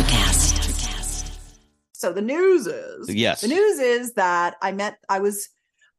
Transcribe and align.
Electricast. 0.00 1.30
So 1.92 2.12
the 2.12 2.22
news 2.22 2.66
is 2.66 3.14
Yes. 3.14 3.42
the 3.42 3.48
news 3.48 3.78
is 3.78 4.14
that 4.14 4.56
I 4.62 4.72
met 4.72 4.96
I 5.10 5.20
was 5.20 5.48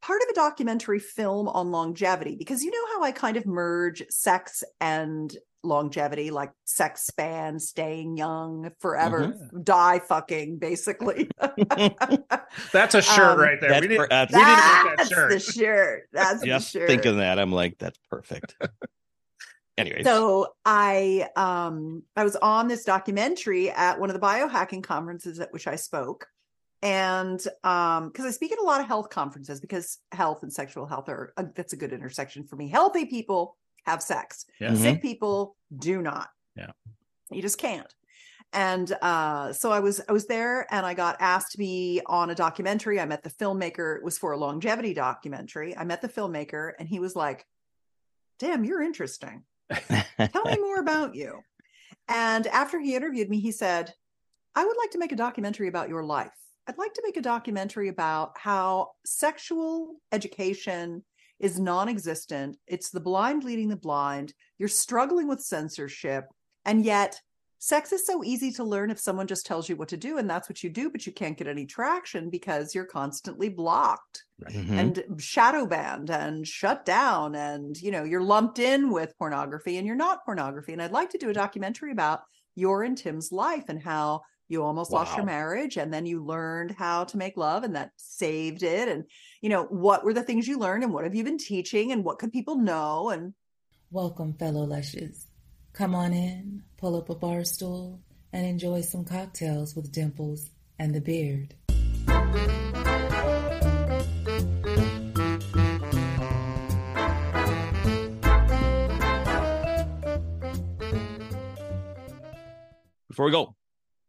part 0.01 0.21
of 0.23 0.29
a 0.29 0.33
documentary 0.33 0.97
film 0.97 1.47
on 1.47 1.69
longevity 1.69 2.35
because 2.35 2.63
you 2.63 2.71
know 2.71 2.95
how 2.95 3.03
I 3.03 3.11
kind 3.11 3.37
of 3.37 3.45
merge 3.45 4.01
sex 4.09 4.63
and 4.79 5.35
longevity 5.63 6.31
like 6.31 6.49
sex 6.65 7.05
span 7.05 7.59
staying 7.59 8.17
young 8.17 8.71
forever 8.79 9.27
Mm-hmm. 9.37 9.61
die 9.61 9.99
fucking 9.99 10.57
basically 10.57 11.29
That's 12.73 12.95
a 12.95 13.03
shirt 13.03 13.19
Um, 13.33 13.39
right 13.39 13.61
there. 13.61 13.69
That's 13.69 13.81
We 13.81 13.87
need, 13.89 13.97
per- 13.97 14.07
that's- 14.07 14.33
we 14.33 14.39
need 14.39 14.45
to 14.45 14.49
make 14.55 14.57
that 14.57 14.93
that's 14.97 15.09
shirt. 15.09 15.29
the 15.31 15.39
shirt 15.39 16.03
that's 16.11 16.43
Just 16.43 16.73
the 16.73 16.79
shirt 16.79 16.89
thinking 16.89 17.17
that, 17.17 17.37
I'm 17.37 17.51
like, 17.51 17.77
that's 17.77 17.99
perfect. 18.09 18.55
Anyways, 19.77 20.03
so 20.03 20.53
i 20.65 21.27
um 21.35 22.03
i 22.15 22.23
was 22.23 22.35
on 22.35 22.67
this 22.67 22.83
documentary 22.83 23.69
at 23.71 23.99
one 23.99 24.09
of 24.09 24.13
the 24.13 24.19
biohacking 24.19 24.83
conferences 24.83 25.39
at 25.39 25.51
which 25.53 25.67
i 25.67 25.75
spoke. 25.75 26.27
And 26.81 27.41
um 27.63 28.09
because 28.09 28.25
i 28.25 28.31
speak 28.31 28.51
at 28.51 28.59
a 28.59 28.63
lot 28.63 28.81
of 28.81 28.87
health 28.87 29.09
conferences 29.09 29.61
because 29.61 29.99
health 30.11 30.43
and 30.43 30.51
sexual 30.51 30.85
health 30.85 31.07
are 31.09 31.33
uh, 31.37 31.45
that's 31.55 31.73
a 31.73 31.77
good 31.77 31.93
intersection 31.93 32.43
for 32.43 32.55
me. 32.55 32.67
Healthy 32.67 33.05
people 33.05 33.55
have 33.85 34.03
sex. 34.03 34.45
Yeah. 34.59 34.73
Sick 34.75 35.01
people 35.01 35.55
do 35.75 36.01
not. 36.01 36.29
Yeah. 36.55 36.71
you 37.31 37.41
just 37.41 37.57
can't. 37.57 37.93
And 38.51 38.91
uh 39.01 39.53
so 39.53 39.71
i 39.71 39.79
was 39.79 40.01
i 40.09 40.11
was 40.11 40.27
there 40.27 40.67
and 40.69 40.85
i 40.85 40.93
got 40.93 41.15
asked 41.21 41.53
to 41.53 41.57
be 41.57 42.01
on 42.07 42.29
a 42.29 42.35
documentary. 42.35 42.99
I 42.99 43.05
met 43.05 43.23
the 43.23 43.29
filmmaker. 43.29 43.95
It 43.95 44.03
was 44.03 44.17
for 44.17 44.33
a 44.33 44.37
longevity 44.37 44.93
documentary. 44.93 45.77
I 45.77 45.85
met 45.85 46.01
the 46.01 46.09
filmmaker 46.09 46.73
and 46.77 46.89
he 46.89 46.99
was 46.99 47.15
like 47.15 47.45
damn 48.37 48.65
you're 48.65 48.81
interesting 48.81 49.43
tell 49.71 50.43
me 50.45 50.57
more 50.61 50.79
about 50.79 51.15
you. 51.15 51.39
And 52.07 52.47
after 52.47 52.79
he 52.79 52.95
interviewed 52.95 53.29
me, 53.29 53.39
he 53.39 53.51
said, 53.51 53.93
I 54.55 54.65
would 54.65 54.77
like 54.77 54.91
to 54.91 54.99
make 54.99 55.11
a 55.11 55.17
documentary 55.17 55.67
about 55.67 55.89
your 55.89 56.03
life. 56.03 56.31
I'd 56.67 56.77
like 56.77 56.93
to 56.93 57.03
make 57.05 57.17
a 57.17 57.21
documentary 57.21 57.87
about 57.87 58.33
how 58.37 58.91
sexual 59.05 59.95
education 60.11 61.03
is 61.39 61.59
non 61.59 61.89
existent. 61.89 62.57
It's 62.67 62.89
the 62.89 62.99
blind 62.99 63.43
leading 63.43 63.69
the 63.69 63.75
blind. 63.75 64.33
You're 64.59 64.69
struggling 64.69 65.27
with 65.27 65.41
censorship. 65.41 66.25
And 66.65 66.85
yet, 66.85 67.19
sex 67.63 67.91
is 67.93 68.07
so 68.07 68.23
easy 68.23 68.51
to 68.51 68.63
learn 68.63 68.89
if 68.89 68.99
someone 68.99 69.27
just 69.27 69.45
tells 69.45 69.69
you 69.69 69.75
what 69.75 69.87
to 69.89 69.95
do. 69.95 70.17
And 70.17 70.27
that's 70.27 70.49
what 70.49 70.63
you 70.63 70.69
do, 70.71 70.89
but 70.89 71.05
you 71.05 71.11
can't 71.11 71.37
get 71.37 71.45
any 71.47 71.67
traction 71.67 72.31
because 72.31 72.73
you're 72.73 72.85
constantly 72.85 73.49
blocked 73.49 74.25
Mhm. 74.49 74.71
and 74.71 75.21
shadow 75.21 75.67
banned 75.67 76.09
and 76.09 76.47
shut 76.47 76.83
down 76.85 77.35
and 77.35 77.79
you 77.79 77.91
know 77.91 78.03
you're 78.03 78.23
lumped 78.23 78.57
in 78.57 78.89
with 78.89 79.15
pornography 79.19 79.77
and 79.77 79.85
you're 79.85 79.95
not 79.95 80.25
pornography 80.25 80.73
and 80.73 80.81
i'd 80.81 80.91
like 80.91 81.11
to 81.11 81.19
do 81.19 81.29
a 81.29 81.33
documentary 81.33 81.91
about 81.91 82.21
your 82.55 82.81
and 82.81 82.97
tim's 82.97 83.31
life 83.31 83.65
and 83.67 83.83
how 83.83 84.19
you 84.47 84.63
almost 84.63 84.91
lost 84.91 85.15
your 85.15 85.27
marriage 85.27 85.77
and 85.77 85.93
then 85.93 86.07
you 86.07 86.25
learned 86.25 86.71
how 86.71 87.03
to 87.03 87.17
make 87.17 87.37
love 87.37 87.63
and 87.63 87.75
that 87.75 87.91
saved 87.97 88.63
it 88.63 88.87
and 88.89 89.05
you 89.41 89.49
know 89.49 89.65
what 89.65 90.03
were 90.03 90.13
the 90.15 90.23
things 90.23 90.47
you 90.47 90.57
learned 90.57 90.83
and 90.83 90.91
what 90.91 91.03
have 91.03 91.13
you 91.13 91.23
been 91.23 91.37
teaching 91.37 91.91
and 91.91 92.03
what 92.03 92.17
could 92.17 92.31
people 92.33 92.55
know 92.57 93.09
and 93.11 93.35
Welcome, 93.91 94.33
fellow 94.33 94.63
lushes. 94.63 95.27
Come 95.73 95.93
on 95.93 96.13
in, 96.13 96.63
pull 96.81 96.97
up 96.97 97.11
a 97.11 97.15
bar 97.15 97.43
stool, 97.43 98.01
and 98.33 98.43
enjoy 98.43 98.81
some 98.81 99.05
cocktails 99.05 99.75
with 99.75 99.91
Dimples 99.91 100.49
and 100.79 100.95
the 100.95 100.99
Beard. 100.99 101.53
before 113.07 113.25
we 113.25 113.31
go, 113.31 113.55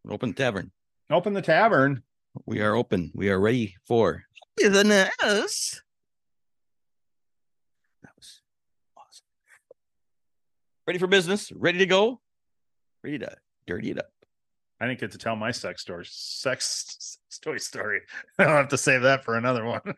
open 0.09 0.29
the 0.29 0.35
tavern. 0.35 0.71
Open 1.11 1.33
the 1.33 1.43
tavern. 1.43 2.01
We 2.47 2.61
are 2.61 2.73
open. 2.73 3.11
We 3.13 3.29
are 3.29 3.39
ready 3.39 3.75
for 3.85 4.23
business. 4.57 5.83
That 8.01 8.13
was 8.17 8.41
awesome. 8.97 9.27
Ready 10.87 10.97
for 10.97 11.05
business? 11.05 11.51
Ready 11.51 11.77
to 11.77 11.85
go? 11.85 12.22
Ready 13.03 13.19
to 13.19 13.35
dirty 13.67 13.91
it 13.91 13.99
up. 13.99 14.11
I 14.79 14.87
didn't 14.87 14.99
get 14.99 15.11
to 15.11 15.17
tell 15.17 15.35
my 15.35 15.51
sex 15.51 15.81
story. 15.81 16.05
Sex, 16.07 16.95
sex 16.99 17.39
toy 17.39 17.57
story. 17.57 18.01
I'll 18.39 18.47
have 18.47 18.69
to 18.69 18.77
save 18.77 19.01
that 19.03 19.23
for 19.23 19.35
another 19.35 19.65
one. 19.65 19.81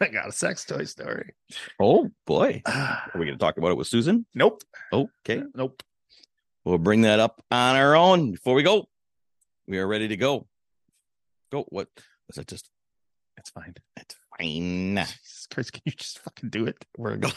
I 0.00 0.08
got 0.08 0.28
a 0.28 0.32
sex 0.32 0.64
toy 0.64 0.84
story. 0.84 1.32
Oh 1.80 2.10
boy. 2.26 2.62
Are 2.66 3.10
we 3.14 3.26
going 3.26 3.38
to 3.38 3.42
talk 3.42 3.56
about 3.56 3.70
it 3.72 3.76
with 3.76 3.86
Susan? 3.86 4.26
nope. 4.34 4.62
Okay. 4.92 5.42
Nope. 5.54 5.82
We'll 6.64 6.78
bring 6.78 7.02
that 7.02 7.20
up 7.20 7.42
on 7.50 7.76
our 7.76 7.94
own 7.94 8.32
before 8.32 8.54
we 8.54 8.62
go. 8.62 8.88
We 9.66 9.78
are 9.78 9.86
ready 9.86 10.08
to 10.08 10.16
go. 10.16 10.46
Go. 11.50 11.64
What 11.68 11.88
was 12.26 12.36
that 12.36 12.46
just? 12.46 12.70
It's 13.36 13.50
fine. 13.50 13.74
It's 13.96 14.16
fine. 14.38 14.96
Jesus 14.96 15.46
Christ, 15.50 15.72
can 15.72 15.82
you 15.84 15.92
just 15.92 16.20
fucking 16.20 16.48
do 16.48 16.66
it? 16.66 16.82
We're 16.96 17.16
going. 17.16 17.34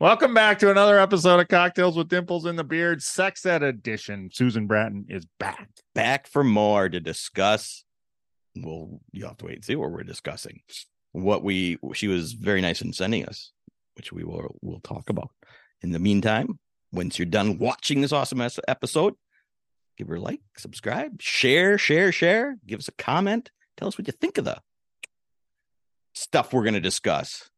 Welcome 0.00 0.34
back 0.34 0.58
to 0.60 0.70
another 0.70 0.98
episode 0.98 1.40
of 1.40 1.48
Cocktails 1.48 1.96
with 1.96 2.08
Dimples 2.08 2.44
and 2.44 2.58
the 2.58 2.64
Beard, 2.64 3.02
Sex 3.02 3.44
Ed 3.46 3.62
Edition. 3.62 4.30
Susan 4.32 4.66
Bratton 4.66 5.06
is 5.08 5.26
back. 5.38 5.68
back 5.94 6.26
for 6.26 6.44
more 6.44 6.88
to 6.88 7.00
discuss. 7.00 7.84
Well, 8.56 9.00
you 9.12 9.24
have 9.26 9.36
to 9.38 9.46
wait 9.46 9.56
and 9.56 9.64
see 9.64 9.76
what 9.76 9.90
we're 9.90 10.02
discussing. 10.02 10.62
What 11.12 11.42
we 11.42 11.78
she 11.92 12.08
was 12.08 12.32
very 12.32 12.60
nice 12.60 12.82
in 12.82 12.92
sending 12.92 13.24
us, 13.26 13.52
which 13.96 14.12
we 14.12 14.24
will 14.24 14.56
will 14.62 14.80
talk 14.80 15.10
about. 15.10 15.30
In 15.82 15.92
the 15.92 15.98
meantime, 15.98 16.58
once 16.92 17.18
you're 17.18 17.26
done 17.26 17.58
watching 17.58 18.00
this 18.00 18.12
awesome 18.12 18.40
episode, 18.68 19.14
give 19.96 20.08
her 20.08 20.16
a 20.16 20.20
like, 20.20 20.40
subscribe, 20.56 21.20
share, 21.20 21.78
share, 21.78 22.12
share. 22.12 22.56
Give 22.66 22.78
us 22.78 22.88
a 22.88 22.92
comment. 22.92 23.50
Tell 23.76 23.88
us 23.88 23.98
what 23.98 24.06
you 24.06 24.12
think 24.12 24.38
of 24.38 24.44
the 24.44 24.58
stuff 26.14 26.52
we're 26.52 26.62
going 26.62 26.74
to 26.74 26.80
discuss. 26.80 27.50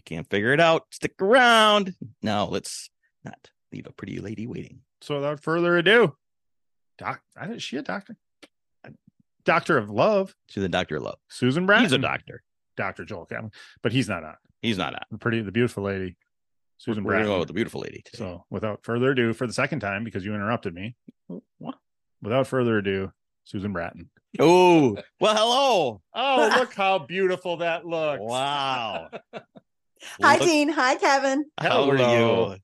You 0.00 0.16
can't 0.16 0.30
figure 0.30 0.52
it 0.54 0.60
out, 0.60 0.86
stick 0.90 1.20
around. 1.20 1.94
Now, 2.22 2.46
let's 2.46 2.88
not 3.22 3.50
leave 3.70 3.86
a 3.86 3.92
pretty 3.92 4.18
lady 4.18 4.46
waiting. 4.46 4.80
So 5.02 5.16
without 5.16 5.40
further 5.40 5.76
ado, 5.76 6.16
doc, 6.96 7.20
I- 7.36 7.50
is 7.50 7.62
she 7.62 7.76
a 7.76 7.82
doctor? 7.82 8.16
Doctor 9.44 9.76
of 9.78 9.90
Love, 9.90 10.34
To 10.52 10.60
the 10.60 10.68
doctor 10.68 10.96
of 10.96 11.02
love. 11.02 11.18
Susan 11.28 11.66
Bratton. 11.66 11.84
He's 11.84 11.92
a 11.92 11.98
doctor. 11.98 12.42
Doctor 12.76 13.04
Joel 13.04 13.26
Catlin, 13.26 13.50
but 13.82 13.90
he's 13.92 14.08
not 14.08 14.22
on. 14.24 14.36
He's 14.62 14.78
not 14.78 14.94
on. 14.94 15.00
The 15.10 15.18
pretty, 15.18 15.40
the 15.42 15.52
beautiful 15.52 15.82
lady, 15.84 16.16
Susan 16.78 17.04
gonna 17.04 17.24
go 17.24 17.38
with 17.40 17.48
the 17.48 17.54
beautiful 17.54 17.80
lady 17.82 18.00
today. 18.04 18.18
So 18.18 18.44
without 18.50 18.84
further 18.84 19.10
ado, 19.10 19.32
for 19.34 19.46
the 19.46 19.52
second 19.52 19.80
time 19.80 20.04
because 20.04 20.24
you 20.24 20.34
interrupted 20.34 20.74
me. 20.74 20.94
What? 21.58 21.74
Without 22.22 22.46
further 22.46 22.78
ado, 22.78 23.12
Susan 23.44 23.72
Bratton. 23.72 24.08
Oh, 24.38 24.96
well, 25.20 25.34
hello. 25.36 26.02
Oh, 26.14 26.54
look 26.58 26.72
how 26.74 26.98
beautiful 27.00 27.58
that 27.58 27.84
looks! 27.86 28.20
Wow. 28.22 29.10
hi 30.22 30.36
Look- 30.38 30.48
dean 30.48 30.68
hi 30.68 30.96
kevin 30.96 31.44
How 31.58 31.88
are 31.90 31.96
you? 31.96 32.56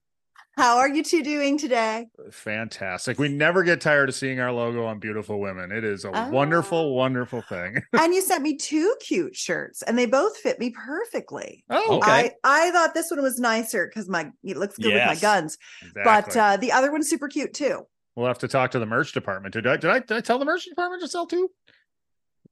how 0.57 0.79
are 0.79 0.89
you 0.89 1.03
two 1.03 1.23
doing 1.23 1.59
today 1.59 2.07
Fantastic. 2.31 3.19
We 3.19 3.29
never 3.29 3.63
get 3.63 3.81
tired 3.81 4.09
of 4.09 4.15
seeing 4.15 4.41
our 4.41 4.51
logo 4.51 4.85
on 4.87 4.99
beautiful 4.99 5.39
women. 5.39 5.71
It 5.71 5.85
is 5.85 6.05
a 6.05 6.11
Ah. 6.13 6.29
wonderful, 6.31 6.95
wonderful 6.97 7.43
thing. 7.43 7.83
and 7.93 8.15
you 8.15 8.23
sent 8.23 8.43
me 8.43 8.57
two 8.57 8.95
cute 9.01 9.37
shirts 9.37 9.83
and 9.83 9.99
they 9.99 10.07
both 10.07 10.37
fit 10.39 10.59
me 10.59 10.71
perfectly 10.71 11.63
Oh, 11.69 11.99
Okay. 11.99 12.33
I, 12.43 12.69
I 12.69 12.71
thought 12.71 12.95
this 12.95 13.11
one 13.11 13.23
was 13.23 13.39
nicer 13.39 13.87
because 13.87 14.09
my 14.09 14.31
it 14.43 14.57
looks 14.57 14.77
good 14.79 14.95
with 14.95 15.05
my 15.05 15.13
Yes. 15.13 15.21
guns 15.21 15.59
but 16.05 16.35
uh 16.37 16.57
the 16.57 16.73
other 16.73 16.91
one's 16.91 17.09
super 17.09 17.29
cute 17.29 17.53
too 17.53 17.87
we'll 18.15 18.27
have 18.27 18.39
to 18.39 18.49
talk 18.49 18.71
to 18.71 18.79
the 18.79 18.87
merch 18.87 19.13
department. 19.13 19.53
Did 19.53 19.67
I, 19.67 19.77
did 19.77 19.91
I, 19.91 19.99
did 19.99 20.13
I 20.17 20.21
tell 20.21 20.39
the 20.39 20.47
merch 20.47 20.65
department 20.65 21.03
to 21.03 21.09
sell 21.09 21.27
two? 21.27 21.51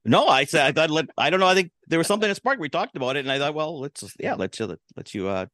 No, 0.05 0.27
I 0.27 0.45
said 0.45 0.65
I 0.65 0.71
thought 0.71 0.91
let 0.91 1.07
I 1.17 1.29
don't 1.29 1.39
know. 1.39 1.47
I 1.47 1.55
think 1.55 1.71
there 1.87 1.97
was 1.99 2.07
something 2.07 2.29
that 2.29 2.35
sparked. 2.35 2.61
We 2.61 2.69
talked 2.69 2.95
about 2.95 3.15
it, 3.17 3.19
and 3.21 3.31
I 3.31 3.39
thought, 3.39 3.53
well, 3.55 3.79
let's 3.79 4.01
just, 4.01 4.15
yeah, 4.19 4.35
let's 4.35 4.59
you 4.59 4.77
let 4.95 5.13
you 5.13 5.27
uh 5.27 5.47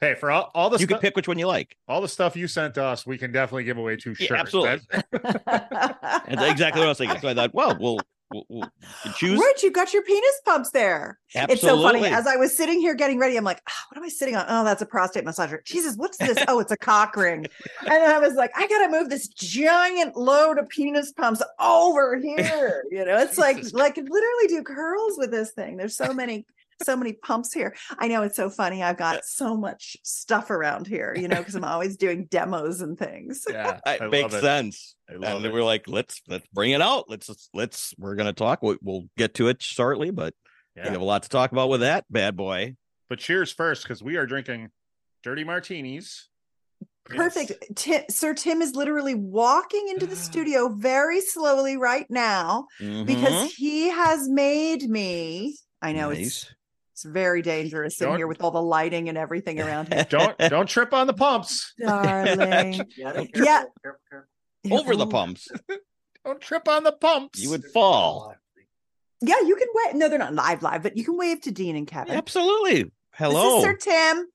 Hey, 0.00 0.14
for 0.14 0.30
all, 0.30 0.52
all 0.54 0.70
the 0.70 0.78
you 0.78 0.86
can 0.86 0.98
pick 0.98 1.16
which 1.16 1.26
one 1.26 1.40
you 1.40 1.48
like. 1.48 1.76
all 1.88 2.00
the 2.00 2.06
stuff 2.08 2.36
you 2.36 2.46
sent 2.46 2.78
us, 2.78 3.04
we 3.04 3.18
can 3.18 3.32
definitely 3.32 3.64
give 3.64 3.78
away 3.78 3.96
two 3.96 4.10
Yeah, 4.10 4.26
shirts. 4.28 4.40
absolutely. 4.42 4.80
That's 5.12 6.42
exactly 6.42 6.80
what 6.80 6.86
I 6.86 6.88
was 6.90 6.98
thinking. 6.98 7.18
So 7.20 7.28
I 7.28 7.34
thought, 7.34 7.52
well, 7.52 7.76
we'll 7.80 7.98
we'll, 8.30 8.70
choose. 9.16 9.38
Rich, 9.38 9.62
you 9.62 9.70
got 9.70 9.92
your 9.92 10.02
penis 10.02 10.40
pumps 10.44 10.70
there. 10.70 11.18
Absolutely. 11.34 11.52
It's 11.54 11.62
so 11.62 11.82
funny. 11.82 12.04
As 12.06 12.26
I 12.26 12.36
was 12.36 12.56
sitting 12.56 12.80
here 12.80 12.94
getting 12.94 13.18
ready, 13.18 13.36
I'm 13.36 13.44
like, 13.44 13.60
"Ah, 13.68 13.84
what 13.88 13.98
am 13.98 14.04
I 14.04 14.08
sitting 14.08 14.36
on? 14.36 14.46
Oh, 14.48 14.64
that's 14.64 14.82
a 14.82 14.86
prostate 14.86 15.24
massager. 15.24 15.64
Jesus, 15.64 15.96
what's 15.96 16.16
this? 16.18 16.38
Oh, 16.48 16.58
it's 16.60 16.72
a 16.72 16.76
cock 16.76 17.16
ring. 17.16 17.46
And 17.82 18.02
I 18.02 18.18
was 18.18 18.34
like, 18.34 18.50
I 18.56 18.66
gotta 18.66 18.88
move 18.90 19.08
this 19.08 19.28
giant 19.28 20.16
load 20.16 20.58
of 20.58 20.68
penis 20.68 21.12
pumps 21.12 21.42
over 21.58 22.16
here. 22.16 22.84
You 22.90 23.04
know, 23.04 23.18
it's 23.18 23.38
like 23.38 23.56
like 23.72 23.96
literally 23.96 24.46
do 24.48 24.62
curls 24.62 25.14
with 25.16 25.30
this 25.30 25.52
thing. 25.52 25.76
There's 25.76 25.96
so 25.96 26.12
many, 26.12 26.44
so 26.82 26.96
many 26.96 27.12
pumps 27.12 27.52
here. 27.52 27.74
I 27.98 28.08
know 28.08 28.22
it's 28.22 28.36
so 28.36 28.50
funny. 28.50 28.82
I've 28.82 28.96
got 28.96 29.24
so 29.24 29.56
much 29.56 29.96
stuff 30.04 30.50
around 30.50 30.86
here, 30.86 31.14
you 31.16 31.28
know, 31.28 31.36
because 31.38 31.54
I'm 31.54 31.64
always 31.64 31.96
doing 31.96 32.26
demos 32.26 32.80
and 32.80 32.98
things. 32.98 33.44
yeah, 33.48 33.80
It 33.86 34.02
I 34.02 34.06
makes 34.08 34.32
love 34.32 34.34
it. 34.34 34.46
sense. 34.46 34.94
I 35.10 35.14
love 35.14 35.36
And 35.36 35.46
it. 35.46 35.52
we're 35.52 35.64
like, 35.64 35.88
let's 35.88 36.20
let's 36.28 36.46
bring 36.52 36.70
it 36.72 36.80
out. 36.82 37.08
Let's 37.08 37.28
let's, 37.28 37.48
let's 37.54 37.94
we're 37.98 38.14
gonna 38.14 38.32
talk. 38.32 38.62
We'll, 38.62 38.76
we'll 38.82 39.04
get 39.16 39.34
to 39.34 39.48
it 39.48 39.62
shortly, 39.62 40.10
but 40.10 40.34
we 40.76 40.82
have 40.82 41.00
a 41.00 41.04
lot 41.04 41.24
to 41.24 41.28
talk 41.28 41.50
about 41.52 41.68
with 41.70 41.80
that 41.80 42.04
bad 42.10 42.36
boy. 42.36 42.76
But 43.08 43.18
cheers 43.18 43.50
first, 43.50 43.82
because 43.82 44.02
we 44.02 44.16
are 44.16 44.26
drinking 44.26 44.68
dirty 45.24 45.42
martinis 45.44 46.28
Perfect. 47.04 47.52
Ti- 47.74 48.04
Sir 48.10 48.34
Tim 48.34 48.60
is 48.60 48.74
literally 48.74 49.14
walking 49.14 49.88
into 49.88 50.06
the 50.06 50.14
studio 50.28 50.68
very 50.68 51.20
slowly 51.22 51.76
right 51.78 52.06
now 52.10 52.66
Mhm. 52.80 53.06
because 53.06 53.52
he 53.54 53.88
has 53.88 54.28
made 54.28 54.82
me. 54.82 55.56
I 55.80 55.92
know 55.92 56.10
it's 56.10 56.20
Nice. 56.20 56.42
it's 56.42 56.54
very 57.04 57.42
dangerous 57.42 58.00
in 58.00 58.08
Don't- 58.08 58.16
here 58.18 58.26
with 58.26 58.42
all 58.42 58.50
the 58.50 58.62
lighting 58.62 59.08
and 59.08 59.16
everything 59.18 59.60
around 59.64 59.92
here, 59.92 60.06
Don't 60.08 60.36
don't 60.38 60.68
trip 60.68 60.92
on 60.92 61.06
the 61.06 61.14
pumps. 61.14 61.74
darling. 61.80 62.80
Yeah, 62.96 63.24
Yeah. 63.34 63.64
over 64.70 64.96
the 64.96 65.06
Oh, 65.06 65.08
pumps. 65.08 65.48
Don't 66.24 66.40
trip 66.40 66.68
on 66.68 66.82
the 66.84 66.92
pumps. 66.92 67.40
You 67.42 67.50
would 67.50 67.64
fall. 67.64 68.34
Yeah, 69.20 69.40
you 69.40 69.56
can 69.56 69.68
wave. 69.74 69.94
No, 69.96 70.08
they're 70.08 70.18
not 70.18 70.34
live, 70.34 70.62
live, 70.62 70.82
but 70.82 70.96
you 70.96 71.04
can 71.04 71.16
wave 71.16 71.40
to 71.42 71.50
Dean 71.50 71.74
and 71.76 71.86
Kevin. 71.86 72.14
Absolutely. 72.14 72.84
This 72.84 72.92
Hello. 73.12 73.58
is 73.58 73.64
Sir 73.64 73.74
Tim. 73.74 74.26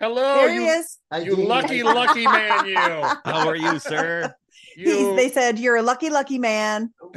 Hello, 0.00 0.22
there 0.36 0.50
you, 0.50 0.62
he 0.62 0.66
is. 0.68 0.98
you 1.22 1.36
lucky, 1.36 1.82
lucky 1.82 2.24
man, 2.24 2.64
you. 2.66 2.74
How 2.76 3.46
are 3.48 3.56
you, 3.56 3.78
sir? 3.78 4.34
He's, 4.74 4.86
You, 4.88 5.14
they 5.14 5.28
said 5.28 5.58
you're 5.58 5.76
a 5.76 5.82
lucky, 5.82 6.08
lucky 6.08 6.38
man. 6.38 6.94
Oh. 7.02 7.12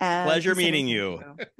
And 0.00 0.26
Pleasure 0.28 0.54
meeting 0.54 0.86
you. 0.88 1.20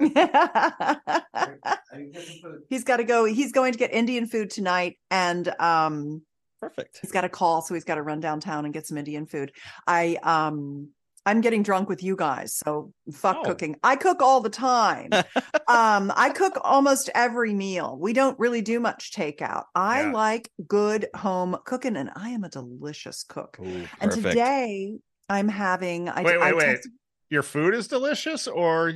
he's 2.69 2.83
got 2.83 2.97
to 2.97 3.03
go. 3.03 3.25
He's 3.25 3.51
going 3.51 3.73
to 3.73 3.77
get 3.79 3.93
Indian 3.93 4.27
food 4.27 4.49
tonight, 4.49 4.97
and 5.11 5.47
um, 5.59 6.21
Perfect. 6.59 6.99
he's 7.01 7.11
got 7.11 7.23
a 7.25 7.29
call, 7.29 7.61
so 7.61 7.73
he's 7.73 7.83
got 7.83 7.95
to 7.95 8.01
run 8.01 8.19
downtown 8.19 8.65
and 8.65 8.73
get 8.73 8.87
some 8.87 8.97
Indian 8.97 9.25
food. 9.25 9.51
I 9.87 10.17
um, 10.23 10.89
I'm 11.25 11.41
getting 11.41 11.63
drunk 11.63 11.89
with 11.89 12.01
you 12.01 12.15
guys, 12.15 12.55
so 12.55 12.93
fuck 13.13 13.37
Oh. 13.39 13.43
cooking. 13.43 13.75
I 13.83 13.95
cook 13.97 14.21
all 14.21 14.39
the 14.41 14.49
time. 14.49 15.09
um, 15.67 16.11
I 16.15 16.31
cook 16.33 16.57
almost 16.63 17.09
every 17.13 17.53
meal. 17.53 17.97
We 17.99 18.13
don't 18.13 18.39
really 18.39 18.61
do 18.61 18.79
much 18.79 19.11
takeout. 19.11 19.63
I 19.75 20.01
Yeah. 20.03 20.11
like 20.13 20.49
good 20.67 21.07
home 21.15 21.57
cooking, 21.65 21.97
and 21.97 22.09
I 22.15 22.29
am 22.29 22.43
a 22.43 22.49
delicious 22.49 23.23
cook. 23.27 23.57
Ooh, 23.61 23.85
And 23.99 24.11
today 24.11 24.97
I'm 25.27 25.49
having. 25.49 26.09
I, 26.09 26.21
Wait, 26.23 26.37
I 26.37 26.53
wait, 26.53 26.55
wait. 26.55 26.65
texted- 26.77 26.91
your 27.29 27.43
food 27.43 27.73
is 27.73 27.87
delicious, 27.87 28.47
or 28.47 28.93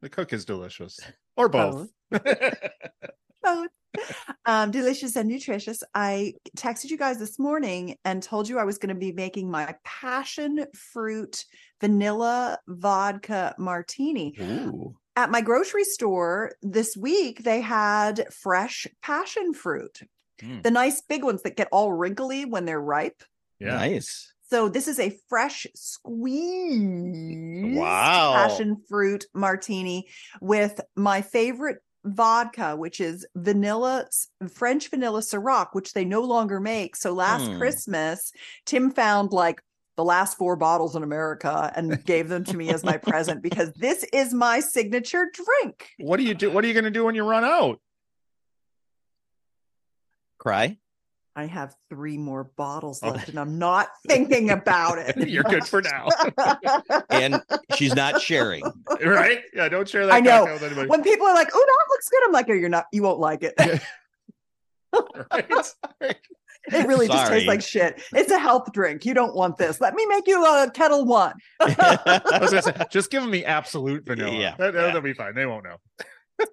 the 0.00 0.08
cook 0.08 0.32
is 0.32 0.44
delicious, 0.44 0.98
or 1.36 1.48
both. 1.48 1.88
both. 3.42 3.68
um, 4.46 4.70
delicious 4.70 5.16
and 5.16 5.28
nutritious. 5.28 5.82
I 5.94 6.34
texted 6.56 6.90
you 6.90 6.96
guys 6.96 7.18
this 7.18 7.38
morning 7.38 7.96
and 8.04 8.22
told 8.22 8.48
you 8.48 8.58
I 8.58 8.64
was 8.64 8.78
going 8.78 8.94
to 8.94 8.98
be 8.98 9.12
making 9.12 9.50
my 9.50 9.74
passion 9.84 10.64
fruit 10.74 11.44
vanilla 11.80 12.58
vodka 12.68 13.54
martini. 13.58 14.34
Ooh. 14.40 14.96
At 15.14 15.30
my 15.30 15.42
grocery 15.42 15.84
store 15.84 16.52
this 16.62 16.96
week, 16.96 17.42
they 17.44 17.60
had 17.60 18.26
fresh 18.32 18.86
passion 19.02 19.52
fruit, 19.54 20.00
Mm. 20.42 20.62
the 20.64 20.70
nice 20.72 21.00
big 21.02 21.22
ones 21.22 21.42
that 21.42 21.56
get 21.56 21.68
all 21.70 21.92
wrinkly 21.92 22.44
when 22.46 22.64
they're 22.64 22.80
ripe. 22.80 23.22
yeah. 23.60 23.76
Nice. 23.76 24.32
So 24.52 24.68
this 24.68 24.86
is 24.86 25.00
a 25.00 25.18
fresh 25.30 25.66
squeezed 25.74 27.38
Wow. 27.74 28.34
passion 28.34 28.76
fruit 28.86 29.24
martini 29.32 30.08
with 30.42 30.78
my 30.94 31.22
favorite 31.22 31.78
vodka, 32.04 32.76
which 32.76 33.00
is 33.00 33.26
vanilla 33.34 34.06
French 34.52 34.90
vanilla 34.90 35.20
Ciroc, 35.20 35.68
which 35.72 35.94
they 35.94 36.04
no 36.04 36.20
longer 36.20 36.60
make. 36.60 36.96
So 36.96 37.14
last 37.14 37.46
Hmm. 37.46 37.56
Christmas, 37.56 38.30
Tim 38.66 38.90
found 38.90 39.32
like 39.32 39.62
the 39.96 40.04
last 40.04 40.36
four 40.36 40.56
bottles 40.56 40.96
in 40.96 41.02
America 41.02 41.72
and 41.74 42.04
gave 42.04 42.28
them 42.28 42.44
to 42.44 42.54
me 42.54 42.68
as 42.68 42.84
my 42.84 42.98
present 42.98 43.42
because 43.48 43.72
this 43.72 44.04
is 44.12 44.34
my 44.34 44.60
signature 44.60 45.30
drink. 45.32 45.88
What 45.96 46.18
do 46.18 46.24
you 46.24 46.34
do? 46.34 46.50
What 46.50 46.62
are 46.62 46.68
you 46.68 46.74
going 46.74 46.84
to 46.84 46.90
do 46.90 47.06
when 47.06 47.14
you 47.14 47.24
run 47.24 47.44
out? 47.44 47.80
Cry. 50.36 50.76
I 51.34 51.46
have 51.46 51.74
three 51.88 52.18
more 52.18 52.44
bottles 52.56 53.00
Oh. 53.02 53.08
left 53.10 53.28
and 53.30 53.40
I'm 53.40 53.58
not 53.58 53.88
thinking 54.08 54.50
about 54.50 54.98
it. 54.98 55.16
You're 55.28 55.44
good 55.44 55.64
for 55.66 55.80
now, 55.82 56.08
And 57.10 57.40
she's 57.74 57.94
not 57.94 58.20
sharing. 58.20 58.62
right? 59.04 59.40
Yeah, 59.54 59.68
don't 59.70 59.88
share 59.88 60.06
that. 60.06 60.12
I 60.14 60.20
know. 60.20 60.44
with 60.44 60.62
anybody. 60.62 60.88
when 60.88 61.02
people 61.02 61.26
are 61.26 61.34
like, 61.34 61.48
"Oh, 61.54 61.64
that 61.66 61.84
looks 61.90 62.08
good," 62.10 62.20
I'm 62.26 62.32
like, 62.32 62.46
"Oh, 62.50 62.52
you're 62.52 62.68
not. 62.68 62.84
You 62.92 63.02
won't 63.02 63.18
like 63.20 63.42
it. 63.42 63.54
Right? 65.30 65.50
Right. 66.02 66.16
it 66.70 66.86
really 66.86 67.08
just 67.08 67.30
tastes 67.32 67.48
like 67.48 67.62
shit. 67.62 68.02
It's 68.12 68.30
a 68.30 68.38
health 68.38 68.70
drink. 68.74 69.06
You 69.06 69.14
don't 69.14 69.34
want 69.34 69.56
this. 69.56 69.80
Let 69.80 69.94
me 69.94 70.04
make 70.04 70.26
you 70.26 70.44
a 70.44 70.70
Ketel 70.70 71.06
One." 71.06 71.32
I 71.60 72.38
was 72.40 72.50
gonna 72.50 72.62
say, 72.62 72.74
just 72.90 73.10
give 73.10 73.22
them 73.22 73.30
the 73.30 73.46
Absolut 73.46 74.04
Vanilla. 74.04 74.38
Yeah, 74.38 74.54
that, 74.58 74.74
yeah. 74.74 74.92
will 74.92 75.00
be 75.00 75.14
fine. 75.14 75.34
They 75.34 75.46
won't 75.46 75.64
know. 75.64 75.76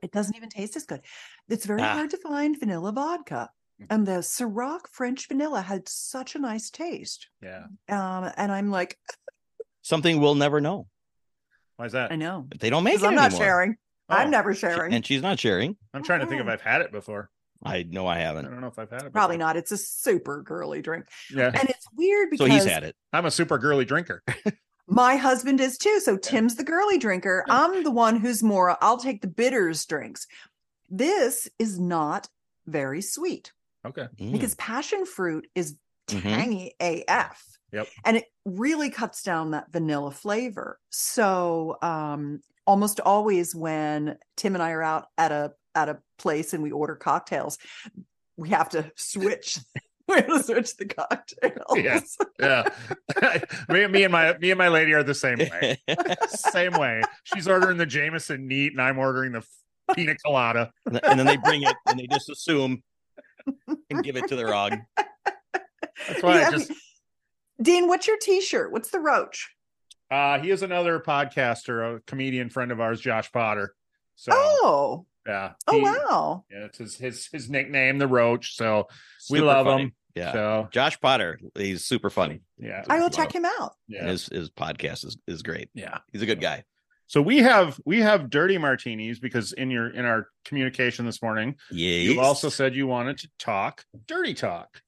it 0.02 0.12
doesn't 0.14 0.38
even 0.38 0.48
taste 0.48 0.78
as 0.78 0.86
good. 0.86 1.02
It's 1.50 1.66
very 1.66 1.82
Ah. 1.82 1.94
hard 1.96 2.12
to 2.12 2.18
find 2.18 2.58
vanilla 2.58 2.94
vodka, 2.94 3.50
and 3.90 4.06
the 4.08 4.20
Ciroc 4.22 4.82
French 4.92 5.28
vanilla 5.28 5.62
had 5.62 5.88
such 5.88 6.36
a 6.36 6.40
nice 6.40 6.70
taste. 6.70 7.28
Yeah. 7.42 7.66
Um, 7.88 8.32
and 8.38 8.52
I'm 8.52 8.70
like, 8.72 8.98
Something 9.82 10.20
we'll 10.20 10.36
never 10.36 10.60
know. 10.62 10.88
Why 11.78 11.86
is 11.86 11.94
that? 11.94 12.12
I 12.12 12.16
know. 12.16 12.48
They 12.60 12.70
don't 12.70 12.84
make 12.84 12.96
it 12.96 13.04
I'm 13.04 13.16
not 13.16 13.34
sharing. 13.34 13.78
Oh, 14.10 14.16
I'm 14.16 14.30
never 14.30 14.54
sharing. 14.54 14.94
And 14.94 15.06
she's 15.06 15.22
not 15.22 15.40
sharing. 15.40 15.78
I'm 15.94 16.04
trying 16.04 16.20
to 16.20 16.26
think 16.26 16.42
if 16.42 16.48
Oh. 16.48 16.52
I've 16.52 16.62
had 16.62 16.82
it 16.82 16.92
before. 16.92 17.30
I 17.64 17.84
know 17.84 18.06
I 18.08 18.18
I 18.18 18.20
haven't. 18.20 18.46
I 18.46 18.50
don't 18.50 18.62
know 18.62 18.68
if 18.68 18.80
I've 18.80 18.90
had 18.90 19.04
it. 19.04 19.14
Probably 19.14 19.38
before. 19.38 19.48
not. 19.48 19.58
It's 19.58 19.72
a 19.72 19.78
super 19.78 20.42
girly 20.44 20.82
drink, 20.82 21.06
Yeah. 21.34 21.52
and 21.54 21.70
it's 21.70 21.86
weird 21.96 22.30
So 22.38 22.46
because 22.46 22.64
he's 22.64 22.72
had 22.72 22.84
it. 22.84 22.96
I'm 23.14 23.26
a 23.26 23.32
super 23.32 23.58
girly 23.58 23.86
drinker. 23.86 24.24
My 24.88 25.18
husband 25.18 25.60
is 25.62 25.78
too. 25.78 26.00
So 26.00 26.18
Tim's 26.18 26.56
the 26.56 26.64
girly 26.64 26.98
drinker. 26.98 27.46
I'm 27.50 27.84
the 27.84 27.92
one 27.92 28.16
who's 28.16 28.42
more, 28.42 28.78
I'll 28.82 28.98
take 28.98 29.22
the 29.22 29.28
bitters 29.28 29.86
drinks. 29.86 30.26
This 30.90 31.48
is 31.60 31.80
not 31.80 32.28
very 32.66 33.02
sweet 33.02 33.52
Okay. 33.86 34.08
Mm. 34.20 34.32
because 34.34 34.56
passion 34.56 35.06
fruit 35.06 35.48
is 35.56 35.76
Mhm. 36.10 36.22
tangy 36.22 36.74
AF. 36.82 37.44
Yep. 37.72 37.88
And 38.04 38.18
it 38.18 38.26
really 38.46 38.90
cuts 38.90 39.22
down 39.22 39.52
that 39.52 39.72
vanilla 39.72 40.12
flavor. 40.12 40.80
So 40.90 41.78
um 41.82 42.42
almost 42.66 43.00
always 43.00 43.56
when 43.56 44.18
Tim 44.36 44.56
and 44.56 44.64
I 44.64 44.72
are 44.72 44.84
out 44.84 45.08
at 45.18 45.32
a 45.32 45.54
at 45.76 45.88
a 45.90 46.00
place 46.18 46.54
and 46.54 46.64
we 46.64 46.72
order 46.72 46.96
cocktails, 46.96 47.58
we 48.38 48.50
have 48.50 48.70
to 48.70 48.92
switch. 48.96 49.60
we 50.08 50.16
have 50.16 50.28
to 50.28 50.44
switch 50.44 50.76
the 50.78 50.86
cocktails. 50.88 51.78
Yeah. 52.40 52.70
Yeah. 53.20 53.44
me, 53.70 53.86
me 53.88 54.04
and 54.04 54.12
my 54.12 54.36
me 54.40 54.50
and 54.52 54.58
my 54.58 54.68
lady 54.70 54.94
are 54.94 55.04
the 55.04 55.14
same 55.14 55.38
way. 55.38 55.78
Same 56.30 56.74
way. 56.74 57.02
She's 57.24 57.48
ordering 57.48 57.78
the 57.78 57.86
Jameson 57.86 58.48
neat, 58.48 58.72
and 58.74 58.82
I'm 58.82 58.98
ordering 58.98 59.34
the 59.34 59.44
pina 59.94 60.16
colada. 60.26 60.72
and 60.86 61.20
then 61.20 61.26
they 61.28 61.38
bring 61.38 61.62
it 61.64 61.76
and 61.88 62.00
they 62.00 62.08
just 62.08 62.30
assume 62.30 62.82
and 63.90 64.04
give 64.04 64.16
it 64.18 64.28
to 64.30 64.36
the 64.36 64.46
wrong. 64.46 64.86
That's 66.08 66.24
why 66.24 66.40
Yeah, 66.40 66.48
I 66.48 66.52
just. 66.52 66.72
Dean, 67.62 67.88
what's 67.88 68.08
your 68.08 68.18
t-shirt? 68.18 68.72
What's 68.72 68.90
the 68.90 69.00
roach? 69.00 69.50
Uh, 70.10 70.40
he 70.40 70.50
is 70.50 70.64
another 70.64 71.00
podcaster, 71.00 71.98
a 71.98 72.00
comedian 72.02 72.50
friend 72.50 72.72
of 72.72 72.80
ours, 72.80 73.00
Josh 73.02 73.32
Potter. 73.32 73.74
So 74.16 74.32
oh, 74.34 75.06
yeah. 75.28 75.52
oh 75.68 75.74
he- 75.78 75.82
wow. 75.84 76.46
Yeah, 76.50 76.66
it's 76.66 76.78
his 76.78 76.96
his 76.98 77.28
his 77.32 77.50
nickname, 77.50 77.98
the 77.98 78.08
Roach. 78.08 78.56
So 78.56 78.88
we 79.30 79.40
love 79.42 79.66
funny. 79.66 79.84
him. 79.84 79.94
Yeah. 80.16 80.34
So 80.34 80.68
Josh 80.72 81.00
Potter, 81.00 81.40
he's 81.56 81.86
super 81.86 82.10
funny. 82.10 82.42
yeah, 82.58 82.84
I 82.90 83.00
will 83.00 83.10
check 83.10 83.34
him 83.34 83.46
out. 83.46 83.74
yeah, 83.88 84.02
And 84.02 84.10
his 84.10 84.26
his 84.28 84.50
podcast 84.50 85.06
is, 85.06 85.18
is 85.28 85.44
great. 85.44 85.70
yeah. 85.74 86.00
He's 86.12 86.22
a 86.22 86.26
good 86.26 86.42
guy. 86.42 86.64
So 87.10 87.24
we 87.24 87.40
have 87.40 87.80
we 87.86 88.02
have 88.02 88.30
dirty 88.30 88.60
martinis 88.60 89.18
because 89.20 89.52
in 89.52 89.72
your 89.72 89.90
in 89.90 90.06
our 90.06 90.28
communication 90.46 91.08
this 91.08 91.24
morning, 91.24 91.56
Yeah. 91.72 91.96
you've 91.98 92.20
also 92.20 92.50
said 92.50 92.76
you 92.76 92.86
wanted 92.86 93.18
to 93.20 93.30
talk 93.40 93.84
dirty 94.08 94.36
talk, 94.36 94.82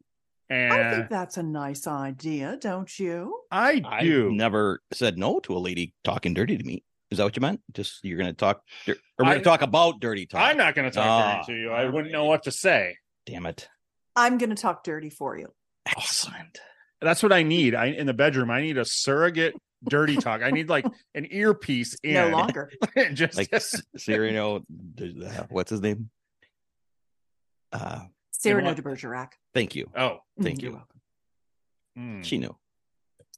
And 0.47 0.71
I 0.71 0.93
think 0.93 1.09
that's 1.09 1.37
a 1.37 1.43
nice 1.43 1.87
idea, 1.87 2.57
don't 2.61 2.99
you? 2.99 3.41
I, 3.49 3.81
I 3.83 4.03
do. 4.03 4.31
never 4.31 4.81
said 4.93 5.17
no 5.17 5.39
to 5.41 5.57
a 5.57 5.59
lady 5.59 5.95
talking 6.03 6.35
dirty 6.35 6.57
to 6.59 6.63
me. 6.63 6.83
Is 7.09 7.17
that 7.17 7.23
what 7.23 7.35
you 7.35 7.41
meant? 7.41 7.59
Just 7.73 8.05
you're 8.05 8.19
gonna 8.19 8.33
talk 8.33 8.61
dir- 8.85 8.97
or 9.17 9.25
we're 9.25 9.31
I- 9.31 9.33
gonna 9.33 9.43
talk 9.43 9.63
about 9.63 9.99
dirty 9.99 10.27
talk. 10.27 10.41
I'm 10.41 10.57
not 10.57 10.75
going 10.75 10.89
to 10.91 10.93
talk 10.95 11.05
Ah, 11.07 11.43
dirty 11.47 11.53
to 11.53 11.59
you. 11.59 11.71
I 11.71 11.85
wouldn't 11.89 12.11
know 12.13 12.25
what 12.25 12.43
to 12.43 12.51
say. 12.51 12.97
Damn 13.25 13.47
it. 13.47 13.67
I'm 14.15 14.37
going 14.37 14.51
to 14.51 14.55
talk 14.55 14.83
dirty 14.83 15.09
for 15.09 15.35
you. 15.39 15.47
Excellent. 15.87 16.59
That's 17.01 17.23
what 17.23 17.33
I 17.33 17.41
need. 17.41 17.73
I 17.73 17.87
in 17.87 18.05
the 18.05 18.13
bedroom. 18.13 18.51
I 18.51 18.61
need 18.61 18.77
a 18.77 18.85
surrogate 18.85 19.55
dirty 19.83 20.15
talk. 20.17 20.41
I 20.41 20.51
need 20.51 20.69
like 20.69 20.85
an 21.15 21.27
earpiece 21.31 21.95
in. 22.03 22.13
No 22.13 22.29
longer. 22.29 22.71
Just 23.13 23.37
Like 23.37 23.49
Cyrano, 23.97 24.63
the- 24.95 25.13
the- 25.13 25.47
what's 25.49 25.69
his 25.71 25.81
name? 25.81 26.09
Uh 27.71 28.01
Cyrano 28.31 28.67
what? 28.69 28.75
de 28.75 28.81
Bergerac. 28.81 29.33
thank 29.53 29.75
you. 29.75 29.89
oh, 29.95 30.19
Thank 30.41 30.61
You're 30.61 30.71
you. 30.71 30.77
welcome. 30.77 31.01
mm. 31.97 32.23
She 32.25 32.37
knew. 32.37 32.55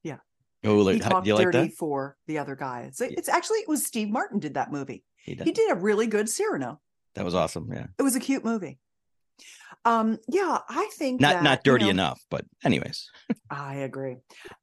Yeah. 0.03 0.17
Oh, 0.63 0.77
He 0.77 0.83
like, 0.93 1.03
how- 1.03 1.09
talked 1.09 1.25
do 1.25 1.29
you 1.29 1.35
like 1.35 1.51
dirty 1.51 1.67
that? 1.69 1.73
for 1.77 2.15
the 2.27 2.37
other 2.39 2.55
guy. 2.55 2.85
It's, 2.87 3.01
Yeah. 3.01 3.07
it's 3.11 3.27
actually 3.29 3.59
it 3.59 3.67
was 3.67 3.85
Steve 3.85 4.09
Martin 4.09 4.39
did 4.39 4.53
that 4.53 4.71
movie. 4.71 5.03
He 5.17 5.35
did. 5.35 5.45
He 5.45 5.51
did 5.51 5.71
a 5.71 5.75
really 5.75 6.07
good 6.07 6.29
Cyrano. 6.29 6.79
That 7.15 7.25
was 7.25 7.35
awesome. 7.35 7.69
Yeah. 7.71 7.87
It 7.99 8.03
was 8.03 8.15
a 8.15 8.19
cute 8.19 8.43
movie. 8.45 8.79
Um, 9.85 10.17
yeah, 10.29 10.59
I 10.69 10.89
think 10.95 11.19
Not 11.19 11.33
that, 11.33 11.43
not 11.43 11.59
you 11.59 11.71
dirty 11.71 11.85
know, 11.85 11.91
enough, 11.91 12.21
but 12.29 12.45
anyways. 12.63 13.09
I 13.49 13.75
agree. 13.75 14.17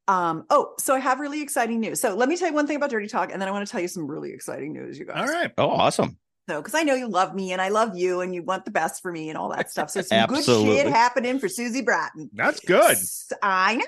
Um, 0.08 0.46
oh, 0.48 0.74
so 0.78 0.94
I 0.94 0.98
have 0.98 1.20
really 1.20 1.42
exciting 1.42 1.80
news. 1.80 2.00
So 2.00 2.14
let 2.14 2.28
me 2.28 2.36
tell 2.36 2.48
you 2.48 2.54
one 2.54 2.66
thing 2.66 2.76
about 2.76 2.90
Dirty 2.90 3.08
Talk, 3.08 3.30
and 3.32 3.40
then 3.40 3.48
I 3.48 3.52
want 3.52 3.66
to 3.66 3.70
tell 3.70 3.80
you 3.80 3.88
some 3.88 4.06
really 4.06 4.32
exciting 4.32 4.72
news, 4.72 4.98
you 4.98 5.04
guys. 5.04 5.28
All 5.28 5.34
right. 5.34 5.52
Oh, 5.58 5.68
awesome. 5.68 6.16
So, 6.48 6.60
because 6.60 6.74
I 6.74 6.82
know 6.82 6.94
you 6.94 7.06
love 7.06 7.34
me 7.34 7.52
and 7.52 7.60
I 7.60 7.68
love 7.68 7.96
you 7.96 8.22
and 8.22 8.34
you 8.34 8.42
want 8.42 8.64
the 8.64 8.70
best 8.70 9.02
for 9.02 9.12
me 9.12 9.28
and 9.28 9.38
all 9.38 9.50
that 9.50 9.70
stuff. 9.70 9.90
So, 9.90 10.00
some 10.02 10.26
good 10.26 10.44
shit 10.44 10.86
happening 10.88 11.38
for 11.38 11.48
Susie 11.48 11.82
Bratton. 11.82 12.30
That's 12.32 12.60
good. 12.60 12.96
I 13.42 13.76
know. 13.76 13.84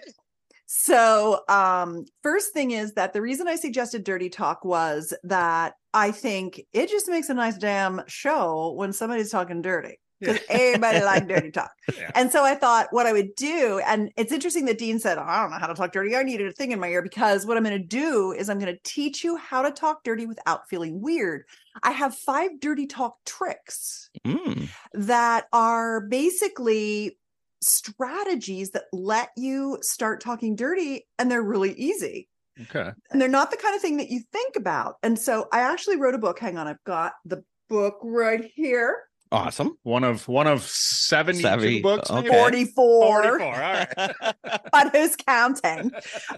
So, 0.67 1.41
um, 1.49 2.05
first 2.23 2.53
thing 2.53 2.71
is 2.71 2.93
that 2.95 3.15
the 3.15 3.21
reason 3.21 3.49
I 3.49 3.57
suggested 3.57 4.05
Dirty 4.05 4.29
Talk 4.29 4.65
was 4.65 5.13
that 5.25 5.75
I 5.93 6.13
think 6.13 6.63
it 6.73 6.89
just 6.89 7.09
makes 7.09 7.29
a 7.31 7.35
nice 7.35 7.59
damn 7.59 8.03
show 8.07 8.73
when 8.73 8.93
somebody's 8.93 9.31
talking 9.31 9.61
dirty 9.61 9.99
because 10.23 10.41
everybody 10.49 11.01
like 11.01 11.29
dirty 11.29 11.51
talk. 11.59 11.71
Yeah. 11.97 12.11
And 12.15 12.31
so 12.31 12.45
I 12.45 12.55
thought 12.55 12.89
what 12.91 13.07
I 13.07 13.13
would 13.13 13.35
do, 13.35 13.81
and 13.87 14.11
it's 14.17 14.33
interesting 14.33 14.65
that 14.67 14.79
Dean 14.79 14.99
said, 14.99 15.19
I 15.19 15.43
don't 15.43 15.51
know 15.51 15.59
how 15.59 15.67
to 15.67 15.75
talk 15.75 15.93
dirty. 15.93 16.17
I 16.17 16.23
needed 16.23 16.47
a 16.49 16.53
thing 16.53 16.73
in 16.73 16.81
my 16.81 16.89
ear 16.89 17.03
because 17.03 17.45
what 17.47 17.57
I'm 17.57 17.65
going 17.65 17.79
to 17.81 17.87
do 17.87 18.33
is 18.33 18.49
I'm 18.49 18.59
going 18.59 18.75
to 18.75 18.81
teach 18.85 19.25
you 19.25 19.37
how 19.37 19.63
to 19.63 19.71
talk 19.71 20.05
dirty 20.05 20.27
without 20.27 20.69
feeling 20.69 21.01
weird. 21.01 21.45
I 21.83 21.91
have 21.91 22.15
five 22.15 22.61
dirty 22.61 22.87
talk 22.87 23.17
tricks 23.27 24.09
Mm. 24.27 24.69
that 24.93 25.47
are 25.53 26.03
basically 26.03 27.19
strategies 27.63 28.71
that 28.71 28.85
let 28.93 29.31
you 29.37 29.79
start 29.81 30.21
talking 30.21 30.55
dirty 30.57 31.07
and 31.19 31.31
they're 31.31 31.43
really 31.43 31.73
easy 31.75 32.29
Okay. 32.61 32.91
and 33.11 33.21
they're 33.21 33.29
not 33.29 33.51
the 33.51 33.57
kind 33.57 33.75
of 33.75 33.81
thing 33.81 33.97
that 33.97 34.11
you 34.11 34.21
think 34.33 34.57
about 34.57 34.97
and 35.03 35.19
so 35.19 35.49
i 35.53 35.61
actually 35.61 35.97
wrote 35.97 36.15
a 36.15 36.19
book 36.19 36.39
hang 36.39 36.59
on 36.59 36.67
i've 36.69 36.83
got 36.85 37.13
the 37.25 37.43
book 37.71 37.99
right 38.03 38.51
here 38.55 38.97
Awesome. 39.33 39.79
One 39.83 40.05
of 40.05 40.29
one 40.29 40.47
of 40.47 40.63
72 40.63 41.43
Seventy, 41.43 41.81
books. 41.81 42.11
okay. 42.11 42.29
44 42.29 43.23
44. 43.23 43.43
All 43.43 43.53
right. 43.53 43.89
but 44.73 44.95
who's 44.95 45.17
counting 45.17 45.91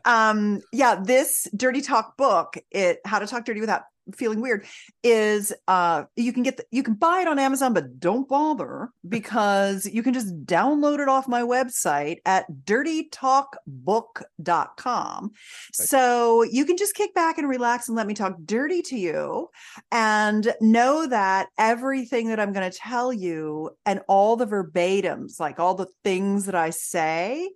um 0.05 0.61
yeah 0.73 0.95
this 0.95 1.49
dirty 1.57 1.81
talk 1.81 2.17
book 2.17 2.57
it 2.71 3.01
how 3.05 3.19
to 3.19 3.27
talk 3.27 3.45
dirty 3.45 3.61
without 3.61 3.83
feeling 4.13 4.41
weird 4.41 4.65
is 5.03 5.53
uh 5.69 6.05
you 6.17 6.33
can 6.33 6.43
get 6.43 6.57
the, 6.57 6.65
you 6.71 6.83
can 6.83 6.95
buy 6.95 7.21
it 7.21 7.29
on 7.29 7.39
amazon 7.39 7.73
but 7.73 7.99
don't 7.99 8.29
bother 8.29 8.91
because 9.09 9.87
you 9.87 10.03
can 10.03 10.13
just 10.13 10.45
download 10.45 11.01
it 11.01 11.09
off 11.09 11.27
my 11.27 11.41
website 11.43 12.19
at 12.27 12.45
dirtytalkbook.com 12.65 15.31
so 15.73 16.43
you 16.43 16.67
can 16.67 16.77
just 16.77 16.95
kick 16.95 17.15
back 17.15 17.39
and 17.39 17.49
relax 17.49 17.89
and 17.89 17.97
let 17.97 18.07
me 18.07 18.15
talk 18.15 18.37
dirty 18.45 18.83
to 18.83 18.97
you 18.97 19.49
and 19.91 20.55
know 20.61 21.07
that 21.07 21.49
everything 21.59 22.29
that 22.29 22.41
i'm 22.41 22.53
going 22.53 22.71
to 22.71 22.79
tell 22.79 23.13
you 23.13 23.71
and 23.87 24.01
all 24.09 24.37
the 24.37 24.47
verbatims 24.47 25.41
like 25.41 25.59
all 25.59 25.75
the 25.75 25.89
things 26.03 26.45
that 26.47 26.55
i 26.55 26.71
say 26.71 27.49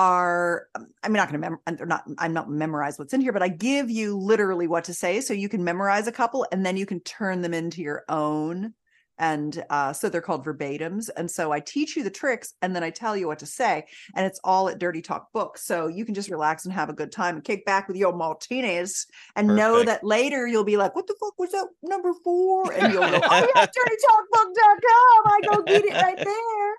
are 0.00 0.66
um, 0.76 0.86
i'm 1.04 1.12
not 1.12 1.30
going 1.30 1.38
to 1.38 1.50
mem- 1.50 1.76
they're 1.76 1.86
not 1.86 2.04
i'm 2.16 2.32
not 2.32 2.48
memorize 2.48 2.98
what's 2.98 3.12
in 3.12 3.20
here 3.20 3.34
but 3.34 3.42
i 3.42 3.48
give 3.48 3.90
you 3.90 4.16
literally 4.16 4.66
what 4.66 4.84
to 4.84 4.94
say. 4.94 5.20
So 5.20 5.34
you 5.34 5.48
can 5.48 5.62
memorize 5.62 6.06
a 6.06 6.12
couple 6.12 6.46
and 6.50 6.64
then 6.64 6.76
you 6.76 6.86
can 6.86 7.00
turn 7.00 7.42
them 7.42 7.52
into 7.52 7.82
your 7.82 8.04
own 8.08 8.72
and 9.18 9.62
uh, 9.68 9.92
so 9.92 10.08
they're 10.08 10.22
called 10.22 10.46
verbatims. 10.46 11.10
And 11.14 11.30
so 11.30 11.52
i 11.52 11.60
teach 11.60 11.96
you 11.96 12.02
the 12.02 12.10
tricks 12.10 12.54
and 12.62 12.74
then 12.74 12.82
i 12.82 12.88
tell 12.88 13.14
you 13.14 13.26
what 13.26 13.40
to 13.40 13.46
say 13.46 13.84
and 14.16 14.24
it's 14.24 14.40
all 14.42 14.70
at 14.70 14.78
dirty 14.78 15.02
talk 15.02 15.30
book 15.32 15.58
so 15.58 15.88
you 15.88 16.06
can 16.06 16.14
just 16.14 16.30
relax 16.30 16.64
and 16.64 16.72
have 16.72 16.88
a 16.88 16.94
good 16.94 17.12
time 17.12 17.34
and 17.34 17.44
kick 17.44 17.66
back 17.66 17.86
with 17.86 17.98
your 17.98 18.14
martinis 18.14 19.06
and 19.36 19.48
know 19.48 19.84
that 19.84 20.02
later 20.02 20.46
you'll 20.46 20.64
be 20.64 20.78
like 20.78 20.94
what 20.94 21.06
the 21.06 21.16
fuck 21.20 21.38
was 21.38 21.50
that 21.50 21.66
number 21.82 22.12
four? 22.24 22.72
And 22.72 22.92
you'll 22.92 23.02
go 23.02 23.20
oh 23.22 23.48
yeah 23.54 23.66
dirtytalkbook.com 23.76 25.22
i 25.26 25.40
go 25.50 25.62
get 25.62 25.84
it 25.84 25.92
right 25.92 26.16
there 26.16 26.76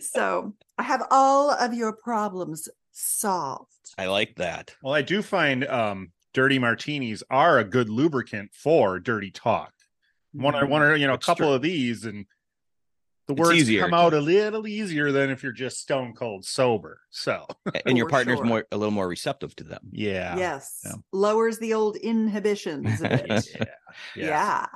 so 0.00 0.54
i 0.78 0.82
have 0.82 1.02
all 1.10 1.50
of 1.50 1.74
your 1.74 1.92
problems 1.92 2.68
solved 2.92 3.66
I 3.96 4.06
like 4.06 4.36
that. 4.36 4.74
Well, 4.82 4.92
I 4.92 5.00
do 5.02 5.22
find 5.22 5.66
um, 5.66 6.12
dirty 6.34 6.58
martinis 6.58 7.22
are 7.30 7.58
a 7.58 7.64
good 7.64 7.88
lubricant 7.88 8.50
for 8.52 9.00
dirty 9.00 9.30
talk. 9.30 9.72
One 10.32 10.54
or 10.54 10.66
one 10.66 10.82
or 10.82 10.94
you 10.94 11.06
know 11.06 11.14
a 11.14 11.18
couple 11.18 11.46
true. 11.46 11.54
of 11.54 11.62
these, 11.62 12.04
and 12.04 12.26
the 13.28 13.32
It's 13.32 13.40
words 13.40 13.56
easier. 13.58 13.80
come 13.80 13.94
out 13.94 14.12
a 14.12 14.20
little 14.20 14.66
easier 14.68 15.10
than 15.10 15.30
if 15.30 15.42
you're 15.42 15.52
just 15.52 15.80
stone 15.80 16.12
cold 16.12 16.44
sober. 16.44 17.00
So 17.10 17.46
And 17.86 17.96
your 17.96 18.08
partner's 18.08 18.38
sure. 18.38 18.44
more 18.44 18.66
a 18.70 18.76
little 18.76 18.92
more 18.92 19.08
receptive 19.08 19.56
to 19.56 19.64
them. 19.64 19.80
yeah, 19.90 20.36
yes 20.36 20.82
Yeah. 20.84 20.92
lowers 21.12 21.58
the 21.58 21.72
old 21.72 21.96
inhibitions 21.96 23.00
a 23.00 23.08
bit. 23.26 23.48
yeah, 23.56 23.64
Yeah. 24.14 24.66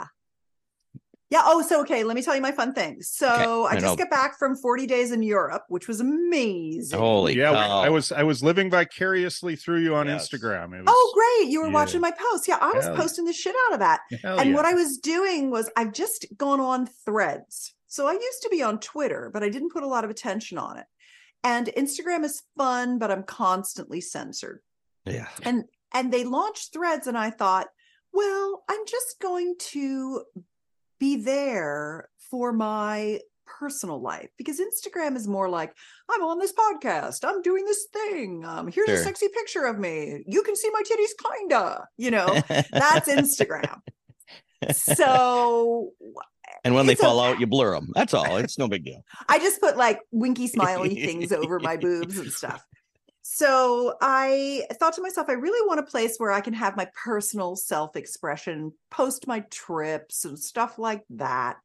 Yeah. 1.33 1.43
Oh, 1.47 1.63
so 1.63 1.81
okay. 1.81 2.05
Let 2.05 2.15
me 2.15 2.23
tell 2.23 2.37
you 2.37 2.43
my 2.43 2.53
fun 2.53 2.75
thing. 2.75 3.01
So 3.01 3.65
I 3.65 3.77
I 3.77 3.81
just 3.81 3.97
got 3.97 4.11
back 4.11 4.39
from 4.39 4.55
40 4.55 4.87
days 4.87 5.13
in 5.13 5.23
Europe, 5.23 5.65
which 5.69 5.89
was 5.89 5.99
amazing. 6.01 6.99
Holy 6.99 7.37
yeah. 7.37 7.53
cow. 7.53 7.81
I 7.81 7.89
was 7.89 8.13
I 8.13 8.23
was 8.23 8.43
living 8.43 8.71
vicariously 8.71 9.57
through 9.57 9.81
you 9.81 9.95
on 9.95 10.07
Yes. 10.07 10.29
Instagram. 10.29 10.75
It 10.75 10.85
oh, 10.87 10.93
was, 10.93 10.95
Oh, 10.95 11.13
great. 11.15 11.51
You 11.51 11.61
were 11.63 11.69
yeah. 11.69 11.73
watching 11.73 12.01
my 12.03 12.11
post. 12.13 12.47
Yeah, 12.47 12.59
I 12.61 12.73
was 12.73 12.85
Hell 12.85 12.95
yeah. 12.95 13.01
posting 13.01 13.25
the 13.25 13.33
shit 13.33 13.55
out 13.67 13.73
of 13.73 13.79
that. 13.81 14.01
Hell 14.23 14.39
and 14.39 14.51
yeah. 14.51 14.57
what 14.57 14.67
I 14.67 14.75
was 14.75 14.99
doing 14.99 15.51
was 15.51 15.71
I've 15.77 15.93
just 15.93 16.27
gone 16.37 16.61
on 16.61 16.87
threads. 17.07 17.75
So 17.87 18.07
I 18.07 18.13
used 18.13 18.43
to 18.43 18.49
be 18.51 18.63
on 18.63 18.79
Twitter, 18.79 19.31
but 19.33 19.43
I 19.43 19.49
didn't 19.49 19.73
put 19.73 19.83
a 19.83 19.89
lot 19.89 20.05
of 20.05 20.11
attention 20.11 20.59
on 20.59 20.77
it. 20.79 20.87
And 21.43 21.67
Instagram 21.77 22.25
is 22.25 22.43
fun, 22.59 22.99
but 22.99 23.11
I'm 23.11 23.23
constantly 23.23 24.01
censored. 24.01 24.61
yeah. 25.07 25.29
and 25.43 25.65
and 25.95 26.13
they 26.13 26.25
launched 26.25 26.73
threads 26.73 27.07
and 27.07 27.19
i 27.19 27.31
thought 27.31 27.69
well 28.13 28.65
i'm 28.69 28.85
just 28.87 29.21
going 29.21 29.55
to 29.59 30.23
be 31.03 31.17
there 31.17 32.09
for 32.31 32.53
my 32.53 33.19
personal 33.45 34.01
life 34.01 34.29
because 34.39 34.61
instagram 34.61 35.17
is 35.17 35.27
more 35.27 35.49
like 35.49 35.75
i'm 36.09 36.23
on 36.23 36.39
this 36.39 36.53
podcast 36.53 37.25
i'm 37.25 37.43
doing 37.43 37.65
this 37.65 37.89
thing 37.93 38.45
um 38.45 38.71
here's 38.71 38.89
a 38.89 39.03
sexy 39.03 39.27
picture 39.35 39.65
of 39.65 39.81
me 39.81 40.23
you 40.29 40.45
can 40.45 40.55
see 40.55 40.71
my 40.71 40.81
titties 40.83 41.11
kinda 41.39 41.85
you 41.97 42.13
know 42.13 42.41
that's 42.71 43.09
instagram 43.09 43.81
so 44.73 45.91
and 46.65 46.77
when 46.77 46.87
they 46.87 46.95
fall 46.95 47.19
out, 47.19 47.41
you 47.41 47.47
blur 47.49 47.75
them. 47.75 47.89
That's 47.95 48.15
all. 48.15 48.37
It's 48.37 48.57
no 48.57 48.69
big 48.69 48.85
deal. 48.85 49.05
I 49.29 49.41
just 49.41 49.61
put 49.61 49.77
like 49.77 49.99
winky 50.13 50.47
smiley 50.47 50.95
things 51.05 51.33
over 51.33 51.59
my 51.59 51.77
boobs 51.77 52.19
and 52.19 52.31
stuff. 52.31 52.65
So 53.35 53.95
I 54.03 54.67
thought 54.75 54.93
to 54.95 55.01
myself, 55.01 55.31
I 55.31 55.33
really 55.33 55.67
want 55.67 55.81
a 55.81 55.91
place 55.91 56.19
where 56.19 56.31
I 56.31 56.43
can 56.43 56.53
have 56.53 56.77
my 56.77 56.87
personal 57.03 57.57
self 57.57 57.97
expression, 57.97 58.75
post 58.91 59.27
my 59.27 59.41
trips 59.51 60.27
and 60.27 60.39
stuff 60.39 60.79
like 60.79 61.03
that. 61.09 61.57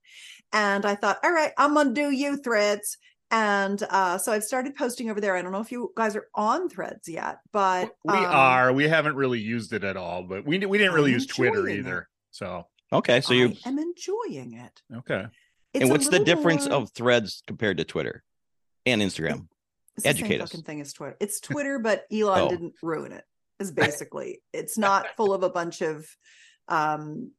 And 0.54 0.86
I 0.86 0.96
thought, 0.96 1.20
all 1.26 1.32
right, 1.34 1.52
I'm 1.58 1.74
going 1.74 1.90
to 1.90 1.94
do 1.94 2.10
you 2.10 2.38
threads. 2.38 2.98
And 3.32 3.84
uh, 3.90 4.18
so 4.18 4.32
I've 4.32 4.46
started 4.46 4.78
posting 4.78 5.10
over 5.10 5.20
there. 5.20 5.36
I 5.36 5.42
don't 5.42 5.52
know 5.52 5.60
if 5.60 5.74
you 5.74 5.92
guys 5.94 6.16
are 6.16 6.30
on 6.34 6.70
threads 6.70 7.10
yet, 7.10 7.40
but 7.52 7.92
we 8.06 8.14
um, 8.14 8.26
are. 8.26 8.72
We 8.72 8.88
haven't 8.88 9.18
really 9.18 9.42
used 9.42 9.74
it 9.74 9.84
at 9.84 9.98
all, 9.98 10.24
but 10.24 10.46
we 10.46 10.66
we 10.66 10.78
didn't 10.78 10.94
really 10.94 11.12
I'm 11.12 11.16
use 11.16 11.26
Twitter 11.26 11.68
enjoying 11.68 11.80
either. 11.80 12.10
So 12.32 12.66
Okay. 12.94 13.20
So 13.20 13.34
you 13.34 13.54
I 13.66 13.68
am 13.68 13.78
enjoying 13.78 14.54
it. 14.54 14.82
okay. 15.00 15.26
It's 15.74 15.82
and 15.82 15.92
what's 15.92 16.08
the 16.08 16.24
difference 16.24 16.66
more- 16.66 16.78
of 16.78 16.92
threads 16.92 17.44
compared 17.46 17.80
to 17.80 17.84
Twitter 17.84 18.24
and 18.86 19.02
Instagram? 19.02 19.50
It's 19.98 20.04
the 20.04 20.10
Educate 20.10 20.30
same 20.30 20.42
us. 20.42 20.52
fucking 20.52 20.64
thing 20.64 20.82
as 20.82 20.94
Twitter. 20.94 21.18
It's 21.20 21.40
Twitter, 21.42 21.80
but 21.80 22.06
Elon 22.12 22.40
Oh. 22.42 22.50
didn't 22.50 22.74
ruin 22.82 23.12
it. 23.12 23.24
Is 23.60 23.72
basically 23.72 24.42
it's 24.54 24.78
not 24.78 25.08
full 25.18 25.34
of 25.34 25.44
a 25.44 25.50
bunch 25.50 25.82
of 25.82 26.06
um 26.68 27.32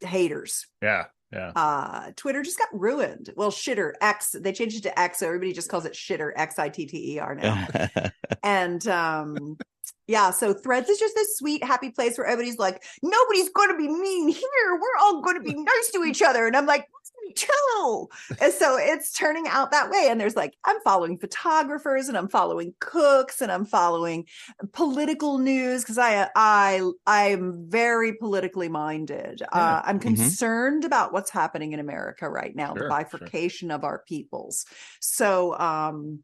haters. 0.00 0.66
Yeah, 0.82 1.04
yeah. 1.32 1.52
Uh 1.54 2.12
Twitter 2.16 2.42
just 2.42 2.58
got 2.58 2.68
ruined. 2.72 3.30
Well, 3.36 3.50
shitter 3.50 3.92
X. 4.00 4.30
They 4.38 4.52
changed 4.52 4.76
it 4.78 4.82
to 4.84 4.98
X, 4.98 5.18
so 5.18 5.26
everybody 5.26 5.52
just 5.52 5.68
calls 5.70 5.84
it 5.84 5.92
shitter 5.92 6.32
X 6.34 6.58
I 6.58 6.70
T 6.70 6.86
T 6.86 7.14
E 7.14 7.18
R 7.18 7.34
now. 7.34 7.66
and 8.42 8.86
um 8.88 9.58
yeah, 10.06 10.30
so 10.30 10.54
Threads 10.54 10.88
is 10.88 10.98
just 10.98 11.14
this 11.14 11.36
sweet, 11.36 11.64
happy 11.64 11.90
place 11.90 12.16
where 12.18 12.26
everybody's 12.26 12.58
like, 12.58 12.82
nobody's 13.02 13.48
going 13.50 13.70
to 13.70 13.76
be 13.76 13.88
mean 13.88 14.28
here. 14.28 14.74
We're 14.80 14.98
all 15.00 15.22
going 15.22 15.36
to 15.36 15.42
be 15.42 15.54
nice 15.54 15.90
to 15.94 16.04
each 16.04 16.22
other. 16.22 16.46
And 16.46 16.56
I'm 16.56 16.66
like, 16.66 16.86
chill. 17.34 18.08
And 18.40 18.52
so 18.52 18.76
it's 18.78 19.12
turning 19.12 19.46
out 19.48 19.70
that 19.72 19.90
way. 19.90 20.06
And 20.08 20.20
there's 20.20 20.36
like, 20.36 20.54
I'm 20.64 20.80
following 20.82 21.18
photographers 21.18 22.08
and 22.08 22.16
I'm 22.16 22.28
following 22.28 22.74
cooks 22.80 23.40
and 23.42 23.50
I'm 23.50 23.66
following 23.66 24.26
political 24.72 25.38
news 25.38 25.82
because 25.82 25.98
I 25.98 26.28
I 26.36 26.82
I'm 27.06 27.68
very 27.68 28.14
politically 28.14 28.68
minded. 28.68 29.42
Uh, 29.52 29.82
I'm 29.84 29.98
Mhm. 30.02 30.36
concerned 30.38 30.84
about 30.84 31.12
what's 31.12 31.30
happening 31.30 31.72
in 31.72 31.80
America 31.80 32.28
right 32.30 32.54
now, 32.54 32.74
Sure, 32.74 32.76
the 32.76 32.84
sure. 33.18 33.32
bifurcation 33.34 33.70
of 33.70 33.84
our 33.84 34.02
peoples. 34.06 34.64
So 35.00 35.58
um 35.58 36.22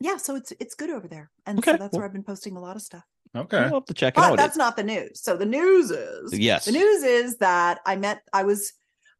yeah, 0.00 0.16
so 0.16 0.36
it's 0.36 0.52
it's 0.60 0.74
good 0.74 0.90
over 0.90 1.08
there. 1.08 1.30
And 1.46 1.58
Okay, 1.58 1.72
so 1.72 1.76
that's 1.78 1.90
cool. 1.90 1.98
where 2.00 2.06
I've 2.06 2.12
been 2.12 2.22
posting 2.24 2.56
a 2.56 2.60
lot 2.60 2.76
of 2.76 2.82
stuff. 2.82 3.04
Okay. 3.36 3.58
I'll 3.58 3.74
have 3.74 3.84
to 3.86 3.94
check 3.94 4.14
it 4.14 4.16
But 4.16 4.32
out. 4.32 4.36
that's 4.38 4.56
not 4.56 4.76
the 4.76 4.82
news. 4.84 5.20
So 5.22 5.36
the 5.36 5.44
news 5.46 5.90
is 5.90 6.32
yes. 6.38 6.64
the 6.64 6.72
news 6.72 7.02
is 7.02 7.36
that 7.38 7.80
I 7.84 7.96
met, 7.96 8.22
I 8.32 8.42
was 8.44 8.72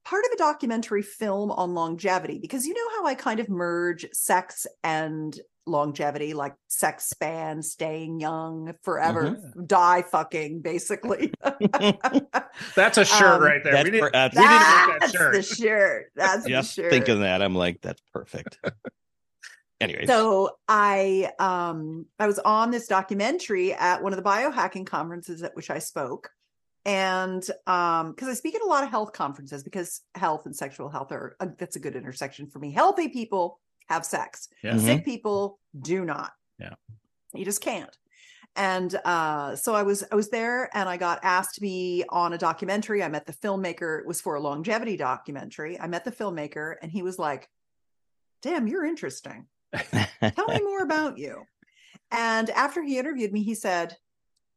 part 0.05 0.25
of 0.25 0.31
a 0.33 0.39
documentary 0.39 1.03
film 1.03 1.51
on 1.51 1.75
longevity 1.75 2.39
because 2.39 2.65
you 2.67 2.73
know 2.73 2.89
how 2.97 3.07
I 3.07 3.15
kind 3.15 3.39
of 3.41 3.49
merge 3.51 4.07
sex 4.15 4.67
and 4.83 5.39
longevity, 5.67 6.33
like 6.33 6.55
sex 6.69 7.11
span, 7.11 7.61
staying 7.61 8.19
young 8.19 8.73
forever, 8.83 9.39
die 9.67 10.01
fucking, 10.01 10.63
basically. 10.63 11.31
That's 12.75 12.97
a 12.97 13.05
shirt 13.05 13.23
Um, 13.37 13.43
right 13.43 13.63
there. 13.63 13.73
That's 13.75 13.85
we 13.85 13.91
didn't, 13.91 14.01
per- 14.01 14.11
that's- 14.13 14.37
we 14.37 14.49
didn't 14.49 14.89
make 14.89 15.01
That's 15.01 15.13
that 15.13 15.19
shirt. 15.19 15.35
the 15.35 15.43
shirt. 15.43 16.07
That's 16.17 16.47
Just 16.47 16.77
the 16.77 16.83
shirt. 16.83 16.91
thinking 16.93 17.21
that, 17.21 17.43
I'm 17.43 17.55
like, 17.55 17.81
that's 17.83 18.01
perfect. 18.15 18.59
Anyways. 19.81 20.09
So 20.09 20.57
I 20.69 21.31
um 21.39 22.07
I 22.19 22.27
was 22.27 22.39
on 22.41 22.71
this 22.71 22.87
documentary 22.89 23.73
at 23.75 24.03
one 24.03 24.13
of 24.13 24.17
the 24.17 24.29
biohacking 24.29 24.87
conferences 24.87 25.43
at 25.43 25.55
which 25.55 25.71
I 25.71 25.79
spoke. 25.79 26.31
and 26.85 27.45
um 27.67 28.13
because 28.13 28.29
i 28.29 28.35
speak 28.35 28.55
at 28.55 28.63
a 28.63 28.67
lot 28.75 28.85
of 28.85 28.89
health 28.91 29.13
conferences 29.13 29.65
because 29.65 30.01
health 30.15 30.47
and 30.47 30.55
sexual 30.55 30.89
health 30.89 31.11
are 31.13 31.37
uh, 31.41 31.49
that's 31.59 31.75
a 31.77 31.81
good 31.81 31.97
intersection 31.97 32.47
for 32.47 32.61
me 32.61 32.71
healthy 32.71 33.09
people 33.09 33.59
have 33.89 34.05
sex 34.07 34.49
Yeah. 34.63 34.75
Mhm. 34.75 34.81
sick 34.89 35.05
people 35.05 35.59
do 35.93 36.05
not 36.05 36.31
Yeah. 36.59 36.75
you 37.35 37.45
just 37.45 37.61
can't 37.61 37.95
and 38.55 38.95
uh 39.05 39.57
so 39.57 39.75
i 39.75 39.83
was 39.83 40.05
i 40.13 40.15
was 40.15 40.31
there 40.31 40.71
and 40.73 40.89
i 40.89 40.97
got 40.97 41.19
asked 41.25 41.57
to 41.57 41.61
be 41.61 42.05
on 42.09 42.33
a 42.33 42.39
documentary 42.39 43.03
i 43.03 43.09
met 43.09 43.27
the 43.27 43.33
filmmaker 43.45 43.99
it 44.01 44.07
was 44.07 44.21
for 44.21 44.37
a 44.37 44.41
longevity 44.41 44.97
documentary 44.97 45.79
i 45.81 45.87
met 45.89 46.05
the 46.05 46.13
filmmaker 46.13 46.77
and 46.81 46.93
he 46.93 47.03
was 47.03 47.19
like 47.19 47.49
damn 48.41 48.69
you're 48.69 48.85
interesting 48.87 49.47
tell 50.21 50.49
me 50.49 50.61
more 50.63 50.83
about 50.83 51.19
you. 51.19 51.43
And 52.11 52.51
after 52.51 52.83
he 52.83 52.99
interviewed 52.99 53.33
me 53.33 53.43
he 53.43 53.55
said 53.55 53.97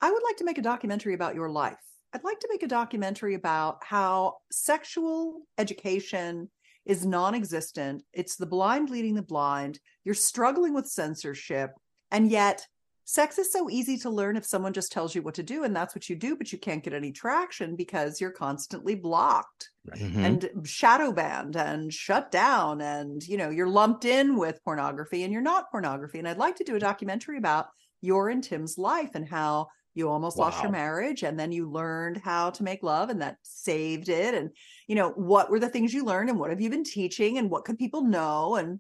i 0.02 0.10
would 0.10 0.24
like 0.24 0.38
to 0.38 0.46
make 0.46 0.58
a 0.58 0.64
documentary 0.64 1.14
about 1.14 1.36
your 1.36 1.50
life. 1.50 1.78
I'd 2.14 2.24
like 2.24 2.40
to 2.40 2.50
make 2.52 2.64
a 2.64 2.68
documentary 2.68 3.36
about 3.36 3.84
how 3.84 4.38
sexual 4.52 5.42
education 5.58 6.50
is 6.86 7.06
non-existent. 7.06 8.04
It's 8.14 8.36
the 8.36 8.46
blind 8.46 8.90
leading 8.90 9.16
the 9.16 9.22
blind. 9.22 9.80
You're 10.04 10.16
struggling 10.16 10.74
with 10.74 10.88
censorship. 10.88 11.72
And 12.12 12.30
yet 12.30 12.66
sex 13.06 13.38
is 13.38 13.52
so 13.52 13.70
easy 13.70 13.98
to 13.98 14.10
learn 14.10 14.36
if 14.36 14.46
someone 14.46 14.74
just 14.74 14.92
tells 14.92 15.14
you 15.16 15.22
what 15.22 15.34
to 15.36 15.44
do 15.44 15.64
and 15.64 15.76
that's 15.76 15.96
what 15.96 16.10
you 16.10 16.16
do 16.16 16.36
but 16.36 16.52
you 16.52 16.58
can't 16.60 16.84
get 16.84 16.94
any 16.94 17.12
traction 17.12 17.76
because 17.76 18.22
you're 18.22 18.32
constantly 18.32 18.96
blocked 18.96 19.70
Mhm. 19.96 20.16
and 20.18 20.68
shadow 20.68 21.12
banned 21.12 21.56
and 21.56 21.92
shut 21.94 22.32
down 22.32 22.82
and 22.82 23.28
you 23.28 23.38
know 23.38 23.50
you're 23.50 23.68
lumped 23.68 24.06
in 24.06 24.38
with 24.38 24.64
pornography 24.64 25.24
and 25.24 25.34
you're 25.34 25.42
not 25.42 25.72
pornography. 25.72 26.20
And 26.20 26.28
i'd 26.28 26.38
like 26.38 26.56
to 26.58 26.64
do 26.64 26.76
a 26.76 26.80
documentary 26.80 27.38
about 27.38 27.68
your 28.02 28.30
and 28.30 28.44
tim's 28.44 28.78
life 28.78 29.12
and 29.16 29.28
how 29.28 29.68
you 29.94 30.08
almost 30.08 30.38
lost 30.38 30.62
your 30.64 30.72
marriage 30.72 31.22
and 31.24 31.38
then 31.38 31.52
you 31.52 31.70
learned 31.70 32.16
how 32.18 32.50
to 32.52 32.64
make 32.64 32.82
love 32.82 33.10
and 33.10 33.22
that 33.22 33.36
saved 33.44 34.08
it. 34.08 34.34
And 34.34 34.52
you 34.88 34.96
know 34.96 35.10
what 35.10 35.50
were 35.50 35.60
the 35.60 35.68
things 35.68 35.94
you 35.94 36.06
learned 36.06 36.30
and 36.30 36.40
what 36.40 36.50
have 36.50 36.62
you 36.62 36.70
been 36.70 36.86
teaching 36.86 37.38
and 37.38 37.50
what 37.50 37.66
could 37.66 37.78
people 37.78 38.04
know? 38.04 38.56
And 38.56 38.80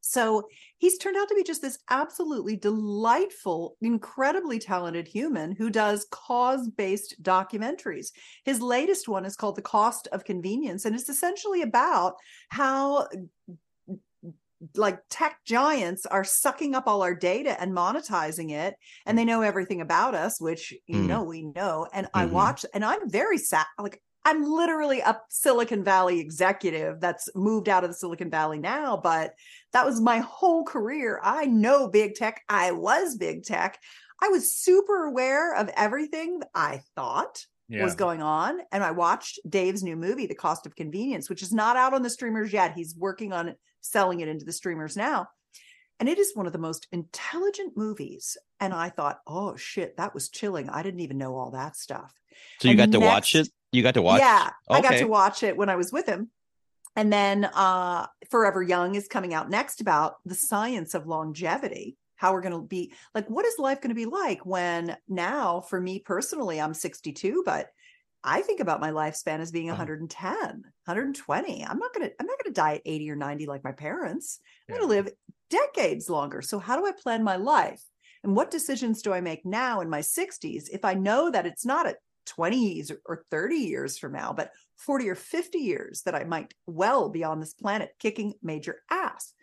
so 0.00 0.48
he's 0.78 0.98
turned 0.98 1.16
out 1.16 1.28
to 1.28 1.34
be 1.34 1.42
just 1.42 1.62
this 1.62 1.78
absolutely 1.90 2.56
delightful, 2.56 3.76
incredibly 3.80 4.58
talented 4.58 5.06
human 5.08 5.52
who 5.52 5.70
does 5.70 6.06
cause 6.10 6.68
based 6.68 7.22
documentaries. 7.22 8.12
His 8.44 8.60
latest 8.60 9.08
one 9.08 9.24
is 9.24 9.36
called 9.36 9.56
The 9.56 9.62
Cost 9.62 10.08
of 10.12 10.24
Convenience, 10.24 10.84
and 10.84 10.94
it's 10.94 11.08
essentially 11.08 11.62
about 11.62 12.14
how 12.50 13.08
like 14.76 15.00
tech 15.08 15.38
giants 15.46 16.04
are 16.04 16.22
sucking 16.22 16.74
up 16.74 16.86
all 16.86 17.00
our 17.02 17.14
data 17.14 17.58
and 17.60 17.72
monetizing 17.72 18.50
it 18.50 18.74
and 19.06 19.16
they 19.16 19.24
know 19.24 19.40
everything 19.40 19.80
about 19.80 20.14
us 20.14 20.38
which 20.38 20.74
you 20.86 21.00
Mm. 21.00 21.06
know 21.06 21.22
we 21.22 21.42
know 21.42 21.86
and 21.94 22.08
i 22.12 22.26
Mhm. 22.26 22.26
watch 22.26 22.66
and 22.74 22.84
i'm 22.84 23.08
very 23.08 23.38
sad 23.38 23.64
like 23.78 24.02
i'm 24.24 24.44
literally 24.44 25.00
a 25.00 25.18
silicon 25.30 25.82
valley 25.84 26.20
executive 26.20 27.00
that's 27.00 27.28
moved 27.34 27.68
out 27.68 27.84
of 27.84 27.90
the 27.90 27.94
silicon 27.94 28.30
valley 28.30 28.58
now 28.58 28.96
but 28.96 29.34
that 29.72 29.84
was 29.86 30.00
my 30.00 30.18
whole 30.18 30.64
career 30.64 31.20
i 31.22 31.46
know 31.46 31.88
big 31.88 32.14
tech 32.14 32.42
i 32.48 32.70
was 32.72 33.16
big 33.16 33.42
tech 33.44 33.78
i 34.22 34.28
was 34.28 34.50
super 34.52 35.04
aware 35.04 35.54
of 35.54 35.70
everything 35.76 36.40
i 36.54 36.80
thought 36.96 37.46
Yeah. 37.68 37.84
was 37.84 37.94
going 37.94 38.20
on. 38.20 38.58
And 38.72 38.82
I 38.82 38.90
watched 38.90 39.38
Dave's 39.48 39.82
new 39.84 39.94
movie, 39.96 40.26
The 40.26 40.34
Cost 40.34 40.66
of 40.66 40.74
Convenience, 40.74 41.30
which 41.30 41.40
is 41.42 41.52
not 41.52 41.76
out 41.76 41.94
on 41.94 42.02
the 42.02 42.10
streamers 42.10 42.52
yet. 42.52 42.74
He's 42.74 42.96
working 42.96 43.32
on 43.32 43.54
selling 43.80 44.18
it 44.20 44.26
into 44.28 44.44
the 44.44 44.52
streamers 44.52 44.96
now. 44.96 45.28
And 46.00 46.08
it 46.08 46.18
is 46.18 46.32
one 46.34 46.46
of 46.46 46.52
the 46.52 46.58
most 46.58 46.88
intelligent 46.90 47.76
movies. 47.76 48.36
And 48.58 48.74
I 48.74 48.88
thought, 48.88 49.20
oh 49.24 49.54
shit, 49.56 49.96
that 49.98 50.14
was 50.14 50.28
chilling. 50.30 50.68
I 50.68 50.82
didn't 50.82 50.98
even 51.00 51.16
know 51.16 51.36
all 51.36 51.52
that 51.52 51.76
stuff. 51.76 52.12
so 52.58 52.66
you 52.66 52.72
and 52.72 52.92
got 52.92 52.98
to 52.98 53.04
watch 53.06 53.36
it 53.36 53.48
you 53.72 53.82
got 53.82 53.94
to 53.94 54.02
watch 54.02 54.20
Yeah, 54.20 54.50
I 54.68 54.80
got 54.80 54.96
to 54.98 55.04
watch 55.04 55.42
it 55.42 55.56
when 55.56 55.68
I 55.68 55.76
was 55.76 55.92
with 55.92 56.06
him. 56.06 56.30
And 56.96 57.12
then 57.12 57.44
uh 57.44 58.06
Forever 58.30 58.62
Young 58.62 58.94
is 58.94 59.08
coming 59.08 59.32
out 59.34 59.48
next 59.50 59.80
about 59.80 60.16
the 60.24 60.34
science 60.34 60.94
of 60.94 61.06
longevity. 61.06 61.96
How 62.16 62.32
we're 62.34 62.42
going 62.42 62.52
to 62.52 62.60
be 62.60 62.92
like, 63.14 63.28
what 63.30 63.46
is 63.46 63.54
life 63.58 63.80
going 63.80 63.88
to 63.90 63.94
be 63.94 64.04
like 64.04 64.44
when 64.44 64.96
now, 65.08 65.60
for 65.60 65.80
me 65.80 66.00
personally, 66.00 66.60
I'm 66.60 66.74
62, 66.74 67.42
but 67.46 67.68
I 68.22 68.42
think 68.42 68.60
about 68.60 68.80
my 68.82 68.90
lifespan 68.90 69.40
as 69.40 69.50
being 69.50 69.70
Uh-huh. 69.70 69.78
110, 69.78 70.30
120. 70.84 71.64
I'm 71.66 71.78
not 71.78 71.94
going 71.94 72.08
to, 72.08 72.14
I'm 72.20 72.26
not 72.26 72.38
going 72.38 72.52
to 72.52 72.60
die 72.60 72.74
at 72.74 72.82
80 72.84 73.10
or 73.10 73.16
90 73.16 73.46
like 73.46 73.64
my 73.64 73.72
parents. 73.72 74.40
I'm 74.68 74.74
Yeah. 74.74 74.78
going 74.80 74.88
to 74.90 74.94
live 74.96 75.12
decades 75.48 76.10
longer. 76.10 76.42
So 76.42 76.58
how 76.58 76.76
do 76.76 76.86
I 76.86 76.92
plan 76.92 77.24
my 77.24 77.36
life? 77.36 77.82
And 78.22 78.36
what 78.36 78.50
decisions 78.50 79.00
do 79.00 79.14
I 79.14 79.22
make 79.22 79.46
now 79.46 79.80
in 79.80 79.88
my 79.88 80.02
60s 80.02 80.68
if 80.70 80.84
I 80.84 80.92
know 80.92 81.30
that 81.30 81.46
it's 81.46 81.64
not 81.64 81.86
at 81.86 81.96
20s 82.26 82.90
or- 82.90 83.00
or 83.06 83.24
30 83.30 83.56
years 83.56 83.98
from 83.98 84.12
now, 84.12 84.32
but 84.32 84.52
40 84.76 85.08
or 85.08 85.14
50 85.14 85.58
years 85.58 86.02
that 86.02 86.14
I 86.14 86.24
might 86.24 86.54
well 86.66 87.08
be 87.08 87.24
on 87.24 87.40
this 87.40 87.54
planet 87.54 87.94
kicking 87.98 88.34
major 88.42 88.82
ass. 88.90 89.34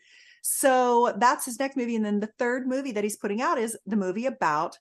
So 0.42 1.14
that's 1.18 1.46
his 1.46 1.60
next 1.60 1.76
movie. 1.76 1.96
And 1.96 2.06
then 2.06 2.20
the 2.20 2.32
third 2.40 2.68
movie 2.68 2.94
that 2.94 3.04
he's 3.04 3.18
putting 3.18 3.42
out 3.42 3.58
is 3.58 3.78
the 3.86 3.98
movie 3.98 4.26
about 4.26 4.78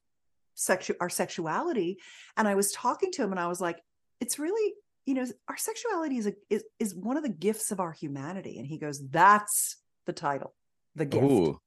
sexu- 0.56 0.96
our 1.00 1.10
sexuality. 1.10 1.98
And 2.36 2.46
I 2.46 2.54
was 2.54 2.72
talking 2.72 3.10
to 3.12 3.22
him 3.22 3.32
and 3.32 3.40
I 3.40 3.48
was 3.48 3.60
like, 3.60 3.82
it's 4.20 4.38
really, 4.38 4.74
you 5.04 5.14
know, 5.14 5.26
our 5.48 5.56
sexuality 5.56 6.18
is 6.18 6.26
a 6.26 6.34
is, 6.50 6.64
is 6.78 6.94
one 6.94 7.16
of 7.16 7.22
the 7.22 7.28
gifts 7.28 7.70
of 7.70 7.80
our 7.80 7.92
humanity. 7.92 8.58
And 8.58 8.66
he 8.66 8.78
goes, 8.78 9.06
That's 9.08 9.76
the 10.06 10.12
title, 10.12 10.54
the 10.94 11.04
gift. 11.04 11.24
Ooh. 11.24 11.60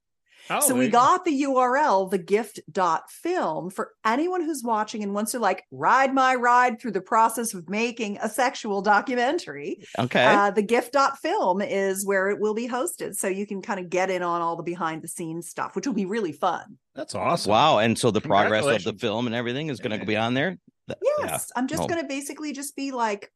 Oh, 0.49 0.59
So 0.61 0.75
we 0.75 0.87
got 0.87 1.25
the 1.25 1.43
URL, 1.43 2.09
the 2.09 2.17
gift 2.17 2.59
dot 2.71 3.09
film 3.11 3.69
for 3.69 3.93
anyone 4.05 4.41
who's 4.43 4.63
watching 4.63 5.03
and 5.03 5.13
wants 5.13 5.31
to 5.33 5.39
like 5.39 5.63
ride 5.71 6.13
my 6.13 6.35
ride 6.35 6.79
through 6.79 6.91
the 6.91 7.01
process 7.01 7.53
of 7.53 7.69
making 7.69 8.17
a 8.21 8.29
sexual 8.29 8.81
documentary. 8.81 9.79
okay 9.97 10.25
Uh, 10.25 10.51
the 10.51 10.61
gift 10.61 10.93
dot 10.93 11.17
film 11.19 11.61
is 11.61 12.05
where 12.05 12.29
it 12.29 12.39
will 12.39 12.53
be 12.53 12.67
hosted. 12.67 13.15
So 13.15 13.27
you 13.27 13.45
can 13.45 13.61
kind 13.61 13.79
of 13.79 13.89
get 13.89 14.09
in 14.09 14.23
on 14.23 14.41
all 14.41 14.55
the 14.55 14.63
behind 14.63 15.01
the 15.01 15.07
scenes 15.07 15.47
stuff, 15.49 15.75
which 15.75 15.85
will 15.87 15.93
be 15.93 16.05
really 16.05 16.31
fun. 16.31 16.77
That's 16.95 17.15
awesome. 17.15 17.51
wow 17.51 17.77
and 17.79 17.97
so 17.97 18.11
the 18.11 18.21
progress 18.21 18.65
of 18.65 18.83
the 18.83 18.93
film 18.99 19.25
and 19.27 19.35
everything 19.35 19.69
is 19.69 19.79
going 19.79 19.91
to 19.91 19.97
Yeah. 19.99 20.03
be 20.05 20.17
on 20.17 20.33
there 20.33 20.57
Yes. 20.87 20.97
yeah. 21.19 21.37
I'm 21.55 21.67
just 21.67 21.83
Oh. 21.83 21.87
going 21.87 22.01
to 22.01 22.07
basically 22.07 22.51
just 22.51 22.75
be 22.75 22.91
like, 22.91 23.31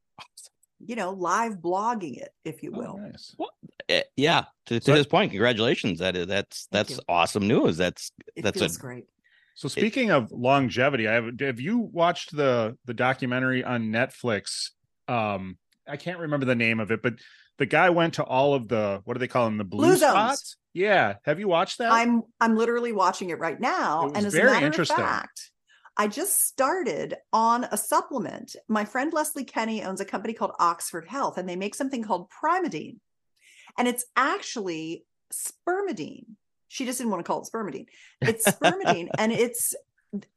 you 0.85 0.95
know, 0.95 1.11
live 1.11 1.57
blogging 1.57 2.17
it, 2.17 2.29
if 2.43 2.63
you 2.63 2.71
Oh, 2.75 2.77
will. 2.79 2.97
nice. 2.97 3.35
Eh, 3.39 3.45
yeah 4.15 4.45
to, 4.67 4.79
to 4.79 4.86
So- 4.86 4.95
his 4.95 5.08
point 5.08 5.32
congratulations 5.32 5.99
that 5.99 6.15
is 6.15 6.27
that's 6.27 6.67
that's 6.71 6.99
awesome 7.08 7.47
news 7.47 7.77
that's 7.77 8.12
It 8.36 8.43
That's 8.43 8.62
a- 8.77 8.79
great. 8.79 9.06
So 9.56 9.67
speaking 9.69 10.10
of 10.10 10.32
longevity, 10.32 11.08
I 11.08 11.13
have 11.13 11.39
have 11.39 11.60
you 11.60 11.77
watched 11.77 12.36
the 12.36 12.75
the 12.86 12.93
documentary 12.95 13.63
on 13.63 13.91
Netflix? 13.91 14.71
Um, 15.08 15.58
I 15.88 15.95
can't 15.97 16.17
remember 16.19 16.47
the 16.47 16.56
name 16.56 16.79
of 16.79 16.89
it, 16.89 17.03
but 17.03 17.13
the 17.60 17.67
guy 17.67 17.91
went 17.91 18.15
to 18.15 18.23
all 18.23 18.56
of 18.56 18.67
the 18.67 19.01
what 19.06 19.13
do 19.13 19.19
they 19.19 19.27
call 19.27 19.45
them? 19.45 19.60
The 19.60 19.63
blue, 19.63 19.86
Blue 19.89 19.95
zones. 19.97 20.12
spots. 20.12 20.58
Yeah, 20.73 21.15
have 21.25 21.39
you 21.39 21.47
watched 21.47 21.77
that? 21.77 21.91
I'm 21.91 22.23
I'm 22.41 22.56
literally 22.58 22.93
watching 22.93 23.29
it 23.29 23.38
right 23.38 23.60
now. 23.60 24.08
It 24.08 24.15
and 24.15 24.25
was 24.25 24.34
as 24.34 24.41
a 24.41 24.43
matter 24.43 24.65
interesting. 24.65 24.97
of 24.99 25.06
fact, 25.06 25.51
I 25.97 26.08
just 26.08 26.41
started 26.47 27.13
on 27.32 27.65
a 27.65 27.77
supplement. 27.77 28.56
My 28.67 28.86
friend 28.86 29.13
Leslie 29.13 29.45
Kenny 29.45 29.84
owns 29.84 30.01
a 30.01 30.06
company 30.06 30.34
called 30.34 30.53
Oxford 30.58 31.06
Health, 31.08 31.38
and 31.38 31.47
they 31.47 31.56
make 31.56 31.75
something 31.75 32.01
called 32.01 32.27
Primeadine. 32.43 32.97
And 33.77 33.88
it's 33.88 34.05
actually 34.15 35.05
spermidine. 35.31 36.25
She 36.67 36.86
just 36.86 36.97
didn't 36.97 37.12
want 37.12 37.23
to 37.23 37.27
call 37.27 37.41
it 37.41 37.49
spermidine. 37.51 37.88
It's 38.21 38.45
spermidine, 38.45 39.09
and 39.17 39.31
it's 39.31 39.75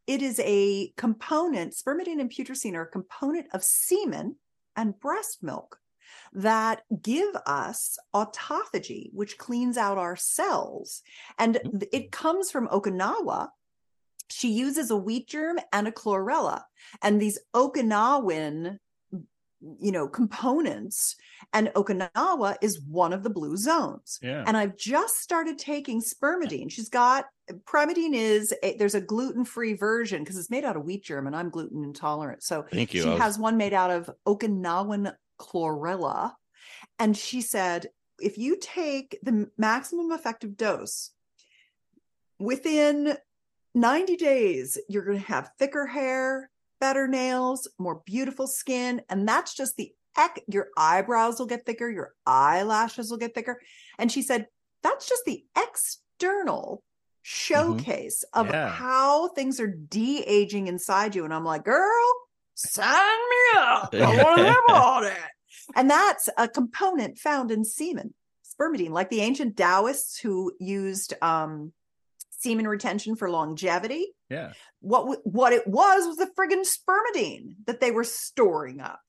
it 0.07 0.22
is 0.22 0.40
a 0.42 0.92
component, 0.96 1.75
spermidine 1.75 2.20
and 2.20 2.31
putrescine 2.31 2.75
are 2.75 2.83
a 2.83 2.87
component 2.87 3.46
of 3.53 3.62
semen 3.62 4.37
and 4.75 4.99
breast 4.99 5.42
milk 5.42 5.79
that 6.33 6.83
give 7.03 7.35
us 7.46 7.99
autophagy, 8.14 9.11
which 9.12 9.38
cleans 9.38 9.77
out 9.77 9.99
our 9.99 10.16
cells. 10.16 11.03
And 11.38 11.57
mm-hmm. 11.57 11.79
it 11.92 12.12
comes 12.12 12.51
from 12.51 12.68
Okinawa. 12.68 13.49
She 14.31 14.51
uses 14.53 14.90
a 14.90 14.96
wheat 14.96 15.29
germ 15.29 15.59
and 15.72 15.87
a 15.88 15.92
chlorella. 15.92 16.62
And 17.03 17.20
these 17.20 17.38
Okinawan, 17.55 18.79
you 19.81 19.92
know, 19.92 20.07
components, 20.09 21.16
and 21.52 21.68
Okinawa 21.74 22.57
is 22.62 22.81
one 22.81 23.12
of 23.12 23.22
the 23.22 23.31
blue 23.31 23.57
zones. 23.57 24.18
yeah. 24.22 24.44
And 24.46 24.57
I've 24.57 24.76
just 24.76 25.20
started 25.20 25.59
taking 25.59 26.00
spermidine. 26.02 26.70
She's 26.70 26.88
got 26.88 27.26
Primeadine 27.64 28.14
is 28.14 28.52
a, 28.64 28.76
there's 28.76 28.96
a 28.96 29.00
gluten-free 29.00 29.74
version 29.74 30.22
because 30.24 30.37
it's 30.37 30.50
made 30.50 30.64
out 30.64 30.76
of 30.76 30.85
wheat 30.85 31.05
germ 31.05 31.26
and 31.29 31.37
I'm 31.37 31.48
gluten 31.50 31.85
intolerant. 31.85 32.42
So 32.42 32.64
thank 32.72 32.92
you 32.92 33.02
she 33.02 33.09
was- 33.09 33.20
has 33.20 33.38
one 33.38 33.57
made 33.57 33.72
out 33.72 33.90
of 33.90 34.11
Okinawan 34.26 35.12
chlorella. 35.38 36.33
And 36.98 37.16
she 37.16 37.40
said, 37.40 37.87
if 38.18 38.37
you 38.38 38.57
take 38.61 39.18
the 39.22 39.48
maximum 39.59 40.11
effective 40.11 40.57
dose 40.57 41.11
within 42.38 43.16
90 43.74 44.16
days, 44.16 44.79
you're 44.88 45.05
going 45.05 45.18
to 45.18 45.24
have 45.26 45.50
thicker 45.59 45.87
hair, 45.87 46.50
better 46.81 47.07
nails, 47.09 47.69
more 47.79 48.03
beautiful 48.05 48.47
skin. 48.47 49.03
And 49.09 49.27
that's 49.29 49.55
just 49.55 49.77
the 49.77 49.93
ec- 50.19 50.45
your 50.49 50.69
eyebrows 50.77 51.39
will 51.39 51.47
get 51.47 51.67
thicker, 51.67 51.91
your 51.91 52.12
eyelashes 52.27 53.11
will 53.11 53.19
get 53.19 53.35
thicker. 53.35 53.61
And 53.99 54.11
she 54.11 54.23
said, 54.23 54.47
that's 54.83 55.09
just 55.09 55.23
the 55.27 55.45
external 55.57 56.83
showcase 57.23 58.25
of 58.33 58.49
Yeah. 58.49 58.69
how 58.71 59.29
things 59.29 59.59
are 59.61 59.67
de-aging 59.67 60.69
inside 60.69 61.15
you. 61.15 61.25
And 61.25 61.35
I'm 61.35 61.45
like, 61.45 61.65
girl, 61.65 62.07
sign 62.55 62.95
me 62.95 63.59
up. 63.59 63.91
I 63.95 64.23
want 64.23 64.39
to 64.39 64.45
have 64.47 64.62
all 64.69 65.01
that. 65.03 65.31
And 65.75 65.91
that's 65.91 66.29
a 66.39 66.47
component 66.49 67.19
found 67.19 67.51
in 67.51 67.65
semen, 67.65 68.15
spermidine, 68.45 68.91
like 68.91 69.11
the 69.11 69.21
ancient 69.23 69.57
Taoists 69.57 70.19
who 70.21 70.53
used 70.61 71.15
um, 71.21 71.73
semen 72.47 72.69
retention 72.69 73.17
for 73.17 73.29
longevity. 73.31 74.07
Yeah. 74.31 74.53
What 74.81 75.01
w- 75.01 75.21
what 75.25 75.53
it 75.53 75.67
was 75.67 76.07
was 76.07 76.17
the 76.17 76.31
friggin' 76.39 76.65
spermidine 76.67 77.57
that 77.67 77.81
they 77.81 77.91
were 77.91 78.05
storing 78.05 78.81
up. 78.81 79.01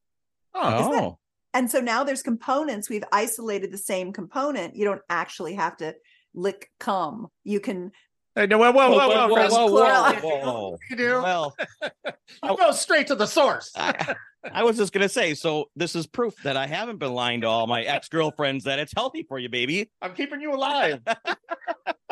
Oh, 0.53 1.17
And 1.53 1.69
so 1.69 1.79
now 1.79 2.03
there's 2.03 2.23
components. 2.23 2.89
We've 2.89 3.03
isolated 3.11 3.71
the 3.71 3.77
same 3.77 4.11
component. 4.13 4.75
You 4.75 4.85
don't 4.85 5.01
actually 5.09 5.53
have 5.55 5.77
to 5.77 5.95
lick 6.33 6.69
cum. 6.79 7.27
You 7.43 7.59
can 7.59 7.91
Hey, 8.35 8.45
no, 8.45 8.59
whoa, 8.59 8.71
whoa, 8.71 8.89
whoa, 8.91 9.07
whoa, 9.07 9.27
whoa, 9.29 9.33
Chris. 9.35 9.51
whoa, 9.51 9.67
Chlorella. 9.67 10.21
whoa, 10.21 10.39
whoa. 10.41 10.77
You 10.91 10.95
do? 10.95 11.21
Well, 11.23 11.55
You 12.43 12.55
go 12.57 12.69
straight 12.71 13.07
to 13.07 13.15
the 13.15 13.25
source. 13.25 13.71
I, 13.75 14.15
I 14.51 14.63
was 14.63 14.77
just 14.77 14.93
gonna 14.93 15.09
say, 15.09 15.33
so 15.33 15.69
this 15.75 15.95
is 15.95 16.05
proof 16.05 16.35
that 16.43 16.55
I 16.55 16.67
haven't 16.67 16.99
been 16.99 17.13
lying 17.13 17.41
to 17.41 17.47
all 17.47 17.65
my 17.65 17.81
ex 17.81 18.09
girlfriends 18.09 18.65
that 18.65 18.77
it's 18.77 18.93
healthy 18.95 19.23
for 19.27 19.39
you, 19.39 19.49
baby. 19.49 19.89
I'm 20.03 20.13
keeping 20.13 20.39
you 20.41 20.53
alive. 20.53 21.01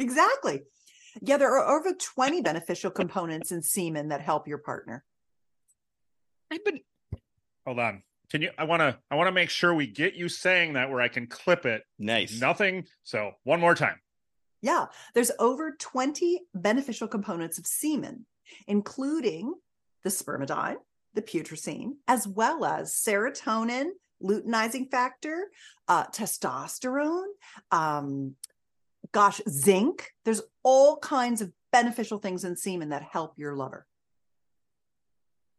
exactly. 0.00 0.62
Yeah, 1.20 1.36
there 1.36 1.56
are 1.56 1.78
over 1.78 1.92
20 1.92 2.42
beneficial 2.42 2.90
components 2.90 3.52
in 3.52 3.62
semen 3.62 4.08
that 4.08 4.20
help 4.20 4.46
your 4.48 4.58
partner. 4.58 5.04
I've 6.50 6.64
been 6.64 6.80
Hold 7.66 7.78
on. 7.78 8.02
Can 8.30 8.42
you? 8.42 8.50
I 8.56 8.64
want 8.64 8.80
to. 8.80 8.96
I 9.10 9.16
want 9.16 9.28
to 9.28 9.32
make 9.32 9.50
sure 9.50 9.74
we 9.74 9.86
get 9.86 10.14
you 10.14 10.28
saying 10.28 10.74
that 10.74 10.90
where 10.90 11.00
I 11.00 11.08
can 11.08 11.26
clip 11.26 11.66
it. 11.66 11.82
nice. 11.98 12.40
Nothing. 12.40 12.86
So 13.02 13.32
one 13.44 13.60
more 13.60 13.74
time. 13.74 14.00
Yeah, 14.62 14.86
there's 15.14 15.30
over 15.38 15.76
20 15.78 16.42
beneficial 16.54 17.08
components 17.08 17.58
of 17.58 17.66
semen, 17.66 18.26
including 18.66 19.54
the 20.04 20.10
spermidine, 20.10 20.76
the 21.14 21.22
putrescine, 21.22 21.92
as 22.06 22.28
well 22.28 22.64
as 22.64 22.92
serotonin, 22.92 23.86
luteinizing 24.22 24.90
factor, 24.90 25.46
uh, 25.88 26.06
testosterone, 26.08 27.26
um, 27.70 28.34
gosh, 29.12 29.40
zinc. 29.48 30.10
There's 30.24 30.42
all 30.62 30.98
kinds 30.98 31.40
of 31.40 31.52
beneficial 31.72 32.18
things 32.18 32.44
in 32.44 32.56
semen 32.56 32.90
that 32.90 33.02
help 33.02 33.34
your 33.36 33.54
lover. 33.54 33.86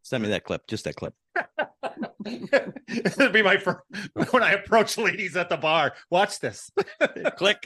Send 0.02 0.22
me 0.22 0.30
that 0.30 0.44
clip, 0.44 0.66
just 0.66 0.84
that 0.84 0.96
clip. 0.96 1.14
It'd 2.26 3.32
be 3.32 3.42
my 3.42 3.56
first 3.56 3.78
when 4.30 4.42
I 4.42 4.52
approach 4.52 4.98
ladies 4.98 5.36
at 5.36 5.48
the 5.48 5.56
bar. 5.56 5.94
Watch 6.10 6.40
this. 6.40 6.70
Click. 7.36 7.64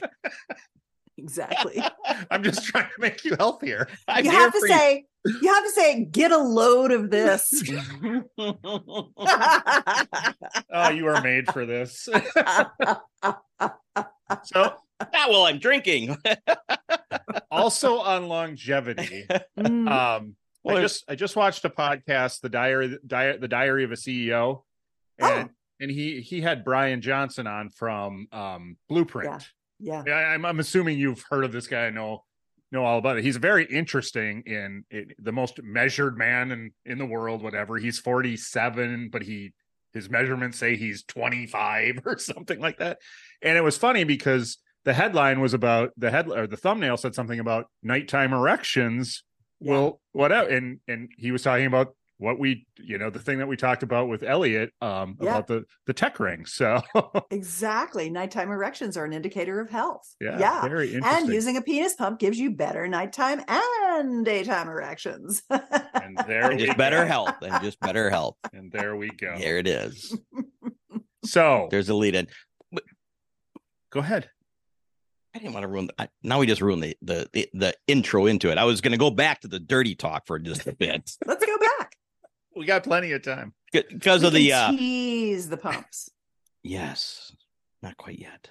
Exactly. 1.17 1.81
I'm 2.29 2.43
just 2.43 2.63
trying 2.63 2.85
to 2.85 3.01
make 3.01 3.25
you 3.25 3.35
healthier. 3.37 3.87
I'm 4.07 4.23
you 4.23 4.29
have 4.29 4.53
to 4.53 4.59
say, 4.61 5.05
you 5.25 5.53
have 5.53 5.63
to 5.63 5.71
say, 5.71 6.05
get 6.05 6.31
a 6.31 6.37
load 6.37 6.91
of 6.91 7.09
this. 7.09 7.63
Oh, 8.37 9.09
you 10.89 11.07
are 11.07 11.21
made 11.21 11.51
for 11.51 11.65
this. 11.65 12.07
so 14.43 14.73
Ah, 14.99 15.27
well, 15.29 15.45
I'm 15.45 15.59
drinking. 15.59 16.17
also 17.51 17.99
on 17.99 18.27
longevity. 18.27 19.25
Mm. 19.57 19.89
Um, 19.89 20.35
Well, 20.63 20.77
I 20.77 20.81
just 20.81 21.03
I 21.09 21.15
just 21.15 21.35
watched 21.35 21.63
a 21.65 21.69
podcast, 21.69 22.41
the 22.41 22.49
diary, 22.49 22.97
di- 23.05 23.37
the 23.37 23.47
diary 23.47 23.83
of 23.83 23.91
a 23.91 23.95
CEO, 23.95 24.63
Oh. 25.21 25.25
and 25.37 25.49
and 25.79 25.91
he 25.91 26.21
he 26.21 26.41
had 26.41 26.65
Brian 26.65 27.01
Johnson 27.01 27.47
on 27.47 27.69
from 27.69 28.27
um, 28.31 28.77
Blueprint. 28.89 29.47
yeah. 29.79 30.03
Yeah, 30.05 30.15
I'm 30.15 30.45
I'm 30.45 30.59
assuming 30.59 30.97
you've 30.97 31.23
heard 31.29 31.45
of 31.45 31.51
this 31.51 31.67
guy. 31.67 31.85
I 31.87 31.89
know 31.91 32.23
know 32.71 32.83
all 32.83 32.97
about 32.97 33.17
it. 33.17 33.23
He's 33.23 33.37
very 33.37 33.63
interesting 33.65 34.43
in 34.45 34.83
it, 34.89 35.15
the 35.23 35.31
most 35.31 35.61
measured 35.63 36.17
man 36.17 36.51
in 36.51 36.71
in 36.85 36.97
the 36.97 37.05
world. 37.05 37.41
Whatever 37.43 37.77
he's 37.77 37.99
47, 37.99 39.09
but 39.11 39.21
he 39.21 39.53
his 39.93 40.09
measurements 40.09 40.57
say 40.59 40.75
he's 40.75 41.03
25 41.05 42.01
or 42.05 42.17
something 42.17 42.59
like 42.59 42.77
that. 42.79 42.97
And 43.41 43.57
it 43.57 43.63
was 43.63 43.77
funny 43.77 44.03
because 44.03 44.57
the 44.85 44.93
headline 44.93 45.39
was 45.41 45.53
about 45.53 45.91
the 45.97 46.09
head 46.11 46.29
or 46.29 46.47
the 46.47 46.57
thumbnail 46.57 46.97
said 46.97 47.15
something 47.15 47.39
about 47.39 47.65
nighttime 47.83 48.33
erections. 48.33 49.23
Yeah. 49.59 49.71
Well, 49.71 50.01
whatever, 50.11 50.49
and 50.49 50.79
and 50.87 51.09
he 51.17 51.31
was 51.31 51.41
talking 51.41 51.65
about 51.65 51.95
what 52.19 52.39
we 52.39 52.65
you 52.79 52.97
know 52.97 53.11
the 53.11 53.19
thing 53.19 53.37
that 53.37 53.47
we 53.47 53.55
talked 53.55 53.83
about 53.83 54.07
with 54.09 54.23
Elliot 54.23 54.71
um 54.81 55.17
Yeah. 55.21 55.31
about 55.31 55.47
the 55.47 55.65
the 55.85 55.93
tech 55.93 56.19
ring. 56.19 56.45
So 56.45 56.81
Exactly. 57.31 58.09
Nighttime 58.09 58.49
erections 58.49 58.97
are 58.97 59.05
an 59.05 59.13
indicator 59.13 59.59
of 59.59 59.69
health. 59.69 60.15
yeah, 60.19 60.39
Yeah. 60.39 60.61
very 60.61 60.93
interesting. 60.95 61.25
And 61.25 61.33
using 61.33 61.57
a 61.57 61.61
penis 61.61 61.93
pump 61.93 62.17
gives 62.19 62.39
you 62.39 62.51
better 62.51 62.87
nighttime 62.87 63.41
and 63.47 64.25
daytime 64.25 64.67
erections. 64.67 65.43
and 65.49 66.17
there 66.27 66.49
we 66.49 66.57
just 66.65 66.77
better 66.77 67.05
health 67.05 67.35
and 67.43 67.63
just 67.63 67.79
better 67.79 68.09
health. 68.09 68.35
And 68.53 68.71
there 68.71 68.95
we 68.95 69.09
go. 69.09 69.37
There 69.37 69.57
it 69.59 69.67
is. 69.67 70.17
So 71.25 71.67
There's 71.69 71.89
a 71.89 71.93
lead 71.93 72.15
in. 72.15 72.27
go 73.91 73.99
ahead. 73.99 74.29
I 75.37 75.39
didn't 75.39 75.53
want 75.53 75.63
to 75.65 75.67
ruin. 75.67 75.85
The, 75.87 76.01
I, 76.01 76.07
now 76.23 76.39
we 76.39 76.47
just 76.47 76.61
ruined 76.61 76.81
the, 76.81 76.97
the 77.03 77.29
the 77.31 77.49
the 77.53 77.75
intro 77.87 78.25
into 78.25 78.49
it. 78.51 78.57
I 78.57 78.63
was 78.63 78.81
going 78.81 78.91
to 78.93 78.97
go 78.97 79.11
back 79.11 79.41
to 79.41 79.47
the 79.47 79.59
dirty 79.59 79.93
talk 79.93 80.25
for 80.25 80.39
just 80.39 80.65
a 80.65 80.73
bit 80.75 81.11
Let's 81.27 81.45
go 81.45 81.57
back. 81.59 81.95
We 82.55 82.65
got 82.65 82.83
plenty 82.83 83.11
of 83.11 83.21
time. 83.21 83.53
because 83.71 84.21
We 84.21 84.27
of 84.27 84.33
the 84.33 84.49
can 84.49 84.73
uh 84.73 84.77
tease 84.77 85.47
the 85.47 85.57
pumps. 85.57 86.09
yes, 86.63 87.31
not 87.83 87.95
quite 87.97 88.17
yet, 88.17 88.49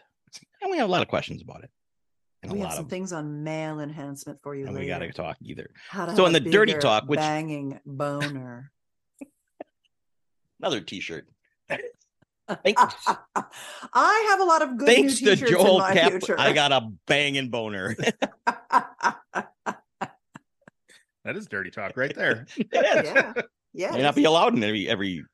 and 0.63 0.71
we 0.71 0.79
have 0.79 0.89
a 0.89 0.93
lot 0.93 1.03
of 1.03 1.09
questions 1.09 1.43
about 1.43 1.65
it, 1.65 1.71
and 2.45 2.53
we 2.53 2.59
a 2.59 2.63
have 2.63 2.69
lot 2.71 2.77
some 2.77 2.85
of 2.85 2.91
things 2.91 3.13
on 3.13 3.43
male 3.43 3.81
enhancement 3.81 4.39
for 4.45 4.55
you 4.55 4.67
and 4.67 4.75
later. 4.77 4.85
we 4.85 4.89
got 4.89 4.99
to 5.01 5.13
talk 5.13 5.37
either. 5.43 5.69
How 5.91 6.07
to 6.07 6.15
So 6.15 6.25
in 6.27 6.33
the 6.33 6.39
dirty 6.41 6.75
talk, 6.75 7.05
which- 7.09 7.19
banging 7.19 7.81
boner. 7.85 8.71
Another 10.61 10.81
T-shirt. 10.81 11.27
Thanks, 12.63 12.81
I 13.93 14.27
have 14.31 14.41
a 14.41 14.45
lot 14.45 14.63
of 14.63 14.77
good 14.77 14.87
thanks 14.87 15.21
new 15.21 15.31
to 15.31 15.37
t-shirts 15.37 15.51
Joel 15.51 15.77
in 15.77 15.79
my 15.79 15.93
Kep, 15.95 16.11
future. 16.13 16.37
I 16.39 16.53
got 16.53 16.73
a 16.73 16.89
banging 17.07 17.51
boner. 17.51 17.97
That 21.27 21.37
is 21.37 21.49
dirty 21.49 21.73
talk 21.73 21.97
right 21.97 22.15
there. 22.15 22.47
It 22.57 22.69
is. 22.73 23.13
yeah. 23.13 23.33
Yeah. 23.75 23.91
May 23.91 24.03
not 24.03 24.15
be 24.15 24.25
allowed 24.25 24.55
in 24.55 24.63
every 24.63 24.89
every 24.89 25.25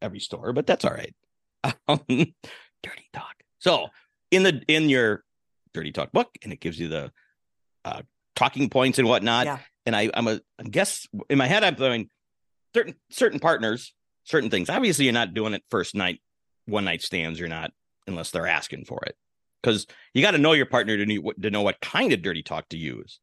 every 0.00 0.20
store, 0.20 0.52
but 0.52 0.66
that's 0.66 0.84
all 0.84 0.90
right. 0.90 1.14
Um, 1.86 2.00
dirty 2.08 3.08
talk. 3.12 3.34
So 3.58 3.88
in 4.30 4.42
the 4.42 4.62
in 4.68 4.88
your 4.88 5.22
dirty 5.74 5.92
talk 5.92 6.12
book, 6.12 6.30
and 6.42 6.52
it 6.52 6.60
gives 6.60 6.80
you 6.80 6.88
the 6.88 7.12
uh, 7.84 8.02
talking 8.34 8.70
points 8.70 8.98
and 8.98 9.06
whatnot. 9.06 9.46
Yeah. 9.46 9.58
And 9.84 9.94
I 9.94 10.10
I'm 10.14 10.26
a 10.28 10.40
I 10.58 10.62
guess 10.62 11.06
in 11.28 11.36
my 11.36 11.46
head 11.46 11.62
I'm 11.62 11.74
going 11.74 12.08
certain 12.74 12.94
certain 13.10 13.38
partners, 13.38 13.92
certain 14.24 14.48
things. 14.48 14.70
Obviously, 14.70 15.04
you're 15.04 15.14
not 15.14 15.34
doing 15.34 15.52
it 15.52 15.62
first 15.70 15.94
night, 15.94 16.20
one 16.68 16.84
night 16.84 17.02
stands. 17.02 17.38
You're 17.38 17.48
not 17.48 17.72
unless 18.06 18.30
they're 18.30 18.46
asking 18.46 18.84
for 18.84 19.02
it, 19.06 19.16
because 19.62 19.86
you 20.14 20.22
got 20.22 20.30
to 20.32 20.38
know 20.38 20.52
your 20.52 20.66
partner 20.66 20.96
to 20.96 21.04
know, 21.06 21.32
to 21.42 21.50
know 21.50 21.62
what 21.62 21.80
kind 21.80 22.12
of 22.12 22.22
dirty 22.22 22.42
talk 22.42 22.68
to 22.70 22.78
use. 22.78 23.20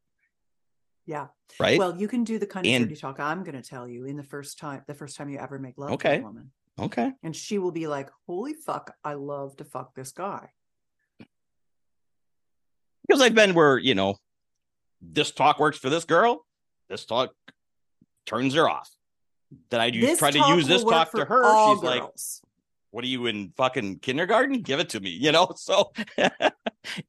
Yeah. 1.07 1.27
Right. 1.59 1.77
Well, 1.79 1.95
you 1.99 2.07
can 2.07 2.23
do 2.23 2.39
the 2.39 2.47
kind 2.47 2.65
of 2.65 2.71
And- 2.71 2.85
dirty 2.85 2.99
talk 2.99 3.19
I'm 3.19 3.43
going 3.43 3.55
to 3.61 3.67
tell 3.67 3.87
you 3.87 4.05
in 4.05 4.17
the 4.17 4.23
first 4.23 4.57
time, 4.59 4.81
the 4.87 4.93
first 4.95 5.15
time 5.17 5.29
you 5.29 5.37
ever 5.37 5.59
make 5.59 5.77
love 5.77 5.91
Okay. 5.93 6.17
to 6.17 6.21
a 6.23 6.25
woman. 6.25 6.51
okay. 6.79 7.11
And 7.23 7.35
she 7.35 7.57
will 7.59 7.71
be 7.71 7.85
like, 7.87 8.09
holy 8.27 8.53
fuck, 8.53 8.93
I 9.03 9.13
love 9.13 9.55
to 9.57 9.63
fuck 9.65 9.93
this 9.95 10.11
guy. 10.11 10.49
because 13.07 13.21
I've 13.21 13.35
been 13.35 13.53
where 13.53 13.77
you 13.77 13.93
know 13.95 14.17
this 15.01 15.31
talk 15.31 15.59
works 15.59 15.77
for 15.77 15.89
this 15.91 16.05
girl, 16.05 16.45
this 16.89 17.05
talk 17.05 17.33
turns 18.25 18.55
her 18.55 18.67
off. 18.67 18.89
Then 19.69 19.79
I 19.79 19.91
This 19.91 20.17
try 20.19 20.31
to 20.31 20.39
use 20.49 20.67
this 20.67 20.83
talk 20.83 21.11
to 21.11 21.23
her. 21.25 21.73
She's 21.73 21.83
like, 21.83 22.01
girls. 22.01 22.41
"What 22.95 23.03
are 23.03 23.07
you 23.07 23.25
in 23.25 23.51
fucking 23.57 23.99
kindergarten? 23.99 24.61
Give 24.61 24.79
it 24.79 24.87
to 24.91 25.01
me," 25.01 25.09
you 25.09 25.33
know. 25.33 25.47
So 25.57 25.91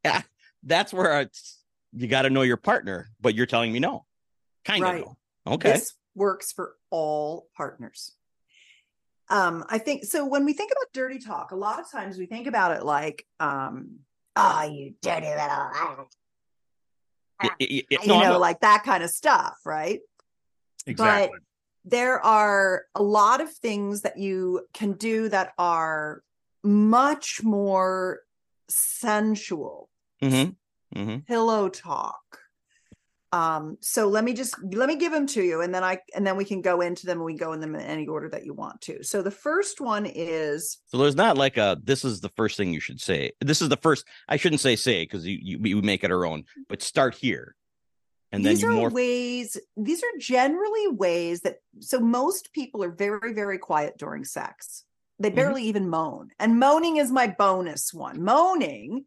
yeah, 0.05 0.22
that's 0.64 0.92
where 0.92 1.20
it's 1.20 1.62
you 1.92 2.09
got 2.09 2.22
to 2.22 2.31
know 2.31 2.42
your 2.42 2.57
partner, 2.57 3.09
but 3.20 3.37
you're 3.37 3.46
telling 3.46 3.72
me 3.72 3.79
no, 3.79 4.05
kind 4.64 4.83
Right. 4.83 5.03
of 5.03 5.16
no. 5.46 5.53
Okay, 5.55 5.70
This 5.75 5.94
works 6.16 6.51
for 6.53 6.75
all 6.90 7.46
partners. 7.57 8.16
Um, 9.29 9.64
I 9.68 9.79
think 9.79 10.05
so. 10.05 10.27
When 10.27 10.44
we 10.44 10.55
think 10.55 10.72
about 10.72 10.92
dirty 10.92 11.20
talk, 11.20 11.53
a 11.53 11.57
lot 11.57 11.79
of 11.79 11.88
times 11.88 12.18
we 12.18 12.27
think 12.27 12.49
about 12.49 12.77
it 12.77 12.85
like, 12.85 13.25
um, 13.38 14.01
oh, 14.35 14.62
you 14.64 14.94
dirty 15.03 15.27
little, 15.29 16.09
Y- 17.42 17.51
y- 17.51 17.51
y- 17.61 17.83
you 17.90 18.07
no, 18.09 18.14
I'm 18.16 18.29
know, 18.31 18.37
a- 18.37 18.38
like 18.38 18.61
that 18.61 18.83
kind 18.83 19.05
of 19.05 19.11
stuff, 19.11 19.57
right? 19.64 20.01
Exactly. 20.87 21.38
There 21.87 22.20
are 22.20 22.85
a 22.94 23.03
lot 23.03 23.40
of 23.40 23.51
things 23.53 24.03
that 24.03 24.18
you 24.18 24.66
can 24.75 24.92
do 24.94 25.29
that 25.29 25.53
are 25.57 26.22
much 26.62 27.40
more 27.42 28.20
sensual 28.68 29.88
Mhm, 30.20 30.57
mhm. 30.94 31.27
pillow 31.27 31.68
talk 31.68 32.20
um 33.33 33.77
so 33.81 34.07
let 34.09 34.22
me 34.25 34.33
just 34.33 34.55
let 34.72 34.88
me 34.88 34.96
give 34.96 35.12
them 35.12 35.27
to 35.27 35.42
you 35.42 35.61
and 35.61 35.75
then 35.75 35.83
i 35.83 35.99
and 36.14 36.27
then 36.27 36.37
we 36.37 36.44
can 36.44 36.61
go 36.62 36.81
into 36.81 37.07
them 37.07 37.18
and 37.18 37.25
we 37.25 37.35
go 37.35 37.53
in 37.53 37.61
them 37.61 37.75
in 37.75 37.81
any 37.81 38.07
order 38.07 38.29
that 38.29 38.44
you 38.44 38.55
want 38.55 38.81
to 38.81 39.03
so 39.03 39.20
the 39.20 39.31
first 39.33 39.81
one 39.81 40.07
is 40.07 40.79
So 40.87 40.99
there's 40.99 41.16
not 41.16 41.37
like 41.37 41.57
a 41.57 41.77
this 41.83 42.05
is 42.05 42.20
the 42.20 42.31
first 42.31 42.57
thing 42.57 42.72
you 42.72 42.81
should 42.81 43.01
say. 43.01 43.33
This 43.40 43.61
is 43.61 43.68
the 43.68 43.77
first 43.77 44.07
I 44.29 44.37
shouldn't 44.37 44.61
say 44.61 44.77
say 44.77 45.03
because 45.03 45.27
you, 45.27 45.38
you 45.42 45.59
we 45.59 45.75
make 45.75 46.05
it 46.05 46.12
our 46.12 46.25
own, 46.25 46.44
but 46.68 46.83
start 46.83 47.14
here. 47.14 47.55
And 48.32 48.44
then 48.44 48.54
these 48.54 48.64
are 48.64 48.72
more 48.72 48.90
ways 48.90 49.56
these 49.76 50.02
are 50.02 50.18
generally 50.18 50.88
ways 50.88 51.40
that 51.42 51.56
so 51.80 52.00
most 52.00 52.52
people 52.52 52.82
are 52.82 52.90
very 52.90 53.32
very 53.32 53.58
quiet 53.58 53.96
during 53.98 54.24
sex. 54.24 54.84
They 55.18 55.30
Mhm. 55.30 55.34
barely 55.36 55.62
even 55.64 55.88
moan. 55.88 56.30
And 56.38 56.58
moaning 56.58 56.98
is 56.98 57.10
my 57.10 57.26
bonus 57.26 57.94
one. 57.94 58.22
Moaning 58.22 59.06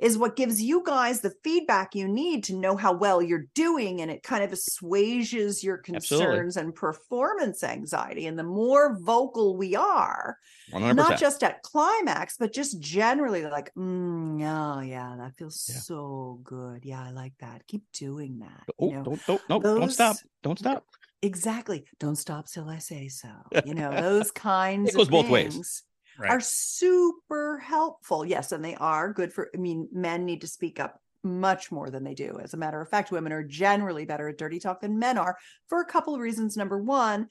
is 0.00 0.16
what 0.18 0.36
gives 0.36 0.62
you 0.62 0.82
guys 0.86 1.20
the 1.20 1.32
feedback 1.42 1.94
you 1.94 2.06
need 2.06 2.44
to 2.44 2.54
know 2.54 2.76
how 2.76 2.92
well 2.92 3.20
you're 3.20 3.46
doing 3.54 4.00
and 4.00 4.10
it 4.10 4.22
kind 4.22 4.44
of 4.44 4.52
assuages 4.52 5.64
your 5.64 5.82
Absolutely. 5.94 6.26
concerns 6.26 6.56
and 6.56 6.74
performance 6.74 7.64
anxiety 7.64 8.26
and 8.26 8.38
the 8.38 8.44
more 8.44 8.96
vocal 9.00 9.56
we 9.56 9.74
are 9.74 10.36
100%. 10.72 10.94
not 10.94 11.18
just 11.18 11.42
at 11.42 11.62
climax, 11.62 12.36
but 12.38 12.52
just 12.52 12.80
generally 12.80 13.44
like, 13.44 13.72
mm, 13.74 14.40
oh 14.42 14.80
yeah, 14.80 15.16
that 15.18 15.36
feels 15.36 15.68
Yeah. 15.68 15.80
so 15.80 16.40
good. 16.44 16.84
Yeah, 16.84 17.02
I 17.04 17.10
like 17.10 17.32
that. 17.40 17.66
Keep 17.66 17.82
doing 17.92 18.38
that. 18.40 18.62
oh, 18.78 18.88
you 18.88 18.94
know, 18.94 19.02
don't 19.02 19.26
don't 19.26 19.48
no, 19.48 19.60
don't 19.60 19.90
stop. 19.90 20.16
Don't 20.42 20.58
stop. 20.58 20.84
exactly. 21.22 21.84
Don't 21.98 22.16
stop 22.16 22.46
till 22.48 22.68
I 22.68 22.78
say 22.78 23.08
so. 23.08 23.28
You 23.64 23.74
know, 23.74 23.90
those 24.00 24.30
kinds 24.30 24.90
It 24.90 24.96
goes 24.96 25.06
of 25.06 25.10
both 25.12 25.28
ways. 25.28 25.82
Right. 26.18 26.30
are 26.30 26.40
super 26.40 27.58
helpful. 27.58 28.24
Yes, 28.24 28.52
and 28.52 28.64
they 28.64 28.74
are 28.76 29.12
good 29.12 29.32
for. 29.32 29.50
I 29.54 29.58
mean, 29.58 29.88
men 29.92 30.24
need 30.24 30.42
to 30.42 30.46
speak 30.46 30.80
up 30.80 31.00
much 31.22 31.70
more 31.70 31.90
than 31.90 32.04
they 32.04 32.14
do. 32.14 32.38
As 32.42 32.54
a 32.54 32.58
matter 32.58 32.80
of 32.80 32.88
fact, 32.88 33.10
women 33.10 33.32
are 33.32 33.42
generally 33.42 34.04
better 34.04 34.28
at 34.28 34.38
dirty 34.38 34.58
talk 34.58 34.80
than 34.80 34.98
men 34.98 35.18
are 35.18 35.36
for 35.68 35.80
a 35.80 35.86
couple 35.86 36.14
of 36.14 36.20
reasons. 36.20 36.56
Number 36.56 36.82
one, 36.82 37.28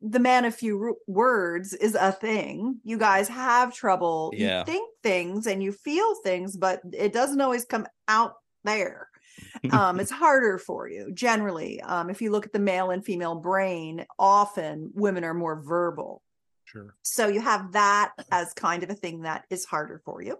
the 0.00 0.18
man 0.18 0.44
of 0.44 0.54
few 0.54 0.96
words 1.06 1.72
is 1.74 1.94
a 1.94 2.12
thing. 2.12 2.80
You 2.84 2.98
guys 2.98 3.28
have 3.28 3.72
trouble. 3.72 4.32
Yeah. 4.34 4.60
You 4.60 4.64
think 4.64 4.90
things 5.02 5.46
and 5.46 5.62
you 5.62 5.72
feel 5.72 6.16
things, 6.22 6.56
but 6.56 6.80
it 6.92 7.12
doesn't 7.12 7.40
always 7.40 7.64
come 7.64 7.86
out 8.08 8.34
there. 8.64 9.08
um, 9.70 10.00
it's 10.00 10.10
harder 10.24 10.58
for 10.58 10.88
you 10.88 11.12
generally. 11.12 11.80
Um, 11.80 12.10
if 12.10 12.20
you 12.20 12.32
look 12.32 12.46
at 12.46 12.52
the 12.52 12.58
male 12.58 12.90
and 12.90 13.04
female 13.04 13.36
brain, 13.36 14.04
often 14.18 14.90
women 14.94 15.22
are 15.24 15.34
more 15.34 15.62
verbal. 15.62 16.22
Sure. 16.72 16.94
So 17.02 17.28
you 17.28 17.40
have 17.40 17.72
that 17.72 18.12
as 18.30 18.54
kind 18.54 18.82
of 18.82 18.88
a 18.88 18.94
thing 18.94 19.22
that 19.22 19.44
is 19.50 19.66
harder 19.66 20.00
for 20.06 20.22
you. 20.22 20.38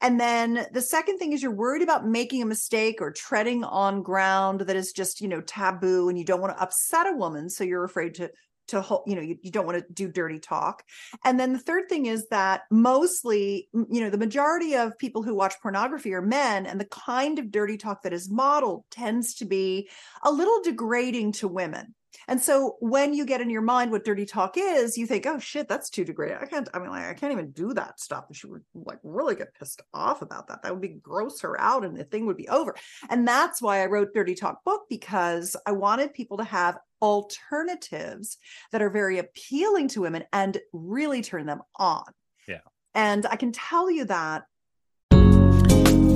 And 0.00 0.18
then 0.18 0.66
the 0.72 0.80
second 0.80 1.18
thing 1.18 1.32
is 1.32 1.42
you're 1.42 1.52
worried 1.52 1.82
about 1.82 2.06
making 2.06 2.40
a 2.40 2.46
mistake 2.46 3.02
or 3.02 3.12
treading 3.12 3.64
on 3.64 4.02
ground 4.02 4.60
that 4.62 4.76
is 4.76 4.92
just, 4.92 5.20
you 5.20 5.28
know, 5.28 5.42
taboo 5.42 6.08
and 6.08 6.18
you 6.18 6.24
don't 6.24 6.40
want 6.40 6.56
to 6.56 6.62
upset 6.62 7.06
a 7.06 7.16
woman. 7.16 7.50
So 7.50 7.64
you're 7.64 7.84
afraid 7.84 8.14
to 8.14 8.30
to 8.68 8.80
hold, 8.80 9.02
you 9.06 9.14
know, 9.14 9.20
you, 9.20 9.36
you 9.42 9.50
don't 9.50 9.66
want 9.66 9.78
to 9.78 9.92
do 9.92 10.10
dirty 10.10 10.38
talk. 10.38 10.82
And 11.22 11.38
then 11.38 11.52
the 11.52 11.58
third 11.58 11.90
thing 11.90 12.06
is 12.06 12.26
that 12.28 12.62
mostly, 12.70 13.68
you 13.74 14.00
know, 14.00 14.08
the 14.08 14.16
majority 14.16 14.74
of 14.74 14.96
people 14.96 15.22
who 15.22 15.34
watch 15.34 15.54
pornography 15.60 16.14
are 16.14 16.22
men, 16.22 16.64
and 16.64 16.80
the 16.80 16.86
kind 16.86 17.38
of 17.38 17.50
dirty 17.50 17.76
talk 17.76 18.02
that 18.04 18.14
is 18.14 18.30
modeled 18.30 18.84
tends 18.90 19.34
to 19.34 19.44
be 19.44 19.90
a 20.22 20.32
little 20.32 20.62
degrading 20.62 21.32
to 21.32 21.46
women. 21.48 21.94
And 22.28 22.40
so 22.40 22.76
when 22.80 23.14
you 23.14 23.24
get 23.26 23.40
in 23.40 23.50
your 23.50 23.62
mind 23.62 23.90
what 23.90 24.04
dirty 24.04 24.26
talk 24.26 24.56
is, 24.56 24.96
you 24.96 25.06
think, 25.06 25.26
oh 25.26 25.38
shit, 25.38 25.68
that's 25.68 25.90
too 25.90 26.04
degrading. 26.04 26.38
I 26.40 26.46
can't, 26.46 26.68
I 26.74 26.78
mean, 26.78 26.90
like, 26.90 27.04
I 27.04 27.14
can't 27.14 27.32
even 27.32 27.50
do 27.50 27.74
that 27.74 28.00
stuff. 28.00 28.24
And 28.28 28.36
she 28.36 28.46
would 28.46 28.62
like 28.74 28.98
really 29.02 29.34
get 29.34 29.54
pissed 29.54 29.82
off 29.92 30.22
about 30.22 30.48
that. 30.48 30.62
That 30.62 30.72
would 30.72 30.82
be 30.82 30.88
gross 30.88 31.40
her 31.40 31.60
out 31.60 31.84
and 31.84 31.96
the 31.96 32.04
thing 32.04 32.26
would 32.26 32.36
be 32.36 32.48
over. 32.48 32.74
And 33.10 33.26
that's 33.26 33.60
why 33.60 33.82
I 33.82 33.86
wrote 33.86 34.14
Dirty 34.14 34.34
Talk 34.34 34.64
book 34.64 34.82
because 34.88 35.56
I 35.66 35.72
wanted 35.72 36.14
people 36.14 36.38
to 36.38 36.44
have 36.44 36.78
alternatives 37.02 38.38
that 38.72 38.82
are 38.82 38.90
very 38.90 39.18
appealing 39.18 39.88
to 39.88 40.00
women 40.00 40.24
and 40.32 40.58
really 40.72 41.22
turn 41.22 41.46
them 41.46 41.60
on. 41.76 42.04
Yeah. 42.48 42.60
And 42.94 43.26
I 43.26 43.36
can 43.36 43.52
tell 43.52 43.90
you 43.90 44.04
that 44.06 44.44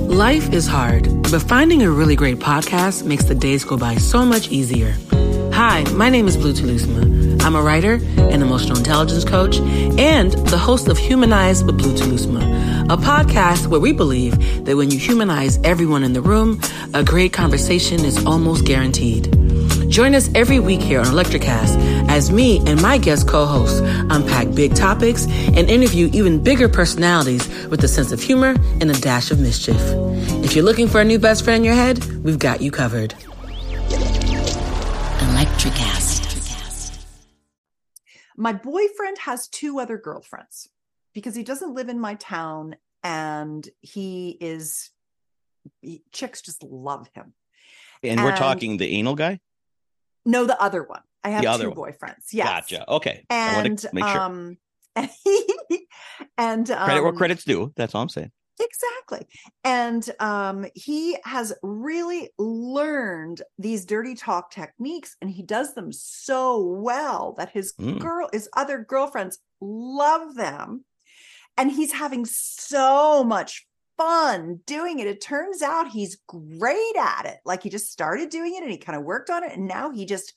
Life 0.09 0.53
is 0.53 0.65
hard, 0.65 1.07
but 1.31 1.39
finding 1.39 1.83
a 1.83 1.89
really 1.89 2.15
great 2.15 2.39
podcast 2.39 3.05
makes 3.05 3.25
the 3.25 3.35
days 3.35 3.63
go 3.63 3.77
by 3.77 3.95
so 3.95 4.25
much 4.25 4.49
easier. 4.49 4.95
Hi, 5.59 5.83
my 5.91 6.09
name 6.09 6.29
is 6.29 6.37
Blue 6.37 6.53
Telusma. 6.53 7.43
I'm 7.43 7.53
a 7.53 7.61
writer, 7.61 7.95
an 8.15 8.41
emotional 8.41 8.77
intelligence 8.77 9.25
coach, 9.25 9.57
and 9.57 10.31
the 10.47 10.57
host 10.57 10.87
of 10.87 10.97
Humanize 10.97 11.65
with 11.65 11.77
Blue 11.77 11.93
Telusma, 11.95 12.85
a 12.85 12.95
podcast 12.95 13.67
where 13.67 13.81
we 13.81 13.91
believe 13.91 14.63
that 14.63 14.77
when 14.77 14.89
you 14.89 14.97
humanize 14.97 15.59
everyone 15.65 16.05
in 16.05 16.13
the 16.13 16.21
room, 16.21 16.61
a 16.93 17.03
great 17.03 17.33
conversation 17.33 18.05
is 18.05 18.25
almost 18.25 18.63
guaranteed. 18.63 19.25
Join 19.89 20.15
us 20.15 20.29
every 20.33 20.61
week 20.61 20.79
here 20.79 21.01
on 21.01 21.07
Electricast 21.07 21.77
as 22.07 22.31
me 22.31 22.59
and 22.65 22.81
my 22.81 22.97
guest 22.97 23.27
co-hosts 23.27 23.81
unpack 23.81 24.55
big 24.55 24.75
topics 24.75 25.25
and 25.25 25.69
interview 25.69 26.09
even 26.13 26.41
bigger 26.41 26.69
personalities 26.69 27.45
with 27.65 27.83
a 27.83 27.89
sense 27.89 28.13
of 28.13 28.21
humor 28.21 28.55
and 28.79 28.89
a 28.89 28.97
dash 29.01 29.29
of 29.29 29.41
mischief. 29.41 29.81
If 30.41 30.55
you're 30.55 30.63
looking 30.63 30.87
for 30.87 31.01
a 31.01 31.03
new 31.03 31.19
best 31.19 31.43
friend 31.43 31.57
in 31.57 31.63
your 31.65 31.75
head, 31.75 32.01
we've 32.23 32.39
got 32.39 32.61
you 32.61 32.71
covered. 32.71 33.13
Electricast. 35.59 37.03
my 38.37 38.53
boyfriend 38.53 39.17
has 39.17 39.49
two 39.49 39.77
other 39.77 39.97
girlfriends 39.97 40.69
because 41.13 41.35
he 41.35 41.43
doesn't 41.43 41.73
live 41.75 41.89
in 41.89 41.99
my 41.99 42.15
town 42.15 42.77
and 43.03 43.67
he 43.81 44.37
is 44.39 44.91
he- 45.81 46.01
chicks 46.13 46.41
just 46.41 46.63
love 46.63 47.09
him. 47.13 47.33
and 48.03 48.23
we're 48.23 48.37
talking 48.37 48.77
the 48.77 48.89
anal 48.97 49.15
guy. 49.15 49.41
No, 50.25 50.45
the 50.45 50.57
other 50.61 50.81
one. 50.81 51.01
I 51.25 51.31
have 51.31 51.41
The 51.41 51.49
other 51.49 51.65
two 51.65 51.71
one. 51.71 51.91
boyfriends. 51.91 52.27
Yes. 52.31 52.47
Gotcha. 52.47 52.89
Okay. 52.89 53.25
And 53.29 53.77
to 53.79 53.89
make 53.91 54.05
sure 54.05 54.17
um 54.21 54.57
and 56.37 56.71
um, 56.71 56.85
credit 56.85 57.03
where 57.03 57.11
credit's 57.11 57.43
due. 57.43 57.73
That's 57.75 57.93
all 57.93 58.01
I'm 58.01 58.07
saying. 58.07 58.31
Exactly. 58.57 58.98
And 59.63 60.09
um, 60.19 60.65
he 60.75 61.17
has 61.23 61.53
really 61.63 62.29
learned 62.37 63.41
these 63.57 63.85
dirty 63.85 64.15
talk 64.15 64.51
techniques 64.51 65.15
and 65.21 65.29
he 65.29 65.43
does 65.43 65.73
them 65.73 65.91
so 65.91 66.61
well 66.63 67.33
that 67.37 67.49
his 67.51 67.73
Mm. 67.79 67.99
girl, 67.99 68.29
his 68.31 68.49
other 68.55 68.79
girlfriends 68.79 69.39
love 69.61 70.35
them. 70.35 70.85
And 71.57 71.71
he's 71.71 71.91
having 71.93 72.25
so 72.25 73.23
much 73.23 73.67
fun 73.97 74.61
doing 74.65 74.99
it. 74.99 75.07
It 75.07 75.19
turns 75.21 75.61
out 75.61 75.89
he's 75.89 76.19
great 76.27 76.95
at 76.97 77.25
it. 77.25 77.37
Like 77.45 77.63
he 77.63 77.69
just 77.69 77.91
started 77.91 78.29
doing 78.29 78.55
it 78.55 78.63
and 78.63 78.71
he 78.71 78.77
kind 78.77 78.97
of 78.97 79.03
worked 79.03 79.29
on 79.29 79.43
it. 79.43 79.51
And 79.53 79.67
now 79.67 79.91
he 79.91 80.05
just 80.05 80.33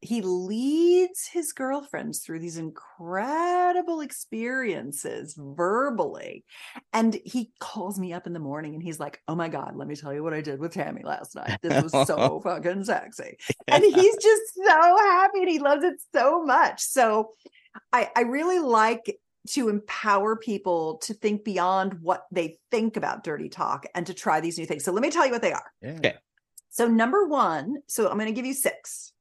he 0.00 0.20
leads 0.20 1.28
his 1.28 1.52
girlfriends 1.52 2.20
through 2.20 2.40
these 2.40 2.56
incredible 2.56 4.00
experiences 4.00 5.34
verbally. 5.38 6.44
And 6.92 7.16
he 7.24 7.52
calls 7.60 7.98
me 7.98 8.12
up 8.12 8.26
in 8.26 8.32
the 8.32 8.40
morning 8.40 8.74
and 8.74 8.82
he's 8.82 8.98
like, 8.98 9.22
Oh 9.28 9.36
my 9.36 9.48
God, 9.48 9.76
let 9.76 9.86
me 9.86 9.94
tell 9.94 10.12
you 10.12 10.24
what 10.24 10.34
I 10.34 10.40
did 10.40 10.58
with 10.58 10.74
Tammy 10.74 11.02
last 11.04 11.36
night. 11.36 11.58
This 11.62 11.82
was 11.82 12.06
so 12.06 12.40
fucking 12.44 12.84
sexy. 12.84 13.36
And 13.68 13.84
he's 13.84 14.16
just 14.16 14.54
so 14.66 14.96
happy 14.98 15.40
and 15.40 15.48
he 15.48 15.60
loves 15.60 15.84
it 15.84 16.00
so 16.12 16.44
much. 16.44 16.80
So 16.80 17.30
I, 17.92 18.10
I 18.16 18.22
really 18.22 18.58
like 18.58 19.18
to 19.50 19.68
empower 19.68 20.36
people 20.36 20.98
to 20.98 21.14
think 21.14 21.44
beyond 21.44 21.94
what 22.00 22.26
they 22.30 22.58
think 22.70 22.96
about 22.96 23.24
dirty 23.24 23.48
talk 23.48 23.86
and 23.94 24.06
to 24.06 24.14
try 24.14 24.40
these 24.40 24.58
new 24.58 24.66
things. 24.66 24.84
So 24.84 24.92
let 24.92 25.02
me 25.02 25.10
tell 25.10 25.26
you 25.26 25.32
what 25.32 25.42
they 25.42 25.52
are. 25.52 25.70
Yeah. 25.80 25.90
Okay. 25.92 26.14
So 26.70 26.88
number 26.88 27.26
one, 27.26 27.76
so 27.86 28.08
I'm 28.08 28.16
going 28.16 28.26
to 28.26 28.32
give 28.32 28.46
you 28.46 28.54
six. 28.54 29.11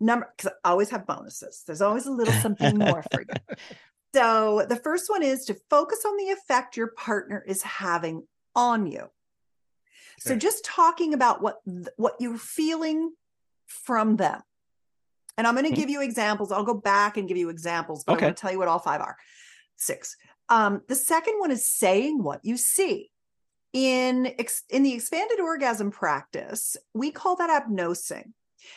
Number 0.00 0.32
because 0.36 0.52
I 0.64 0.70
always 0.70 0.90
have 0.90 1.06
bonuses. 1.06 1.62
There's 1.66 1.82
always 1.82 2.06
a 2.06 2.10
little 2.10 2.32
something 2.34 2.76
more 2.78 3.02
for 3.02 3.20
you. 3.20 3.56
So 4.12 4.66
the 4.68 4.74
first 4.74 5.08
one 5.08 5.22
is 5.22 5.44
to 5.44 5.54
focus 5.70 6.04
on 6.04 6.16
the 6.16 6.30
effect 6.30 6.76
your 6.76 6.88
partner 6.88 7.44
is 7.46 7.62
having 7.62 8.26
on 8.56 8.88
you. 8.88 9.08
So 10.18 10.34
just 10.34 10.64
talking 10.64 11.14
about 11.14 11.40
what 11.40 11.60
what 11.96 12.14
you're 12.18 12.36
feeling 12.36 13.12
from 13.68 14.16
them. 14.16 14.42
And 15.38 15.46
I'm 15.46 15.54
going 15.54 15.64
to 15.66 15.70
Mhm. 15.70 15.76
give 15.76 15.90
you 15.90 16.02
examples. 16.02 16.50
I'll 16.50 16.64
go 16.64 16.74
back 16.74 17.18
and 17.18 17.28
give 17.28 17.36
you 17.36 17.50
examples, 17.50 18.02
but 18.02 18.14
Okay. 18.14 18.26
want 18.26 18.36
to 18.36 18.40
tell 18.40 18.50
you 18.50 18.58
what 18.58 18.66
all 18.66 18.80
five 18.80 19.00
are. 19.00 19.16
Six. 19.76 20.16
Um, 20.48 20.82
the 20.88 20.96
second 20.96 21.38
one 21.38 21.52
is 21.52 21.64
saying 21.64 22.20
what 22.20 22.44
you 22.44 22.56
see 22.56 23.12
in 23.72 24.34
ex- 24.40 24.64
in 24.68 24.82
the 24.82 24.92
expanded 24.92 25.38
orgasm 25.38 25.92
practice 25.92 26.76
we 26.94 27.12
call 27.12 27.36
that 27.36 27.62
apnosing 27.62 28.34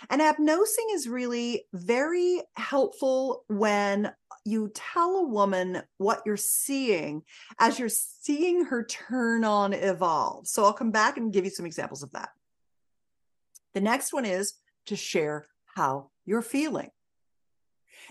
and 0.09 0.21
apnosing 0.21 0.87
is 0.91 1.07
really 1.07 1.65
very 1.73 2.41
helpful 2.55 3.43
when 3.47 4.11
you 4.45 4.71
tell 4.73 5.17
a 5.17 5.27
woman 5.27 5.81
what 5.97 6.21
you're 6.25 6.37
seeing 6.37 7.23
as 7.59 7.79
you're 7.79 7.89
seeing 7.89 8.65
her 8.65 8.83
turn 8.83 9.43
on 9.43 9.73
evolve. 9.73 10.47
So 10.47 10.65
i'll 10.65 10.73
come 10.73 10.91
back 10.91 11.17
and 11.17 11.31
give 11.31 11.45
you 11.45 11.51
some 11.51 11.65
examples 11.65 12.03
of 12.03 12.11
that. 12.11 12.29
The 13.73 13.81
next 13.81 14.13
one 14.13 14.25
is 14.25 14.53
to 14.87 14.95
share 14.95 15.47
how 15.65 16.09
you're 16.25 16.41
feeling. 16.41 16.89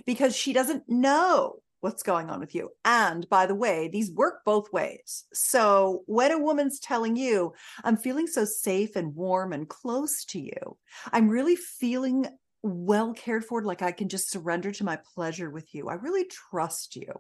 Because 0.07 0.35
she 0.35 0.53
doesn't 0.53 0.89
know 0.89 1.57
what's 1.83 2.03
going 2.03 2.31
on 2.31 2.41
with 2.41 2.55
you. 2.55 2.71
And 2.85 3.29
by 3.29 3.47
the 3.47 3.55
way, 3.55 3.89
these 3.89 4.11
work 4.11 4.45
both 4.45 4.73
ways. 4.73 5.25
So 5.35 6.05
when 6.07 6.31
a 6.31 6.39
woman's 6.39 6.79
telling 6.79 7.17
you, 7.17 7.53
I'm 7.85 7.97
feeling 7.97 8.27
so 8.27 8.45
safe 8.45 8.97
and 8.97 9.15
warm 9.15 9.53
and 9.53 9.69
close 9.69 10.25
to 10.27 10.41
you, 10.41 10.79
I'm 11.13 11.29
really 11.29 11.57
feeling 11.57 12.27
well 12.63 13.13
cared 13.13 13.45
for, 13.45 13.63
like 13.63 13.83
I 13.83 13.91
can 13.91 14.09
just 14.09 14.31
surrender 14.31 14.71
to 14.71 14.85
my 14.85 14.99
pleasure 15.15 15.51
with 15.51 15.75
you. 15.75 15.89
I 15.89 15.95
really 15.95 16.25
trust 16.51 16.95
you. 16.95 17.13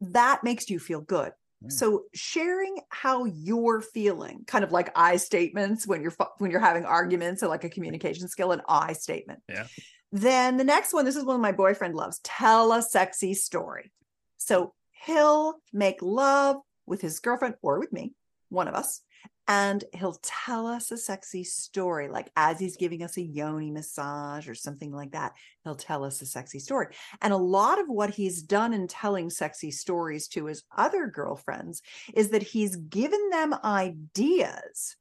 That 0.00 0.42
makes 0.42 0.70
you 0.70 0.78
feel 0.78 1.02
good. 1.02 1.32
Mm. 1.62 1.72
So 1.72 2.04
sharing 2.14 2.78
how 2.88 3.26
you're 3.26 3.82
feeling, 3.82 4.44
kind 4.46 4.64
of 4.64 4.72
like 4.72 4.90
I 4.96 5.16
statements 5.16 5.86
when 5.86 6.00
you're 6.00 6.14
when 6.38 6.50
you're 6.50 6.60
having 6.60 6.84
arguments, 6.84 7.42
or 7.42 7.48
like 7.48 7.64
a 7.64 7.68
communication 7.68 8.28
skill, 8.28 8.52
an 8.52 8.62
I 8.66 8.94
statement. 8.94 9.40
Yeah. 9.48 9.66
Then 10.10 10.56
the 10.56 10.64
next 10.64 10.94
one, 10.94 11.04
this 11.04 11.16
is 11.16 11.24
one 11.24 11.40
my 11.40 11.52
boyfriend 11.52 11.94
loves. 11.94 12.20
Tell 12.24 12.72
a 12.72 12.82
sexy 12.82 13.34
story. 13.34 13.92
So 14.36 14.74
he'll 15.06 15.56
make 15.72 16.00
love 16.00 16.56
with 16.86 17.00
his 17.00 17.20
girlfriend 17.20 17.56
or 17.62 17.78
with 17.78 17.92
me, 17.92 18.14
one 18.48 18.68
of 18.68 18.74
us, 18.74 19.02
and 19.46 19.82
he'll 19.94 20.18
tell 20.22 20.66
us 20.66 20.90
a 20.90 20.98
sexy 20.98 21.42
story, 21.42 22.08
like 22.08 22.30
as 22.36 22.60
he's 22.60 22.76
giving 22.76 23.02
us 23.02 23.16
a 23.16 23.22
yoni 23.22 23.70
massage 23.70 24.46
or 24.46 24.54
something 24.54 24.92
like 24.92 25.12
that. 25.12 25.32
He'll 25.64 25.74
tell 25.74 26.04
us 26.04 26.20
a 26.20 26.26
sexy 26.26 26.58
story. 26.58 26.88
And 27.22 27.32
a 27.32 27.38
lot 27.38 27.80
of 27.80 27.88
what 27.88 28.10
he's 28.10 28.42
done 28.42 28.74
in 28.74 28.88
telling 28.88 29.30
sexy 29.30 29.70
stories 29.70 30.28
to 30.28 30.44
his 30.44 30.64
other 30.76 31.06
girlfriends 31.06 31.80
is 32.14 32.28
that 32.30 32.42
he's 32.42 32.76
given 32.76 33.30
them 33.30 33.54
ideas 33.64 34.96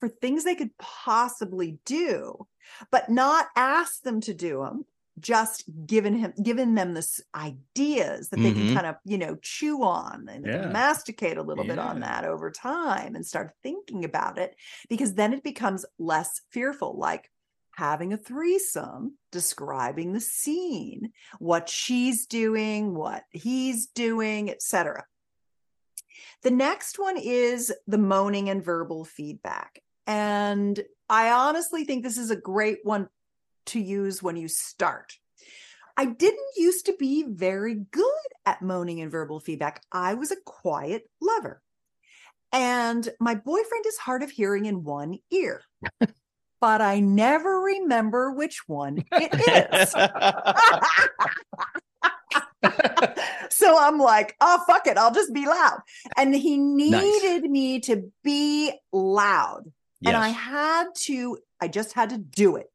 for 0.00 0.08
things 0.08 0.42
they 0.42 0.56
could 0.56 0.76
possibly 0.78 1.78
do, 1.84 2.46
but 2.90 3.08
not 3.08 3.48
ask 3.56 4.02
them 4.02 4.20
to 4.22 4.34
do 4.34 4.60
them. 4.60 4.84
Just 5.20 5.64
given 5.86 6.16
him, 6.16 6.32
given 6.42 6.74
them 6.74 6.94
this 6.94 7.20
ideas 7.34 8.30
that 8.30 8.38
they 8.38 8.50
Mhm. 8.50 8.56
can 8.68 8.74
kind 8.74 8.86
of, 8.86 8.96
you 9.04 9.18
know, 9.18 9.36
chew 9.42 9.82
on 9.82 10.26
and 10.28 10.46
Yeah. 10.46 10.68
masticate 10.68 11.36
a 11.36 11.42
little 11.42 11.64
bit 11.64 11.78
on 11.78 12.00
that 12.00 12.24
over 12.24 12.50
time 12.50 13.14
and 13.14 13.26
start 13.26 13.54
thinking 13.62 14.06
about 14.06 14.38
it, 14.38 14.56
because 14.88 15.14
then 15.14 15.34
it 15.34 15.42
becomes 15.42 15.84
less 15.98 16.40
fearful. 16.50 16.96
Like 16.96 17.30
having 17.76 18.14
a 18.14 18.16
threesome, 18.16 19.18
describing 19.30 20.14
the 20.14 20.20
scene, 20.20 21.12
what 21.38 21.68
she's 21.68 22.26
doing, 22.26 22.94
what 22.94 23.24
he's 23.30 23.86
doing, 23.88 24.50
etc. 24.50 25.04
The 26.40 26.50
next 26.50 26.98
one 26.98 27.18
is 27.18 27.72
the 27.86 27.98
moaning 27.98 28.48
and 28.48 28.64
verbal 28.64 29.04
feedback. 29.04 29.82
And 30.06 30.82
I 31.08 31.30
honestly 31.30 31.84
think 31.84 32.02
this 32.02 32.18
is 32.18 32.30
a 32.30 32.36
great 32.36 32.78
one 32.84 33.08
to 33.66 33.80
use 33.80 34.22
when 34.22 34.36
you 34.36 34.48
start. 34.48 35.18
I 35.96 36.06
didn't 36.06 36.40
used 36.56 36.86
to 36.86 36.96
be 36.98 37.24
very 37.28 37.74
good 37.74 38.06
at 38.46 38.62
moaning 38.62 39.00
and 39.00 39.10
verbal 39.10 39.40
feedback. 39.40 39.82
I 39.92 40.14
was 40.14 40.30
a 40.30 40.36
quiet 40.44 41.08
lover. 41.20 41.60
And 42.52 43.08
my 43.20 43.34
boyfriend 43.34 43.86
is 43.86 43.96
hard 43.98 44.22
of 44.22 44.30
hearing 44.30 44.66
in 44.66 44.84
one 44.84 45.18
ear, 45.30 45.62
but 46.60 46.80
I 46.80 47.00
never 47.00 47.60
remember 47.60 48.32
which 48.32 48.62
one 48.66 49.04
it 49.12 49.32
is. 49.72 49.90
so 53.50 53.78
I'm 53.78 53.98
like, 53.98 54.36
oh, 54.40 54.62
fuck 54.66 54.86
it. 54.86 54.98
I'll 54.98 55.14
just 55.14 55.32
be 55.32 55.46
loud. 55.46 55.80
And 56.16 56.34
he 56.34 56.58
needed 56.58 57.50
me 57.50 57.80
to 57.80 58.10
be 58.22 58.72
loud. 58.92 59.72
And 60.08 60.16
I 60.16 60.28
had 60.28 60.86
to, 61.02 61.38
I 61.60 61.68
just 61.68 61.92
had 61.92 62.10
to 62.10 62.18
do 62.18 62.56
it. 62.56 62.66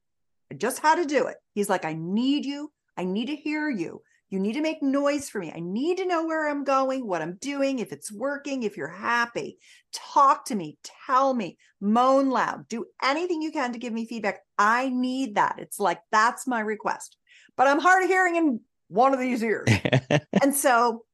I 0.51 0.55
just 0.55 0.79
had 0.79 0.95
to 0.95 1.05
do 1.05 1.27
it. 1.27 1.37
He's 1.53 1.69
like, 1.69 1.85
I 1.85 1.93
need 1.93 2.45
you. 2.45 2.71
I 2.95 3.03
need 3.03 3.27
to 3.27 3.35
hear 3.35 3.69
you. 3.69 4.01
You 4.29 4.39
need 4.39 4.53
to 4.53 4.61
make 4.61 4.83
noise 4.83 5.29
for 5.29 5.39
me. 5.39 5.53
I 5.55 5.61
need 5.61 5.97
to 5.97 6.05
know 6.05 6.25
where 6.25 6.49
I'm 6.49 6.65
going, 6.65 7.07
what 7.07 7.21
I'm 7.21 7.37
doing, 7.39 7.79
if 7.79 7.93
it's 7.93 8.11
working, 8.11 8.63
if 8.63 8.75
you're 8.75 8.87
happy. 8.87 9.57
Talk 9.93 10.45
to 10.45 10.55
me, 10.55 10.77
tell 11.05 11.33
me, 11.33 11.57
moan 11.79 12.29
loud, 12.29 12.67
do 12.67 12.85
anything 13.01 13.41
you 13.41 13.51
can 13.51 13.71
to 13.71 13.79
give 13.79 13.93
me 13.93 14.05
feedback. 14.05 14.41
I 14.57 14.89
need 14.89 15.35
that. 15.35 15.55
It's 15.59 15.79
like, 15.79 16.01
that's 16.11 16.45
my 16.45 16.59
request. 16.59 17.15
But 17.55 17.67
I'm 17.67 17.79
hard 17.79 18.03
of 18.03 18.09
hearing 18.09 18.35
in 18.35 18.59
one 18.89 19.13
of 19.13 19.19
these 19.19 19.41
ears. 19.41 19.69
and 20.41 20.53
so 20.53 21.05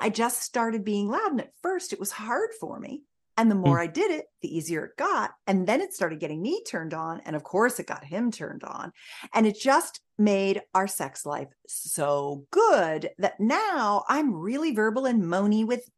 I 0.00 0.10
just 0.10 0.42
started 0.42 0.84
being 0.84 1.08
loud. 1.08 1.30
And 1.30 1.40
at 1.40 1.52
first, 1.62 1.92
it 1.92 2.00
was 2.00 2.10
hard 2.10 2.50
for 2.60 2.80
me. 2.80 3.02
And 3.36 3.50
the 3.50 3.56
more 3.56 3.78
mm. 3.78 3.82
I 3.82 3.86
did 3.88 4.10
it, 4.10 4.26
the 4.42 4.56
easier 4.56 4.84
it 4.84 4.96
got. 4.96 5.32
And 5.46 5.66
then 5.66 5.80
it 5.80 5.92
started 5.92 6.20
getting 6.20 6.40
me 6.40 6.62
turned 6.68 6.94
on. 6.94 7.20
And 7.24 7.34
of 7.34 7.42
course, 7.42 7.80
it 7.80 7.86
got 7.86 8.04
him 8.04 8.30
turned 8.30 8.64
on. 8.64 8.92
And 9.32 9.46
it 9.46 9.58
just 9.58 10.00
made 10.18 10.62
our 10.74 10.86
sex 10.86 11.26
life 11.26 11.48
so 11.66 12.46
good 12.50 13.10
that 13.18 13.40
now 13.40 14.04
I'm 14.08 14.34
really 14.34 14.74
verbal 14.74 15.06
and 15.06 15.24
moany 15.24 15.66
with 15.66 15.88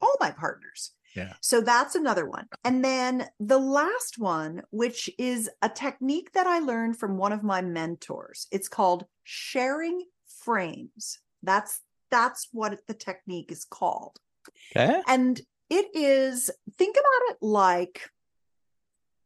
all 0.00 0.14
my 0.20 0.30
partners. 0.30 0.92
Yeah. 1.14 1.32
So 1.40 1.60
that's 1.60 1.94
another 1.94 2.26
one. 2.26 2.46
And 2.64 2.84
then 2.84 3.26
the 3.40 3.58
last 3.58 4.18
one, 4.18 4.62
which 4.70 5.10
is 5.18 5.50
a 5.60 5.68
technique 5.68 6.32
that 6.32 6.46
I 6.46 6.60
learned 6.60 6.98
from 6.98 7.18
one 7.18 7.32
of 7.32 7.42
my 7.42 7.60
mentors. 7.62 8.46
It's 8.52 8.68
called 8.68 9.04
sharing 9.24 10.04
frames. 10.42 11.18
That's 11.42 11.80
that's 12.10 12.48
what 12.52 12.78
the 12.86 12.94
technique 12.94 13.52
is 13.52 13.64
called. 13.64 14.18
okay. 14.76 15.00
And 15.06 15.40
it 15.70 15.86
is, 15.94 16.50
think 16.76 16.96
about 16.96 17.30
it 17.34 17.36
like 17.40 18.10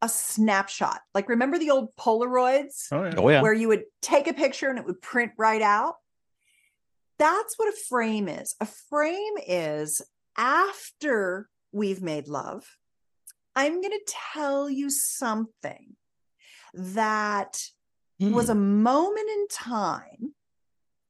a 0.02 0.09
snapshot. 0.09 1.00
Like, 1.14 1.28
remember 1.28 1.59
the 1.59 1.70
old 1.70 1.96
Polaroids 1.96 2.88
Oh, 2.92 3.04
yeah. 3.04 3.14
Oh 3.16 3.28
yeah. 3.30 3.40
where 3.42 3.54
you 3.54 3.68
would 3.68 3.85
take 4.02 4.28
a 4.28 4.35
picture 4.35 4.68
and 4.68 4.78
it 4.78 4.85
would 4.85 5.00
print 5.00 5.33
right 5.38 5.62
out? 5.62 5.94
That's 7.18 7.54
what 7.59 7.72
a 7.72 7.76
frame 7.88 8.28
is. 8.28 8.54
A 8.61 8.66
frame 8.66 9.35
is 9.46 10.02
after 10.37 11.48
we've 11.72 12.02
made 12.02 12.28
love, 12.28 12.64
I'm 13.57 13.80
going 13.80 13.92
to 13.92 14.14
tell 14.35 14.68
you 14.68 14.90
something 14.90 15.96
that 16.74 17.62
was 18.20 18.46
Hmm. 18.46 18.52
a 18.52 18.54
moment 18.57 19.28
in 19.30 19.48
time 19.48 20.35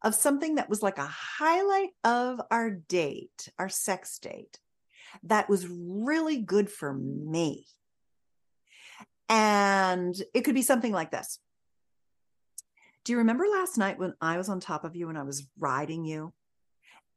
of 0.02 0.14
something 0.14 0.56
that 0.56 0.68
was 0.68 0.82
like 0.82 0.98
a 0.98 1.06
highlight 1.06 1.90
of 2.04 2.40
our 2.50 2.70
date, 2.70 3.48
our 3.58 3.70
sex 3.70 4.18
date, 4.18 4.58
that 5.24 5.48
was 5.48 5.66
really 5.68 6.38
good 6.38 6.70
for 6.70 6.92
me. 6.92 7.66
And 9.28 10.14
it 10.34 10.42
could 10.42 10.54
be 10.54 10.62
something 10.62 10.92
like 10.92 11.10
this. 11.10 11.38
Do 13.04 13.12
you 13.12 13.18
remember 13.18 13.44
last 13.50 13.76
night 13.76 13.98
when 13.98 14.14
I 14.20 14.36
was 14.36 14.48
on 14.48 14.60
top 14.60 14.84
of 14.84 14.96
you 14.96 15.08
and 15.08 15.18
I 15.18 15.22
was 15.22 15.46
riding 15.58 16.04
you 16.04 16.32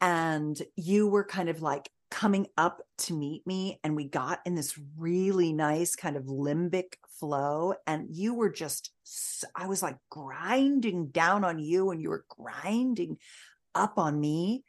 and 0.01 0.61
you 0.75 1.07
were 1.07 1.23
kind 1.23 1.49
of 1.49 1.61
like 1.61 1.89
coming 2.09 2.47
up 2.57 2.81
to 2.97 3.13
meet 3.13 3.45
me 3.45 3.79
and 3.83 3.95
we 3.95 4.05
got 4.05 4.39
in 4.45 4.55
this 4.55 4.79
really 4.97 5.51
nice 5.51 5.95
kind 5.95 6.15
of 6.15 6.23
limbic 6.23 6.95
flow 7.19 7.73
and 7.85 8.07
you 8.09 8.33
were 8.33 8.49
just 8.49 8.91
I 9.55 9.67
was 9.67 9.81
like 9.81 9.97
grinding 10.09 11.07
down 11.07 11.43
on 11.43 11.59
you 11.59 11.91
and 11.91 12.01
you 12.01 12.09
were 12.09 12.25
grinding 12.29 13.17
up 13.75 13.97
on 13.97 14.19
me 14.19 14.63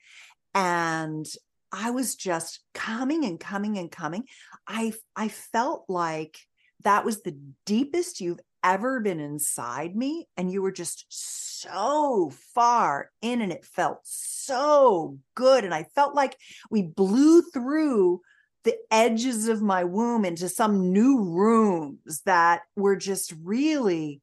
and 0.54 1.26
I 1.72 1.90
was 1.90 2.16
just 2.16 2.60
coming 2.74 3.24
and 3.24 3.38
coming 3.38 3.78
and 3.78 3.90
coming 3.90 4.24
I 4.66 4.92
I 5.14 5.28
felt 5.28 5.84
like 5.88 6.38
that 6.84 7.04
was 7.04 7.22
the 7.22 7.36
deepest 7.66 8.20
you've 8.20 8.40
ever 8.64 9.00
been 9.00 9.20
inside 9.20 9.94
me 9.94 10.26
and 10.36 10.50
you 10.50 10.62
were 10.62 10.72
just 10.72 11.06
so 11.08 12.32
far 12.54 13.10
in 13.22 13.40
and 13.40 13.52
it 13.52 13.64
felt 13.64 14.00
so 14.04 15.18
good 15.34 15.64
and 15.64 15.74
I 15.74 15.84
felt 15.94 16.14
like 16.14 16.36
we 16.70 16.82
blew 16.82 17.42
through 17.42 18.20
the 18.64 18.76
edges 18.90 19.48
of 19.48 19.62
my 19.62 19.84
womb 19.84 20.24
into 20.24 20.48
some 20.48 20.92
new 20.92 21.22
rooms 21.22 22.22
that 22.26 22.62
were 22.76 22.96
just 22.96 23.32
really 23.42 24.20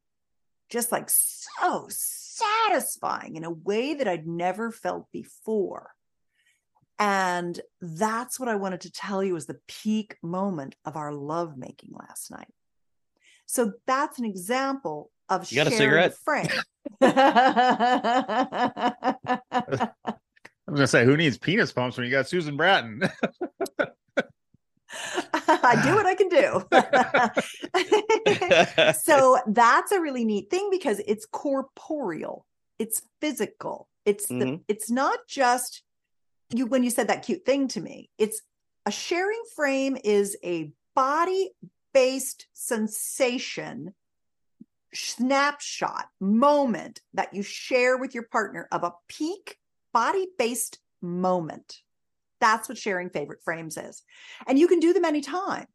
just 0.69 0.91
like 0.91 1.09
so 1.09 1.87
satisfying 1.89 3.35
in 3.35 3.43
a 3.43 3.51
way 3.51 3.93
that 3.93 4.07
I'd 4.07 4.27
never 4.27 4.71
felt 4.71 5.11
before. 5.11 5.94
And 6.97 7.59
that's 7.81 8.39
what 8.39 8.47
I 8.49 8.55
wanted 8.55 8.81
to 8.81 8.91
tell 8.91 9.23
you 9.23 9.33
was 9.33 9.45
the 9.47 9.59
peak 9.67 10.15
moment 10.23 10.75
of 10.85 10.95
our 10.95 11.11
lovemaking 11.13 11.91
last 11.93 12.31
night. 12.31 12.47
So 13.45 13.73
that's 13.85 14.17
an 14.19 14.25
example 14.25 15.11
of 15.29 15.51
You 15.51 15.57
got 15.57 15.67
a 15.67 15.71
cigarette? 15.71 16.15
frame. 16.23 16.47
I 17.01 19.15
was 20.67 20.79
gonna 20.79 20.87
say, 20.87 21.05
who 21.05 21.15
needs 21.17 21.37
penis 21.37 21.71
pumps 21.71 21.97
when 21.97 22.05
you 22.05 22.11
got 22.11 22.27
Susan 22.27 22.57
Bratton? 22.57 23.01
I 25.47 25.81
do 25.83 25.93
what 25.95 26.05
I 26.05 26.15
can 26.15 26.29
do. 26.29 26.63
so 29.01 29.37
that's 29.47 29.91
a 29.91 29.99
really 29.99 30.23
neat 30.25 30.49
thing 30.49 30.69
because 30.71 31.01
it's 31.05 31.25
corporeal 31.25 32.45
it's 32.79 33.01
physical 33.19 33.89
it's 34.05 34.27
the 34.27 34.35
Mhm. 34.35 34.63
it's 34.67 34.89
not 34.89 35.19
just 35.27 35.81
you 36.51 36.65
when 36.65 36.83
you 36.83 36.89
said 36.89 37.07
that 37.07 37.23
cute 37.25 37.45
thing 37.45 37.67
to 37.67 37.81
me 37.81 38.09
it's 38.17 38.41
a 38.85 38.91
sharing 38.91 39.41
frame 39.55 39.97
is 40.03 40.37
a 40.43 40.71
body 40.95 41.51
based 41.93 42.47
sensation 42.53 43.93
snapshot 44.93 46.07
moment 46.19 47.01
that 47.13 47.33
you 47.33 47.43
share 47.43 47.97
with 47.97 48.13
your 48.13 48.23
partner 48.23 48.67
of 48.71 48.83
a 48.83 48.93
peak 49.07 49.57
body 49.93 50.27
based 50.37 50.79
moment. 51.01 51.81
That's 52.41 52.67
what 52.67 52.77
sharing 52.77 53.09
favorite 53.09 53.43
frames 53.43 53.77
is. 53.77 54.03
And 54.47 54.57
you 54.59 54.67
can 54.67 54.79
do 54.79 54.93
them 54.93 55.05
anytime. 55.05 55.67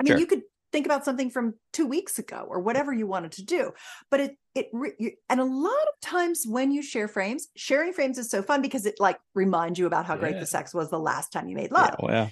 I 0.00 0.02
mean 0.02 0.12
Sure. 0.12 0.18
you 0.18 0.26
could 0.26 0.42
think 0.72 0.86
about 0.86 1.04
something 1.04 1.30
from 1.30 1.54
two 1.72 1.86
weeks 1.86 2.18
ago 2.18 2.46
or 2.48 2.60
whatever 2.60 2.92
you 2.92 3.06
wanted 3.06 3.32
to 3.32 3.44
do. 3.44 3.72
But 4.10 4.20
it 4.20 4.36
it 4.54 4.68
re- 4.72 5.16
and 5.28 5.40
a 5.40 5.44
lot 5.44 5.72
of 5.72 6.00
times 6.00 6.44
when 6.46 6.72
you 6.72 6.82
share 6.82 7.08
frames 7.08 7.48
sharing 7.56 7.92
frames 7.92 8.18
is 8.18 8.30
so 8.30 8.42
fun 8.42 8.62
because 8.62 8.86
it 8.86 8.96
like 8.98 9.18
reminds 9.34 9.78
you 9.78 9.86
about 9.86 10.06
how 10.06 10.16
great 10.16 10.38
the 10.38 10.46
sex 10.46 10.74
was 10.74 10.90
the 10.90 10.98
last 10.98 11.32
time 11.32 11.48
you 11.48 11.56
made 11.56 11.70
love. 11.70 11.94
Yeah, 12.00 12.06
well, 12.06 12.30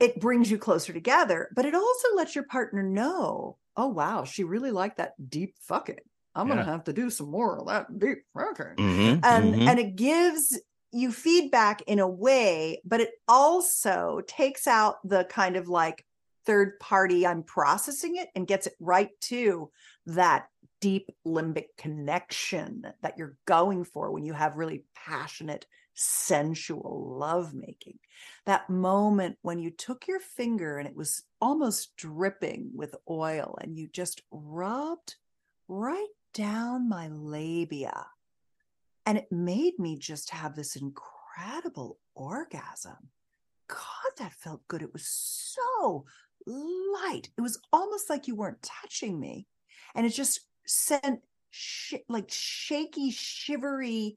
it 0.00 0.20
brings 0.20 0.50
you 0.50 0.58
closer 0.58 0.92
together 0.92 1.48
but 1.54 1.64
it 1.64 1.74
also 1.74 2.08
lets 2.14 2.34
your 2.34 2.44
partner 2.44 2.82
know 2.82 3.56
oh 3.76 3.88
wow 3.88 4.24
she 4.24 4.44
really 4.44 4.70
liked 4.70 4.98
that 4.98 5.12
deep 5.28 5.54
fucking. 5.62 5.98
I'm 6.34 6.46
gonna 6.46 6.64
have 6.64 6.84
to 6.84 6.92
do 6.92 7.10
some 7.10 7.30
more 7.30 7.58
of 7.58 7.66
that 7.66 7.98
deep 7.98 8.18
fucking. 8.32 8.76
Mhm, 8.76 9.20
and 9.24 9.54
mhm. 9.54 9.68
and 9.68 9.78
it 9.78 9.96
gives 9.96 10.60
you 10.92 11.12
feedback 11.12 11.82
in 11.82 11.98
a 11.98 12.08
way 12.08 12.80
but 12.84 13.00
it 13.00 13.10
also 13.26 14.20
takes 14.26 14.66
out 14.66 14.96
the 15.04 15.24
kind 15.24 15.56
of 15.56 15.68
like 15.68 16.04
third 16.48 16.80
party 16.80 17.26
i'm 17.26 17.42
processing 17.42 18.16
it 18.16 18.28
and 18.34 18.46
gets 18.46 18.66
it 18.66 18.74
right 18.80 19.10
to 19.20 19.70
that 20.06 20.46
deep 20.80 21.10
limbic 21.26 21.66
connection 21.76 22.82
that 23.02 23.18
you're 23.18 23.36
going 23.46 23.84
for 23.84 24.10
when 24.10 24.24
you 24.24 24.32
have 24.32 24.56
really 24.56 24.84
passionate 24.94 25.66
sensual 25.94 27.16
lovemaking 27.18 27.98
that 28.46 28.70
moment 28.70 29.36
when 29.42 29.58
you 29.58 29.70
took 29.70 30.08
your 30.08 30.20
finger 30.20 30.78
and 30.78 30.88
it 30.88 30.96
was 30.96 31.24
almost 31.40 31.94
dripping 31.96 32.70
with 32.72 32.94
oil 33.10 33.58
and 33.60 33.76
you 33.76 33.86
just 33.92 34.22
rubbed 34.30 35.16
right 35.68 36.06
down 36.32 36.88
my 36.88 37.08
labia 37.08 38.06
and 39.08 39.16
it 39.16 39.32
made 39.32 39.78
me 39.78 39.96
just 39.96 40.28
have 40.28 40.54
this 40.54 40.76
incredible 40.76 41.98
orgasm. 42.14 43.08
God, 43.66 44.12
that 44.18 44.34
felt 44.34 44.68
good. 44.68 44.82
It 44.82 44.92
was 44.92 45.06
so 45.06 46.04
light. 46.48 47.28
It 47.36 47.40
was 47.40 47.60
almost 47.72 48.10
like 48.10 48.26
you 48.26 48.34
weren't 48.34 48.62
touching 48.62 49.18
me. 49.18 49.46
And 49.94 50.06
it 50.06 50.10
just 50.10 50.40
sent 50.66 51.20
sh- 51.50 51.94
like 52.08 52.30
shaky, 52.30 53.10
shivery, 53.10 54.16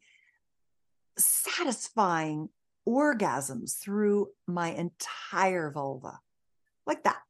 satisfying 1.18 2.50
orgasms 2.88 3.78
through 3.78 4.30
my 4.48 4.70
entire 4.70 5.72
vulva. 5.72 6.20
Like 6.86 7.04
that. 7.04 7.22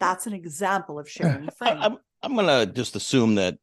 That's 0.00 0.26
an 0.26 0.32
example 0.32 0.98
of 0.98 1.08
sharing 1.08 1.46
the 1.46 1.52
frame. 1.52 1.78
I, 1.80 1.86
am 1.86 1.98
I'm 2.22 2.34
gonna 2.34 2.66
just 2.66 2.96
assume 2.96 3.36
that 3.36 3.58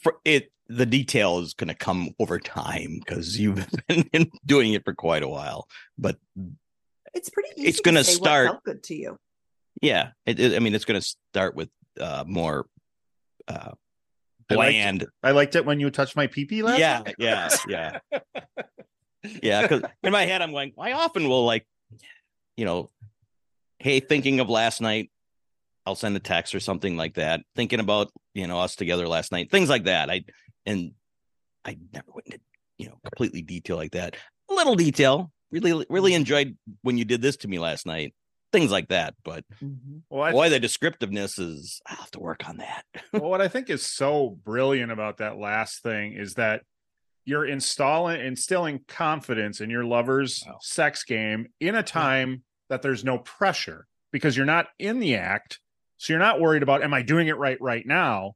for 0.00 0.16
it 0.24 0.52
the 0.68 0.86
detail 0.86 1.38
is 1.38 1.54
gonna 1.54 1.74
come 1.74 2.10
over 2.18 2.38
time 2.38 3.00
because 3.04 3.38
you've 3.38 3.66
been 3.88 4.30
doing 4.44 4.74
it 4.74 4.84
for 4.84 4.94
quite 4.94 5.22
a 5.22 5.28
while. 5.28 5.68
But 5.96 6.18
it's 7.14 7.30
pretty 7.30 7.50
easy. 7.56 7.68
it's 7.68 7.80
gonna 7.80 8.04
to 8.04 8.10
start- 8.10 8.62
good 8.64 8.82
to 8.84 8.94
you. 8.94 9.18
Yeah, 9.82 10.10
it, 10.26 10.38
it- 10.40 10.54
I 10.56 10.58
mean 10.58 10.74
it's 10.74 10.84
gonna 10.84 11.00
start 11.02 11.54
with 11.54 11.68
uh 12.00 12.24
more 12.26 12.66
uh 13.48 13.72
I 14.50 14.54
liked- 14.54 14.72
bland. 14.72 15.06
I 15.22 15.30
liked 15.32 15.56
it 15.56 15.64
when 15.66 15.78
you 15.80 15.90
touched 15.90 16.16
my 16.16 16.26
pee 16.26 16.44
pee 16.46 16.62
last 16.62 16.78
Yeah, 16.78 17.02
night. 17.04 17.14
yeah, 17.18 17.48
yeah, 17.68 17.98
yeah. 19.42 19.62
Because 19.62 19.82
in 20.02 20.12
my 20.12 20.24
head 20.24 20.42
I'm 20.42 20.52
going, 20.52 20.72
I 20.78 20.92
often 20.92 21.28
will 21.28 21.44
like, 21.44 21.66
you 22.56 22.64
know, 22.64 22.90
hey, 23.78 24.00
thinking 24.00 24.40
of 24.40 24.48
last 24.48 24.80
night. 24.80 25.10
I'll 25.86 25.94
send 25.94 26.14
a 26.16 26.20
text 26.20 26.54
or 26.54 26.60
something 26.60 26.98
like 26.98 27.14
that. 27.14 27.40
Thinking 27.56 27.80
about 27.80 28.10
you 28.34 28.46
know 28.46 28.58
us 28.60 28.76
together 28.76 29.08
last 29.08 29.32
night, 29.32 29.50
things 29.50 29.70
like 29.70 29.84
that. 29.84 30.10
I 30.10 30.24
and 30.66 30.92
I 31.64 31.78
never 31.94 32.12
went 32.12 32.26
into 32.26 32.40
you 32.76 32.88
know 32.88 32.98
completely 33.04 33.40
detail 33.40 33.76
like 33.76 33.92
that. 33.92 34.14
A 34.50 34.54
little 34.54 34.74
detail. 34.76 35.30
Really, 35.50 35.86
really 35.88 36.12
enjoyed 36.12 36.58
when 36.82 36.98
you 36.98 37.06
did 37.06 37.22
this 37.22 37.38
to 37.38 37.48
me 37.48 37.58
last 37.58 37.86
night. 37.86 38.14
Things 38.52 38.70
like 38.70 38.88
that. 38.88 39.14
But 39.24 39.44
mm-hmm. 39.62 39.98
Well, 40.08 40.22
I 40.22 40.32
boy, 40.32 40.48
the 40.50 40.60
descriptiveness 40.60 41.38
is. 41.38 41.80
I 41.86 41.92
will 41.92 41.98
have 41.98 42.10
to 42.12 42.20
work 42.20 42.48
on 42.48 42.58
that. 42.58 42.84
well, 43.12 43.30
what 43.30 43.40
I 43.40 43.48
think 43.48 43.68
is 43.70 43.84
so 43.84 44.38
brilliant 44.44 44.90
about 44.92 45.18
that 45.18 45.38
last 45.38 45.82
thing 45.82 46.14
is 46.14 46.34
that 46.34 46.62
you're 47.24 47.44
installing 47.46 48.20
instilling 48.20 48.80
confidence 48.88 49.60
in 49.60 49.68
your 49.68 49.84
lover's 49.84 50.42
Wow. 50.46 50.58
sex 50.62 51.04
game 51.04 51.48
in 51.60 51.74
a 51.74 51.82
time 51.82 52.42
that 52.70 52.80
there's 52.82 53.04
no 53.04 53.18
pressure 53.18 53.86
because 54.12 54.36
you're 54.36 54.46
not 54.46 54.68
in 54.78 54.98
the 54.98 55.16
act. 55.16 55.60
So 55.98 56.12
you're 56.12 56.20
not 56.20 56.40
worried 56.40 56.62
about 56.62 56.82
am 56.82 56.94
I 56.94 57.02
doing 57.02 57.28
it 57.28 57.36
right 57.36 57.60
right 57.60 57.84
now? 57.86 58.32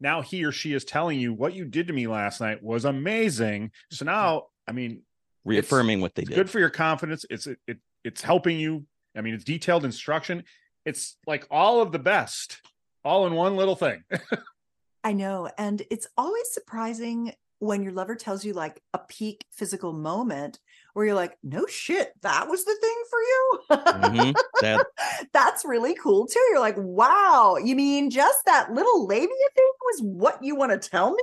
Now 0.00 0.20
he 0.22 0.44
or 0.44 0.52
she 0.52 0.72
is 0.74 0.84
telling 0.84 1.18
you 1.18 1.32
what 1.34 1.54
you 1.54 1.64
did 1.64 1.88
to 1.88 1.92
me 1.92 2.06
last 2.06 2.40
night 2.40 2.62
was 2.62 2.84
amazing. 2.84 3.72
So 3.90 4.04
now, 4.04 4.44
I 4.68 4.72
mean, 4.72 5.02
Reaffirming 5.44 6.00
what 6.00 6.14
they 6.14 6.22
it's 6.22 6.28
did. 6.28 6.36
good 6.36 6.50
for 6.50 6.60
your 6.60 6.70
confidence. 6.70 7.24
It's 7.30 7.46
it, 7.48 7.58
it 7.66 7.78
it's 8.04 8.22
helping 8.22 8.60
you. 8.60 8.84
I 9.18 9.20
mean, 9.20 9.34
it's 9.34 9.44
detailed 9.44 9.84
instruction. 9.84 10.44
It's 10.84 11.16
like 11.26 11.46
all 11.50 11.82
of 11.82 11.92
the 11.92 11.98
best, 11.98 12.62
all 13.04 13.26
in 13.26 13.34
one 13.34 13.56
little 13.56 13.76
thing. 13.76 14.04
I 15.04 15.12
know. 15.12 15.50
And 15.58 15.82
it's 15.90 16.06
always 16.16 16.50
surprising 16.52 17.32
when 17.60 17.82
your 17.82 17.92
lover 17.92 18.14
tells 18.14 18.44
you 18.44 18.52
like 18.52 18.80
a 18.94 18.98
peak 18.98 19.44
physical 19.50 19.92
moment 19.92 20.60
where 20.92 21.06
you're 21.06 21.14
like, 21.14 21.36
no 21.42 21.66
shit, 21.66 22.12
that 22.22 22.48
was 22.48 22.64
the 22.64 22.76
thing 22.80 23.02
for 23.10 23.18
you. 23.20 23.60
Mhm. 23.70 24.36
That 24.60 24.86
That's 25.32 25.64
really 25.64 25.94
cool 25.94 26.26
too. 26.26 26.44
You're 26.50 26.60
like, 26.60 26.76
wow, 26.78 27.56
you 27.62 27.74
mean 27.74 28.10
just 28.10 28.38
that 28.46 28.72
little 28.72 29.06
labia 29.06 29.26
thing 29.26 29.70
was 29.82 30.02
what 30.02 30.42
you 30.42 30.54
want 30.54 30.70
to 30.80 30.88
tell 30.88 31.12
me? 31.12 31.22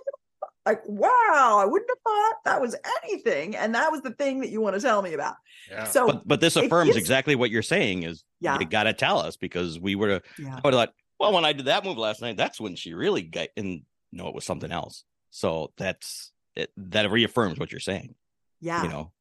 Like, 0.65 0.81
wow, 0.87 1.59
I 1.61 1.65
wouldn't 1.65 1.89
have 1.91 1.99
thought 2.03 2.35
that 2.45 2.61
was 2.61 2.75
anything. 3.03 3.55
And 3.55 3.75
that 3.75 3.91
was 3.91 4.01
the 4.01 4.11
thing 4.11 4.39
that 4.41 4.49
you 4.49 4.61
want 4.61 4.75
to 4.75 4.81
tell 4.81 5.01
me 5.01 5.13
about. 5.13 5.35
Yeah. 5.69 5.83
So, 5.85 6.07
but 6.07 6.27
but 6.27 6.41
this 6.41 6.55
affirms 6.55 6.87
gives- 6.89 6.97
exactly 6.97 7.35
what 7.35 7.51
you're 7.51 7.61
saying 7.61 8.03
is 8.03 8.23
Yeah. 8.39 8.57
you 8.59 8.65
gotta 8.65 8.93
tell 8.93 9.19
us 9.19 9.37
because 9.37 9.79
we 9.79 9.95
were 9.95 10.21
yeah. 10.39 10.55
I 10.55 10.61
would 10.63 10.73
have 10.73 10.87
thought, 10.87 10.93
well, 11.19 11.33
when 11.33 11.45
I 11.45 11.53
did 11.53 11.65
that 11.67 11.85
move 11.85 11.97
last 11.97 12.21
night, 12.21 12.35
that's 12.37 12.59
when 12.59 12.75
she 12.75 12.93
really 12.93 13.21
got 13.21 13.49
and 13.55 13.83
no, 14.11 14.27
it 14.27 14.35
was 14.35 14.45
something 14.45 14.71
else. 14.71 15.03
So 15.29 15.71
that's 15.77 16.31
it, 16.55 16.71
that 16.77 17.11
reaffirms 17.11 17.59
what 17.59 17.71
you're 17.71 17.79
saying. 17.79 18.15
Yeah. 18.61 18.83
You 18.83 18.89
know, 18.89 19.11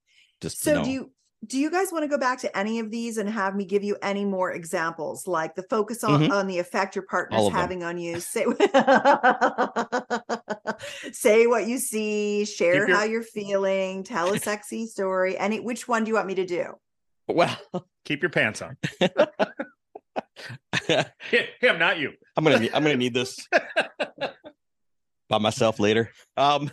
just 0.40 0.58
to 0.64 0.70
So 0.70 0.74
know. 0.76 0.84
do 0.84 0.90
you 0.90 1.10
do 1.46 1.58
you 1.58 1.70
guys 1.70 1.88
want 1.92 2.04
to 2.04 2.08
go 2.08 2.16
back 2.16 2.38
to 2.40 2.56
any 2.56 2.78
of 2.78 2.90
these 2.90 3.18
and 3.18 3.28
have 3.28 3.54
me 3.56 3.64
give 3.64 3.82
you 3.82 3.96
any 4.02 4.24
more 4.24 4.52
examples 4.52 5.26
like 5.26 5.54
the 5.54 5.62
focus 5.64 6.04
on, 6.04 6.22
Mhm. 6.22 6.30
on 6.30 6.46
the 6.46 6.58
effect 6.58 6.94
your 6.96 7.04
partner's 7.06 7.40
All 7.40 7.46
of 7.48 7.52
them. 7.52 7.60
having 7.60 7.82
on 7.84 7.98
you 7.98 8.20
say 8.20 8.46
say 11.12 11.46
what 11.46 11.66
you 11.66 11.78
see 11.78 12.44
share 12.44 12.86
your- 12.88 12.96
how 12.96 13.04
you're 13.04 13.22
feeling 13.22 14.02
tell 14.04 14.32
a 14.32 14.38
sexy 14.38 14.86
story 14.86 15.36
any 15.38 15.60
which 15.60 15.86
one 15.88 16.04
do 16.04 16.08
you 16.10 16.14
want 16.14 16.26
me 16.26 16.34
to 16.36 16.46
do 16.46 16.74
well, 17.26 17.56
Keep 18.04 18.22
your 18.22 18.28
pants 18.30 18.60
on. 18.60 18.76
Him, 20.86 21.78
not 21.78 21.98
you. 21.98 22.12
I'm 22.36 22.44
gonna 22.44 22.58
need, 22.60 22.70
I'm 22.74 22.82
gonna 22.82 22.98
need 22.98 23.14
this 23.14 23.38
by 25.30 25.38
myself 25.38 25.80
later. 25.80 26.10
Um, 26.36 26.70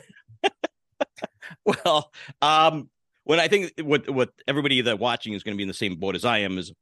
well, 1.65 2.11
um, 2.41 2.89
when 3.31 3.39
I 3.39 3.47
think 3.47 3.71
what 3.81 4.09
what 4.09 4.29
everybody 4.45 4.81
that 4.81 4.99
watching 4.99 5.31
is 5.31 5.41
going 5.41 5.55
to 5.55 5.57
be 5.57 5.63
in 5.63 5.69
the 5.69 5.73
same 5.73 5.95
boat 5.95 6.15
as 6.15 6.25
I 6.25 6.39
am 6.39 6.57
is, 6.57 6.73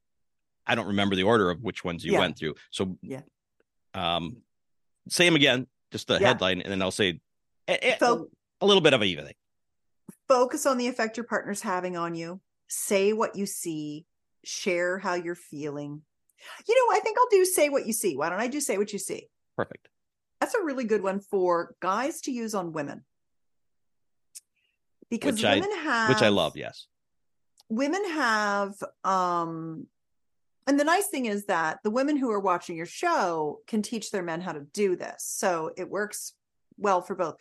I 0.65 0.73
don't 0.73 0.87
remember 0.87 1.15
the 1.15 1.21
order 1.23 1.51
of 1.51 1.61
which 1.61 1.83
ones 1.83 2.03
you 2.03 2.13
Yeah. 2.13 2.19
went 2.21 2.39
through. 2.39 2.55
So, 2.71 2.97
Yeah. 3.03 3.21
um, 3.93 4.37
say 5.09 5.25
them 5.25 5.35
again, 5.35 5.67
just 5.91 6.07
the 6.07 6.15
Yeah. 6.19 6.29
headline, 6.29 6.61
and 6.61 6.71
then 6.71 6.81
I'll 6.81 6.89
say 6.89 7.21
a, 7.67 7.93
a- 7.93 7.99
So- 7.99 8.31
a 8.61 8.65
little 8.65 8.81
bit 8.81 8.93
of 8.95 9.01
everything. 9.03 9.35
focus 10.27 10.65
on 10.65 10.79
the 10.79 10.87
effect 10.87 11.17
your 11.17 11.23
partner's 11.23 11.61
having 11.61 11.95
on 11.95 12.15
you 12.15 12.41
say 12.67 13.13
what 13.13 13.35
you 13.35 13.45
see 13.45 14.05
share 14.43 14.97
how 14.99 15.13
you're 15.13 15.35
feeling 15.35 16.01
you 16.67 16.75
know 16.75 16.95
i 16.95 16.99
think 16.99 17.17
i'll 17.17 17.29
do 17.29 17.43
say 17.45 17.67
what 17.69 17.85
you 17.87 17.93
see 17.93 18.15
why 18.15 18.29
don't 18.29 18.39
i 18.39 18.47
do 18.47 18.59
say 18.61 18.77
what 18.77 18.91
you 18.93 18.99
see 18.99 19.27
Perfect. 19.55 19.87
That's 20.39 20.53
a 20.55 20.61
really 20.63 20.83
good 20.85 21.03
one 21.03 21.19
for 21.19 21.75
guys 21.79 22.21
to 22.21 22.31
use 22.31 22.53
on 22.55 22.71
women. 22.73 23.03
Because 25.09 25.33
Which 25.35 25.45
I- 25.45 25.55
women 25.55 25.77
have 25.79 26.09
Which 26.09 26.21
I 26.21 26.29
love. 26.29 26.55
Yes. 26.57 26.87
Women 27.69 28.03
have 28.11 28.73
um 29.03 29.87
and 30.67 30.79
the 30.79 30.83
nice 30.83 31.07
thing 31.07 31.25
is 31.25 31.45
that 31.45 31.79
the 31.83 31.89
women 31.89 32.15
who 32.15 32.29
are 32.29 32.39
watching 32.39 32.75
your 32.77 32.85
show 32.85 33.59
can 33.65 33.81
teach 33.81 34.11
their 34.11 34.21
men 34.21 34.39
how 34.41 34.51
to 34.51 34.61
do 34.73 34.95
this. 34.95 35.23
So 35.23 35.71
it 35.75 35.89
works 35.89 36.33
well 36.77 37.01
for 37.01 37.15
both. 37.15 37.37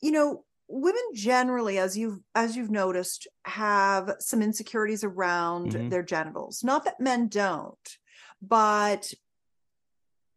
You 0.00 0.12
know, 0.12 0.44
women 0.66 1.02
generally 1.14 1.78
as 1.78 1.98
you've 1.98 2.20
as 2.34 2.56
you've 2.56 2.70
noticed 2.70 3.26
have 3.44 4.14
some 4.18 4.40
insecurities 4.40 5.04
around 5.04 5.72
Mhm. 5.72 5.90
their 5.90 6.02
genitals. 6.02 6.64
Not 6.64 6.84
that 6.84 7.00
men 7.00 7.28
don't, 7.28 7.98
but 8.40 9.12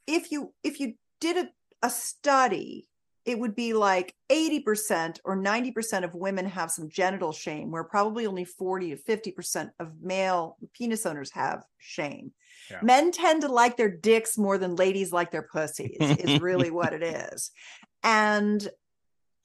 if 0.07 0.31
you 0.31 0.53
if 0.63 0.79
you 0.81 0.95
did 1.21 1.37
a, 1.37 1.49
a 1.81 1.89
study 1.89 2.87
it 3.25 3.39
would 3.39 3.55
be 3.55 3.73
like 3.73 4.13
80% 4.29 5.19
or 5.23 5.37
90% 5.37 6.03
of 6.03 6.13
women 6.13 6.45
have 6.45 6.69
some 6.71 6.89
genital 6.89 7.31
shame 7.31 7.71
where 7.71 7.83
probably 7.85 8.25
only 8.25 8.43
40 8.45 8.95
to 8.95 8.97
50% 9.01 9.69
of 9.79 10.01
male 10.01 10.57
penis 10.73 11.05
owners 11.05 11.31
have 11.31 11.63
shame 11.77 12.33
Yeah. 12.69 12.79
men 12.81 13.11
tend 13.11 13.41
to 13.41 13.47
like 13.47 13.77
their 13.77 13.89
dicks 13.89 14.37
more 14.37 14.57
than 14.57 14.75
ladies 14.75 15.11
like 15.13 15.31
their 15.31 15.47
pussies 15.51 15.97
is 15.99 16.41
really 16.49 16.69
what 16.71 16.93
it 16.93 17.03
is 17.03 17.51
and 18.03 18.61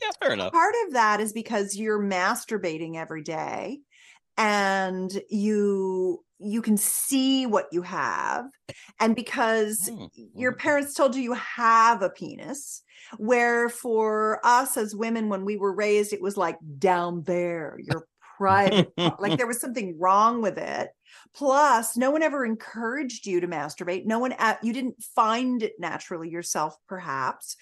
Yeah. 0.00 0.10
Fair 0.22 0.32
enough. 0.32 0.52
part 0.52 0.74
of 0.86 0.94
that 0.94 1.20
is 1.20 1.32
because 1.32 1.76
you're 1.76 2.02
masturbating 2.02 2.96
every 2.96 3.22
day 3.22 3.80
and 4.36 5.10
you 5.30 6.24
you 6.40 6.62
can 6.62 6.76
see 6.76 7.46
what 7.46 7.66
you 7.72 7.82
have 7.82 8.44
and 9.00 9.14
because 9.16 9.88
Hmm. 9.88 10.06
your 10.34 10.54
parents 10.54 10.94
told 10.94 11.14
you 11.14 11.22
you 11.22 11.34
have 11.34 12.02
a 12.02 12.10
penis 12.10 12.82
where 13.16 13.68
for 13.68 14.40
us 14.44 14.76
as 14.76 14.94
women 14.94 15.28
when 15.28 15.44
we 15.44 15.56
were 15.56 15.74
raised 15.74 16.12
it 16.12 16.22
was 16.22 16.36
like 16.36 16.58
down 16.78 17.22
there 17.24 17.78
your 17.82 18.06
private 18.38 18.92
like 19.18 19.36
there 19.36 19.46
was 19.46 19.60
something 19.60 19.98
wrong 19.98 20.40
with 20.40 20.58
it 20.58 20.90
plus 21.34 21.96
no 21.96 22.10
one 22.10 22.22
ever 22.22 22.44
encouraged 22.44 23.26
you 23.26 23.40
to 23.40 23.48
masturbate 23.48 24.06
no 24.06 24.18
one 24.18 24.32
at, 24.32 24.62
you 24.62 24.72
didn't 24.72 25.02
find 25.02 25.62
it 25.62 25.74
naturally 25.78 26.30
yourself 26.30 26.76
perhaps 26.86 27.56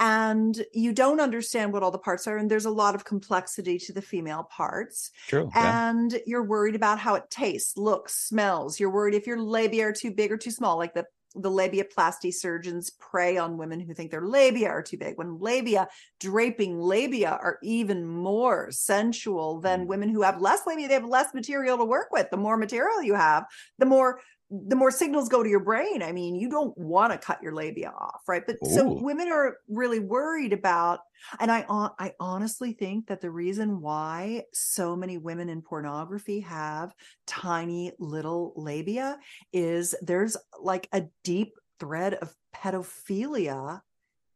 and 0.00 0.64
you 0.72 0.92
don't 0.92 1.20
understand 1.20 1.72
what 1.72 1.82
all 1.82 1.90
the 1.90 1.98
parts 1.98 2.26
are 2.26 2.38
and 2.38 2.50
there's 2.50 2.64
a 2.64 2.70
lot 2.70 2.94
of 2.94 3.04
complexity 3.04 3.78
to 3.78 3.92
the 3.92 4.02
female 4.02 4.44
parts 4.44 5.10
True. 5.28 5.50
Yeah. 5.54 5.90
and 5.90 6.20
you're 6.26 6.42
worried 6.42 6.74
about 6.74 6.98
how 6.98 7.14
it 7.14 7.30
tastes, 7.30 7.76
looks, 7.76 8.14
smells. 8.14 8.78
You're 8.78 8.90
worried 8.90 9.14
if 9.14 9.26
your 9.26 9.40
labia 9.40 9.88
are 9.88 9.92
too 9.92 10.10
big 10.10 10.32
or 10.32 10.36
too 10.36 10.50
small, 10.50 10.76
like 10.78 10.94
the 10.94 11.06
the 11.34 11.50
labiaplasty 11.50 12.32
surgeons 12.32 12.90
prey 12.90 13.36
on 13.36 13.56
women 13.56 13.80
who 13.80 13.94
think 13.94 14.10
their 14.10 14.26
labia 14.26 14.68
are 14.68 14.82
too 14.82 14.98
big 14.98 15.16
when 15.16 15.38
labia 15.38 15.88
draping 16.20 16.78
labia 16.78 17.30
are 17.30 17.58
even 17.62 18.06
more 18.06 18.70
sensual 18.70 19.60
than 19.60 19.84
mm. 19.84 19.86
women 19.86 20.08
who 20.08 20.22
have 20.22 20.40
less 20.40 20.66
labia 20.66 20.88
they 20.88 20.94
have 20.94 21.04
less 21.04 21.32
material 21.34 21.78
to 21.78 21.84
work 21.84 22.08
with. 22.10 22.28
The 22.30 22.36
more 22.36 22.56
material 22.56 23.02
you 23.02 23.14
have 23.14 23.44
the 23.78 23.86
more 23.86 24.20
the 24.68 24.76
more 24.76 24.90
signals 24.90 25.28
go 25.28 25.42
to 25.42 25.48
your 25.48 25.60
brain 25.60 26.02
i 26.02 26.12
mean 26.12 26.34
you 26.34 26.48
don't 26.48 26.76
want 26.76 27.12
to 27.12 27.18
cut 27.18 27.42
your 27.42 27.52
labia 27.52 27.90
off 27.90 28.20
right 28.28 28.42
but 28.46 28.56
so 28.64 28.92
women 28.92 29.28
are 29.28 29.56
really 29.68 29.98
worried 29.98 30.52
about 30.52 31.00
and 31.40 31.50
I 31.50 31.64
I 31.68 32.12
honestly 32.18 32.72
think 32.72 33.06
that 33.06 33.20
the 33.20 33.30
reason 33.30 33.80
why 33.80 34.44
so 34.52 34.96
many 34.96 35.18
women 35.18 35.48
in 35.48 35.62
pornography 35.62 36.40
have 36.40 36.94
tiny 37.26 37.92
little 37.98 38.52
labia 38.56 39.18
is 39.52 39.94
there's 40.02 40.36
like 40.60 40.88
a 40.92 41.04
deep 41.22 41.54
thread 41.78 42.14
of 42.14 42.34
pedophilia 42.54 43.80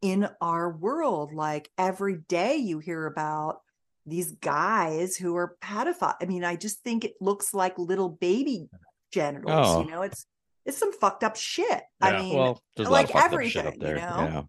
in 0.02 0.28
our 0.40 0.70
world. 0.70 1.32
Like 1.32 1.70
every 1.78 2.18
day 2.28 2.56
you 2.56 2.78
hear 2.78 3.06
about 3.06 3.60
these 4.04 4.32
guys 4.32 5.16
who 5.16 5.36
are 5.36 5.56
pedophile. 5.60 6.14
I 6.20 6.26
mean, 6.26 6.44
I 6.44 6.56
just 6.56 6.82
think 6.82 7.04
it 7.04 7.14
looks 7.20 7.52
like 7.52 7.78
little 7.78 8.08
baby 8.08 8.68
genitals. 9.16 9.66
Oh. 9.68 9.82
You 9.84 9.90
know, 9.90 10.02
it's 10.02 10.26
it's 10.64 10.78
some 10.78 10.92
fucked 10.92 11.24
up 11.24 11.36
shit. 11.36 11.82
I 12.00 12.10
Yeah, 12.12 12.22
mean, 12.22 12.36
well, 12.36 12.62
there's 12.76 12.88
a 12.88 12.92
like 12.92 13.14
lot 13.14 13.24
of 13.26 13.30
fucked 13.30 13.34
up 13.44 13.48
shit 13.50 13.66
everything, 13.66 13.88
you 13.88 13.94
know? 13.94 14.00
Yeah. 14.32 14.42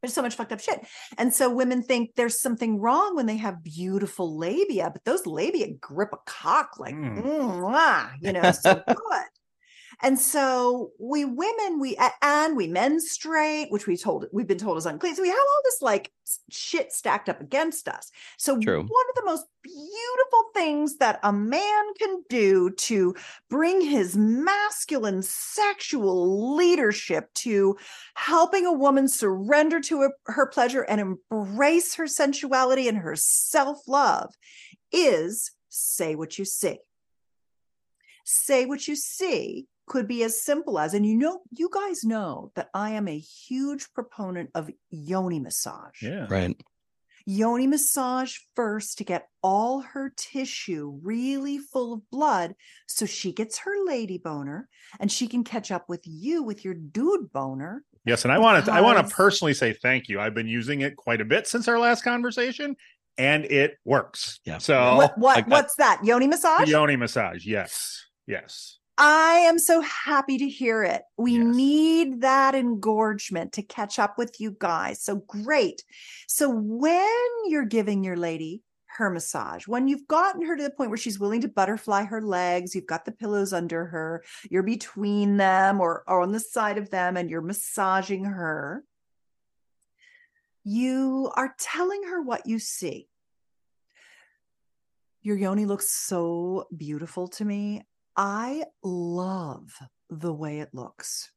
there's 0.00 0.14
so 0.14 0.22
much 0.22 0.34
fucked 0.36 0.52
up 0.52 0.60
shit. 0.60 0.80
And 1.18 1.34
so 1.34 1.50
women 1.52 1.82
think 1.82 2.10
there's 2.16 2.40
something 2.40 2.80
wrong 2.80 3.16
when 3.16 3.26
they 3.26 3.36
have 3.38 3.64
beautiful 3.64 4.38
labia, 4.38 4.90
but 4.92 5.04
those 5.04 5.26
labia 5.26 5.68
grip 5.80 6.10
a 6.12 6.18
cock 6.26 6.78
like, 6.78 6.94
Mm. 6.94 7.22
mwah, 7.24 8.10
you 8.20 8.32
know, 8.32 8.52
so 8.52 8.74
good. 8.86 9.26
And 10.02 10.18
so 10.18 10.90
we 10.98 11.24
women, 11.24 11.80
we 11.80 11.96
and 12.20 12.56
we 12.56 12.66
menstruate, 12.66 13.70
which 13.70 13.86
we 13.86 13.96
told 13.96 14.26
we've 14.30 14.46
been 14.46 14.58
told 14.58 14.76
is 14.76 14.86
unclean. 14.86 15.14
So 15.14 15.22
we 15.22 15.28
have 15.28 15.38
all 15.38 15.60
this 15.64 15.80
like 15.80 16.12
shit 16.50 16.92
stacked 16.92 17.28
up 17.28 17.40
against 17.40 17.88
us. 17.88 18.10
So 18.36 18.58
True. 18.58 18.80
one 18.80 19.06
of 19.10 19.14
the 19.14 19.24
most 19.24 19.46
beautiful 19.62 20.50
things 20.54 20.98
that 20.98 21.18
a 21.22 21.32
man 21.32 21.94
can 21.98 22.22
do 22.28 22.70
to 22.70 23.14
bring 23.48 23.80
his 23.80 24.16
masculine 24.16 25.22
sexual 25.22 26.54
leadership 26.56 27.32
to 27.34 27.76
helping 28.14 28.66
a 28.66 28.72
woman 28.72 29.08
surrender 29.08 29.80
to 29.80 30.02
her, 30.02 30.12
her 30.26 30.46
pleasure 30.46 30.82
and 30.82 31.00
embrace 31.30 31.94
her 31.94 32.06
sensuality 32.06 32.86
and 32.86 32.98
her 32.98 33.16
self-love 33.16 34.34
is 34.92 35.52
say 35.68 36.14
what 36.14 36.38
you 36.38 36.44
see 36.44 36.78
say 38.24 38.66
what 38.66 38.88
you 38.88 38.96
see 38.96 39.66
could 39.86 40.08
be 40.08 40.22
as 40.24 40.42
simple 40.42 40.78
as 40.78 40.94
and 40.94 41.06
you 41.06 41.14
know 41.16 41.40
you 41.52 41.68
guys 41.72 42.04
know 42.04 42.50
that 42.56 42.68
i 42.74 42.90
am 42.90 43.06
a 43.08 43.18
huge 43.18 43.86
proponent 43.94 44.50
of 44.54 44.70
yoni 44.90 45.38
massage 45.40 46.02
Yeah. 46.02 46.26
Right. 46.28 46.56
yoni 47.24 47.66
massage 47.66 48.36
first 48.54 48.98
to 48.98 49.04
get 49.04 49.28
all 49.42 49.80
her 49.80 50.12
tissue 50.16 50.98
really 51.02 51.58
full 51.58 51.92
of 51.94 52.10
blood 52.10 52.54
so 52.86 53.06
she 53.06 53.32
gets 53.32 53.58
her 53.58 53.74
lady 53.86 54.18
boner 54.18 54.68
and 55.00 55.10
she 55.10 55.26
can 55.28 55.44
catch 55.44 55.70
up 55.70 55.88
with 55.88 56.02
you 56.04 56.42
with 56.42 56.64
your 56.64 56.74
dude 56.74 57.32
boner 57.32 57.82
Yes, 58.04 58.24
and 58.24 58.30
I 58.30 58.38
want 58.38 58.64
to 58.66 58.72
I 58.72 58.82
want 58.82 58.98
to 59.04 59.12
personally 59.12 59.52
say 59.52 59.72
thank 59.72 60.06
you. 60.08 60.20
I've 60.20 60.32
been 60.32 60.46
using 60.46 60.82
it 60.82 60.94
quite 60.94 61.20
a 61.20 61.24
bit 61.24 61.48
since 61.48 61.66
our 61.66 61.76
last 61.76 62.04
conversation, 62.04 62.76
and 63.18 63.44
it 63.46 63.78
works. 63.84 64.38
Yeah. 64.44 64.58
So 64.58 64.94
what, 64.94 65.18
what 65.18 65.36
I- 65.38 65.40
I- 65.40 65.44
what's 65.48 65.74
that 65.74 66.02
yoni 66.04 66.28
massage 66.28 66.68
yoni 66.70 66.94
massage, 66.94 67.44
yes, 67.44 68.06
yes. 68.28 68.78
I 68.98 69.40
am 69.40 69.58
so 69.58 69.82
happy 69.82 70.38
to 70.38 70.48
hear 70.48 70.82
it. 70.82 71.02
We 71.18 71.34
Yes. 71.34 71.54
need 71.54 72.20
that 72.22 72.54
engorgement 72.54 73.52
to 73.54 73.62
catch 73.62 73.98
up 73.98 74.16
with 74.16 74.40
you 74.40 74.56
guys. 74.58 75.02
So 75.02 75.16
great. 75.16 75.84
So 76.26 76.48
when 76.48 77.28
you're 77.46 77.66
giving 77.66 78.02
your 78.02 78.16
lady 78.16 78.62
her 78.86 79.10
massage, 79.10 79.68
when 79.68 79.86
you've 79.88 80.08
gotten 80.08 80.40
her 80.46 80.56
to 80.56 80.62
the 80.62 80.70
point 80.70 80.88
where 80.88 80.96
she's 80.96 81.18
willing 81.18 81.42
to 81.42 81.48
butterfly 81.48 82.04
her 82.04 82.22
legs, 82.22 82.74
you've 82.74 82.86
got 82.86 83.04
the 83.04 83.12
pillows 83.12 83.52
under 83.52 83.84
her, 83.84 84.24
you're 84.50 84.62
between 84.62 85.36
them 85.36 85.80
or, 85.80 86.02
or 86.08 86.22
on 86.22 86.32
the 86.32 86.40
side 86.40 86.78
of 86.78 86.88
them, 86.88 87.18
and 87.18 87.28
you're 87.28 87.42
massaging 87.42 88.24
her, 88.24 88.82
you 90.64 91.30
are 91.36 91.54
telling 91.58 92.04
her 92.04 92.22
what 92.22 92.46
you 92.46 92.58
see. 92.58 93.08
Your 95.20 95.36
yoni 95.36 95.66
looks 95.66 95.90
so 95.90 96.66
beautiful 96.74 97.28
to 97.28 97.44
me. 97.44 97.82
I 98.16 98.64
love 98.82 99.72
the 100.08 100.32
way 100.32 100.60
it 100.60 100.70
looks. 100.72 101.30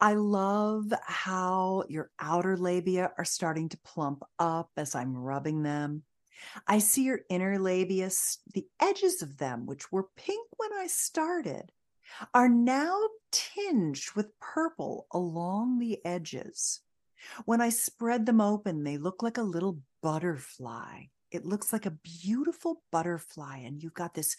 I 0.00 0.14
love 0.14 0.92
how 1.04 1.84
your 1.88 2.10
outer 2.20 2.56
labia 2.56 3.12
are 3.18 3.24
starting 3.24 3.68
to 3.70 3.78
plump 3.78 4.22
up 4.38 4.70
as 4.76 4.94
I'm 4.94 5.16
rubbing 5.16 5.62
them. 5.62 6.02
I 6.66 6.78
see 6.78 7.04
your 7.04 7.20
inner 7.28 7.58
labia, 7.58 8.10
the 8.52 8.66
edges 8.80 9.22
of 9.22 9.38
them, 9.38 9.66
which 9.66 9.90
were 9.90 10.08
pink 10.16 10.46
when 10.56 10.72
I 10.72 10.86
started, 10.86 11.72
are 12.32 12.48
now 12.48 13.00
tinged 13.32 14.04
with 14.14 14.38
purple 14.40 15.06
along 15.12 15.78
the 15.78 16.04
edges. 16.04 16.80
When 17.46 17.60
I 17.60 17.70
spread 17.70 18.26
them 18.26 18.40
open, 18.40 18.84
they 18.84 18.98
look 18.98 19.22
like 19.22 19.38
a 19.38 19.42
little 19.42 19.80
butterfly. 20.02 21.04
It 21.30 21.44
looks 21.44 21.72
like 21.72 21.86
a 21.86 21.98
beautiful 22.22 22.82
butterfly, 22.92 23.58
and 23.58 23.82
you've 23.82 23.94
got 23.94 24.14
this 24.14 24.36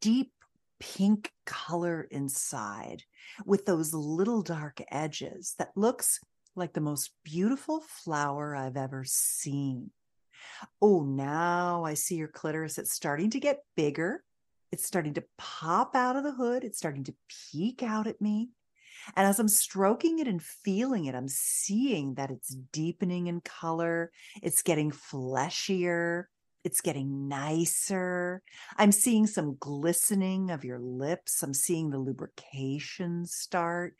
deep 0.00 0.32
pink 0.78 1.32
color 1.44 2.06
inside 2.10 3.04
with 3.44 3.66
those 3.66 3.94
little 3.94 4.42
dark 4.42 4.80
edges 4.90 5.54
that 5.58 5.76
looks 5.76 6.20
like 6.54 6.72
the 6.72 6.80
most 6.80 7.10
beautiful 7.24 7.80
flower 7.80 8.56
I've 8.56 8.76
ever 8.76 9.04
seen. 9.06 9.90
Oh, 10.80 11.02
now 11.02 11.84
I 11.84 11.94
see 11.94 12.16
your 12.16 12.28
clitoris. 12.28 12.78
It's 12.78 12.92
starting 12.92 13.30
to 13.30 13.40
get 13.40 13.64
bigger. 13.76 14.24
It's 14.72 14.86
starting 14.86 15.14
to 15.14 15.24
pop 15.38 15.94
out 15.94 16.16
of 16.16 16.24
the 16.24 16.32
hood. 16.32 16.64
It's 16.64 16.78
starting 16.78 17.04
to 17.04 17.14
peek 17.52 17.82
out 17.82 18.06
at 18.06 18.20
me. 18.20 18.50
And 19.14 19.26
as 19.26 19.38
I'm 19.38 19.48
stroking 19.48 20.18
it 20.18 20.26
and 20.26 20.42
feeling 20.42 21.04
it, 21.04 21.14
I'm 21.14 21.28
seeing 21.28 22.14
that 22.14 22.30
it's 22.30 22.54
deepening 22.72 23.26
in 23.28 23.40
color. 23.40 24.10
It's 24.42 24.62
getting 24.62 24.90
fleshier. 24.90 26.28
It's 26.66 26.80
getting 26.80 27.28
nicer. 27.28 28.42
I'm 28.76 28.90
seeing 28.90 29.28
some 29.28 29.56
glistening 29.60 30.50
of 30.50 30.64
your 30.64 30.80
lips. 30.80 31.44
I'm 31.44 31.54
seeing 31.54 31.90
the 31.90 31.98
lubrication 32.00 33.24
start. 33.24 33.94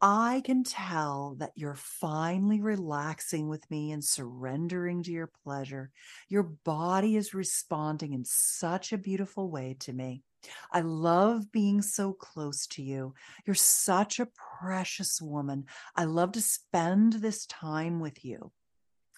I 0.00 0.42
can 0.44 0.64
tell 0.64 1.36
that 1.38 1.52
you're 1.54 1.76
finally 1.76 2.60
relaxing 2.60 3.46
with 3.48 3.70
me 3.70 3.92
and 3.92 4.04
surrendering 4.04 5.04
to 5.04 5.12
your 5.12 5.30
pleasure. 5.44 5.92
Your 6.28 6.42
body 6.42 7.14
is 7.14 7.32
responding 7.32 8.12
in 8.12 8.24
such 8.24 8.92
a 8.92 8.98
beautiful 8.98 9.48
way 9.48 9.76
to 9.78 9.92
me. 9.92 10.24
I 10.72 10.80
love 10.80 11.52
being 11.52 11.80
so 11.80 12.12
close 12.12 12.66
to 12.72 12.82
you. 12.82 13.14
You're 13.46 13.54
such 13.54 14.18
a 14.18 14.28
precious 14.60 15.22
woman. 15.22 15.66
I 15.94 16.06
love 16.06 16.32
to 16.32 16.42
spend 16.42 17.12
this 17.12 17.46
time 17.46 18.00
with 18.00 18.24
you. 18.24 18.50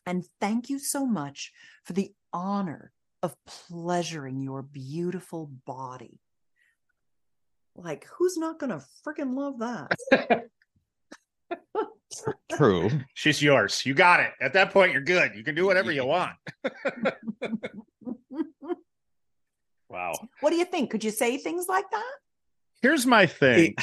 And 0.06 0.24
thank 0.40 0.70
you 0.70 0.78
so 0.78 1.04
much 1.04 1.52
for 1.82 1.94
the 1.94 2.12
honor 2.36 2.92
of 3.22 3.34
pleasuring 3.46 4.40
your 4.40 4.62
beautiful 4.62 5.46
body. 5.66 6.20
Like, 7.74 8.06
who's 8.16 8.36
not 8.36 8.58
going 8.58 8.70
to 8.70 8.84
freaking 9.06 9.34
love 9.34 9.58
that? 9.60 10.44
True. 12.56 12.90
She's 13.14 13.42
yours. 13.42 13.84
You 13.84 13.94
got 13.94 14.20
it. 14.20 14.32
At 14.40 14.52
that 14.54 14.70
point, 14.72 14.92
you're 14.92 15.00
good. 15.02 15.34
You 15.34 15.42
can 15.44 15.54
do 15.54 15.66
whatever 15.66 15.90
you 15.92 16.04
want. 16.04 16.32
wow. 19.88 20.12
what 20.40 20.50
do 20.50 20.56
you 20.56 20.64
think? 20.64 20.90
Could 20.90 21.04
you 21.04 21.10
say 21.10 21.36
things 21.38 21.66
like 21.68 21.90
that? 21.90 22.12
Here's 22.82 23.06
my 23.06 23.26
thing. 23.26 23.74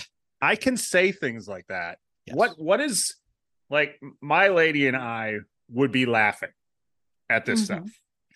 I 0.42 0.56
can 0.56 0.78
say 0.78 1.12
things 1.12 1.48
like 1.48 1.66
that. 1.70 1.98
Yes. 2.26 2.36
What 2.36 2.60
what 2.60 2.80
is 2.82 3.16
like 3.70 4.00
my 4.22 4.48
lady 4.50 4.88
and 4.88 4.96
I 4.98 5.38
would 5.70 5.92
be 5.92 6.06
laughing 6.06 6.52
at 7.30 7.46
this 7.46 7.62
Mhm. 7.62 7.66
stuff. 7.66 7.90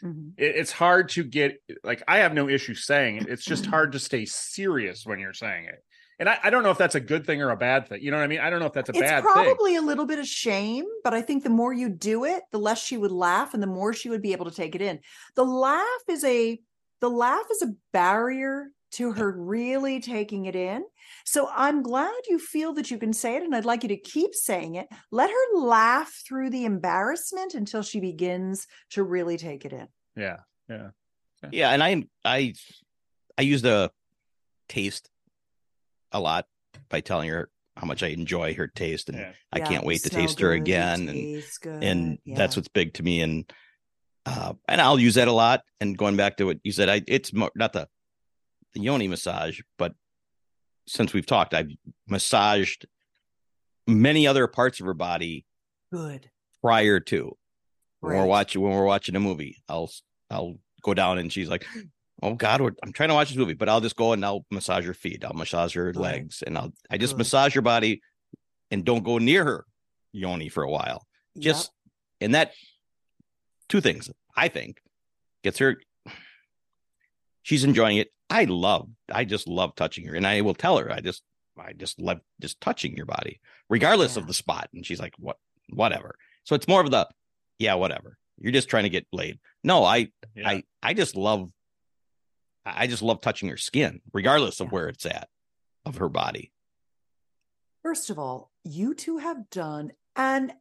Mhm. 0.04 0.34
it, 0.38 0.56
it's 0.56 0.72
hard 0.72 1.10
to 1.10 1.24
get 1.24 1.62
like 1.84 2.04
I 2.08 2.20
have 2.20 2.34
no 2.34 2.50
issue 2.50 2.76
saying 2.76 3.18
it. 3.18 3.30
It's 3.30 3.46
just 3.46 3.66
hard 3.66 3.94
to 3.94 4.00
stay 4.00 4.26
serious 4.26 5.06
when 5.06 5.20
you're 5.20 5.34
saying 5.34 5.66
it. 5.66 5.84
And 6.20 6.28
I, 6.28 6.40
I 6.46 6.50
don't 6.50 6.64
know 6.64 6.72
if 6.72 6.80
that's 6.80 6.96
a 6.96 7.00
good 7.00 7.26
thing 7.26 7.42
or 7.42 7.52
a 7.52 7.58
bad 7.58 7.88
thing. 7.88 8.02
You 8.02 8.10
know 8.10 8.18
what 8.18 8.24
I 8.24 8.28
mean? 8.28 8.40
I 8.40 8.50
don't 8.50 8.60
know 8.60 8.66
if 8.66 8.74
that's 8.74 8.90
a 8.90 8.92
it's 8.92 9.02
bad 9.02 9.24
thing. 9.24 9.26
It's 9.26 9.34
probably 9.34 9.76
a 9.76 9.82
little 9.82 10.06
bit 10.06 10.18
of 10.18 10.26
shame, 10.26 10.86
but 11.04 11.14
I 11.14 11.22
think 11.22 11.44
the 11.44 11.50
more 11.52 11.74
you 11.74 11.90
do 11.90 12.26
it, 12.26 12.44
the 12.52 12.58
less 12.58 12.84
she 12.84 12.98
would 12.98 13.12
laugh 13.12 13.54
and 13.54 13.62
the 13.62 13.68
more 13.68 13.94
she 13.94 14.10
would 14.10 14.22
be 14.22 14.32
able 14.32 14.46
to 14.46 14.56
take 14.56 14.74
it 14.74 14.82
in. 14.82 15.00
The 15.36 15.46
laugh 15.46 15.86
is 16.08 16.24
a 16.24 16.60
the 17.02 17.10
laugh 17.10 17.46
is 17.52 17.62
a 17.62 17.74
barrier 17.94 18.72
to 18.92 19.12
her 19.14 19.32
really 19.32 20.00
taking 20.00 20.46
it 20.46 20.56
in. 20.56 20.84
So 21.26 21.50
I'm 21.54 21.82
glad 21.82 22.14
you 22.30 22.40
feel 22.40 22.74
that 22.74 22.90
you 22.90 22.98
can 22.98 23.14
say 23.14 23.36
it 23.36 23.44
and 23.44 23.56
I'd 23.56 23.66
like 23.66 23.84
you 23.84 23.90
to 23.90 23.98
keep 23.98 24.34
saying 24.34 24.76
it. 24.76 24.88
Let 25.12 25.30
her 25.30 25.58
laugh 25.60 26.22
through 26.28 26.50
the 26.52 26.66
embarrassment 26.66 27.54
until 27.54 27.82
she 27.84 28.00
begins 28.00 28.68
to 28.92 29.04
really 29.04 29.38
take 29.38 29.66
it 29.66 29.74
in. 29.74 29.88
Yeah. 30.16 30.38
Yeah. 30.70 30.90
Yeah, 31.52 31.70
and 31.72 31.84
I 31.84 32.04
I 32.26 32.54
I 33.38 33.44
use 33.44 33.62
the 33.62 33.92
taste 34.68 35.10
a 36.12 36.20
lot 36.20 36.48
by 36.90 37.02
telling 37.02 37.30
her 37.30 37.50
how 37.76 37.86
much 37.86 38.02
I 38.02 38.08
enjoy 38.08 38.56
her 38.56 38.68
taste 38.68 39.10
and 39.10 39.20
Yeah. 39.20 39.34
I 39.52 39.60
Yeah, 39.60 39.66
can't 39.66 39.84
you 39.84 39.88
wait 39.88 40.04
to 40.04 40.10
taste 40.10 40.40
her 40.40 40.50
good, 40.50 40.58
you 40.58 40.62
again 40.64 41.10
and 41.10 41.44
good, 41.62 41.84
and 41.84 42.20
that's 42.26 42.56
what's 42.56 42.68
big 42.70 42.94
to 42.96 43.04
me 43.04 43.22
and 43.22 43.52
uh 44.26 44.54
and 44.68 44.82
I'll 44.82 45.00
use 45.00 45.16
that 45.16 45.28
a 45.28 45.32
lot 45.32 45.62
and 45.80 45.98
going 45.98 46.18
back 46.18 46.38
to 46.38 46.46
what 46.46 46.58
you 46.64 46.72
said 46.72 46.90
I 46.90 47.02
it's 47.08 47.32
more 47.32 47.52
not 47.56 47.74
the 47.74 47.88
the 48.78 48.84
yoni 48.84 49.08
massage 49.08 49.60
but 49.78 49.94
since 50.88 51.14
we've 51.14 51.26
talked 51.26 51.54
I've 51.54 51.72
massaged 52.08 52.86
many 53.88 54.28
other 54.28 54.48
parts 54.48 54.80
of 54.80 54.86
her 54.86 54.94
body 54.94 55.46
good. 55.92 56.30
prior 56.62 57.00
to 57.02 57.38
when 58.02 58.16
we're 58.16 58.26
watching 58.26 58.62
when 58.62 58.74
we're 58.74 58.86
watching 58.86 59.16
a 59.16 59.20
movie 59.20 59.58
I'll 59.68 59.90
I'll 60.30 60.56
go 60.84 60.94
down 60.94 61.18
and 61.18 61.32
she's 61.32 61.50
like 61.50 61.66
oh 62.22 62.36
god 62.36 62.62
I'm 62.84 62.94
trying 62.94 63.10
to 63.10 63.16
watch 63.16 63.30
this 63.30 63.38
movie 63.38 63.54
but 63.54 63.68
I'll 63.70 63.82
just 63.82 63.96
go 63.96 64.14
and 64.14 64.24
I'll 64.24 64.46
massage 64.52 64.86
her 64.86 64.94
feet 64.94 65.26
I'll 65.26 65.34
massage 65.34 65.74
her 65.76 65.92
Good. 65.92 66.00
legs 66.02 66.44
and 66.46 66.58
I'll 66.58 66.74
I 66.90 66.98
just 66.98 67.14
Good. 67.14 67.20
massage 67.20 67.56
her 67.56 67.62
body 67.62 68.02
and 68.72 68.86
don't 68.86 69.04
go 69.04 69.18
near 69.18 69.44
her 69.44 69.66
yoni 70.14 70.50
for 70.50 70.64
a 70.64 70.70
while 70.70 71.06
Yep. 71.36 71.44
just 71.44 71.72
and 72.22 72.34
that 72.36 72.52
two 73.70 73.82
things 73.82 74.10
i 74.36 74.48
think 74.48 74.80
gets 75.44 75.60
her 75.60 75.78
she's 77.44 77.64
enjoying 77.64 77.98
it 77.98 78.10
i 78.30 78.44
love 78.46 78.90
i 79.12 79.24
just 79.26 79.48
love 79.48 79.76
touching 79.76 80.06
her 80.08 80.16
and 80.16 80.28
i 80.28 80.42
will 80.42 80.54
tell 80.54 80.78
her 80.78 80.92
i 80.92 81.00
just 81.00 81.24
i 81.60 81.74
just 81.74 82.00
love 82.00 82.20
just 82.42 82.60
touching 82.62 82.96
your 82.96 83.06
body 83.06 83.40
regardless 83.70 84.16
Yeah. 84.16 84.22
of 84.22 84.28
the 84.28 84.34
spot 84.34 84.70
and 84.74 84.86
she's 84.86 85.00
like 85.00 85.14
what 85.18 85.38
whatever 85.70 86.16
so 86.44 86.56
it's 86.56 86.68
more 86.68 86.82
of 86.82 86.92
the 86.92 87.08
yeah 87.60 87.74
whatever 87.76 88.18
you're 88.38 88.52
just 88.52 88.70
trying 88.70 88.84
to 88.84 88.90
get 88.90 89.08
laid 89.12 89.40
no 89.64 89.84
i 89.84 90.10
Yeah. 90.36 90.48
i 90.50 90.64
i 90.84 90.94
just 90.94 91.16
love 91.16 91.50
i 92.66 92.84
I 92.84 92.88
just 92.88 93.02
love 93.02 93.22
touching 93.22 93.48
her 93.50 93.56
skin 93.58 94.02
regardless 94.14 94.60
of 94.60 94.68
Yeah. 94.68 94.72
where 94.72 94.88
it's 94.90 95.06
at 95.06 95.30
of 95.86 95.98
her 95.98 96.10
body 96.10 96.52
First 97.84 98.10
of 98.10 98.20
all, 98.20 98.52
you 98.66 98.94
two 98.94 99.18
have 99.20 99.50
done 99.50 99.94
an 100.18 100.52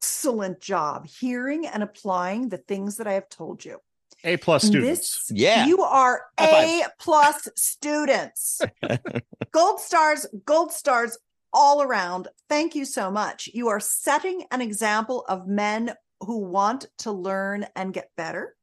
excellent 0.00 0.58
job 0.60 1.06
hearing 1.06 1.66
and 1.66 1.82
applying 1.82 2.48
the 2.48 2.56
things 2.56 2.96
that 2.96 3.06
I 3.06 3.12
have 3.12 3.28
told 3.28 3.62
you. 3.62 3.80
A 4.24 4.36
plus 4.36 4.64
students. 4.64 5.28
This, 5.28 5.30
Yeah. 5.38 5.66
you 5.66 5.82
are 5.82 6.22
A 6.40 6.82
plus 6.98 7.48
students. 7.56 8.60
gold 9.52 9.80
stars, 9.80 10.26
gold 10.44 10.72
stars 10.72 11.18
all 11.52 11.82
around. 11.82 12.28
Thank 12.48 12.74
you 12.74 12.84
so 12.84 13.10
much. 13.10 13.48
You 13.52 13.68
are 13.68 13.80
setting 13.80 14.44
an 14.50 14.60
example 14.60 15.24
of 15.28 15.46
men 15.46 15.94
who 16.20 16.38
want 16.38 16.86
to 16.98 17.12
learn 17.12 17.66
and 17.76 17.92
get 17.94 18.10
better 18.16 18.56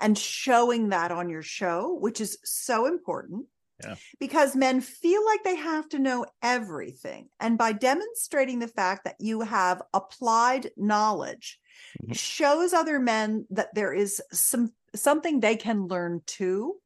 and 0.00 0.18
showing 0.18 0.88
that 0.88 1.12
on 1.12 1.28
your 1.28 1.42
show, 1.42 1.94
which 2.00 2.20
is 2.20 2.38
so 2.44 2.86
important. 2.86 3.46
Yeah. 3.82 3.96
Because 4.18 4.54
men 4.56 4.80
feel 4.80 5.24
like 5.24 5.42
they 5.44 5.56
have 5.56 5.88
to 5.90 5.98
know 5.98 6.26
everything. 6.42 7.28
And 7.40 7.58
by 7.58 7.72
demonstrating 7.72 8.58
the 8.58 8.68
fact 8.68 9.04
that 9.04 9.16
you 9.18 9.40
have 9.42 9.82
applied 9.92 10.70
knowledge, 10.76 11.58
Mhm. 12.02 12.16
shows 12.16 12.72
other 12.72 12.98
men 12.98 13.46
that 13.50 13.74
there 13.74 13.92
is 13.92 14.22
some 14.32 14.72
something 14.94 15.40
they 15.40 15.56
can 15.56 15.86
learn 15.86 16.22
too. 16.26 16.76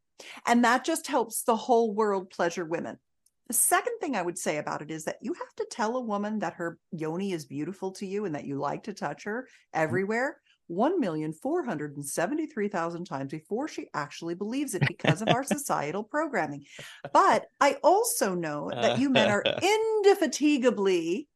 And 0.47 0.65
that 0.65 0.85
just 0.85 1.07
helps 1.07 1.43
the 1.43 1.57
whole 1.57 1.95
world 1.95 2.31
pleasure 2.31 2.65
women. 2.65 2.99
The 3.47 3.55
second 3.55 3.95
thing 4.01 4.15
I 4.15 4.23
would 4.23 4.37
say 4.37 4.59
about 4.59 4.83
it 4.83 4.91
is 4.91 5.05
that 5.05 5.19
you 5.23 5.33
have 5.33 5.55
to 5.57 5.67
tell 5.71 5.97
a 5.97 6.03
woman 6.03 6.41
that 6.41 6.55
her 6.55 6.79
yoni 6.91 7.33
is 7.33 7.47
beautiful 7.47 7.93
to 7.93 8.07
you 8.07 8.27
and 8.27 8.35
that 8.35 8.45
you 8.45 8.59
like 8.59 8.83
to 8.85 8.93
touch 8.93 9.25
her 9.25 9.43
mm-hmm. 9.43 9.83
everywhere 9.83 10.39
1,473,000 10.71 13.09
times 13.09 13.31
before 13.31 13.69
she 13.69 13.87
actually 13.95 14.35
believes 14.35 14.75
it 14.75 14.83
because 14.87 15.23
of 15.23 15.29
our 15.29 15.45
societal 15.45 16.05
programming. 16.05 16.67
But 17.13 17.47
I 17.61 17.77
also 17.83 18.35
know 18.35 18.71
that 18.71 18.99
you 18.99 19.11
men 19.11 19.31
are 19.31 19.45
indefatigably 19.63 21.29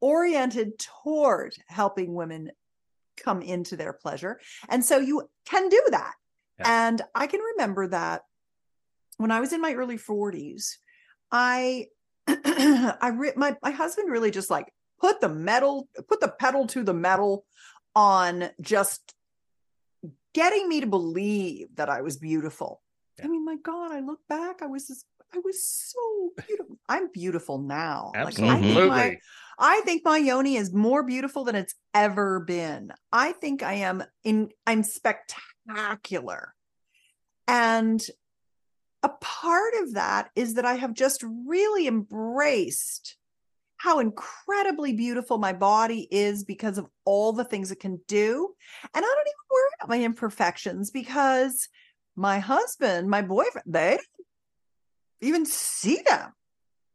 oriented 0.00 0.78
toward 0.78 1.54
helping 1.66 2.14
women 2.14 2.50
come 3.16 3.42
into 3.42 3.76
their 3.76 3.92
pleasure. 3.92 4.40
And 4.68 4.84
so 4.84 4.98
you 4.98 5.28
can 5.44 5.68
do 5.68 5.82
that. 5.90 6.14
Yeah. 6.60 6.88
And 6.88 7.02
I 7.14 7.26
can 7.26 7.40
remember 7.40 7.88
that 7.88 8.22
when 9.16 9.30
I 9.30 9.40
was 9.40 9.52
in 9.52 9.60
my 9.60 9.72
early 9.74 9.98
40s, 9.98 10.76
I 11.30 11.88
I 12.26 13.12
re- 13.14 13.32
my 13.36 13.56
my 13.62 13.70
husband 13.70 14.10
really 14.10 14.30
just 14.30 14.50
like 14.50 14.72
put 15.00 15.20
the 15.20 15.28
metal 15.28 15.88
put 16.08 16.20
the 16.20 16.28
pedal 16.28 16.66
to 16.68 16.82
the 16.82 16.94
metal 16.94 17.44
on 17.94 18.50
just 18.60 19.14
getting 20.32 20.68
me 20.68 20.80
to 20.80 20.86
believe 20.86 21.68
that 21.76 21.88
I 21.88 22.02
was 22.02 22.16
beautiful. 22.16 22.82
I 23.22 23.28
mean, 23.28 23.44
my 23.44 23.56
God, 23.56 23.92
I 23.92 24.00
look 24.00 24.18
back, 24.28 24.60
I 24.60 24.66
was 24.66 24.88
just, 24.88 25.06
I 25.34 25.38
was 25.44 25.64
so 25.64 26.30
beautiful. 26.46 26.78
I'm 26.88 27.10
beautiful 27.10 27.58
now. 27.58 28.12
Like, 28.14 28.38
I 28.38 28.48
Absolutely. 28.48 28.74
think 28.74 28.88
my 28.88 29.16
I 29.58 29.80
think 29.82 30.02
my 30.04 30.18
yoni 30.18 30.56
is 30.56 30.72
more 30.72 31.02
beautiful 31.02 31.44
than 31.44 31.56
it's 31.56 31.74
ever 31.92 32.40
been. 32.40 32.92
I 33.12 33.32
think 33.32 33.62
I 33.62 33.74
am 33.74 34.04
in 34.22 34.50
I'm 34.66 34.82
spectacular. 34.82 36.54
And 37.48 38.04
a 39.02 39.08
part 39.08 39.74
of 39.82 39.94
that 39.94 40.30
is 40.36 40.54
that 40.54 40.64
I 40.64 40.74
have 40.74 40.94
just 40.94 41.24
really 41.46 41.86
embraced 41.86 43.16
how 43.76 43.98
incredibly 43.98 44.94
beautiful 44.94 45.36
my 45.36 45.52
body 45.52 46.08
is 46.10 46.44
because 46.44 46.78
of 46.78 46.86
all 47.04 47.32
the 47.32 47.44
things 47.44 47.70
it 47.70 47.80
can 47.80 48.00
do. 48.08 48.54
And 48.94 49.04
I 49.04 49.08
don't 49.08 49.26
even 49.26 49.34
worry 49.50 49.70
about 49.78 49.88
my 49.90 50.02
imperfections 50.04 50.90
because 50.90 51.68
my 52.16 52.38
husband, 52.38 53.10
my 53.10 53.20
boyfriend, 53.20 53.66
they 53.66 53.90
don't 53.90 54.00
even 55.20 55.46
see 55.46 56.02
them 56.06 56.32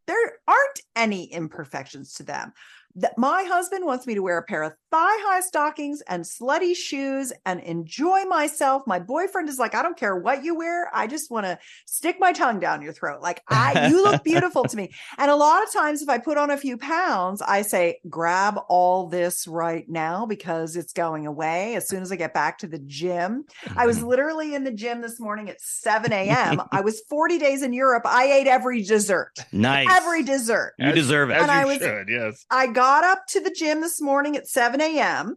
there 0.09 0.39
aren't 0.47 0.81
any 0.95 1.31
imperfections 1.31 2.15
to 2.15 2.23
them. 2.23 2.51
That 2.95 3.17
my 3.17 3.43
husband 3.43 3.85
wants 3.85 4.07
me 4.07 4.15
to 4.15 4.21
wear 4.21 4.37
a 4.37 4.43
pair 4.43 4.63
of 4.63 4.73
thigh-high 4.91 5.41
stockings 5.41 6.01
and 6.07 6.23
slutty 6.23 6.75
shoes 6.75 7.31
and 7.45 7.59
enjoy 7.61 8.25
myself. 8.25 8.83
My 8.87 8.99
boyfriend 8.99 9.47
is 9.47 9.59
like, 9.59 9.75
I 9.75 9.83
don't 9.83 9.97
care 9.97 10.15
what 10.15 10.43
you 10.43 10.55
wear. 10.55 10.89
I 10.93 11.07
just 11.07 11.29
want 11.29 11.45
to 11.45 11.59
stick 11.85 12.17
my 12.19 12.33
tongue 12.33 12.59
down 12.59 12.81
your 12.81 12.93
throat. 12.93 13.21
Like 13.21 13.43
I, 13.47 13.87
you 13.89 14.03
look 14.03 14.23
beautiful 14.23 14.63
to 14.63 14.75
me. 14.75 14.91
And 15.17 15.29
a 15.29 15.35
lot 15.35 15.63
of 15.63 15.71
times, 15.71 16.01
if 16.01 16.09
I 16.09 16.17
put 16.17 16.37
on 16.37 16.49
a 16.49 16.57
few 16.57 16.77
pounds, 16.77 17.41
I 17.41 17.61
say, 17.61 17.99
grab 18.09 18.59
all 18.67 19.07
this 19.07 19.47
right 19.47 19.87
now 19.87 20.25
because 20.25 20.75
it's 20.75 20.93
going 20.93 21.27
away 21.27 21.75
as 21.75 21.87
soon 21.87 22.01
as 22.01 22.11
I 22.11 22.15
get 22.15 22.33
back 22.33 22.57
to 22.59 22.67
the 22.67 22.79
gym. 22.79 23.45
I 23.75 23.85
was 23.85 23.97
mm-hmm. 23.99 24.07
literally 24.07 24.55
in 24.55 24.63
the 24.63 24.71
gym 24.71 25.01
this 25.01 25.19
morning 25.19 25.49
at 25.49 25.61
7 25.61 26.11
a.m. 26.11 26.61
I 26.71 26.81
was 26.81 27.01
40 27.09 27.37
days 27.37 27.61
in 27.61 27.73
Europe. 27.73 28.03
I 28.05 28.25
ate 28.25 28.47
every 28.47 28.81
dessert, 28.81 29.33
nice 29.51 29.87
every 29.91 30.23
dessert. 30.23 30.73
you 30.79 30.91
deserve 30.91 31.29
it 31.29 31.33
As 31.33 31.43
And 31.43 31.51
you 31.51 31.57
I 31.57 31.65
was- 31.65 31.77
should, 31.77 32.09
yes. 32.09 32.45
I 32.49 32.67
got 32.79 33.03
up 33.03 33.25
to 33.27 33.41
the 33.41 33.51
gym 33.51 33.81
this 33.81 33.99
morning 33.99 34.37
at 34.37 34.47
7 34.47 34.79
a.m. 34.79 35.35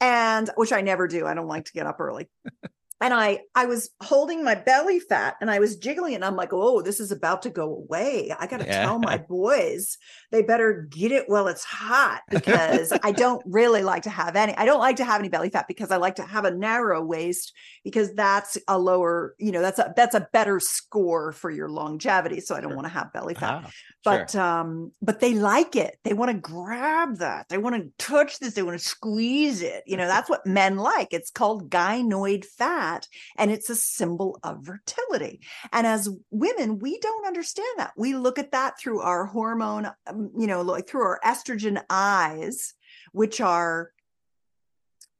and 0.00 0.50
which 0.56 0.72
I 0.72 0.80
never 0.80 1.06
do. 1.06 1.24
I 1.24 1.34
don't 1.34 1.46
like 1.46 1.66
to 1.66 1.72
get 1.72 1.86
up 1.86 2.00
early. 2.00 2.28
And 3.02 3.14
I 3.14 3.40
I 3.54 3.64
was 3.64 3.88
holding 4.02 4.44
my 4.44 4.54
belly 4.54 5.00
fat 5.00 5.36
and 5.40 5.50
I 5.50 5.58
was 5.58 5.76
jiggling. 5.76 6.14
And 6.16 6.22
I'm 6.22 6.36
like, 6.36 6.50
oh, 6.52 6.82
this 6.82 7.00
is 7.00 7.10
about 7.10 7.40
to 7.42 7.48
go 7.50 7.74
away. 7.74 8.30
I 8.38 8.46
gotta 8.46 8.66
Yeah. 8.66 8.82
tell 8.82 8.98
my 8.98 9.16
boys 9.16 9.96
they 10.30 10.42
better 10.42 10.86
get 10.90 11.12
it 11.12 11.28
while 11.28 11.48
it's 11.48 11.64
hot 11.64 12.22
because 12.30 12.92
I 13.02 13.12
don't 13.12 13.42
really 13.46 13.82
like 13.82 14.02
to 14.04 14.10
have 14.10 14.36
any. 14.36 14.54
I 14.56 14.64
don't 14.64 14.78
like 14.80 14.96
to 14.96 15.04
have 15.04 15.20
any 15.20 15.28
belly 15.28 15.50
fat 15.50 15.66
because 15.68 15.90
I 15.90 15.96
like 15.96 16.16
to 16.16 16.22
have 16.24 16.44
a 16.44 16.50
narrow 16.50 17.02
waist 17.02 17.52
because 17.84 18.14
that's 18.14 18.56
a 18.68 18.78
lower, 18.78 19.34
you 19.38 19.52
know, 19.52 19.60
that's 19.62 19.78
a 19.78 19.92
that's 19.96 20.14
a 20.14 20.28
better 20.32 20.60
score 20.60 21.32
for 21.32 21.50
your 21.50 21.68
longevity. 21.68 22.40
So 22.40 22.54
I 22.54 22.60
don't 22.60 22.70
Sure. 22.70 22.76
want 22.76 22.86
to 22.86 22.92
have 22.92 23.12
belly 23.12 23.34
fat 23.34 23.58
Ah, 23.62 23.74
but 24.04 24.34
sure. 24.34 24.40
um 24.40 24.92
but 25.02 25.20
they 25.20 25.34
like 25.34 25.76
it 25.76 25.98
they 26.04 26.12
want 26.14 26.30
to 26.30 26.38
grab 26.38 27.18
that 27.18 27.46
they 27.48 27.58
want 27.58 27.76
to 27.76 27.90
touch 28.04 28.38
this 28.38 28.54
they 28.54 28.62
want 28.62 28.78
to 28.78 28.84
squeeze 28.84 29.60
it 29.62 29.82
you 29.86 29.96
know 29.96 30.06
that's 30.06 30.30
what 30.30 30.46
men 30.46 30.76
like 30.76 31.08
it's 31.12 31.30
called 31.30 31.70
gynoid 31.70 32.44
fat 32.44 33.06
and 33.36 33.50
it's 33.50 33.68
a 33.68 33.76
symbol 33.76 34.38
of 34.42 34.64
fertility 34.64 35.40
and 35.72 35.86
as 35.86 36.08
women 36.30 36.78
we 36.78 36.98
don't 37.00 37.26
understand 37.26 37.68
that 37.76 37.92
we 37.96 38.14
look 38.14 38.38
at 38.38 38.52
that 38.52 38.78
through 38.78 39.00
our 39.00 39.26
hormone 39.26 39.90
you 40.38 40.46
know 40.46 40.62
like 40.62 40.86
through 40.88 41.02
our 41.02 41.20
estrogen 41.24 41.82
eyes 41.90 42.74
which 43.12 43.40
are 43.40 43.92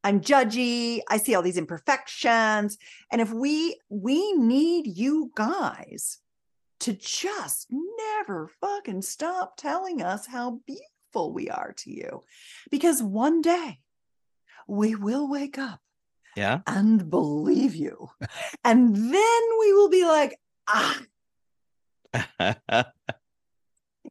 I'm 0.03 0.23
judgy. 0.23 1.01
I 1.11 1.19
see 1.19 1.35
all 1.35 1.43
these 1.43 1.59
imperfections. 1.59 2.79
And 3.13 3.21
if 3.21 3.31
we 3.33 3.79
we 3.91 4.33
need 4.33 4.87
you 4.87 5.31
guys 5.35 6.19
to 6.81 6.95
just 6.95 7.67
never 7.71 8.49
fucking 8.63 9.03
stop 9.03 9.59
telling 9.59 10.01
us 10.01 10.27
how 10.27 10.61
beautiful 10.67 11.35
we 11.35 11.51
are 11.51 11.75
to 11.79 11.91
you. 11.91 12.25
Because 12.71 13.03
one 13.03 13.43
day 13.43 13.81
we 14.67 14.95
will 14.95 15.29
wake 15.29 15.59
up 15.59 15.81
Yeah. 16.35 16.61
and 16.67 17.11
believe 17.11 17.75
you. 17.75 18.09
and 18.65 18.97
then 18.97 19.43
we 19.61 19.73
will 19.75 19.91
be 19.91 20.07
like, 20.07 20.39
ah, 20.67 20.99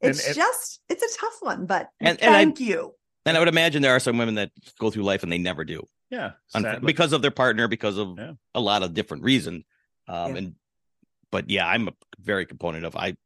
it's 0.02 0.26
and- 0.26 0.36
just, 0.36 0.80
it's 0.90 1.04
a 1.04 1.20
tough 1.20 1.38
one, 1.42 1.66
but 1.66 1.90
And- 2.00 2.22
and 2.22 2.30
I- 2.36 2.40
thank 2.40 2.60
you. 2.60 2.96
and 3.26 3.36
I 3.36 3.40
would 3.40 3.48
imagine 3.50 3.82
there 3.82 3.96
are 3.96 4.00
some 4.00 4.18
women 4.18 4.36
that 4.36 4.52
go 4.80 4.90
through 4.92 5.04
life 5.04 5.24
and 5.24 5.32
they 5.32 5.38
never 5.38 5.64
do 5.66 5.86
Yeah. 6.10 6.32
unf- 6.56 6.62
sadly. 6.64 6.86
because 6.86 7.14
of 7.14 7.22
their 7.22 7.32
partner, 7.32 7.68
because 7.68 7.98
of 7.98 8.18
Yeah. 8.18 8.34
a 8.56 8.60
lot 8.62 8.84
of 8.84 8.94
different 8.94 9.24
reasons. 9.24 9.64
Um, 10.08 10.32
Yeah. 10.32 10.38
and 10.40 10.56
but 11.32 11.50
yeah, 11.50 11.68
I'm 11.68 11.88
a 11.88 11.94
very 12.20 12.46
component 12.48 12.86
of 12.86 12.96
I. 12.96 13.10
If 13.10 13.18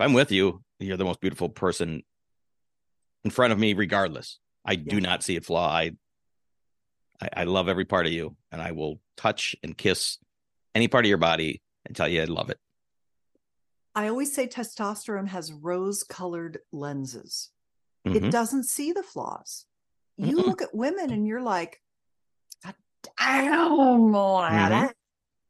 I'm 0.00 0.12
with 0.12 0.30
you, 0.30 0.62
you're 0.78 0.96
the 0.96 1.04
most 1.04 1.20
beautiful 1.20 1.48
person 1.48 2.04
in 3.24 3.30
front 3.30 3.52
of 3.52 3.58
me, 3.58 3.74
regardless. 3.74 4.38
I 4.64 4.76
do 4.76 5.00
not 5.00 5.24
see 5.24 5.36
a 5.36 5.40
flaw. 5.40 5.68
I, 5.68 5.92
I 7.20 7.28
I 7.38 7.44
love 7.44 7.68
every 7.68 7.84
part 7.84 8.06
of 8.06 8.12
you, 8.12 8.36
and 8.52 8.62
I 8.62 8.70
will 8.72 9.00
touch 9.16 9.56
and 9.64 9.76
kiss 9.76 10.18
any 10.74 10.86
part 10.86 11.04
of 11.04 11.08
your 11.08 11.18
body 11.18 11.62
and 11.84 11.96
tell 11.96 12.06
you 12.06 12.22
I 12.22 12.26
love 12.26 12.48
it. 12.50 12.58
I 13.94 14.08
always 14.08 14.34
say 14.34 14.46
testosterone 14.46 15.28
has 15.28 15.52
rose 15.52 16.02
colored 16.02 16.58
lenses. 16.72 17.50
Mhm. 18.06 18.16
It 18.16 18.30
doesn't 18.30 18.64
see 18.64 18.92
the 18.92 19.02
flaws. 19.02 19.66
You 20.16 20.36
Mm-mm. 20.38 20.46
look 20.46 20.62
at 20.62 20.74
women 20.74 21.10
and 21.12 21.26
you're 21.26 21.42
like, 21.42 21.80
damn, 23.18 24.12
Mhm. 24.12 24.68
that-" 24.68 24.96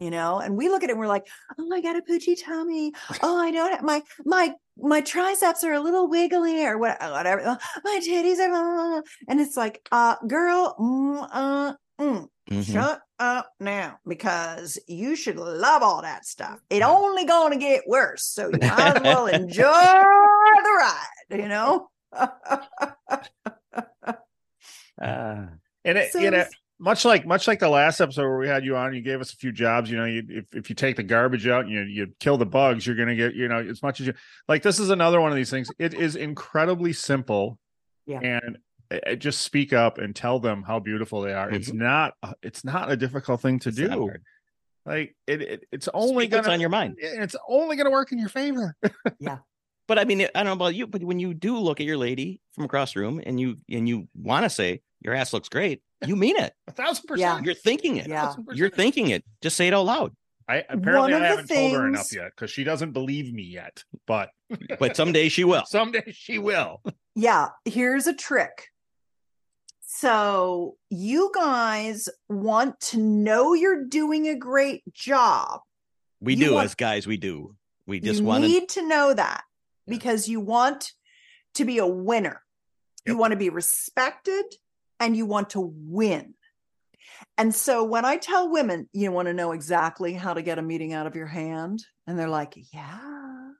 you 0.00 0.10
know, 0.10 0.38
and 0.40 0.56
we 0.56 0.68
look 0.68 0.82
at 0.82 0.88
it 0.88 0.92
and 0.92 1.00
we're 1.00 1.06
like, 1.06 1.26
oh, 1.58 1.70
I 1.72 1.80
got 1.80 1.96
a 1.96 2.02
poochy 2.02 2.36
tummy. 2.42 2.92
Oh, 3.22 3.36
I 3.38 3.50
don't 3.52 3.70
have 3.72 3.82
my 3.82 4.02
my 4.24 4.54
my 4.76 5.00
triceps 5.00 5.62
are 5.64 5.74
a 5.74 5.80
little 5.80 6.08
wiggly 6.08 6.64
or 6.64 6.78
whatever. 6.78 7.42
Oh, 7.46 7.56
My 7.84 8.00
titties 8.02 8.38
are, 8.40 8.48
blah, 8.48 8.62
blah, 8.74 8.90
blah." 8.90 9.02
and 9.28 9.40
it's 9.40 9.56
like, 9.56 9.86
uh, 9.92 10.16
girl, 10.26 10.74
mm, 10.80 11.28
uh, 11.30 11.74
mm, 12.00 12.28
Mhm. 12.50 12.72
shut 12.72 13.00
up 13.18 13.50
now 13.60 13.98
because 14.06 14.78
you 14.88 15.14
should 15.16 15.36
love 15.36 15.82
all 15.82 16.02
that 16.02 16.26
stuff. 16.26 16.58
It 16.70 16.82
only 16.82 17.24
gonna 17.24 17.56
get 17.56 17.82
worse, 17.86 18.24
so 18.24 18.48
you 18.48 18.58
might 18.60 18.96
as 18.96 19.02
well 19.02 19.26
enjoy 19.28 19.62
the 19.62 20.76
ride. 20.78 21.38
You 21.38 21.48
know. 21.48 21.88
Ah. 25.00 25.48
and 25.84 25.98
it, 25.98 26.12
So 26.12 26.18
you 26.18 26.30
know, 26.30 26.44
much 26.78 27.04
like 27.04 27.26
much 27.26 27.46
like 27.46 27.58
the 27.60 27.68
last 27.68 28.00
episode 28.00 28.22
where 28.22 28.38
we 28.38 28.48
had 28.48 28.64
you 28.64 28.76
on, 28.76 28.94
you 28.94 29.02
gave 29.02 29.20
us 29.20 29.32
a 29.32 29.36
few 29.36 29.52
jobs. 29.52 29.90
You 29.90 29.96
know, 29.98 30.04
you, 30.04 30.22
if 30.28 30.44
if 30.52 30.68
you 30.70 30.74
take 30.76 30.96
the 30.96 31.02
garbage 31.02 31.46
out 31.46 31.64
and 31.64 31.72
you 31.72 31.82
you 31.82 32.08
kill 32.20 32.38
the 32.38 32.46
bugs, 32.46 32.86
you're 32.86 32.96
gonna 32.96 33.16
get 33.16 33.34
you 33.34 33.48
know 33.48 33.58
as 33.60 33.82
much 33.82 34.00
as 34.00 34.06
you 34.08 34.14
like. 34.48 34.62
This 34.62 34.78
is 34.78 34.90
another 34.90 35.20
one 35.20 35.30
of 35.30 35.36
these 35.36 35.50
things. 35.50 35.70
It 35.78 35.94
is 35.94 36.16
incredibly 36.16 36.92
simple, 36.92 37.58
Yeah. 38.06 38.20
and 38.20 38.56
uh, 38.56 38.58
just 39.18 39.40
speak 39.40 39.72
up 39.72 39.98
and 39.98 40.14
tell 40.14 40.38
them 40.40 40.62
how 40.62 40.78
beautiful 40.78 41.22
they 41.22 41.32
are. 41.32 41.50
It's 41.50 41.72
not 41.72 42.14
uh, 42.22 42.34
it's 42.42 42.64
not 42.64 42.90
a 42.90 42.96
difficult 42.96 43.40
thing 43.40 43.58
to 43.60 43.68
It's 43.68 43.78
do. 43.78 44.10
Like 44.84 45.14
it, 45.26 45.42
it 45.42 45.64
it's 45.70 45.88
only 45.94 46.26
gonna 46.26 46.50
on 46.50 46.60
your 46.60 46.70
mind. 46.70 46.96
It's 46.98 47.36
only 47.48 47.76
gonna 47.76 47.90
work 47.90 48.12
in 48.12 48.18
your 48.18 48.28
favor. 48.28 48.76
Yeah. 49.18 49.38
But 49.88 49.98
I 49.98 50.04
mean, 50.04 50.22
I 50.22 50.28
don't 50.34 50.46
know 50.46 50.52
about 50.52 50.74
you, 50.74 50.86
but 50.86 51.02
when 51.02 51.18
you 51.18 51.34
do 51.34 51.58
look 51.58 51.80
at 51.80 51.86
your 51.86 51.96
lady 51.96 52.40
from 52.52 52.64
across 52.64 52.94
the 52.94 53.00
room 53.00 53.20
and 53.24 53.38
you 53.38 53.58
and 53.70 53.88
you 53.88 54.08
want 54.14 54.44
to 54.44 54.50
say 54.50 54.80
your 55.00 55.12
ass 55.14 55.32
looks 55.32 55.48
great, 55.48 55.82
you 56.06 56.16
mean 56.16 56.36
it. 56.36 56.52
A 56.68 56.72
thousand 56.72 57.06
percent. 57.06 57.20
Yeah. 57.20 57.30
percent. 57.32 57.46
You're 57.46 57.54
thinking 57.54 57.96
it. 57.96 58.06
Yeah. 58.06 58.34
You're 58.52 58.70
thinking 58.70 59.10
it. 59.10 59.24
Just 59.42 59.56
say 59.56 59.68
it 59.68 59.74
out 59.74 59.84
loud. 59.84 60.12
I 60.48 60.64
apparently 60.68 61.12
One 61.12 61.22
I 61.22 61.26
haven't 61.26 61.48
told 61.48 61.72
her 61.74 61.86
enough 61.86 62.12
yet 62.12 62.30
because 62.34 62.50
she 62.50 62.64
doesn't 62.64 62.92
believe 62.92 63.32
me 63.32 63.42
yet. 63.42 63.84
But 64.06 64.30
But 64.78 64.96
someday 64.96 65.28
she 65.28 65.44
will. 65.44 65.64
someday 65.66 66.12
she 66.12 66.38
will. 66.38 66.80
yeah, 67.14 67.48
here's 67.64 68.06
a 68.06 68.14
trick. 68.14 68.68
So, 70.02 70.78
you 70.90 71.30
guys 71.32 72.08
want 72.28 72.80
to 72.90 72.98
know 72.98 73.54
you're 73.54 73.84
doing 73.84 74.26
a 74.26 74.34
great 74.34 74.82
job. 74.92 75.60
We 76.20 76.34
You 76.34 76.46
do 76.46 76.54
want- 76.54 76.64
as 76.64 76.74
guys. 76.74 77.06
We 77.06 77.18
do. 77.18 77.54
We 77.86 78.00
just 78.00 78.20
want 78.20 78.42
to. 78.42 78.48
need 78.48 78.68
to 78.70 78.82
know 78.88 79.14
that 79.14 79.44
because 79.86 80.28
you 80.28 80.40
want 80.40 80.90
to 81.54 81.64
be 81.64 81.78
a 81.78 81.86
winner. 81.86 82.42
You 83.06 83.16
want 83.16 83.30
to 83.30 83.36
be 83.36 83.48
respected 83.48 84.44
and 84.98 85.16
you 85.16 85.24
want 85.24 85.50
to 85.50 85.60
win. 85.60 86.34
And 87.38 87.54
so 87.54 87.84
when 87.84 88.04
I 88.04 88.16
tell 88.16 88.50
women, 88.50 88.88
you 88.92 89.12
want 89.12 89.26
to 89.26 89.34
know 89.34 89.52
exactly 89.52 90.14
how 90.14 90.34
to 90.34 90.42
get 90.42 90.58
a 90.58 90.62
meeting 90.62 90.92
out 90.92 91.06
of 91.06 91.14
your 91.14 91.26
hand, 91.28 91.84
and 92.08 92.18
they're 92.18 92.28
like, 92.28 92.54
yeah, 92.74 93.50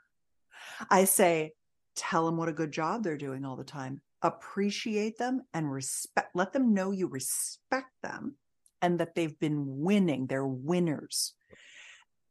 I 0.91 1.05
say, 1.05 1.53
tell 1.95 2.27
them 2.27 2.37
what 2.37 2.49
a 2.49 2.53
good 2.53 2.73
job 2.73 3.05
they're 3.05 3.17
doing 3.17 3.45
all 3.45 3.55
the 3.55 3.63
time. 3.63 4.01
Appreciate 4.23 5.19
them 5.19 5.43
and 5.53 5.71
respect, 5.71 6.35
let 6.35 6.53
them 6.53 6.73
know 6.75 6.91
you 6.93 7.09
respect 7.09 7.91
them 8.03 8.37
and 8.81 9.01
that 9.01 9.15
they've 9.15 9.39
been 9.39 9.65
winning. 9.81 10.27
They're 10.27 10.47
winners. 10.47 11.35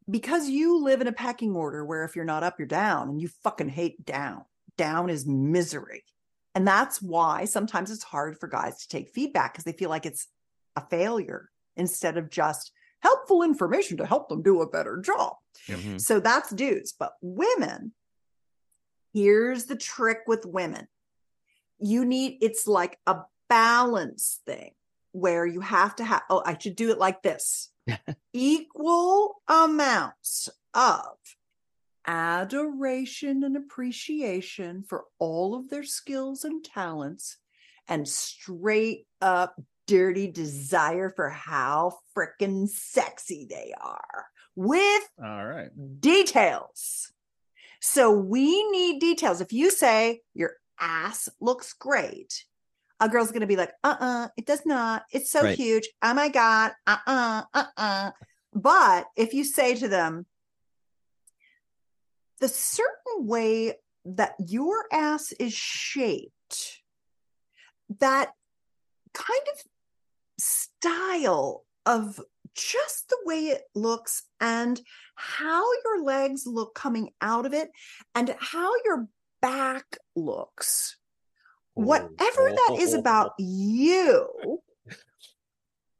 Because 0.09 0.49
you 0.49 0.83
live 0.83 1.01
in 1.01 1.07
a 1.07 1.13
pecking 1.13 1.55
order 1.55 1.85
where 1.85 2.03
if 2.03 2.15
you're 2.15 2.25
not 2.25 2.43
up, 2.43 2.55
you're 2.57 2.67
down, 2.67 3.09
and 3.09 3.21
you 3.21 3.29
fucking 3.43 3.69
hate 3.69 4.03
down. 4.05 4.43
Down 4.77 5.09
is 5.09 5.25
misery. 5.25 6.03
And 6.55 6.67
that's 6.67 7.01
why 7.01 7.45
sometimes 7.45 7.91
it's 7.91 8.03
hard 8.03 8.37
for 8.37 8.47
guys 8.47 8.79
to 8.79 8.87
take 8.87 9.09
feedback 9.09 9.53
because 9.53 9.63
they 9.63 9.71
feel 9.71 9.89
like 9.89 10.05
it's 10.05 10.27
a 10.75 10.85
failure 10.89 11.49
instead 11.77 12.17
of 12.17 12.29
just 12.29 12.71
helpful 13.01 13.43
information 13.43 13.97
to 13.97 14.05
help 14.05 14.29
them 14.29 14.41
do 14.41 14.61
a 14.61 14.69
better 14.69 14.97
job. 14.97 15.35
Mhm. 15.67 15.99
So 15.99 16.19
that's 16.19 16.49
dudes. 16.49 16.91
But 16.91 17.13
women, 17.21 17.93
here's 19.13 19.65
the 19.65 19.75
trick 19.75 20.19
with 20.27 20.45
women 20.45 20.87
you 21.81 22.05
need 22.05 22.37
it's 22.41 22.67
like 22.67 22.97
a 23.07 23.17
balance 23.49 24.39
thing 24.45 24.71
where 25.11 25.45
you 25.45 25.59
have 25.59 25.95
to 25.97 26.03
have, 26.05 26.21
oh, 26.29 26.41
I 26.45 26.57
should 26.57 26.75
do 26.75 26.91
it 26.91 26.97
like 26.97 27.21
this 27.21 27.69
equal 28.33 29.41
amounts 29.47 30.49
of 30.73 31.17
adoration 32.07 33.43
and 33.43 33.57
appreciation 33.57 34.83
for 34.83 35.05
all 35.19 35.55
of 35.55 35.69
their 35.69 35.83
skills 35.83 36.43
and 36.43 36.63
talents 36.63 37.37
and 37.87 38.07
straight 38.07 39.05
up 39.21 39.55
dirty 39.87 40.31
desire 40.31 41.11
for 41.15 41.29
how 41.29 41.93
freaking 42.15 42.67
sexy 42.67 43.45
they 43.49 43.73
are 43.79 44.25
with 44.55 45.09
All 45.21 45.45
right. 45.45 45.69
details. 45.99 47.11
So 47.81 48.11
we 48.11 48.69
need 48.71 48.99
details. 48.99 49.41
If 49.41 49.51
you 49.51 49.71
say 49.71 50.21
your 50.33 50.53
ass 50.79 51.29
looks 51.39 51.73
great, 51.73 52.45
a 52.99 53.09
girl's 53.09 53.31
going 53.31 53.41
to 53.41 53.47
be 53.47 53.55
like, 53.55 53.71
uh 53.83 53.95
uh 53.99 54.27
it 54.37 54.45
does 54.45 54.65
not. 54.65 55.03
It's 55.11 55.31
so 55.31 55.43
Right. 55.43 55.57
huge. 55.57 55.89
Oh 56.01 56.13
my 56.13 56.29
God. 56.29 56.71
Uh 56.87 56.97
uh, 57.05 57.43
uh 57.53 57.65
uh. 57.77 58.11
But 58.53 59.07
if 59.15 59.33
you 59.33 59.43
say 59.43 59.75
to 59.75 59.87
them, 59.87 60.25
the 62.39 62.47
certain 62.49 63.27
way 63.27 63.75
that 64.05 64.33
your 64.39 64.85
ass 64.91 65.31
is 65.33 65.53
shaped, 65.53 66.81
that 67.99 68.31
kind 69.13 69.41
of 69.53 69.63
style 70.39 71.65
of 71.85 72.19
just 72.53 73.09
the 73.09 73.17
way 73.25 73.45
it 73.47 73.63
looks 73.75 74.23
and 74.39 74.81
how 75.15 75.63
your 75.85 76.03
legs 76.03 76.45
look 76.45 76.75
coming 76.75 77.11
out 77.21 77.45
of 77.45 77.53
it 77.53 77.69
and 78.15 78.35
how 78.39 78.71
your 78.83 79.07
back 79.41 79.97
looks. 80.15 80.97
Whatever 81.73 82.51
that 82.51 82.77
is 82.79 82.93
about 82.93 83.33
you 83.39 84.61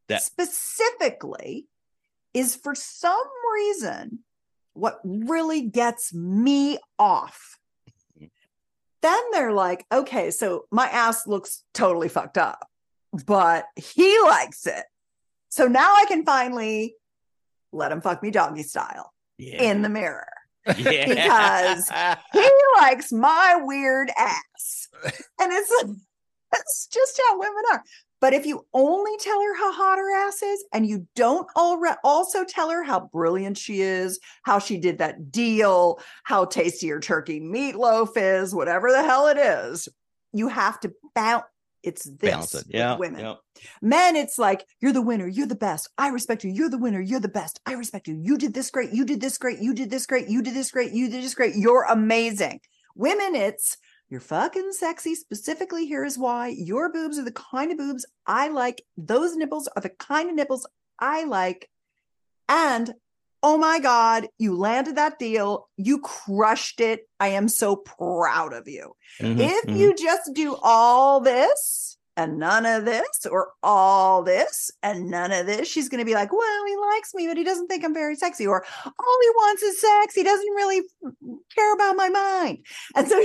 That- 0.08 0.22
specifically 0.22 1.68
is 2.34 2.56
for 2.56 2.76
some 2.76 3.24
reason 3.54 4.20
what 4.74 5.00
really 5.04 5.62
gets 5.62 6.14
me 6.14 6.78
off. 7.00 7.58
Then 9.02 9.20
they're 9.32 9.52
like, 9.54 9.86
okay, 9.92 10.30
so 10.32 10.66
my 10.72 10.88
ass 10.88 11.26
looks 11.26 11.64
totally 11.74 12.08
fucked 12.08 12.38
up, 12.38 12.68
but 13.26 13.66
he 13.76 14.20
likes 14.22 14.68
it. 14.68 14.86
So 15.50 15.66
now 15.68 15.94
I 15.96 16.06
can 16.08 16.24
finally 16.24 16.96
let 17.74 17.92
him 17.92 18.02
fuck 18.02 18.22
me 18.22 18.30
doggy 18.32 18.64
style 18.64 19.12
Yeah. 19.38 19.64
in 19.64 19.82
the 19.82 19.90
mirror. 19.90 20.28
Yeah. 20.78 21.08
because- 21.08 21.90
He 22.34 22.50
likes 22.78 23.12
my 23.12 23.60
weird 23.62 24.10
ass. 24.18 24.88
And 25.40 25.52
it's 25.52 25.72
that's 26.52 26.88
just 26.88 27.20
how 27.28 27.40
women 27.40 27.64
are. 27.72 27.84
But 28.20 28.34
if 28.34 28.46
you 28.46 28.68
only 28.74 29.18
tell 29.20 29.42
her 29.42 29.56
how 29.56 29.72
hot 29.74 29.98
her 29.98 30.28
ass 30.28 30.44
is 30.44 30.64
and 30.72 30.86
you 30.86 31.08
don't 31.16 31.48
also 32.04 32.44
tell 32.46 32.70
her 32.70 32.84
how 32.84 33.10
brilliant 33.12 33.58
she 33.58 33.82
is, 33.82 34.20
how 34.44 34.60
she 34.60 34.78
did 34.78 35.00
that 35.00 35.32
deal, 35.32 36.00
how 36.24 36.46
tasty 36.46 36.90
her 36.90 37.00
turkey 37.00 37.40
meatloaf 37.40 38.10
is, 38.16 38.54
whatever 38.54 38.92
the 38.92 39.02
hell 39.02 39.26
it 39.28 39.38
is, 39.38 39.88
you 40.34 40.50
have 40.50 40.80
to 40.82 40.92
bounce 41.16 41.46
it's 41.84 42.04
this 42.04 42.54
it. 42.54 42.66
with 42.66 42.66
Yeah. 42.70 42.98
women 42.98 43.22
yeah. 43.22 43.36
men 43.82 44.16
it's 44.16 44.38
like 44.38 44.66
you're 44.80 44.94
the 44.94 45.02
winner 45.02 45.28
you're 45.28 45.48
the 45.48 45.56
best 45.56 45.90
i 45.98 46.08
respect 46.10 46.44
you 46.44 46.52
you're 46.52 46.70
the 46.70 46.78
winner 46.78 47.02
you're 47.02 47.20
the 47.20 47.28
best 47.28 47.60
i 47.66 47.74
respect 47.74 48.08
you 48.08 48.16
you 48.16 48.38
did 48.38 48.54
this 48.54 48.70
great 48.72 48.92
you 48.92 49.06
did 49.06 49.22
this 49.22 49.38
great 49.38 49.60
you 49.62 49.74
did 49.74 49.90
this 49.90 50.06
great 50.06 50.28
you 50.28 50.42
did 50.42 50.54
this 50.54 50.72
great 50.72 50.92
you 50.92 51.10
did 51.10 51.24
this 51.24 51.34
great 51.34 51.56
you're 51.56 51.84
amazing 51.86 52.60
women 52.96 53.36
it's 53.36 53.78
you're 54.10 54.20
fucking 54.20 54.72
sexy 54.72 55.16
specifically 55.16 55.86
here's 55.86 56.18
why 56.18 56.48
your 56.58 56.92
boobs 56.92 57.18
are 57.18 57.24
the 57.24 57.32
kind 57.32 57.72
of 57.72 57.78
boobs 57.78 58.06
i 58.26 58.50
like 58.50 58.84
those 58.98 59.36
nipples 59.36 59.68
are 59.76 59.82
the 59.82 59.90
kind 59.90 60.30
of 60.30 60.36
nipples 60.36 60.68
i 61.00 61.24
like 61.24 61.70
and 62.50 62.94
oh 63.44 63.58
my 63.58 63.80
god 63.80 64.28
you 64.38 64.56
landed 64.56 64.96
that 64.96 65.18
deal 65.20 65.68
you 65.78 66.00
crushed 66.00 66.80
it 66.80 67.02
i 67.20 67.28
am 67.30 67.48
so 67.48 67.76
proud 67.76 68.54
of 68.54 68.68
you 68.68 68.94
Mhm, 69.20 69.40
if 69.40 69.66
mhm. 69.66 69.78
you 69.78 69.96
just 69.96 70.32
do 70.34 70.56
all 70.64 71.20
this 71.20 71.98
and 72.18 72.38
none 72.38 72.66
of 72.66 72.84
this, 72.84 73.26
or 73.30 73.52
all 73.64 74.22
this 74.22 74.70
and 74.84 75.10
none 75.10 75.32
of 75.32 75.46
this, 75.46 75.66
she's 75.68 75.88
going 75.88 76.00
to 76.00 76.06
be 76.06 76.14
like, 76.14 76.32
well, 76.34 76.66
he 76.68 76.76
likes 76.76 77.14
me, 77.14 77.26
but 77.26 77.38
he 77.38 77.44
doesn't 77.46 77.68
think 77.68 77.86
I'm 77.86 77.94
very 77.94 78.16
sexy. 78.16 78.46
Or 78.46 78.66
all 78.86 79.18
he 79.22 79.30
wants 79.30 79.64
is 79.64 79.80
sex. 79.80 80.14
He 80.14 80.22
doesn't 80.24 80.54
really 80.54 80.82
care 81.56 81.74
about 81.74 81.96
my 81.96 82.10
mind. 82.10 82.66
And 82.96 83.08
so 83.08 83.18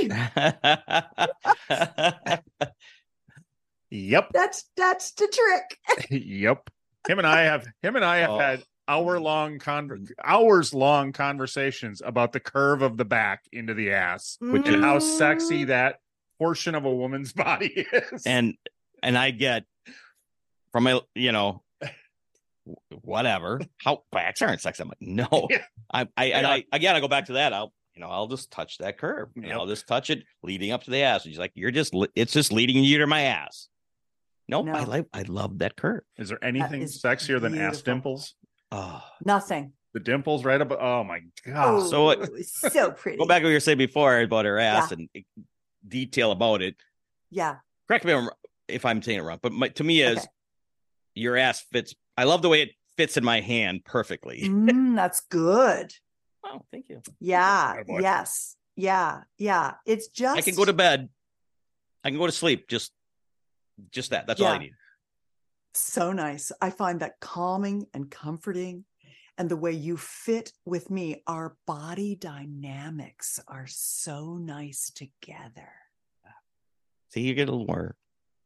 Yep. 3.90 4.28
that's 4.32 4.64
that's 4.76 5.10
the 5.12 5.28
trick. 5.28 6.10
yep. 6.10 6.70
Him 7.08 7.18
and 7.18 7.26
I 7.26 7.42
have 7.42 7.66
him 7.82 7.96
and 7.96 8.04
I 8.04 8.18
have 8.18 8.30
Oh. 8.30 8.38
had 8.38 8.62
hour 8.88 9.18
long 9.20 9.58
con 9.58 10.06
hours 10.24 10.72
long 10.74 11.12
conversations 11.12 12.00
about 12.04 12.32
the 12.32 12.40
curve 12.40 12.82
of 12.82 12.96
the 12.96 13.04
back 13.04 13.42
into 13.52 13.74
the 13.74 13.90
ass 13.92 14.36
Which 14.40 14.66
and 14.66 14.76
is- 14.76 14.82
how 14.82 14.98
sexy 14.98 15.64
Mm. 15.64 15.68
that 15.68 16.00
portion 16.38 16.74
of 16.74 16.84
a 16.84 16.94
woman's 16.94 17.32
body 17.44 17.86
is. 17.92 18.22
and 18.26 18.54
and 19.02 19.16
I 19.18 19.30
get 19.30 19.64
from 20.72 20.84
my 20.84 21.00
you 21.14 21.32
know 21.32 21.62
whatever 23.02 23.60
how 23.78 24.02
backs 24.10 24.42
aren't 24.42 24.60
sexy. 24.60 24.82
I'm 24.82 24.88
like 24.88 24.98
no, 25.00 25.28
Yeah. 25.50 25.62
I 25.92 26.08
I 26.16 26.24
and 26.26 26.42
Yeah. 26.46 26.50
I 26.50 26.64
again 26.72 26.96
I 26.96 27.00
go 27.00 27.08
back 27.08 27.26
to 27.26 27.34
that. 27.34 27.52
I'll 27.52 27.72
you 27.94 28.00
know 28.00 28.08
I'll 28.10 28.26
just 28.26 28.50
touch 28.50 28.78
that 28.78 28.98
curve. 28.98 29.28
and 29.36 29.46
Yep. 29.46 29.56
I'll 29.56 29.66
just 29.66 29.86
touch 29.86 30.10
it 30.10 30.24
leading 30.42 30.72
up 30.72 30.82
to 30.84 30.90
the 30.90 31.02
ass. 31.02 31.24
And 31.24 31.32
she's 31.32 31.38
like, 31.38 31.52
you're 31.54 31.70
just 31.70 31.94
li- 31.94 32.08
it's 32.14 32.32
just 32.32 32.52
leading 32.52 32.82
you 32.84 32.98
to 32.98 33.06
my 33.06 33.22
ass. 33.22 33.68
Nope, 34.48 34.66
I 34.68 34.84
No. 34.84 34.88
like 34.90 35.06
I 35.12 35.22
love 35.22 35.58
that 35.58 35.76
curve. 35.76 36.02
is 36.18 36.28
there 36.28 36.42
anything 36.44 36.82
is 36.82 37.00
sexier 37.00 37.40
than 37.40 37.54
ass 37.54 37.76
beautiful. 37.82 37.82
dimples? 37.94 38.34
Oh, 38.72 39.02
Nothing. 39.24 39.72
The 39.94 40.00
dimples 40.00 40.44
right 40.44 40.60
above. 40.60 40.78
Oh 40.80 41.04
my 41.04 41.20
Oh, 41.46 41.50
god! 41.80 41.88
So 41.88 42.04
what- 42.04 42.28
so 42.44 42.90
pretty. 42.96 43.16
go 43.18 43.24
back 43.26 43.40
to 43.40 43.44
what 43.44 43.50
you 43.50 43.56
were 43.56 43.60
saying 43.60 43.78
before 43.78 44.20
about 44.20 44.44
her 44.44 44.58
ass 44.58 44.92
and 44.92 45.08
eh, 45.14 45.20
detail 45.86 46.32
about 46.32 46.60
it. 46.62 46.76
Yeah. 47.30 47.56
Correct 47.88 48.04
me 48.04 48.28
if 48.68 48.84
I'm- 48.84 49.00
saying 49.02 49.18
it 49.18 49.22
wrong, 49.22 49.38
but 49.42 49.52
my, 49.52 49.68
to 49.68 49.84
me 49.84 50.02
is 50.02 50.18
Okay. 50.18 50.26
your 51.14 51.36
ass 51.36 51.64
fits. 51.72 51.94
I 52.16 52.24
love 52.24 52.42
the 52.42 52.48
way 52.48 52.62
it 52.62 52.70
fits 52.96 53.16
in 53.16 53.24
my 53.24 53.40
hand 53.40 53.84
perfectly. 53.84 54.42
Mm, 54.48 54.96
that's 54.96 55.20
good. 55.30 55.92
Oh, 56.44 56.60
thank 56.70 56.88
you. 56.88 57.00
Yeah. 57.20 57.76
Attaboy. 57.76 58.02
Yes. 58.02 58.56
Yeah. 58.76 59.22
Yeah. 59.38 59.74
It's 59.86 60.08
just 60.08 60.36
I 60.36 60.42
can 60.42 60.54
go 60.54 60.64
to 60.64 60.72
bed. 60.72 61.08
I 62.04 62.10
can 62.10 62.18
go 62.18 62.26
to 62.26 62.32
sleep. 62.32 62.68
Just, 62.68 62.92
just 63.90 64.10
that. 64.10 64.26
That's 64.26 64.40
all 64.40 64.48
I 64.48 64.58
need. 64.58 64.72
So 65.78 66.12
nice. 66.12 66.52
I 66.60 66.70
find 66.70 67.00
that 67.00 67.20
calming 67.20 67.86
and 67.94 68.10
comforting. 68.10 68.84
And 69.38 69.50
the 69.50 69.56
way 69.56 69.72
you 69.72 69.98
fit 69.98 70.52
with 70.64 70.90
me, 70.90 71.22
our 71.26 71.56
body 71.66 72.16
dynamics 72.16 73.38
are 73.46 73.66
so 73.68 74.36
nice 74.36 74.90
together. 74.90 75.68
See, 77.10 77.20
you 77.20 77.34
get 77.34 77.48
a 77.48 77.52
little 77.52 77.66
more 77.66 77.96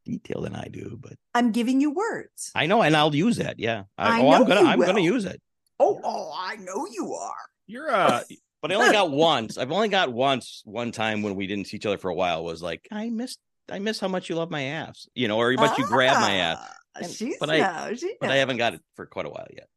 detail 0.04 0.42
than 0.42 0.54
I 0.54 0.68
do, 0.70 0.98
but 1.00 1.12
I'm 1.34 1.52
giving 1.52 1.80
you 1.80 1.92
words. 1.92 2.50
I 2.54 2.66
know, 2.66 2.82
and 2.82 2.96
I'll 2.96 3.14
use 3.14 3.36
that. 3.36 3.60
Yeah. 3.60 3.84
I 3.96 4.20
oh, 4.20 4.32
I'm 4.32 4.44
gonna, 4.44 4.62
you 4.62 4.66
I'm 4.66 4.80
gonna 4.80 5.00
use 5.00 5.24
it. 5.24 5.40
Oh, 5.78 6.00
oh, 6.02 6.32
I 6.36 6.56
know 6.56 6.86
you 6.90 7.14
are. 7.14 7.34
You're 7.66 7.90
uh 7.90 8.22
But 8.62 8.72
I 8.72 8.74
only 8.74 8.92
got 8.92 9.10
once. 9.10 9.58
I've 9.58 9.72
only 9.72 9.88
got 9.88 10.12
once. 10.12 10.62
One 10.64 10.92
time 10.92 11.22
when 11.22 11.34
we 11.34 11.46
didn't 11.46 11.66
see 11.66 11.76
each 11.76 11.86
other 11.86 11.98
for 11.98 12.10
a 12.10 12.14
while 12.14 12.44
was 12.44 12.62
like, 12.62 12.86
I 12.90 13.08
miss, 13.10 13.36
I 13.70 13.78
miss 13.78 14.00
how 14.00 14.08
much 14.08 14.28
you 14.28 14.36
love 14.36 14.50
my 14.50 14.62
ass, 14.62 15.08
you 15.14 15.28
know, 15.28 15.38
or 15.38 15.52
how 15.52 15.66
much 15.66 15.78
you 15.78 15.86
grab 15.86 16.20
my 16.20 16.34
ass. 16.34 16.58
Uh, 16.96 17.00
and- 17.02 17.10
She's 17.12 17.36
but 17.38 17.50
I- 17.50 17.58
no, 17.88 17.94
she 17.94 18.14
But 18.20 18.30
I 18.30 18.36
haven't 18.36 18.56
got 18.58 18.74
it 18.74 18.80
for 18.96 19.06
quite 19.06 19.26
a 19.26 19.30
while 19.30 19.46
yet. 19.54 19.68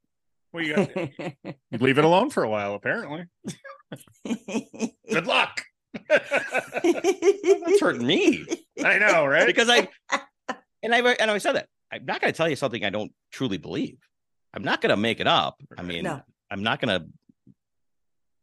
well, 0.52 0.64
you 0.64 0.76
got 0.76 0.96
you 1.72 1.78
leave 1.80 1.98
it 1.98 2.04
alone 2.06 2.30
for 2.30 2.44
a 2.44 2.50
while. 2.50 2.74
Apparently, 2.76 3.26
good 5.12 5.28
luck. 5.28 5.62
That's 6.10 7.80
hurting 7.80 8.06
me 8.06 8.46
I 8.84 8.98
know, 8.98 9.26
right? 9.26 9.46
because 9.46 9.70
I, 9.70 9.88
and 10.82 10.94
I 10.94 11.00
and 11.14 11.30
I 11.30 11.38
said 11.38 11.54
that 11.54 11.68
I'm 11.92 12.06
not 12.06 12.20
going 12.22 12.34
to 12.34 12.38
tell 12.38 12.50
you 12.50 12.56
something 12.56 12.84
I 12.84 12.90
don't 12.90 13.12
truly 13.32 13.58
believe. 13.58 13.98
I'm 14.54 14.64
not 14.64 14.82
going 14.82 14.90
to 14.90 14.98
make 14.98 15.20
it 15.20 15.28
up. 15.28 15.62
I 15.78 15.82
mean, 15.84 16.04
No. 16.04 16.22
I'm 16.50 16.64
not 16.64 16.80
going 16.82 17.00
to. 17.00 17.08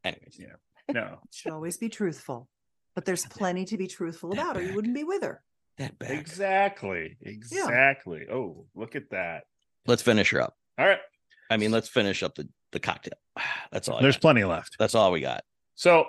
Anyways, 0.05 0.39
Yeah. 0.39 0.55
no, 0.93 1.19
should 1.33 1.53
always 1.53 1.77
be 1.77 1.89
truthful. 1.89 2.49
But 2.95 3.05
there's 3.05 3.25
plenty 3.27 3.65
to 3.67 3.77
be 3.77 3.87
truthful 3.87 4.33
about, 4.33 4.57
or 4.57 4.63
you 4.63 4.75
wouldn't 4.75 4.95
be 4.95 5.05
with 5.05 5.23
her. 5.23 5.43
That 5.79 5.99
back. 5.99 6.11
exactly, 6.11 7.17
exactly. 7.23 8.27
Oh, 8.31 8.67
look 8.75 8.97
at 8.97 9.11
that. 9.11 9.45
Let's 9.87 10.03
finish 10.03 10.31
her 10.31 10.41
up. 10.43 10.55
All 10.79 10.87
right, 10.87 10.99
I 11.51 11.57
mean, 11.57 11.71
let's 11.73 11.89
finish 11.89 12.23
up 12.23 12.35
the 12.35 12.49
the 12.73 12.81
cocktail. 12.81 13.15
That's 13.73 13.89
all. 13.89 13.99
I 13.99 14.03
there's 14.03 14.17
got. 14.17 14.23
plenty 14.23 14.45
left. 14.45 14.77
That's 14.79 14.95
all 14.95 15.13
we 15.13 15.21
got. 15.21 15.43
So, 15.75 16.05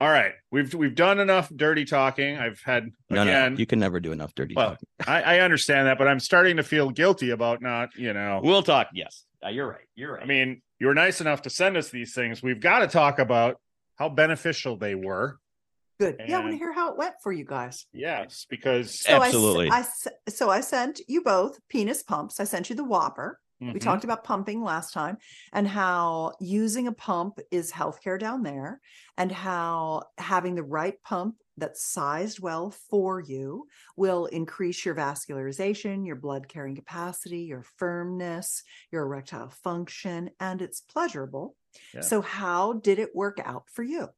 all 0.00 0.10
right, 0.10 0.32
we've 0.50 0.74
we've 0.74 0.94
done 0.94 1.20
enough 1.20 1.50
dirty 1.54 1.84
talking. 1.84 2.36
I've 2.38 2.60
had 2.64 2.90
No, 3.10 3.22
again. 3.22 3.54
no, 3.54 3.58
you 3.58 3.66
can 3.66 3.78
never 3.78 4.00
do 4.00 4.12
enough 4.12 4.34
dirty 4.34 4.54
Well, 4.56 4.70
talking. 4.70 4.88
I, 5.06 5.36
I 5.36 5.40
understand 5.40 5.86
that, 5.86 5.98
but 5.98 6.08
I'm 6.08 6.20
starting 6.20 6.56
to 6.56 6.62
feel 6.62 6.90
guilty 6.90 7.30
about 7.30 7.62
not, 7.62 7.90
you 7.96 8.12
know. 8.12 8.40
We'll 8.42 8.62
talk. 8.64 8.88
Yes, 8.92 9.24
Uh, 9.44 9.48
you're 9.50 9.68
right. 9.68 9.86
You're 9.94 10.14
right. 10.14 10.22
I 10.22 10.26
mean, 10.26 10.60
you 10.80 10.88
were 10.88 10.94
nice 10.94 11.20
enough 11.20 11.42
to 11.42 11.50
send 11.50 11.76
us 11.76 11.90
these 11.90 12.14
things. 12.14 12.42
We've 12.42 12.60
got 12.60 12.80
to 12.80 12.88
talk 12.88 13.18
about 13.20 13.60
how 13.96 14.08
beneficial 14.08 14.76
they 14.76 14.94
were. 14.96 15.38
Good. 16.02 16.16
yeah, 16.28 16.36
I 16.38 16.40
want 16.40 16.52
to 16.52 16.58
hear 16.58 16.72
how 16.72 16.90
it 16.90 16.96
went 16.98 17.14
for 17.22 17.32
you 17.32 17.44
guys. 17.44 17.86
Yes, 17.92 18.46
because 18.50 19.00
So 19.00 19.12
I 19.14 19.28
s- 19.28 19.34
Absolutely. 19.34 19.68
I, 19.70 19.78
s- 19.80 20.08
so 20.28 20.50
I 20.50 20.60
sent 20.60 21.00
you 21.08 21.22
both 21.22 21.58
penis 21.68 22.02
pumps. 22.02 22.40
I 22.40 22.44
sent 22.44 22.70
you 22.70 22.76
the 22.76 22.84
Whopper. 22.84 23.38
We 23.60 23.68
Mhm. 23.74 23.80
talked 23.80 24.02
about 24.02 24.24
pumping 24.24 24.60
last 24.60 24.92
time 24.92 25.18
and 25.52 25.68
how 25.68 26.32
using 26.40 26.88
a 26.88 26.92
pump 26.92 27.38
is 27.52 27.70
healthcare 27.70 28.18
down 28.18 28.42
there, 28.42 28.80
and 29.16 29.30
how 29.30 30.02
having 30.18 30.56
the 30.56 30.64
right 30.64 31.00
pump 31.04 31.36
that's 31.56 31.84
sized 31.84 32.40
well 32.40 32.72
for 32.90 33.20
you 33.20 33.68
will 33.96 34.26
increase 34.26 34.84
your 34.84 34.96
vascularization, 34.96 36.04
your 36.04 36.16
blood 36.16 36.48
carrying 36.48 36.74
capacity, 36.74 37.42
your 37.42 37.62
firmness, 37.76 38.64
your 38.90 39.02
erectile 39.04 39.50
function, 39.50 40.30
and 40.40 40.60
it's 40.60 40.80
pleasurable. 40.80 41.54
Yeah. 41.94 42.00
So, 42.00 42.20
how 42.20 42.72
did 42.72 42.98
it 42.98 43.14
work 43.14 43.38
out 43.44 43.64
for 43.72 43.84
you? 43.84 44.08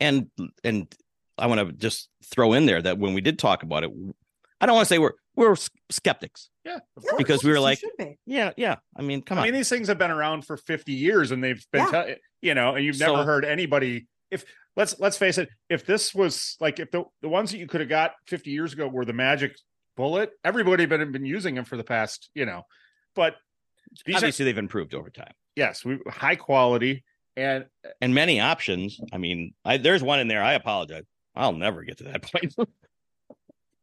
and 0.00 0.30
and 0.64 0.92
I 1.38 1.46
want 1.46 1.60
to 1.66 1.72
just 1.72 2.08
throw 2.24 2.52
in 2.52 2.66
there 2.66 2.80
that 2.82 2.98
when 2.98 3.14
we 3.14 3.20
did 3.20 3.38
talk 3.38 3.62
about 3.62 3.84
it, 3.84 3.90
I 4.60 4.66
don't 4.66 4.74
want 4.76 4.86
to 4.86 4.94
say 4.94 4.98
we're 4.98 5.14
we're 5.34 5.56
skeptics. 5.90 6.50
yeah, 6.64 6.78
of 6.96 7.02
course. 7.02 7.14
Because 7.16 7.42
we 7.42 7.50
were 7.50 7.60
like, 7.60 7.80
be. 7.98 8.18
Yeah, 8.26 8.52
yeah. 8.56 8.76
I 8.96 9.02
mean, 9.02 9.22
come 9.22 9.38
I 9.38 9.40
on. 9.40 9.44
I 9.44 9.50
mean, 9.50 9.54
these 9.54 9.68
things 9.70 9.88
have 9.88 9.98
been 9.98 10.10
around 10.10 10.44
for 10.46 10.56
50 10.58 10.92
years 10.92 11.30
and 11.30 11.42
they've 11.42 11.64
been, 11.72 11.84
Yeah. 11.86 11.90
tell- 11.90 12.14
you 12.42 12.54
know, 12.54 12.74
and 12.74 12.84
you've 12.84 12.98
never 13.00 13.18
So- 13.18 13.24
heard 13.24 13.44
anybody. 13.44 14.06
If 14.30 14.44
let's 14.76 14.98
let's 14.98 15.16
face 15.18 15.38
it, 15.38 15.48
if 15.68 15.84
this 15.86 16.14
was 16.14 16.56
like 16.60 16.78
if 16.80 16.90
the 16.90 17.04
the 17.22 17.28
ones 17.28 17.50
that 17.52 17.58
you 17.58 17.66
could 17.66 17.80
have 17.80 17.88
got 17.88 18.12
50 18.26 18.50
years 18.50 18.72
ago 18.72 18.88
were 18.88 19.04
the 19.04 19.12
magic 19.12 19.56
bullet, 19.96 20.30
everybody 20.44 20.82
had 20.82 20.90
been 20.90 21.12
been 21.12 21.26
using 21.26 21.54
them 21.54 21.64
for 21.64 21.76
the 21.76 21.84
past, 21.84 22.30
you 22.34 22.46
know. 22.46 22.62
But 23.14 23.36
these 24.06 24.14
are 24.14 24.18
Obviously, 24.18 24.44
they've 24.46 24.56
improved 24.58 24.94
over 24.94 25.10
time 25.10 25.32
yes, 25.54 25.84
we 25.84 25.98
high 26.08 26.36
quality 26.36 27.04
and 27.36 27.64
uh, 27.84 27.90
and 28.00 28.14
many 28.14 28.40
options. 28.40 28.98
I 29.12 29.18
mean, 29.18 29.52
I, 29.64 29.76
there's 29.76 30.02
one 30.02 30.20
in 30.20 30.28
there. 30.28 30.42
I 30.42 30.54
apologize. 30.54 31.04
I'll 31.34 31.52
never 31.52 31.82
get 31.84 31.98
to 31.98 32.04
that 32.04 32.22
point. 32.32 32.54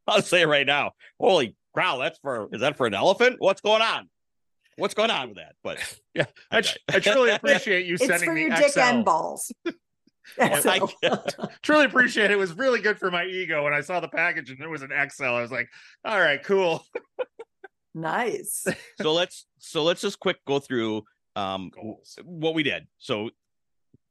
I'll 0.06 0.22
say 0.22 0.42
it 0.42 0.48
right 0.48 0.66
now. 0.66 0.92
Holy 1.18 1.54
cow! 1.76 1.98
That's 1.98 2.18
for 2.18 2.48
is 2.52 2.60
that 2.62 2.76
for 2.76 2.86
an 2.86 2.94
elephant? 2.94 3.36
What's 3.38 3.60
going 3.60 3.82
on? 3.82 4.08
What's 4.76 4.94
going 4.94 5.10
on 5.10 5.28
with 5.28 5.36
that? 5.38 5.54
But 5.62 5.78
Yeah, 6.14 6.24
I, 6.50 6.62
tr- 6.62 6.78
I 6.88 7.00
truly 7.00 7.30
appreciate 7.30 7.86
you 7.86 7.94
It's 8.00 8.06
sending 8.06 8.28
for 8.30 8.34
me 8.34 8.42
your 8.46 8.56
dick 8.56 8.70
XL. 8.72 8.80
and 8.80 9.04
balls. 9.04 9.52
I- 10.38 10.80
Truly 11.62 11.84
appreciate 11.86 12.26
it. 12.26 12.32
It 12.32 12.38
was 12.38 12.52
really 12.56 12.80
good 12.80 12.98
for 12.98 13.10
my 13.10 13.24
ego 13.24 13.64
when 13.64 13.72
I 13.74 13.80
saw 13.80 14.00
the 14.00 14.08
package 14.08 14.50
and 14.50 14.58
there 14.60 14.68
was 14.70 14.82
an 14.82 14.90
XL. 15.10 15.24
I 15.24 15.40
was 15.42 15.50
like, 15.50 15.68
all 16.04 16.18
right, 16.20 16.42
cool. 16.42 16.84
nice. 17.94 18.66
so 19.00 19.12
let's 19.12 19.46
so 19.58 19.82
let's 19.82 20.00
just 20.00 20.18
quick 20.20 20.38
go 20.46 20.58
through 20.60 21.04
um 21.36 21.70
Goals. 21.70 22.16
what 22.24 22.54
we 22.54 22.62
did. 22.62 22.86
So 22.98 23.30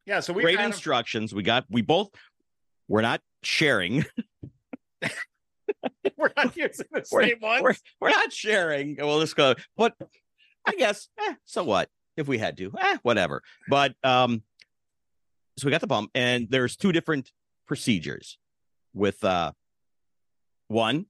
Yeah, 0.05 0.19
so 0.19 0.33
we 0.33 0.43
great 0.43 0.57
kind 0.57 0.67
of, 0.69 0.75
instructions. 0.75 1.33
We 1.33 1.43
got 1.43 1.65
we 1.69 1.81
both 1.81 2.09
we're 2.89 3.01
not 3.01 3.21
sharing. 3.43 4.05
we're 6.17 6.31
not 6.35 6.55
using 6.57 6.85
the 6.91 7.05
We're- 7.11 7.29
same 7.29 7.37
one. 7.39 7.63
We're 7.63 7.75
we're 8.01 8.09
not 8.09 8.33
sharing. 8.33 8.97
We'll 8.99 9.21
just 9.21 9.35
go. 9.35 9.55
But 9.77 9.93
I 10.65 10.73
guess 10.75 11.07
eh, 11.19 11.35
so 11.45 11.63
what 11.63 11.89
if 12.17 12.27
we 12.27 12.37
had 12.37 12.57
to? 12.57 12.73
Eh, 12.77 12.97
whatever. 13.03 13.41
But 13.69 13.93
um, 14.03 14.43
so 15.57 15.65
we 15.65 15.71
got 15.71 15.81
the 15.81 15.87
pump, 15.87 16.11
and 16.13 16.47
there's 16.49 16.75
two 16.75 16.91
different 16.91 17.31
procedures 17.67 18.37
with 18.93 19.23
uh 19.23 19.51
one 20.67 21.05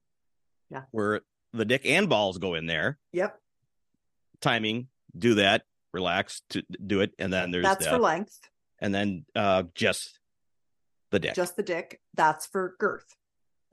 Yeah. 0.69 0.84
where 0.91 1.21
the 1.53 1.65
dick 1.65 1.82
and 1.86 2.09
balls 2.09 2.38
go 2.38 2.53
in 2.55 2.67
there. 2.67 2.99
Yep. 3.13 3.39
Timing, 4.41 4.88
do 5.17 5.36
that, 5.36 5.63
relax 5.93 6.41
to 6.51 6.63
do 6.86 7.01
it, 7.01 7.13
and 7.17 7.32
then 7.34 7.51
there's 7.51 7.63
That's 7.63 7.86
the, 7.86 7.91
for 7.91 7.97
length. 7.99 8.38
and 8.80 8.93
then 8.93 9.25
uh 9.36 9.63
just 9.73 10.18
the 11.12 11.20
dick. 11.20 11.36
Just 11.36 11.55
the 11.55 11.64
dick. 11.64 11.99
That's 12.16 12.45
for 12.47 12.76
girth. 12.80 13.05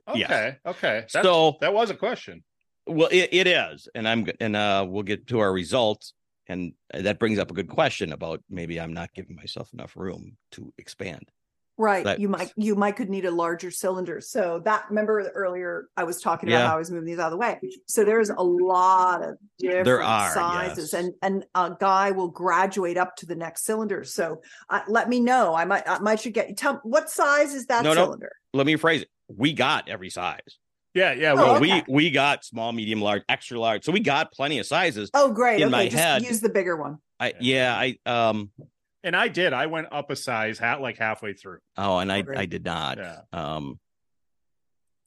Okay. 0.07 0.19
Yeah. 0.19 0.53
Okay. 0.71 1.05
That, 1.13 1.23
so 1.23 1.57
that 1.61 1.73
was 1.73 1.89
a 1.89 1.95
question. 1.95 2.43
well, 2.85 3.09
it, 3.11 3.29
it 3.31 3.47
is, 3.47 3.89
and 3.93 4.07
I'm 4.07 4.27
and 4.39 4.55
uh 4.55 4.85
we'll 4.87 5.03
get 5.03 5.27
to 5.27 5.39
our 5.39 5.51
results, 5.51 6.13
and 6.47 6.73
that 6.93 7.19
brings 7.19 7.39
up 7.39 7.51
a 7.51 7.53
good 7.53 7.69
question 7.69 8.13
about 8.13 8.41
maybe 8.49 8.79
I'm 8.79 8.93
not 8.93 9.13
giving 9.13 9.35
myself 9.35 9.73
enough 9.73 9.95
room 9.97 10.37
to 10.51 10.73
expand. 10.77 11.29
Right. 11.77 12.03
That- 12.05 12.19
you 12.19 12.27
might 12.27 12.51
you 12.55 12.75
might 12.75 12.95
could 12.95 13.09
need 13.09 13.25
a 13.25 13.31
larger 13.31 13.69
cylinder. 13.69 14.19
So 14.19 14.59
that 14.65 14.85
remember 14.89 15.29
earlier 15.35 15.87
I 15.95 16.05
was 16.05 16.19
talking 16.21 16.49
about 16.49 16.59
Yeah. 16.59 16.67
how 16.69 16.75
I 16.75 16.77
was 16.79 16.89
moving 16.89 17.05
these 17.05 17.19
out 17.19 17.27
of 17.27 17.31
the 17.31 17.37
way. 17.37 17.59
So 17.87 18.03
there's 18.03 18.29
a 18.31 18.41
lot 18.41 19.23
of 19.23 19.35
different 19.59 20.03
are, 20.03 20.33
sizes, 20.33 20.93
yes. 20.93 21.03
and 21.03 21.13
and 21.21 21.45
a 21.53 21.75
guy 21.79 22.11
will 22.11 22.29
graduate 22.29 22.97
up 22.97 23.15
to 23.17 23.25
the 23.27 23.35
next 23.35 23.63
cylinder. 23.65 24.03
So 24.03 24.41
uh, 24.69 24.81
let 24.87 25.07
me 25.07 25.19
know. 25.19 25.53
I 25.53 25.65
might 25.65 25.87
I 25.87 25.99
might 25.99 26.19
should 26.19 26.33
get 26.33 26.57
tell 26.57 26.79
what 26.83 27.09
size 27.11 27.53
is 27.53 27.67
that 27.67 27.83
No, 27.83 27.93
no. 27.93 28.05
cylinder? 28.05 28.31
Let 28.53 28.65
me 28.65 28.73
rephrase 28.75 29.03
it. 29.03 29.09
We 29.35 29.53
got 29.53 29.87
every 29.87 30.09
size. 30.09 30.39
Yeah. 30.95 31.13
Yeah. 31.13 31.33
Oh, 31.33 31.35
Well, 31.35 31.45
Well, 31.45 31.55
okay. 31.63 31.83
we 31.87 31.93
we 31.93 32.09
got 32.09 32.43
small, 32.43 32.71
medium, 32.71 33.01
large, 33.01 33.21
extra 33.29 33.59
large. 33.59 33.83
So 33.83 33.91
we 33.91 33.99
got 33.99 34.31
plenty 34.31 34.57
of 34.57 34.65
sizes. 34.65 35.11
Oh, 35.13 35.31
great. 35.31 35.57
in 35.61 35.67
okay, 35.67 35.71
my 35.71 35.83
just 35.85 35.95
head- 35.95 36.23
use 36.23 36.39
the 36.41 36.49
bigger 36.49 36.75
one. 36.75 36.97
I 37.19 37.33
yeah, 37.39 37.75
I 37.75 37.97
um 38.07 38.49
and 39.03 39.15
I 39.15 39.27
did. 39.27 39.53
I 39.53 39.65
went 39.67 39.87
up 39.91 40.09
a 40.11 40.15
size, 40.15 40.59
hat 40.59 40.81
like 40.81 40.97
halfway 40.97 41.33
through. 41.33 41.59
oh, 41.77 41.99
and 41.99 42.11
I 42.11 42.21
great. 42.21 42.37
I 42.39 42.45
did 42.45 42.63
not. 42.65 42.97
Yeah. 42.97 43.19
Um 43.33 43.79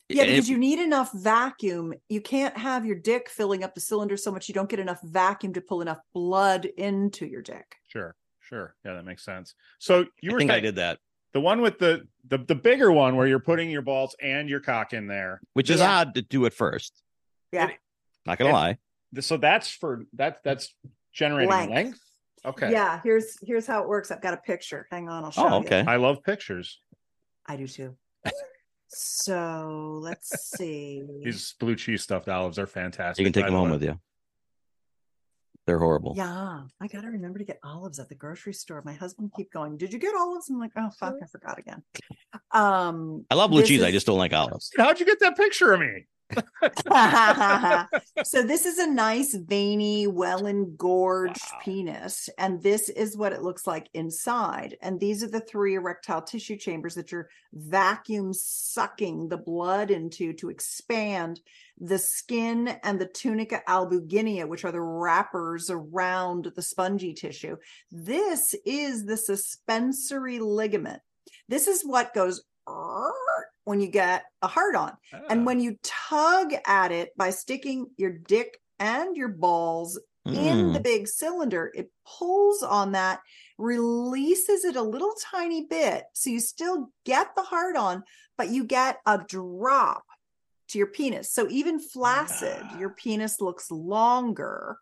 Yeah, 0.09 0.25
because 0.25 0.49
it- 0.49 0.53
you 0.53 0.59
need 0.59 0.79
enough 0.79 1.13
vacuum. 1.13 1.95
You 2.09 2.21
can't 2.21 2.57
have 2.57 2.85
your 2.87 2.97
dick 2.97 3.29
filling 3.29 3.63
up 3.65 3.75
the 3.75 3.81
cylinder 3.81 4.17
so 4.17 4.31
much 4.33 4.49
you 4.49 4.55
don't 4.55 4.69
get 4.69 4.81
enough 4.81 5.01
vacuum 5.03 5.53
to 5.55 5.61
pull 5.61 5.81
enough 5.83 6.01
blood 6.15 6.65
into 6.65 7.27
your 7.27 7.43
dick. 7.43 7.77
Sure. 7.89 8.17
Sure. 8.41 8.75
Yeah, 8.85 8.95
that 8.95 9.05
makes 9.05 9.25
sense. 9.25 9.55
So 9.79 10.07
you 10.21 10.31
I 10.31 10.33
were 10.33 10.39
think 10.41 10.51
I 10.51 10.59
did 10.61 10.77
that, 10.77 10.99
the 11.33 11.41
one 11.41 11.61
with 11.61 11.79
the 11.79 12.09
the 12.27 12.39
the 12.39 12.57
bigger 12.57 12.91
one 12.91 13.15
where 13.17 13.27
you're 13.29 13.39
putting 13.39 13.71
your 13.71 13.83
balls 13.83 14.17
and 14.21 14.49
your 14.49 14.61
cock 14.61 14.93
in 14.93 15.07
there. 15.07 15.41
which 15.53 15.71
is 15.71 15.79
Yeah. 15.81 15.99
odd 16.01 16.15
to 16.17 16.23
do 16.23 16.45
it 16.47 16.53
first. 16.55 17.03
Yeah. 17.53 17.71
Not 18.27 18.39
gonna 18.39 18.51
And- 18.51 18.57
lie. 18.57 18.79
So 19.21 19.37
that's 19.37 19.69
for 19.71 20.05
that 20.15 20.43
that's 20.45 20.75
generating 21.13 21.51
Length. 21.51 21.71
length. 21.73 22.01
Okay. 22.45 22.73
Yeah, 22.73 23.01
here's 23.03 23.37
here's 23.43 23.67
how 23.67 23.83
it 23.83 23.89
works. 23.89 24.11
I've 24.11 24.23
got 24.23 24.35
a 24.35 24.39
picture. 24.39 24.87
Hang 24.91 25.09
on, 25.09 25.25
I'll 25.25 25.31
show 25.31 25.43
you. 25.43 25.49
Oh, 25.49 25.61
you. 25.61 25.67
okay. 25.67 25.85
I 25.87 25.97
love 25.97 26.23
pictures. 26.23 26.81
I 27.47 27.57
do 27.57 27.67
too. 27.67 27.97
so 28.89 29.99
let's 30.03 30.51
see. 30.57 31.03
These 31.25 31.55
blue 31.61 31.77
cheese 31.77 32.03
stuffed 32.03 32.29
olives 32.29 32.59
are 32.59 32.67
fantastic. 32.67 33.23
You 33.23 33.27
can 33.27 33.33
take 33.33 33.45
by 33.45 33.49
them 33.49 33.55
the 33.55 33.59
home 33.59 33.69
way. 33.69 33.75
with 33.75 33.83
you. 33.83 34.01
They're 35.67 35.79
horrible. 35.79 36.15
Yeah, 36.17 36.63
I 36.81 36.87
gotta 36.89 37.09
remember 37.09 37.39
to 37.39 37.45
get 37.45 37.61
olives 37.63 37.99
at 37.99 38.09
the 38.09 38.15
grocery 38.15 38.55
store. 38.55 38.83
My 38.85 38.95
husband 38.95 39.33
keep 39.37 39.53
going. 39.53 39.77
Did 39.77 39.93
you 39.93 39.99
get 39.99 40.15
olives? 40.17 40.49
I'm 40.49 40.59
like, 40.59 40.73
oh 40.77 40.91
fuck, 40.99 41.15
I 41.23 41.27
forgot 41.27 41.59
again. 41.59 41.83
Um, 42.53 43.27
I 43.31 43.35
love 43.35 43.51
blue 43.51 43.61
this 43.61 43.69
cheese. 43.69 43.83
I 43.83 43.93
just 43.93 44.07
don't 44.07 44.19
like 44.19 44.33
olives. 44.33 44.71
How'd 44.77 44.99
you 44.99 45.07
get 45.07 45.21
that 45.21 45.37
picture 45.37 45.73
of 45.73 45.81
me? 45.81 46.07
so 48.25 48.43
this 48.43 48.67
is 48.67 48.79
a 48.79 48.87
nice 48.91 49.35
veiny 49.35 50.07
well 50.07 50.47
engorged 50.47 51.41
Wow. 51.53 51.59
penis 51.63 52.29
and 52.39 52.63
this 52.63 52.89
is 52.89 53.17
what 53.17 53.33
it 53.33 53.43
looks 53.43 53.67
like 53.67 53.89
inside 53.95 54.77
and 54.83 54.99
these 55.01 55.23
are 55.23 55.29
the 55.29 55.41
three 55.41 55.75
erectile 55.75 56.23
tissue 56.23 56.57
chambers 56.57 56.95
that 56.95 57.13
you're 57.13 57.29
vacuum 57.53 58.33
sucking 58.33 59.29
the 59.29 59.37
blood 59.37 59.91
into 59.91 60.33
to 60.35 60.51
expand 60.51 61.41
the 61.79 61.99
skin 61.99 62.69
and 62.83 63.01
the 63.01 63.07
tunica 63.07 63.63
albuginea 63.69 64.47
which 64.47 64.65
are 64.65 64.73
the 64.73 64.81
wrappers 64.81 65.71
around 65.71 66.51
the 66.55 66.63
spongy 66.63 67.13
tissue 67.15 67.57
this 67.91 68.55
is 68.65 69.05
the 69.07 69.17
suspensory 69.17 70.39
ligament 70.39 71.01
this 71.49 71.67
is 71.67 71.83
what 71.83 72.15
goes 72.15 72.43
when 73.71 73.81
you 73.81 73.87
get 73.87 74.25
a 74.43 74.49
hard 74.49 74.75
on 74.75 74.93
Ah. 75.13 75.21
and 75.31 75.47
when 75.47 75.61
you 75.61 75.79
tug 75.85 76.53
at 76.67 76.91
it 76.91 77.17
by 77.17 77.31
sticking 77.31 77.89
your 77.97 78.11
dick 78.11 78.61
and 78.81 79.17
your 79.17 79.29
balls 79.29 79.97
in 80.27 80.73
the 80.73 80.81
Mm. 80.81 80.83
big 80.83 81.07
cylinder, 81.07 81.71
it 81.73 81.89
pulls 82.05 82.65
on 82.65 82.91
that, 82.93 83.21
releases 83.59 84.65
it 84.65 84.75
a 84.75 84.83
little 84.83 85.15
tiny 85.21 85.67
bit. 85.67 86.05
So 86.15 86.31
you 86.31 86.41
still 86.41 86.91
get 87.05 87.37
the 87.37 87.43
hard 87.43 87.77
on, 87.77 88.03
but 88.37 88.49
you 88.49 88.65
get 88.65 88.99
a 89.07 89.19
drop 89.19 90.05
to 90.69 90.79
your 90.79 90.89
penis. 90.89 91.33
So 91.33 91.47
even 91.49 91.79
flaccid, 91.79 92.61
Ah. 92.65 92.79
your 92.79 92.91
penis 92.91 93.41
looks 93.41 93.71
longer 93.71 94.79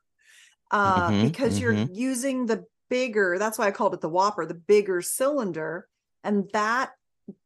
uh, 0.71 1.09
Mhm, 1.11 1.23
because 1.25 1.59
you're 1.59 1.73
using 1.73 2.45
the 2.47 2.65
bigger, 2.91 3.39
that's 3.39 3.57
why 3.59 3.67
I 3.67 3.71
called 3.71 3.95
it 3.95 4.01
the 4.03 4.09
Whopper, 4.11 4.45
the 4.47 4.53
bigger 4.75 5.01
cylinder. 5.01 5.89
And 6.25 6.51
that 6.53 6.93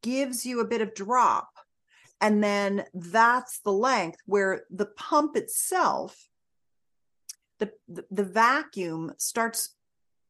gives 0.03 0.45
you 0.47 0.61
a 0.61 0.67
bit 0.67 0.81
of 0.81 0.95
drop. 0.95 1.51
And 2.21 2.43
then 2.43 2.85
that's 2.95 3.59
the 3.61 3.73
length 3.73 4.19
where 4.27 4.65
the 4.71 4.87
pump 4.87 5.37
itself, 5.37 6.29
the, 7.59 7.73
the, 8.11 8.25
vacuum 8.25 9.13
starts 9.19 9.71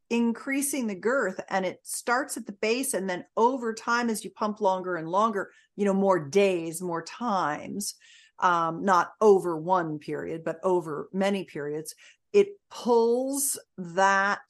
increasing 0.09 0.87
the 0.87 0.95
girth 0.95 1.39
and 1.49 1.65
it 1.65 1.79
starts 1.83 2.35
at 2.35 2.47
the 2.47 2.51
base. 2.51 2.95
And 2.95 3.07
then 3.07 3.25
over 3.37 3.73
time, 3.73 4.09
as 4.09 4.23
you 4.23 4.31
pump 4.31 4.59
longer 4.59 4.95
and 4.95 5.07
longer, 5.07 5.51
you 5.75 5.85
know, 5.85 5.93
more 5.93 6.19
days, 6.19 6.81
more 6.81 7.03
times, 7.03 7.95
um, 8.39 8.83
not 8.83 9.13
over 9.21 9.55
one 9.55 9.99
period, 9.99 10.43
but 10.43 10.59
over 10.63 11.09
many 11.13 11.43
periods, 11.43 11.93
it 12.33 12.59
pulls 12.69 13.59
that 13.77 14.41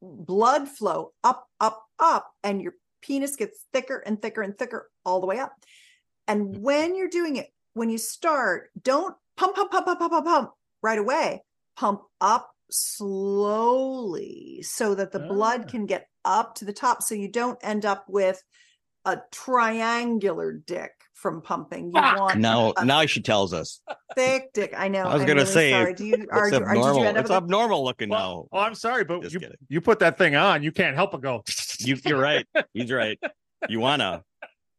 blood 0.00 0.68
flow 0.68 1.12
up, 1.22 1.48
up, 1.60 1.84
up, 1.98 2.32
and 2.42 2.62
your 2.62 2.74
penis 3.06 3.36
gets 3.36 3.64
thicker 3.72 3.98
and 4.04 4.20
thicker 4.20 4.42
and 4.42 4.56
thicker 4.58 4.90
all 5.04 5.20
the 5.20 5.26
way 5.26 5.38
up. 5.38 5.52
And 6.28 6.58
when 6.58 6.96
you're 6.96 7.08
doing 7.08 7.36
it, 7.36 7.48
when 7.74 7.88
you 7.90 7.98
start, 7.98 8.70
don't 8.82 9.14
pump, 9.36 9.54
pump, 9.54 9.70
pump, 9.70 9.86
pump, 9.86 9.98
pump, 10.00 10.12
pump, 10.12 10.26
pump 10.26 10.50
right 10.82 10.98
away. 10.98 11.42
Pump 11.76 12.02
up 12.20 12.50
slowly 12.70 14.60
so 14.62 14.94
that 14.94 15.12
the 15.12 15.22
Ah. 15.22 15.28
blood 15.28 15.68
can 15.68 15.86
get 15.86 16.08
up 16.24 16.54
to 16.56 16.64
the 16.64 16.72
top 16.72 17.02
so 17.02 17.14
you 17.14 17.28
don't 17.28 17.58
end 17.62 17.84
up 17.84 18.04
with 18.08 18.42
a 19.04 19.18
triangular 19.30 20.52
dick 20.52 20.90
from 21.14 21.40
pumping. 21.40 21.86
You 21.94 22.00
want 22.00 22.38
Now, 22.40 22.72
now 22.82 23.06
she 23.06 23.22
tells 23.22 23.52
us. 23.52 23.80
thick 24.16 24.52
dick. 24.52 24.74
I 24.76 24.88
know. 24.88 25.02
I 25.06 25.12
was 25.14 25.22
I'm 25.22 25.28
gonna 25.28 25.40
really 25.42 25.52
say, 25.52 25.70
sorry. 25.70 25.94
Do 25.94 26.04
you 26.06 26.14
are, 26.14 26.48
It's 26.48 26.56
are 26.56 26.60
did 26.60 26.62
abnormal. 26.68 27.00
you 27.02 27.06
end 27.06 27.16
up 27.18 27.22
It's 27.24 27.30
with 27.30 27.36
abnormal 27.36 27.84
looking 27.84 28.08
Well, 28.08 28.48
now. 28.52 28.58
oh, 28.58 28.62
I'm 28.62 28.74
sorry, 28.74 29.04
but 29.04 29.22
Just 29.22 29.34
you 29.34 29.40
kidding. 29.40 29.56
you 29.68 29.80
put 29.80 30.00
that 30.00 30.18
thing 30.18 30.34
on, 30.34 30.62
you 30.64 30.72
can't 30.72 30.96
help 30.96 31.12
but 31.12 31.20
go. 31.22 31.44
You, 31.80 31.96
you're 32.04 32.20
right. 32.20 32.46
He's 32.72 32.90
right. 32.92 33.18
You 33.68 33.80
wanna, 33.80 34.22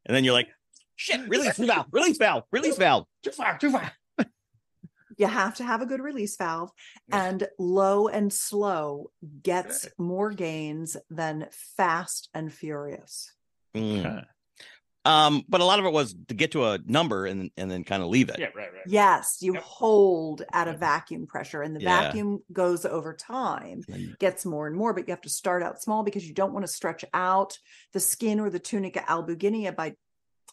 and 0.06 0.16
then 0.16 0.24
you're 0.24 0.34
like, 0.34 0.50
shit, 0.96 1.28
release 1.28 1.58
valve, 1.58 1.88
release 1.92 2.18
valve, 2.18 2.44
release 2.52 2.78
valve. 2.78 3.06
too 3.24 3.32
far, 3.32 3.58
too 3.58 3.72
far. 3.72 3.92
you 5.18 5.28
have 5.28 5.56
to 5.56 5.64
have 5.64 5.82
a 5.82 5.86
good 5.86 6.00
release 6.00 6.38
valve 6.38 6.72
and 7.12 7.48
low 7.58 8.08
and 8.08 8.32
slow 8.32 9.12
gets 9.42 9.88
more 9.98 10.32
gains 10.32 10.96
than 11.10 11.48
fast 11.52 12.30
and 12.34 12.54
furious 12.54 13.32
Mm. 13.76 14.26
Okay. 15.08 15.12
Um, 15.12 15.44
but 15.48 15.62
a 15.62 15.66
lot 15.66 15.80
of 15.80 15.86
it 15.86 15.94
was 15.94 16.16
to 16.28 16.34
get 16.34 16.52
to 16.52 16.66
a 16.66 16.80
number 16.86 17.26
and 17.26 17.50
and 17.58 17.72
then 17.72 17.84
kind 17.84 18.04
of 18.04 18.10
leave 18.10 18.30
it. 18.30 18.40
Yeah, 18.40 18.48
right, 18.56 18.72
right. 18.74 18.82
yes 18.86 19.38
you 19.42 19.54
Yep. 19.54 19.64
hold 19.64 20.44
at 20.54 20.68
a 20.68 20.74
vacuum 20.74 21.28
pressure 21.28 21.62
and 21.62 21.76
the 21.76 21.80
Yeah. 21.82 22.04
vacuum 22.04 22.44
goes 22.52 22.86
over 22.86 23.14
time 23.14 23.82
gets 24.20 24.46
more 24.46 24.68
and 24.68 24.76
more 24.76 24.94
but 24.94 25.08
you 25.08 25.12
have 25.12 25.22
to 25.22 25.30
start 25.30 25.64
out 25.64 25.82
small 25.82 26.04
because 26.04 26.28
you 26.28 26.34
don't 26.34 26.54
want 26.54 26.66
to 26.66 26.72
stretch 26.72 27.04
out 27.14 27.58
the 27.94 28.00
skin 28.00 28.40
or 28.40 28.50
the 28.50 28.60
tunica 28.60 29.00
albuginea 29.02 29.76
by 29.76 29.96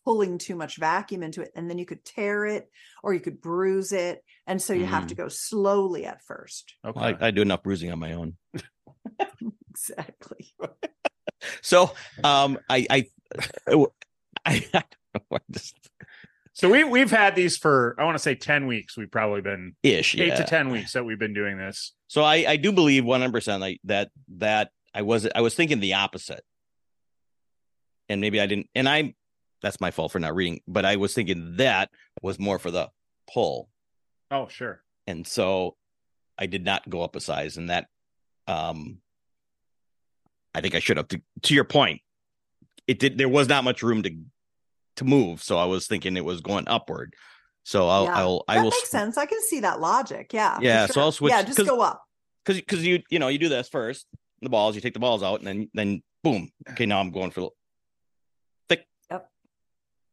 pulling 0.05 0.39
too 0.39 0.55
much 0.57 0.77
vacuum 0.79 1.23
into 1.23 1.43
it 1.43 1.51
and 1.55 1.71
then 1.71 1.79
you 1.79 1.87
could 1.87 2.05
tear 2.05 2.45
it 2.45 2.69
or 3.03 3.15
you 3.15 3.21
could 3.21 3.41
bruise 3.41 3.93
it 3.93 4.23
and 4.47 4.61
so 4.61 4.73
you 4.73 4.85
have 4.85 5.07
to 5.07 5.15
go 5.15 5.29
slowly 5.29 6.05
at 6.05 6.23
first 6.23 6.75
Okay. 6.85 7.01
I, 7.01 7.29
I 7.29 7.31
do 7.31 7.43
enough 7.43 7.63
bruising 7.63 7.91
on 7.93 7.99
my 7.99 8.13
own. 8.15 8.37
exactly 9.71 10.53
So 11.63 11.93
um 12.23 12.59
I 12.69 12.87
I 12.91 13.07
I, 14.45 14.65
I 14.75 14.83
don't 14.83 15.31
know, 15.31 15.37
I 15.37 15.39
just 15.51 15.77
so 16.55 16.71
we 16.71 16.85
we've 16.85 17.11
had 17.11 17.35
these 17.35 17.57
for 17.57 17.97
I 17.99 18.05
want 18.05 18.15
to 18.17 18.23
say 18.23 18.37
ten 18.37 18.67
weeks. 18.67 18.97
We've 18.97 19.11
probably 19.11 19.41
been 19.41 19.75
ish. 19.83 20.15
eight 20.15 20.29
yeah. 20.29 20.37
to 20.37 20.45
ten 20.45 20.71
weeks 20.71 20.93
that 20.93 21.05
we've 21.05 21.19
been 21.19 21.35
doing 21.35 21.59
this. 21.59 21.93
So 22.07 22.23
I 22.23 22.45
I 22.49 22.57
do 22.57 22.71
believe 22.71 23.05
one 23.05 23.21
hundred 23.21 23.33
percent 23.33 23.61
like 23.61 23.81
that 23.85 24.11
that 24.37 24.71
I 24.95 25.03
was 25.03 25.27
I 25.35 25.41
was 25.41 25.55
thinking 25.57 25.81
the 25.81 25.95
opposite, 25.95 26.45
and 28.09 28.21
maybe 28.21 28.41
I 28.41 28.47
didn't. 28.47 28.69
And 28.75 28.89
I 28.89 29.15
that's 29.63 29.81
my 29.81 29.91
fault 29.91 30.13
for 30.13 30.21
not 30.21 30.37
reading, 30.37 30.61
but 30.69 30.85
I 30.85 30.95
was 30.97 31.13
thinking 31.13 31.57
that 31.57 31.91
was 32.23 32.39
more 32.39 32.61
for 32.61 32.71
the 32.71 32.89
pull, 33.33 33.69
Oh, 34.31 34.47
sure. 34.47 34.81
and 35.09 35.27
so 35.27 35.75
I 36.39 36.47
did 36.47 36.65
not 36.65 36.89
go 36.89 37.03
up 37.03 37.17
a 37.17 37.21
size, 37.21 37.57
and 37.57 37.71
that 37.71 37.89
um 38.47 38.99
I 40.55 40.61
think 40.61 40.77
I 40.77 40.79
should 40.79 40.99
have. 40.99 41.09
To, 41.09 41.21
to 41.43 41.55
your 41.55 41.65
point, 41.65 42.01
it 42.87 43.01
did. 43.01 43.19
There 43.19 43.29
was 43.29 43.49
not 43.49 43.65
much 43.65 43.83
room 43.83 44.05
to 44.05 44.17
to 44.97 45.05
move, 45.05 45.43
so 45.43 45.59
I 45.59 45.65
was 45.65 45.87
thinking 45.87 46.17
it 46.17 46.25
was 46.25 46.41
going 46.41 46.65
upward. 46.69 47.15
So 47.65 47.89
I'll 47.89 48.05
Yeah. 48.05 48.17
I'll 48.19 48.45
I 48.49 48.55
that 48.57 48.63
will 48.65 48.71
makes 48.71 48.91
sense. 48.91 49.17
I 49.17 49.27
can 49.27 49.41
see 49.43 49.61
that 49.61 49.81
logic. 49.81 50.33
Yeah. 50.33 50.59
Yeah, 50.61 50.87
so. 50.87 51.01
I'll 51.01 51.13
switch- 51.13 51.31
Yeah, 51.33 51.43
just 51.43 51.57
'cause- 51.59 51.67
go 51.67 51.81
up. 51.81 52.03
because 52.45 52.61
because 52.61 52.85
you 52.87 53.03
you 53.11 53.19
know 53.19 53.29
you 53.29 53.39
do 53.39 53.49
this 53.49 53.69
first 53.69 54.07
the 54.43 54.51
balls 54.51 54.75
you 54.75 54.81
take 54.83 54.93
the 54.93 55.01
balls 55.01 55.23
out 55.23 55.39
and 55.41 55.47
then 55.47 55.71
then 55.73 56.03
boom 56.23 56.51
okay 56.71 56.85
now 56.85 57.01
I'm 57.01 57.11
going 57.11 57.31
for 57.31 57.51
thick 58.69 58.87
Yep. 59.11 59.31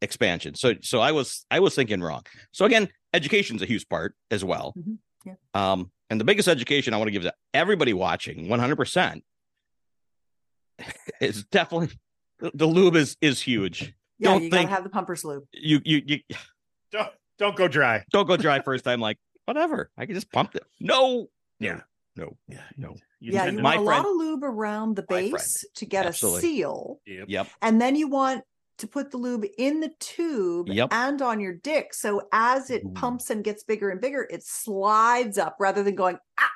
expansion 0.01 0.55
so 0.55 0.75
so 0.81 1.01
I 1.01 1.11
was 1.11 1.45
I 1.51 1.59
was 1.59 1.75
thinking 1.75 1.99
wrong 2.01 2.23
so 2.53 2.63
again 2.63 2.87
education's 3.13 3.61
a 3.61 3.65
huge 3.65 3.89
part 3.89 4.15
as 4.29 4.41
well 4.45 4.73
Mhm. 4.77 4.97
Yeah. 5.25 5.33
um 5.53 5.91
and 6.09 6.19
the 6.21 6.23
biggest 6.23 6.47
education 6.47 6.93
I 6.93 6.97
want 6.97 7.07
to 7.09 7.11
give 7.11 7.23
to 7.23 7.33
everybody 7.53 7.91
watching 7.91 8.47
100 8.47 8.77
percent 8.77 9.25
is 11.19 11.43
definitely 11.45 11.89
the 12.39 12.65
lube 12.65 12.95
is 12.95 13.17
is 13.21 13.41
huge 13.41 13.93
Yeah, 14.21 14.29
Don't 14.33 14.43
you 14.43 14.49
think- 14.51 14.63
gotta 14.69 14.75
have 14.75 14.83
the 14.83 14.89
pumper's 14.89 15.25
loop. 15.25 15.45
you 15.51 15.81
you 15.83 16.01
you 16.05 16.19
Don't 16.91 17.09
don't 17.39 17.55
go 17.55 17.67
dry. 17.67 18.05
don't 18.11 18.27
go 18.27 18.37
dry 18.37 18.61
first 18.61 18.83
time 18.85 18.99
like 19.01 19.17
whatever 19.45 19.89
I 19.97 20.05
can 20.05 20.13
just 20.15 20.31
pump 20.31 20.55
it 20.55 20.63
no 20.79 21.27
Yeah. 21.59 21.81
no 22.15 22.37
Yeah. 22.47 22.61
no 22.77 22.95
You 23.19 23.33
yeah, 23.33 23.45
you 23.45 23.57
to- 23.57 23.61
My 23.63 23.77
want 23.77 23.83
a 23.83 23.85
friend- 23.85 24.03
lot 24.05 24.11
of 24.11 24.17
lube 24.17 24.43
around 24.43 24.95
the 24.95 25.03
base 25.03 25.65
to 25.75 25.85
get 25.85 26.05
Absolutely. 26.05 26.39
a 26.39 26.41
seal. 26.41 26.99
Yep. 27.07 27.25
yep 27.27 27.47
And 27.61 27.81
then 27.81 27.95
you 27.95 28.07
want 28.07 28.43
to 28.77 28.87
put 28.87 29.11
the 29.11 29.17
lube 29.17 29.45
in 29.57 29.79
the 29.79 29.91
tube 29.99 30.69
Yep. 30.69 30.89
and 30.91 31.21
on 31.21 31.39
your 31.39 31.53
dick. 31.53 31.93
So 31.93 32.27
as 32.31 32.69
it 32.69 32.83
Ooh. 32.85 32.91
pumps 32.93 33.29
and 33.31 33.43
gets 33.43 33.63
bigger 33.63 33.89
and 33.89 33.99
bigger, 34.01 34.27
it 34.29 34.43
slides 34.43 35.37
up 35.37 35.55
rather 35.59 35.81
than 35.83 35.95
going, 35.95 36.17
ah, 36.39 36.49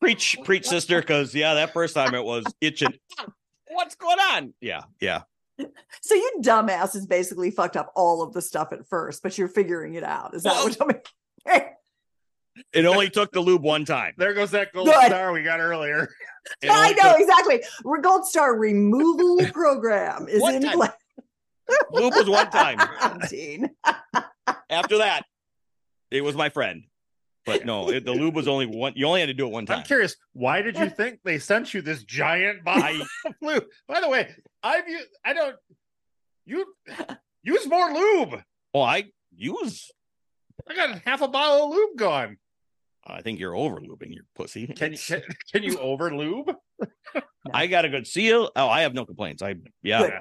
preach 0.00 0.36
preach 0.44 0.66
sister 0.66 1.00
because 1.00 1.34
yeah 1.34 1.54
that 1.54 1.72
first 1.72 1.92
time 1.94 2.14
it 2.14 2.22
was 2.24 2.44
itching 2.60 2.92
what's 3.70 3.96
going 3.96 4.18
on 4.20 4.54
yeah 4.60 4.82
yeah 5.00 5.22
so 6.02 6.14
you 6.14 6.38
dumbasses 6.42 7.08
basically 7.08 7.50
fucked 7.50 7.76
up 7.76 7.92
all 7.96 8.22
of 8.22 8.32
the 8.32 8.42
stuff 8.42 8.72
at 8.72 8.86
first, 8.88 9.22
but 9.22 9.36
you're 9.38 9.48
figuring 9.48 9.94
it 9.94 10.04
out. 10.04 10.34
Is 10.34 10.42
that 10.44 10.52
Well- 10.52 10.68
what 10.68 10.76
I'm 10.80 10.88
mean? 10.88 11.62
it 12.72 12.84
only 12.86 13.08
took 13.08 13.30
the 13.32 13.40
lube 13.40 13.62
one 13.62 13.84
time 13.84 14.12
There 14.18 14.34
goes 14.34 14.50
that 14.50 14.72
gold 14.72 14.86
Good. 14.88 15.06
star 15.06 15.32
we 15.32 15.42
got 15.42 15.60
earlier. 15.60 16.08
It 16.62 16.70
I 16.72 16.92
know 16.92 17.12
took- 17.12 17.20
exactly. 17.20 17.62
Gold 18.00 18.26
Star 18.26 18.56
removal 18.56 19.38
program 19.52 20.28
is 20.28 20.40
One 20.40 20.54
in 20.54 20.62
time. 20.62 20.78
place. 20.78 20.90
lube 21.92 22.14
was 22.14 22.26
one 22.28 22.50
time 22.50 22.78
after 24.70 24.98
that 24.98 25.22
it 26.10 26.22
was 26.24 26.34
my 26.34 26.48
friend 26.48 26.84
but 27.44 27.66
no 27.66 27.90
it, 27.90 28.06
the 28.06 28.12
lube 28.12 28.34
was 28.34 28.48
only 28.48 28.64
one 28.64 28.94
you 28.96 29.06
only 29.06 29.20
had 29.20 29.26
to 29.26 29.34
do 29.34 29.46
it 29.46 29.52
one 29.52 29.66
time 29.66 29.78
I'm 29.80 29.84
curious, 29.84 30.16
why 30.32 30.62
did 30.62 30.78
you 30.78 30.88
think 30.88 31.20
they 31.24 31.38
sent 31.38 31.74
you 31.74 31.82
this 31.82 32.02
giant 32.04 32.64
bottle 32.64 33.02
of 33.02 33.34
lube? 33.42 33.64
By 33.86 34.00
the 34.00 34.08
way, 34.08 34.34
I've 34.62 34.88
used, 34.88 35.08
I 35.24 35.32
don't 35.34 35.56
you 36.44 36.64
use 37.42 37.66
more 37.66 37.92
lube. 37.92 38.42
oh 38.74 38.80
i 38.80 39.04
use 39.34 39.90
I 40.68 40.74
got 40.74 41.00
half 41.06 41.22
a 41.22 41.28
bottle 41.28 41.66
of 41.68 41.74
lube 41.74 41.96
gone. 41.96 42.36
i 43.06 43.22
think 43.22 43.38
you're 43.38 43.54
over 43.54 43.76
lubing 43.80 44.14
your 44.14 44.24
pussy 44.34 44.66
Can 44.66 44.92
you 44.92 44.98
can, 44.98 45.22
can 45.52 45.62
you 45.62 45.78
over 45.78 46.14
lube? 46.14 46.54
i 47.54 47.66
got 47.66 47.84
a 47.84 47.88
good 47.88 48.06
seal 48.06 48.50
oh 48.56 48.68
i 48.68 48.82
have 48.82 48.94
no 48.94 49.04
complaints 49.04 49.42
i 49.42 49.54
yeah 49.82 50.00
Good. 50.02 50.12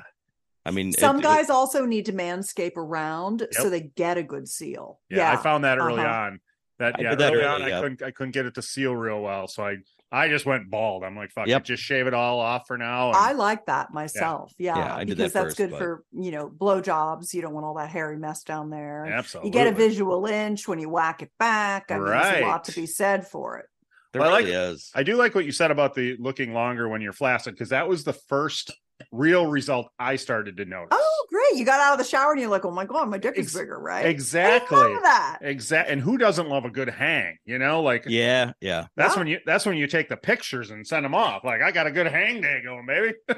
i 0.65 0.71
mean 0.71 0.91
Some 0.93 1.19
it- 1.19 1.23
guys 1.23 1.49
also 1.49 1.85
need 1.85 2.05
to 2.05 2.13
manscape 2.13 2.77
around 2.77 3.47
so 3.51 3.69
they 3.69 3.81
get 3.81 4.17
a 4.17 4.23
good 4.23 4.47
seal. 4.47 4.99
Yeah, 5.09 5.31
I 5.31 5.37
found 5.37 5.63
that 5.63 5.77
early 5.79 6.01
Uh-huh. 6.03 6.09
on. 6.27 6.39
That 6.79 6.95
yeah, 7.01 7.09
did 7.11 7.19
that 7.19 7.33
early 7.33 7.43
early, 7.43 7.63
on 7.63 7.73
I 7.73 7.81
couldn't 7.81 8.03
I 8.03 8.11
couldn't 8.11 8.31
get 8.33 8.45
it 8.45 8.53
to 8.55 8.61
seal 8.61 8.95
real 8.95 9.21
well, 9.21 9.47
so 9.47 9.65
I 9.65 9.77
I 10.11 10.29
just 10.29 10.45
went 10.45 10.69
bald. 10.69 11.03
I'm 11.03 11.15
like, 11.17 11.31
fuck 11.31 11.47
Yep. 11.47 11.61
it, 11.61 11.65
just 11.65 11.83
shave 11.83 12.07
it 12.07 12.13
all 12.13 12.39
off 12.39 12.63
for 12.67 12.77
now. 12.77 13.07
and- 13.09 13.17
I 13.17 13.33
like 13.33 13.65
that 13.65 13.93
myself. 13.93 14.53
Yeah, 14.57 14.77
Yeah, 14.77 14.95
I 14.95 15.03
did 15.03 15.17
that 15.17 15.17
because 15.17 15.33
that's 15.33 15.55
good 15.55 15.71
but- 15.71 15.79
for 15.79 16.03
you 16.13 16.31
know 16.31 16.49
blowjobs. 16.49 17.33
You 17.33 17.41
don't 17.41 17.53
want 17.53 17.65
all 17.65 17.75
that 17.75 17.89
hairy 17.89 18.17
mess 18.17 18.43
down 18.43 18.69
there. 18.69 19.05
Absolutely 19.05 19.49
You 19.49 19.53
get 19.53 19.67
a 19.67 19.71
visual 19.75 20.25
inch 20.25 20.67
when 20.67 20.79
you 20.79 20.89
whack 20.89 21.21
it 21.21 21.31
back. 21.39 21.91
I 21.91 21.97
mean, 21.97 22.05
there's 22.05 22.37
a 22.41 22.45
lot 22.45 22.63
to 22.65 22.71
be 22.73 22.85
said 22.85 23.27
for 23.27 23.57
it. 23.57 23.65
there 24.13 24.21
Well, 24.21 24.29
I 24.29 24.33
like- 24.33 24.45
really 24.45 24.55
is 24.73 24.89
I 24.95 25.03
do 25.03 25.15
like 25.17 25.35
what 25.35 25.43
you 25.45 25.51
said 25.51 25.69
about 25.71 25.93
the 25.93 26.15
looking 26.17 26.53
longer 26.53 26.87
when 26.87 27.01
you're 27.01 27.11
flaccid 27.13 27.53
because 27.55 27.69
that 27.69 27.89
was 27.89 28.05
the 28.05 28.13
first 28.13 28.71
real 29.11 29.47
result 29.47 29.89
I 29.99 30.15
started 30.15 30.57
to 30.57 30.65
notice. 30.65 30.89
Oh, 30.91 31.25
great! 31.29 31.59
You 31.59 31.65
got 31.65 31.79
out 31.79 31.93
of 31.93 31.99
the 31.99 32.03
shower 32.05 32.31
and 32.31 32.41
you're 32.41 32.49
like, 32.49 32.65
"Oh 32.65 32.71
my 32.71 32.85
god, 32.85 33.09
my 33.09 33.17
dick 33.17 33.37
is 33.37 33.47
Ex- 33.47 33.53
bigger!" 33.55 33.79
Right? 33.79 34.05
I 34.05 34.09
exactly. 34.09 34.77
that. 34.77 35.39
Exact. 35.41 35.89
And 35.89 36.01
who 36.01 36.17
doesn't 36.17 36.47
love 36.49 36.65
a 36.65 36.69
good 36.69 36.89
hang? 36.89 37.37
You 37.45 37.59
know, 37.59 37.81
like 37.81 38.05
yeah 38.07 38.53
yeah 38.61 38.87
that's 38.95 39.15
Yeah. 39.15 39.19
when 39.19 39.27
you 39.27 39.39
that's 39.45 39.65
when 39.65 39.77
you 39.77 39.87
take 39.87 40.09
the 40.09 40.17
pictures 40.17 40.71
and 40.71 40.85
send 40.85 41.05
them 41.05 41.15
off. 41.15 41.43
Like 41.43 41.61
I 41.61 41.71
got 41.71 41.87
a 41.87 41.91
good 41.91 42.07
hang 42.07 42.41
day 42.41 42.61
going, 42.63 42.85
baby. 42.85 43.13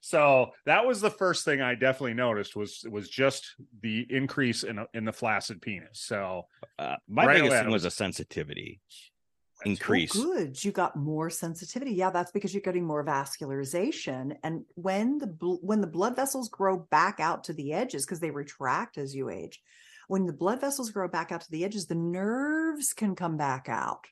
so 0.00 0.50
that 0.66 0.86
was 0.86 1.00
the 1.00 1.10
first 1.10 1.44
thing 1.44 1.60
I 1.60 1.74
definitely 1.74 2.14
noticed 2.14 2.56
was 2.56 2.84
was 2.90 3.08
just 3.08 3.54
the 3.82 4.06
increase 4.10 4.62
in 4.64 4.78
a, 4.78 4.86
in 4.94 5.04
the 5.04 5.12
flaccid 5.12 5.60
penis. 5.62 6.00
So 6.00 6.46
uh, 6.78 6.96
my 7.08 7.26
Right 7.26 7.34
biggest 7.36 7.52
away, 7.52 7.62
thing 7.62 7.72
was 7.72 7.84
a 7.84 7.90
sensitivity 7.90 8.80
Oh, 9.60 9.66
increase 9.70 10.08
good. 10.08 10.62
You 10.62 10.70
got 10.72 10.96
more 10.96 11.30
sensitivity. 11.30 11.92
Yeah, 11.92 12.10
that's 12.10 12.30
because 12.30 12.54
you're 12.54 12.60
getting 12.62 12.86
more 12.86 13.04
vascularization. 13.04 14.36
And 14.44 14.64
when 14.74 15.18
the 15.18 15.26
bl- 15.26 15.56
when 15.62 15.80
the 15.80 15.86
blood 15.88 16.14
vessels 16.16 16.48
grow 16.48 16.78
back 16.78 17.18
out 17.20 17.44
to 17.44 17.52
the 17.52 17.72
edges, 17.72 18.06
because 18.06 18.20
they 18.20 18.30
retract 18.30 18.98
as 18.98 19.14
you 19.16 19.28
age, 19.30 19.60
when 20.06 20.26
the 20.26 20.32
blood 20.32 20.60
vessels 20.60 20.90
grow 20.90 21.08
back 21.08 21.32
out 21.32 21.40
to 21.42 21.50
the 21.50 21.64
edges, 21.64 21.86
the 21.86 21.94
nerves 21.96 22.92
can 22.92 23.16
come 23.16 23.36
back 23.36 23.68
out. 23.68 24.06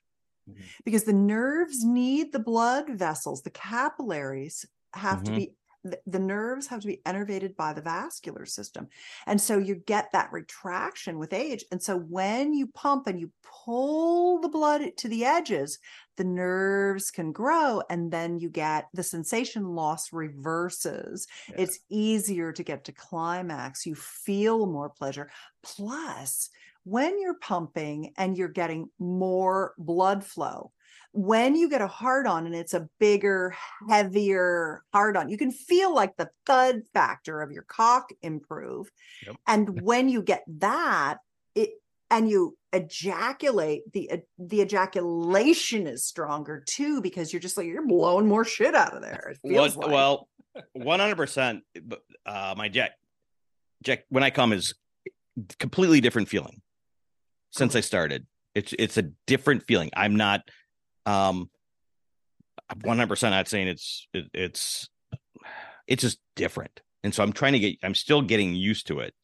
Mhm. 0.47 0.71
Because 0.85 1.05
the 1.05 1.13
nerves 1.13 1.85
need 1.85 2.33
the 2.33 2.39
blood 2.39 2.91
vessels, 2.91 3.43
the 3.43 3.51
capillaries 3.51 4.67
have 4.95 5.23
to 5.25 5.33
Mhm. 5.33 5.35
be 5.35 5.57
the, 5.91 6.01
the 6.07 6.19
nerves 6.19 6.67
have 6.67 6.81
to 6.81 6.87
be 6.87 7.01
innervated 7.07 7.57
by 7.57 7.73
the 7.73 7.81
vascular 7.81 8.45
system. 8.47 8.89
And 9.27 9.41
so 9.41 9.59
you 9.59 9.77
get 9.77 10.13
that 10.13 10.33
retraction 10.33 11.19
with 11.19 11.33
age. 11.33 11.65
And 11.71 11.83
so 11.83 11.97
when 11.97 12.53
you 12.53 12.67
pump 12.69 13.07
and 13.07 13.19
you 13.21 13.31
pull 13.43 14.41
the 14.41 14.49
blood 14.49 14.83
to 14.97 15.09
the 15.09 15.25
edges, 15.25 15.79
the 16.17 16.25
nerves 16.25 17.11
can 17.11 17.33
grow 17.33 17.83
and 17.91 18.11
then 18.11 18.39
you 18.39 18.49
get 18.49 18.89
the 18.95 19.03
sensation 19.03 19.75
loss 19.75 20.13
reverses. 20.13 21.27
Yeah. 21.49 21.57
It's 21.59 21.79
easier 21.89 22.53
to 22.53 22.63
get 22.63 22.85
to 22.85 22.93
climax. 22.93 23.87
You 23.87 23.95
feel 23.95 24.67
more 24.67 24.89
pleasure. 24.89 25.31
Plus, 25.63 26.51
when 26.85 27.21
you're 27.21 27.35
pumping 27.35 28.13
and 28.17 28.39
you're 28.39 28.49
getting 28.49 28.89
more 28.99 29.75
blood 29.77 30.25
flow, 30.25 30.73
when 31.17 31.57
you 31.57 31.69
get 31.71 31.81
a 31.81 31.87
hard 31.87 32.27
on 32.27 32.47
and 32.47 32.55
it's 32.55 32.75
a 32.75 32.89
bigger, 33.01 33.55
heavier 33.89 34.83
hard 34.93 35.17
on, 35.17 35.29
you 35.29 35.39
can 35.39 35.51
feel 35.51 35.95
like 35.95 36.17
the 36.17 36.29
thud 36.45 36.83
factor 36.93 37.41
of 37.41 37.51
your 37.51 37.63
cock 37.63 38.11
improve. 38.23 38.91
Yep. 39.27 39.37
And 39.47 39.81
when 39.83 40.09
you 40.09 40.23
get 40.23 40.45
that, 40.59 41.19
it 41.55 41.71
and 42.11 42.29
you 42.29 42.57
ejaculate, 42.73 43.91
the 43.93 44.11
uh, 44.11 44.17
the 44.39 44.61
ejaculation 44.61 45.87
is 45.87 46.05
stronger 46.05 46.63
too 46.67 47.01
because 47.01 47.33
you're 47.33 47.41
just 47.41 47.57
like 47.57 47.67
you're 47.67 47.87
blowing 47.87 48.27
more 48.27 48.45
shit 48.45 48.75
out 48.75 48.95
of 48.95 49.03
there. 49.03 49.33
It 49.33 49.49
feels 49.49 49.75
What- 49.77 49.87
like. 49.89 49.95
well, 49.95 50.29
one 50.73 51.01
hundred 51.01 51.17
percent. 51.17 51.63
Uh, 52.25 52.55
my 52.57 52.69
jack, 52.69 52.93
jack. 53.83 54.05
When 54.11 54.23
I 54.23 54.31
come 54.31 54.53
is 54.53 54.75
completely 55.59 56.01
different 56.01 56.29
feeling. 56.29 56.61
Since 57.51 57.75
I 57.75 57.81
started, 57.81 58.27
it's 58.55 58.75
it's 58.79 58.99
a 58.99 59.03
different 59.27 59.63
feeling. 59.67 59.91
I'm 59.97 60.15
not, 60.17 60.43
um, 61.07 61.49
one 62.83 62.99
hundred 62.99 63.09
percent. 63.09 63.33
Not 63.33 63.49
saying 63.49 63.69
it's 63.69 64.07
it, 64.13 64.25
it's 64.35 64.89
it's 65.87 66.03
just 66.03 66.19
different, 66.35 66.81
and 67.05 67.15
so 67.15 67.23
I'm 67.23 67.33
trying 67.33 67.53
to 67.55 67.59
get. 67.59 67.77
I'm 67.83 67.95
still 67.95 68.23
getting 68.23 68.55
used 68.55 68.87
to 68.89 69.01
it. 69.01 69.15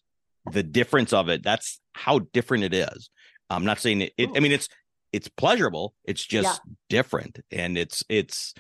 The 0.51 0.63
difference 0.63 1.13
of 1.13 1.29
it. 1.29 1.43
That's 1.43 1.81
how 1.93 2.21
different 2.33 2.65
it 2.65 2.75
is. 2.75 3.11
I'm 3.51 3.65
not 3.65 3.79
saying 3.81 4.01
it. 4.03 4.13
it 4.17 4.31
I 4.37 4.41
mean, 4.41 4.53
it's 4.53 4.69
it's 5.13 5.29
pleasurable. 5.29 5.95
It's 6.05 6.25
just 6.25 6.61
different, 6.89 7.41
and 7.51 7.77
it's 7.77 8.03
it's 8.09 8.55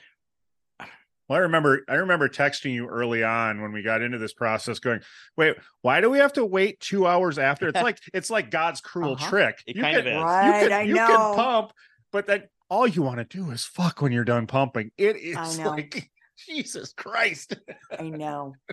Well, 1.29 1.39
I 1.39 1.43
remember 1.43 1.83
I 1.89 1.95
remember 1.95 2.29
texting 2.29 2.73
you 2.75 2.87
early 2.89 3.23
on 3.25 3.63
when 3.63 3.73
we 3.73 3.83
got 3.83 4.03
into 4.03 4.19
this 4.19 4.33
process 4.35 4.79
going, 4.81 5.01
wait, 5.37 5.57
why 5.81 6.01
do 6.01 6.11
we 6.11 6.19
have 6.19 6.33
to 6.35 6.45
wait 6.45 6.79
two 6.81 7.07
hours 7.07 7.39
after? 7.39 7.69
It's 7.69 7.81
like 7.83 7.99
it's 8.13 8.31
like 8.31 8.51
God's 8.51 8.81
cruel 8.81 9.13
Uh-huh. 9.13 9.31
trick. 9.31 9.63
It 9.67 9.77
You 9.77 9.83
kind 9.83 9.97
can- 9.97 10.07
of 10.07 10.13
is. 10.13 10.19
You 10.19 10.23
Right, 10.25 10.61
can, 10.69 10.73
I 10.73 10.83
you 10.83 10.95
know. 10.95 11.07
can 11.07 11.35
pump, 11.37 11.73
but 12.11 12.27
then 12.27 12.45
all 12.73 12.87
you 12.87 13.03
want 13.03 13.19
to 13.19 13.25
do 13.25 13.51
is 13.51 13.67
fuck 13.67 14.01
when 14.01 14.13
you're 14.13 14.25
done 14.25 14.47
pumping. 14.47 14.91
It 14.97 15.17
is 15.17 15.59
like 15.59 16.11
Jesus 16.49 16.95
Christ. 16.95 17.55
I 17.99 18.09
know. 18.09 18.55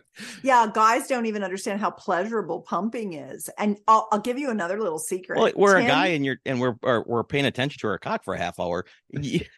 Yeah, 0.43 0.67
guys 0.73 1.07
don't 1.07 1.25
even 1.25 1.43
understand 1.43 1.79
how 1.81 1.91
pleasurable 1.91 2.61
pumping 2.61 3.13
is. 3.13 3.49
And 3.57 3.77
I'll, 3.87 4.07
I'll 4.11 4.19
give 4.19 4.37
you 4.37 4.49
another 4.49 4.81
little 4.81 4.99
secret. 4.99 5.37
Well, 5.37 5.51
we're 5.55 5.77
a 5.77 5.85
guy 5.85 6.07
and 6.07 6.25
you're 6.25 6.37
and 6.45 6.59
we're 6.61 6.75
or 6.81 7.03
we're 7.07 7.23
paying 7.23 7.45
attention 7.45 7.79
to 7.81 7.87
our 7.87 7.97
cock 7.97 8.23
for 8.23 8.33
a 8.33 8.37
half 8.37 8.59
hour. 8.59 8.85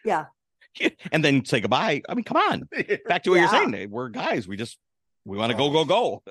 Yeah. 0.04 0.26
And 1.12 1.22
then 1.22 1.44
say 1.44 1.60
goodbye. 1.60 2.00
I 2.08 2.14
mean, 2.14 2.24
come 2.24 2.38
on. 2.38 2.66
Back 3.06 3.24
to 3.24 3.30
what 3.30 3.36
Yeah. 3.36 3.52
you're 3.52 3.70
saying. 3.72 3.90
We're 3.90 4.08
guys. 4.08 4.48
We 4.48 4.56
just 4.56 4.78
we 5.26 5.36
want 5.36 5.52
to 5.52 5.58
go, 5.58 5.70
go, 5.70 5.84
go. 5.84 6.22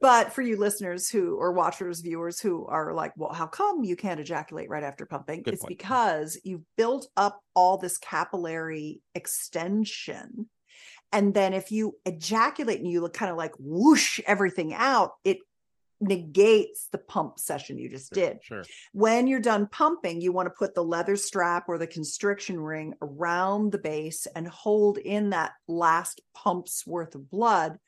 But 0.00 0.32
for 0.32 0.42
you 0.42 0.56
listeners 0.56 1.08
who 1.08 1.36
or 1.36 1.52
watchers, 1.52 2.00
viewers 2.00 2.40
who 2.40 2.66
are 2.66 2.94
like, 2.94 3.12
well, 3.16 3.32
how 3.32 3.46
come 3.46 3.84
you 3.84 3.96
can't 3.96 4.20
ejaculate 4.20 4.68
right 4.68 4.82
after 4.82 5.06
pumping? 5.06 5.42
Good 5.42 5.54
it's 5.54 5.62
point. 5.62 5.78
because 5.78 6.38
you've 6.44 6.64
built 6.76 7.08
up 7.16 7.40
all 7.54 7.78
this 7.78 7.98
capillary 7.98 9.00
extension. 9.14 10.48
And 11.12 11.34
then 11.34 11.54
if 11.54 11.70
you 11.70 11.96
ejaculate 12.04 12.80
and 12.80 12.90
you 12.90 13.00
look 13.00 13.14
kind 13.14 13.30
of 13.30 13.36
like 13.36 13.52
whoosh 13.58 14.20
everything 14.26 14.74
out, 14.74 15.12
it 15.24 15.38
negates 16.00 16.88
the 16.92 16.98
pump 16.98 17.38
session 17.38 17.78
you 17.78 17.88
just 17.88 18.14
Sure, 18.14 18.24
did. 18.24 18.38
Sure. 18.42 18.64
When 18.92 19.26
you're 19.26 19.40
done 19.40 19.66
pumping, 19.66 20.20
you 20.20 20.32
want 20.32 20.46
to 20.46 20.54
put 20.58 20.74
the 20.74 20.84
leather 20.84 21.16
strap 21.16 21.68
or 21.68 21.78
the 21.78 21.86
constriction 21.86 22.60
ring 22.60 22.94
around 23.00 23.72
the 23.72 23.78
base 23.78 24.26
and 24.34 24.46
hold 24.46 24.98
in 24.98 25.30
that 25.30 25.52
last 25.68 26.20
pump's 26.34 26.86
worth 26.86 27.14
of 27.14 27.30
blood 27.30 27.78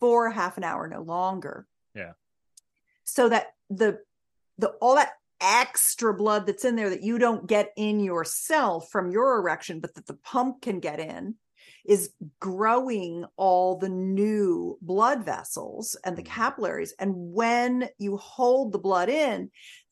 for 0.00 0.30
half 0.30 0.56
an 0.56 0.64
hour, 0.64 0.88
no 0.88 1.02
longer. 1.02 1.66
Yeah. 1.94 2.12
So 3.04 3.28
that 3.28 3.54
the 3.70 4.00
the 4.58 4.70
all 4.80 4.96
that 4.96 5.12
extra 5.40 6.12
blood 6.12 6.46
that's 6.46 6.64
in 6.64 6.76
there 6.76 6.90
that 6.90 7.02
you 7.02 7.18
don't 7.18 7.46
get 7.46 7.72
in 7.76 8.00
yourself 8.00 8.90
from 8.90 9.10
your 9.10 9.38
erection, 9.38 9.80
but 9.80 9.94
that 9.94 10.06
the 10.06 10.14
pump 10.14 10.62
can 10.62 10.80
get 10.80 10.98
in 10.98 11.36
is 11.84 12.12
growing 12.40 13.24
all 13.36 13.78
the 13.78 13.88
new 13.88 14.76
blood 14.82 15.24
vessels 15.24 15.96
and 16.04 16.16
the 16.16 16.22
Mhm. 16.22 16.26
capillaries. 16.26 16.92
And 16.98 17.32
when 17.32 17.88
you 17.98 18.16
hold 18.16 18.72
the 18.72 18.78
blood 18.78 19.08
in, 19.08 19.50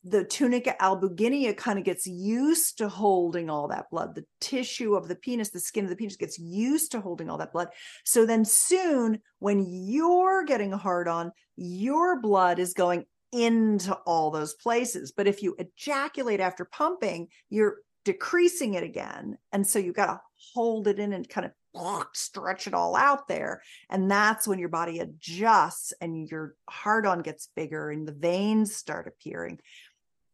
the 0.09 0.23
tunica 0.23 0.75
albuginea 0.79 1.55
kind 1.55 1.79
of 1.79 1.85
gets 1.85 2.07
used 2.07 2.77
to 2.77 2.89
holding 2.89 3.49
all 3.49 3.67
that 3.67 3.89
blood. 3.89 4.15
The 4.15 4.25
tissue 4.39 4.95
of 4.95 5.07
the 5.07 5.15
penis, 5.15 5.49
the 5.49 5.59
skin 5.59 5.85
of 5.85 5.89
the 5.89 5.95
penis 5.95 6.15
gets 6.15 6.39
used 6.39 6.91
to 6.91 7.01
holding 7.01 7.29
all 7.29 7.37
that 7.37 7.53
blood. 7.53 7.69
So 8.05 8.25
then 8.25 8.45
soon, 8.45 9.19
when 9.39 9.65
you're 9.67 10.45
getting 10.45 10.73
a 10.73 10.77
hard 10.77 11.07
on, 11.07 11.31
your 11.55 12.21
blood 12.21 12.59
is 12.59 12.73
going 12.73 13.05
into 13.31 13.93
all 14.05 14.31
those 14.31 14.53
places. 14.53 15.11
But 15.11 15.27
if 15.27 15.43
you 15.43 15.55
ejaculate 15.59 16.39
after 16.39 16.65
pumping, 16.65 17.27
you're 17.49 17.77
decreasing 18.05 18.75
it 18.75 18.83
again. 18.83 19.37
And 19.51 19.67
so 19.67 19.79
you've 19.79 19.95
got 19.95 20.05
to 20.05 20.21
hold 20.53 20.87
it 20.87 20.99
in 20.99 21.11
and 21.13 21.27
kind 21.27 21.45
of 21.45 21.51
stretch 22.13 22.67
it 22.67 22.73
all 22.73 22.95
out 22.95 23.27
there. 23.27 23.61
And 23.89 24.09
that's 24.09 24.47
when 24.47 24.59
your 24.59 24.69
body 24.69 24.99
adjusts 24.99 25.93
and 26.01 26.27
your 26.27 26.55
hard 26.69 27.05
on 27.05 27.21
gets 27.21 27.49
bigger 27.55 27.91
and 27.91 28.07
the 28.07 28.13
veins 28.13 28.75
start 28.75 29.07
appearing. 29.07 29.59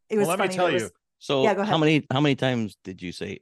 It 0.08 0.18
was 0.18 0.28
Well, 0.28 0.36
let 0.36 0.48
me 0.48 0.54
tell 0.54 0.66
there 0.68 0.78
you, 0.78 0.90
So 1.18 1.42
Yeah, 1.44 1.54
go 1.54 1.62
how 1.64 1.78
many 1.78 2.06
how 2.10 2.20
many 2.20 2.34
times 2.36 2.76
did 2.84 3.02
you 3.02 3.12
say 3.12 3.40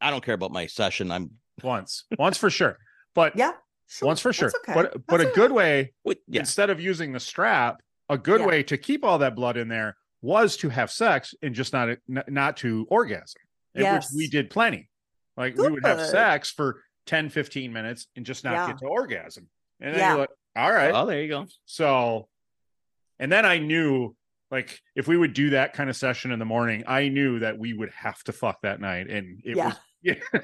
I 0.00 0.10
don't 0.10 0.24
care 0.24 0.34
about 0.34 0.52
my 0.52 0.66
session? 0.66 1.10
I'm 1.10 1.30
once, 1.62 2.04
once 2.18 2.36
for 2.38 2.50
sure. 2.50 2.78
But 3.14 3.36
yeah, 3.36 3.52
sure, 3.88 4.06
once 4.06 4.20
for 4.20 4.32
sure. 4.32 4.52
okay. 4.62 4.74
But 4.74 5.06
but 5.06 5.20
a 5.20 5.26
good 5.34 5.50
right. 5.50 5.56
way 5.56 5.92
Wait, 6.04 6.18
yeah. 6.28 6.40
instead 6.40 6.70
of 6.70 6.80
using 6.80 7.12
the 7.12 7.20
strap, 7.20 7.80
a 8.08 8.18
good 8.18 8.40
Yeah. 8.40 8.46
way 8.46 8.62
to 8.64 8.76
keep 8.76 9.04
all 9.04 9.18
that 9.18 9.34
blood 9.34 9.56
in 9.56 9.68
there 9.68 9.96
was 10.22 10.56
to 10.58 10.68
have 10.68 10.90
sex 10.90 11.34
and 11.42 11.54
just 11.54 11.72
not 11.72 11.96
not 12.28 12.56
to 12.58 12.86
orgasm. 12.90 13.40
in 13.74 13.82
Yes. 13.82 14.10
Which 14.12 14.16
we 14.18 14.28
did 14.28 14.50
plenty. 14.50 14.88
Like 15.36 15.56
we 15.56 15.68
would 15.70 15.84
have 15.84 16.00
sex 16.06 16.50
for 16.50 16.82
10, 17.06 17.28
15 17.30 17.72
minutes 17.72 18.06
and 18.16 18.24
just 18.24 18.42
not 18.44 18.52
Yeah. 18.54 18.66
get 18.68 18.78
to 18.78 18.86
orgasm. 18.86 19.48
And 19.80 19.92
then 19.92 19.98
Yeah. 20.00 20.08
you're 20.10 20.18
like, 20.20 20.30
all 20.56 20.72
right. 20.72 20.92
Oh, 20.94 21.04
there 21.06 21.20
you 21.22 21.28
go. 21.28 21.46
So, 21.66 22.28
and 23.18 23.30
then 23.30 23.44
I 23.44 23.58
knew 23.58 24.16
like 24.50 24.78
if 24.94 25.08
we 25.08 25.16
would 25.16 25.32
do 25.32 25.50
that 25.50 25.72
kind 25.72 25.90
of 25.90 25.96
session 25.96 26.30
in 26.32 26.38
the 26.38 26.44
morning, 26.44 26.84
I 26.86 27.08
knew 27.08 27.40
that 27.40 27.58
we 27.58 27.72
would 27.72 27.90
have 27.90 28.22
to 28.24 28.32
fuck 28.32 28.60
that 28.62 28.80
night. 28.80 29.08
And 29.10 29.40
it 29.44 29.56
Yeah. 29.56 29.66
was, 29.66 29.76
yeah. 30.02 30.40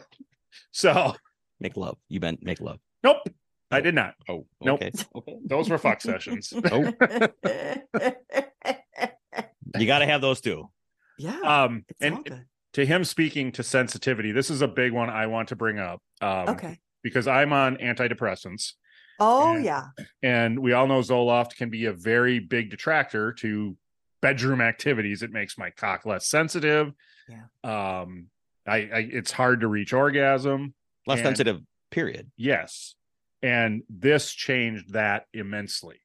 so, 0.73 1.15
Make 1.61 1.77
love. 1.77 1.97
You 2.09 2.19
meant 2.21 2.43
make 2.43 2.61
love. 2.61 2.79
nope, 3.05 3.19
I 3.71 3.81
did 3.81 3.95
not. 3.95 4.15
Oh, 4.29 4.47
Nope. 4.61 4.83
okay. 4.83 4.91
Okay. 5.15 5.37
Those 5.47 5.71
were 5.71 5.79
fuck 5.79 6.01
sessions. 6.01 6.53
Oh, 6.73 6.93
you 9.79 9.87
got 9.87 10.01
to 10.01 10.07
have 10.07 10.21
those 10.21 10.41
too. 10.41 10.69
yeah, 11.19 11.39
Um, 11.41 11.85
and 12.01 12.45
to 12.75 12.85
him 12.87 13.05
speaking 13.05 13.53
to 13.53 13.63
sensitivity, 13.63 14.33
this 14.33 14.51
is 14.51 14.63
a 14.63 14.69
big 14.69 14.93
one 14.93 15.11
I 15.11 15.27
want 15.27 15.49
to 15.49 15.57
bring 15.57 15.79
up. 15.79 16.03
Um, 16.21 16.49
Okay. 16.51 16.79
Because 17.03 17.27
I'm 17.27 17.53
on 17.53 17.77
antidepressants. 17.79 18.73
Oh 19.19 19.57
and- 19.57 19.65
yeah. 19.65 19.85
And 20.23 20.59
we 20.61 20.73
all 20.73 20.87
know 20.87 21.01
Zoloft 21.01 21.57
can 21.57 21.69
be 21.71 21.87
a 21.87 21.93
very 21.93 22.39
big 22.39 22.71
detractor 22.71 23.33
to 23.35 23.77
bedroom 24.23 24.61
activities. 24.63 25.23
It 25.23 25.31
makes 25.31 25.59
my 25.59 25.71
cock 25.71 26.07
less 26.07 26.27
sensitive. 26.29 26.93
Yeah. 27.29 27.43
Um, 28.01 28.29
I, 28.67 28.77
I 28.77 29.09
it's 29.13 29.33
hard 29.33 29.61
to 29.61 29.69
reach 29.69 29.93
orgasm. 29.93 30.73
Less 31.07 31.19
And- 31.19 31.27
sensitive. 31.27 31.61
Period. 31.91 32.31
Yes. 32.39 32.95
And 33.43 33.83
this 33.91 34.33
changed 34.33 34.95
that 34.95 35.27
immensely. 35.35 36.01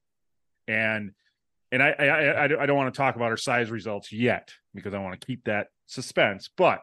And 0.68 1.12
and 1.72 1.82
I 1.82 1.92
I 1.92 2.06
I, 2.06 2.44
I 2.64 2.66
don't 2.66 2.76
want 2.76 2.94
to 2.94 2.98
talk 2.98 3.16
about 3.16 3.30
our 3.32 3.38
size 3.38 3.72
results 3.72 4.12
yet 4.12 4.52
because 4.76 4.94
I 4.94 5.00
want 5.00 5.20
to 5.22 5.26
keep 5.26 5.46
that 5.46 5.68
suspense. 5.86 6.50
But 6.58 6.82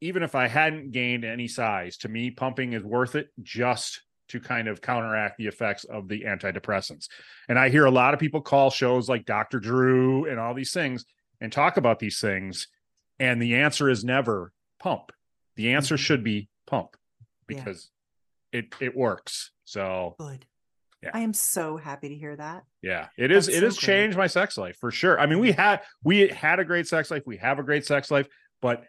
even 0.00 0.22
if 0.22 0.36
I 0.36 0.46
hadn't 0.46 0.92
gained 0.92 1.24
any 1.24 1.48
size, 1.48 1.96
to 1.98 2.08
me, 2.08 2.30
pumping 2.30 2.74
is 2.74 2.84
worth 2.84 3.16
it 3.16 3.30
just 3.42 4.02
to 4.28 4.40
kind 4.40 4.68
of 4.68 4.80
counteract 4.80 5.38
the 5.38 5.46
effects 5.46 5.84
of 5.84 6.08
the 6.08 6.22
antidepressants. 6.22 7.08
And 7.48 7.58
I 7.58 7.68
hear 7.70 7.84
a 7.86 7.90
lot 7.90 8.14
of 8.14 8.20
people 8.20 8.40
call 8.40 8.70
shows 8.70 9.08
like 9.08 9.24
Dr. 9.24 9.58
Drew 9.60 10.26
and 10.26 10.38
all 10.38 10.54
these 10.54 10.72
things 10.72 11.04
and 11.40 11.50
talk 11.52 11.76
about 11.76 11.98
these 11.98 12.20
things. 12.20 12.68
And 13.18 13.40
the 13.42 13.56
answer 13.56 13.88
is 13.88 14.04
never 14.04 14.52
pump. 14.78 15.12
The 15.56 15.72
answer 15.74 15.96
Mhm. 15.96 15.98
should 16.00 16.24
be 16.24 16.48
pump 16.66 16.90
Yeah. 17.48 17.56
because 17.56 17.90
it 18.52 18.74
it 18.80 18.96
works. 18.96 19.50
So 19.64 20.14
Good. 20.18 20.46
Yeah. 21.02 21.10
I 21.14 21.20
am 21.20 21.32
so 21.32 21.76
happy 21.76 22.08
to 22.08 22.14
hear 22.14 22.34
that. 22.36 22.64
yeah, 22.82 23.08
it 23.16 23.30
is. 23.30 23.46
That's 23.46 23.56
It 23.56 23.60
so 23.60 23.66
has 23.66 23.78
great. 23.78 23.86
changed 23.86 24.18
my 24.18 24.26
sex 24.26 24.56
life 24.58 24.76
for 24.78 24.90
sure. 24.90 25.18
I 25.20 25.26
mean, 25.26 25.38
we 25.38 25.52
had 25.52 25.82
we 26.02 26.28
had 26.28 26.58
a 26.58 26.64
great 26.64 26.86
sex 26.88 27.10
life. 27.10 27.22
We 27.26 27.36
have 27.38 27.58
a 27.58 27.62
great 27.62 27.86
sex 27.86 28.10
life, 28.10 28.26
but 28.60 28.84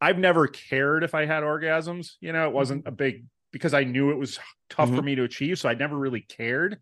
I've 0.00 0.18
never 0.18 0.48
cared 0.48 1.04
if 1.04 1.14
I 1.14 1.26
had 1.26 1.44
orgasms. 1.44 2.14
You 2.20 2.32
know, 2.32 2.48
it 2.48 2.52
wasn't 2.52 2.86
a 2.86 2.90
big 2.90 3.24
because 3.52 3.74
I 3.74 3.84
knew 3.84 4.10
it 4.10 4.18
was 4.18 4.38
tough 4.70 4.88
for 4.88 4.96
mm-hmm. 4.96 5.04
me 5.04 5.14
to 5.16 5.22
achieve, 5.24 5.58
so 5.58 5.68
I 5.68 5.74
never 5.74 5.96
really 5.96 6.20
cared. 6.20 6.78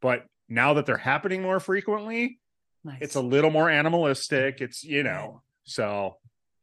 But 0.00 0.24
now 0.48 0.74
that 0.74 0.86
they're 0.86 0.96
happening 0.96 1.42
more 1.42 1.60
frequently, 1.60 2.38
Nice. 2.84 2.98
it's 3.00 3.14
a 3.14 3.20
little 3.20 3.50
more 3.50 3.68
animalistic. 3.68 4.56
Mm-hmm. 4.56 4.64
It's 4.64 4.84
you 4.84 5.02
know, 5.02 5.42
so 5.64 6.16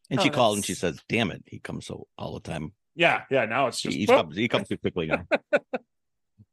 And 0.10 0.20
Oh, 0.20 0.24
she 0.24 0.30
called 0.30 0.58
and 0.58 0.66
she 0.66 0.74
says, 0.74 1.00
"Damn 1.08 1.32
it, 1.32 1.44
he 1.46 1.60
comes 1.60 1.86
so 1.86 2.08
all 2.18 2.34
the 2.34 2.40
time. 2.42 2.74
yeah, 2.96 3.24
yeah. 3.30 3.46
Now 3.46 3.68
it's 3.68 3.80
He, 3.80 3.90
just 3.90 3.98
he 3.98 4.06
boop. 4.08 4.18
comes, 4.18 4.36
he 4.38 4.48
comes 4.48 4.68
too 4.68 4.78
quickly 4.78 5.08
now." 5.08 5.26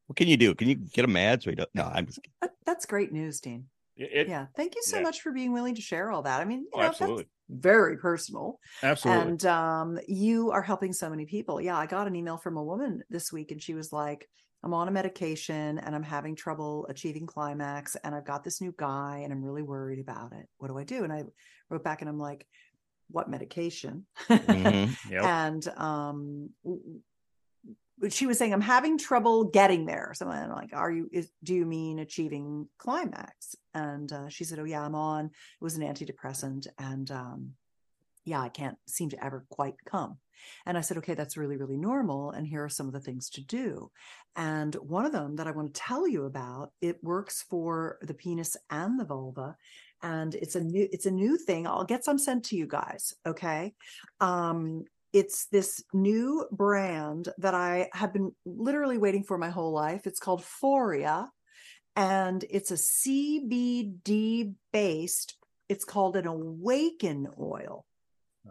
what 0.06 0.16
can 0.16 0.28
you 0.28 0.36
do? 0.36 0.54
Can 0.54 0.68
you 0.68 0.74
get 0.74 1.04
him 1.04 1.12
mad 1.12 1.42
so 1.42 1.50
he 1.50 1.56
don't? 1.56 1.70
No, 1.74 1.84
I'm 1.84 2.06
just. 2.06 2.22
kidding. 2.22 2.32
That- 2.42 2.50
that's 2.64 2.86
great 2.86 3.12
news, 3.12 3.40
Dean. 3.40 3.66
It- 3.96 4.28
yeah. 4.28 4.46
Thank 4.56 4.74
you 4.74 4.82
so 4.82 4.96
yeah. 4.96 5.02
much 5.02 5.20
for 5.20 5.32
being 5.32 5.52
willing 5.52 5.74
to 5.74 5.82
share 5.82 6.10
all 6.10 6.22
that. 6.22 6.40
I 6.40 6.44
mean, 6.44 6.60
you 6.60 6.70
Oh, 6.74 6.78
know, 6.78 6.84
that's 6.84 7.00
absolutely, 7.00 7.28
very 7.50 7.96
personal. 7.98 8.58
absolutely. 8.82 9.22
And 9.22 9.46
um, 9.46 9.98
you 10.08 10.50
are 10.50 10.62
helping 10.62 10.92
so 10.92 11.10
many 11.10 11.26
people. 11.26 11.60
Yeah, 11.60 11.76
I 11.76 11.86
got 11.86 12.06
an 12.06 12.16
email 12.16 12.36
from 12.38 12.56
a 12.56 12.64
woman 12.64 13.02
this 13.10 13.32
week, 13.32 13.50
and 13.50 13.62
she 13.62 13.74
was 13.74 13.92
like, 13.92 14.28
"I'm 14.62 14.72
on 14.74 14.88
a 14.88 14.90
medication, 14.90 15.78
and 15.78 15.94
I'm 15.94 16.02
having 16.02 16.34
trouble 16.36 16.86
achieving 16.88 17.26
climax, 17.26 17.96
and 18.02 18.14
I've 18.14 18.24
got 18.26 18.44
this 18.44 18.60
new 18.60 18.74
guy, 18.76 19.20
and 19.24 19.32
I'm 19.32 19.44
really 19.44 19.62
worried 19.62 19.98
about 20.00 20.32
it. 20.32 20.48
What 20.58 20.68
do 20.68 20.78
I 20.78 20.84
do?" 20.84 21.04
And 21.04 21.12
I 21.12 21.24
wrote 21.68 21.84
back, 21.84 22.00
and 22.00 22.08
I'm 22.08 22.18
like, 22.18 22.46
"What 23.10 23.28
medication?" 23.28 24.06
Mhm. 24.28 24.96
Yep. 25.10 25.24
and 25.24 25.68
um 25.76 26.50
she 28.10 28.26
was 28.26 28.38
saying 28.38 28.52
i'm 28.52 28.60
having 28.60 28.98
trouble 28.98 29.44
getting 29.44 29.86
there. 29.86 30.12
So 30.14 30.28
i'm 30.28 30.50
like 30.50 30.70
are 30.72 30.90
you 30.90 31.08
is, 31.12 31.30
do 31.42 31.54
you 31.54 31.64
mean 31.64 31.98
achieving 31.98 32.68
climax? 32.78 33.54
And 33.74 34.12
uh, 34.12 34.28
she 34.28 34.44
said 34.44 34.58
oh 34.58 34.64
yeah 34.64 34.82
i'm 34.84 34.94
on. 34.94 35.26
It 35.26 35.32
was 35.60 35.76
an 35.76 35.82
antidepressant 35.82 36.66
and 36.78 37.10
um 37.10 37.52
yeah 38.24 38.40
i 38.40 38.48
can't 38.48 38.78
seem 38.86 39.10
to 39.10 39.24
ever 39.24 39.44
quite 39.50 39.74
come. 39.84 40.18
And 40.66 40.76
i 40.76 40.80
said 40.80 40.96
okay 40.98 41.14
that's 41.14 41.36
really 41.36 41.56
really 41.56 41.76
normal 41.76 42.30
and 42.32 42.46
here 42.46 42.64
are 42.64 42.68
some 42.68 42.86
of 42.86 42.92
the 42.92 43.00
things 43.00 43.30
to 43.30 43.40
do. 43.40 43.90
And 44.34 44.74
one 44.76 45.06
of 45.06 45.12
them 45.12 45.36
that 45.36 45.46
i 45.46 45.52
want 45.52 45.74
to 45.74 45.80
tell 45.80 46.08
you 46.08 46.24
about 46.24 46.72
it 46.80 47.02
works 47.02 47.44
for 47.48 47.98
the 48.02 48.14
penis 48.14 48.56
and 48.70 48.98
the 48.98 49.04
vulva 49.04 49.56
and 50.02 50.34
it's 50.34 50.56
a 50.56 50.60
new 50.60 50.88
it's 50.92 51.06
a 51.06 51.10
new 51.10 51.36
thing. 51.36 51.66
I'll 51.66 51.84
get 51.84 52.04
some 52.04 52.18
sent 52.18 52.44
to 52.46 52.56
you 52.56 52.66
guys 52.66 53.14
okay? 53.26 53.74
Um 54.20 54.84
it's 55.12 55.46
this 55.46 55.82
new 55.92 56.46
brand 56.50 57.28
that 57.38 57.54
I 57.54 57.88
have 57.92 58.12
been 58.12 58.32
literally 58.44 58.98
waiting 58.98 59.24
for 59.24 59.36
my 59.38 59.50
whole 59.50 59.72
life. 59.72 60.06
It's 60.06 60.20
called 60.20 60.42
Foria 60.42 61.28
and 61.94 62.44
it's 62.48 62.70
a 62.70 62.74
CBD 62.76 64.54
based, 64.72 65.36
it's 65.68 65.84
called 65.84 66.16
an 66.16 66.26
awaken 66.26 67.28
oil. 67.38 67.84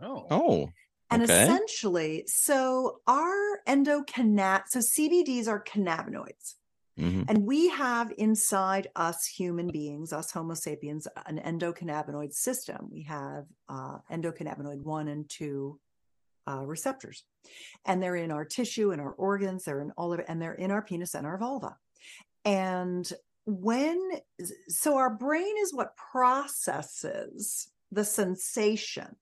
oh, 0.01 0.27
Oh, 0.29 0.69
And 1.09 1.23
Okay. 1.23 1.43
essentially, 1.43 2.23
so 2.27 3.01
our 3.07 3.59
endocannab, 3.67 4.63
so 4.67 4.79
CBDs 4.79 5.47
are 5.47 5.63
cannabinoids. 5.63 6.55
mhm. 6.97 7.25
And 7.27 7.45
we 7.45 7.69
have 7.69 8.13
inside 8.17 8.87
us 8.95 9.25
human 9.25 9.69
beings, 9.71 10.13
us 10.13 10.31
Homo 10.31 10.53
sapiens, 10.53 11.07
an 11.25 11.39
endocannabinoid 11.39 12.33
system. 12.33 12.89
We 12.91 13.03
have 13.03 13.45
uh, 13.67 13.97
endocannabinoid 14.11 14.83
one 14.83 15.07
and 15.07 15.29
two 15.29 15.79
uh, 16.47 16.65
receptors, 16.65 17.23
and 17.85 18.01
they're 18.01 18.15
in 18.15 18.31
our 18.31 18.45
tissue 18.45 18.91
and 18.91 19.01
our 19.01 19.11
organs. 19.11 19.63
They're 19.63 19.81
in 19.81 19.91
all 19.97 20.13
of 20.13 20.19
it, 20.19 20.25
and 20.27 20.41
they're 20.41 20.53
in 20.53 20.71
our 20.71 20.81
penis 20.81 21.13
and 21.15 21.25
our 21.25 21.37
vulva. 21.37 21.75
And 22.45 23.11
when, 23.45 23.99
so 24.67 24.97
our 24.97 25.09
brain 25.09 25.55
is 25.61 25.73
what 25.73 25.95
processes 25.95 27.69
the 27.91 28.05
sensation. 28.05 29.15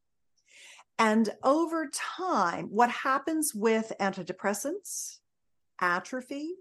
And 0.97 1.29
over 1.43 1.89
time, 1.93 2.67
what 2.67 2.89
happens 2.89 3.53
with 3.55 3.93
antidepressants, 4.01 5.17
atrophy, 5.79 6.55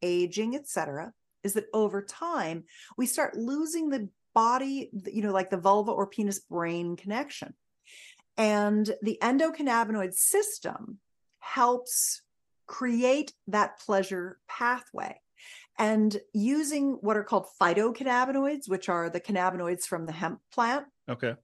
aging, 0.00 0.54
etc., 0.56 1.12
is 1.42 1.52
that 1.52 1.66
over 1.74 2.02
time 2.02 2.64
we 2.96 3.04
start 3.04 3.36
losing 3.36 3.90
the 3.90 4.08
body, 4.34 4.90
you 5.12 5.22
know, 5.22 5.32
like 5.32 5.50
the 5.50 5.58
vulva 5.58 5.92
or 5.92 6.06
penis 6.06 6.40
brain 6.40 6.96
connection. 6.96 7.54
And 8.36 8.94
the 9.02 9.18
endocannabinoid 9.22 10.14
system 10.14 10.98
helps 11.38 12.22
create 12.66 13.32
that 13.46 13.78
pleasure 13.78 14.38
pathway. 14.48 15.20
And 15.78 16.16
using 16.32 16.98
what 17.00 17.16
are 17.16 17.24
called 17.24 17.46
phytocannabinoids, 17.60 18.68
which 18.68 18.88
are 18.88 19.10
the 19.10 19.20
cannabinoids 19.20 19.84
from 19.84 20.06
the 20.06 20.12
hemp 20.12 20.40
plant, 20.52 20.86
Okay. 21.08 21.34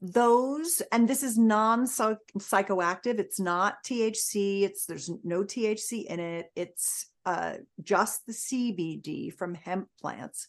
those 0.00 0.80
and 0.92 1.08
this 1.08 1.22
is 1.22 1.36
non 1.36 1.84
psychoactive 1.84 3.18
it's 3.18 3.40
not 3.40 3.82
thc 3.84 4.62
it's 4.62 4.86
there's 4.86 5.10
no 5.24 5.42
thc 5.42 6.04
in 6.06 6.20
it 6.20 6.50
it's 6.54 7.06
uh 7.26 7.54
just 7.82 8.24
the 8.26 8.32
cbd 8.32 9.34
from 9.34 9.54
hemp 9.54 9.88
plants 10.00 10.48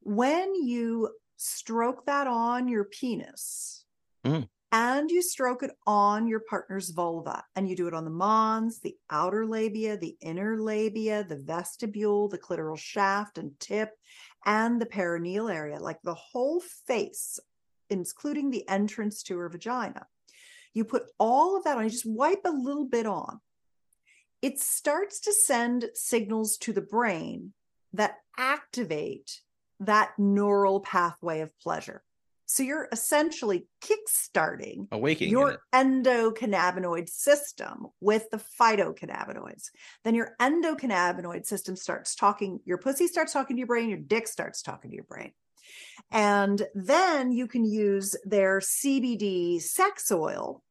when 0.00 0.54
you 0.54 1.10
stroke 1.36 2.06
that 2.06 2.26
on 2.26 2.68
your 2.68 2.84
penis 2.84 3.84
Mm. 4.24 4.48
And 4.72 5.10
you 5.10 5.22
stroke 5.22 5.62
it 5.62 5.70
on 5.86 6.26
your 6.26 6.40
partner's 6.40 6.90
vulva 6.90 7.44
and 7.54 7.68
you 7.68 7.76
do 7.76 7.86
it 7.86 7.94
on 7.94 8.04
the 8.04 8.10
mons 8.10 8.80
the 8.80 8.96
outer 9.10 9.46
labia 9.46 9.96
the 9.96 10.16
inner 10.20 10.58
labia 10.58 11.24
the 11.24 11.36
vestibule 11.36 12.28
the 12.28 12.38
clitoral 12.38 12.78
shaft 12.78 13.38
and 13.38 13.58
tip 13.60 13.90
and 14.44 14.80
the 14.80 14.86
perineal 14.86 15.52
area 15.52 15.78
like 15.78 16.00
the 16.02 16.14
whole 16.14 16.60
face 16.86 17.38
including 17.90 18.50
the 18.50 18.68
entrance 18.68 19.22
to 19.24 19.38
her 19.38 19.48
vagina. 19.48 20.06
You 20.74 20.84
put 20.84 21.04
all 21.18 21.56
of 21.56 21.64
that 21.64 21.78
on, 21.78 21.84
you 21.84 21.90
just 21.90 22.06
wipe 22.06 22.42
a 22.44 22.50
little 22.50 22.86
bit 22.86 23.06
on. 23.06 23.40
It 24.42 24.60
starts 24.60 25.20
to 25.20 25.32
send 25.32 25.86
signals 25.94 26.58
to 26.58 26.72
the 26.72 26.82
brain 26.82 27.52
that 27.92 28.18
activate 28.38 29.40
that 29.80 30.12
neural 30.18 30.80
pathway 30.80 31.40
of 31.40 31.58
pleasure. 31.58 32.02
So 32.46 32.62
you're 32.62 32.88
essentially 32.92 33.66
kickstarting 33.82 34.86
Awakening. 34.92 35.32
your 35.32 35.58
endocannabinoid 35.74 37.08
system 37.08 37.88
with 38.00 38.30
the 38.30 38.40
phytocannabinoids. 38.60 39.70
Then 40.04 40.14
your 40.14 40.36
endocannabinoid 40.40 41.44
system 41.44 41.74
starts 41.74 42.14
talking, 42.14 42.60
your 42.64 42.78
pussy 42.78 43.08
starts 43.08 43.32
talking 43.32 43.56
to 43.56 43.58
your 43.60 43.66
brain, 43.66 43.88
your 43.88 43.98
dick 43.98 44.28
starts 44.28 44.62
talking 44.62 44.90
to 44.90 44.94
your 44.94 45.04
brain. 45.04 45.32
And 46.12 46.64
then 46.74 47.32
you 47.32 47.48
can 47.48 47.64
use 47.64 48.14
their 48.24 48.60
CBD 48.60 49.60
sex 49.60 50.12
oil 50.12 50.62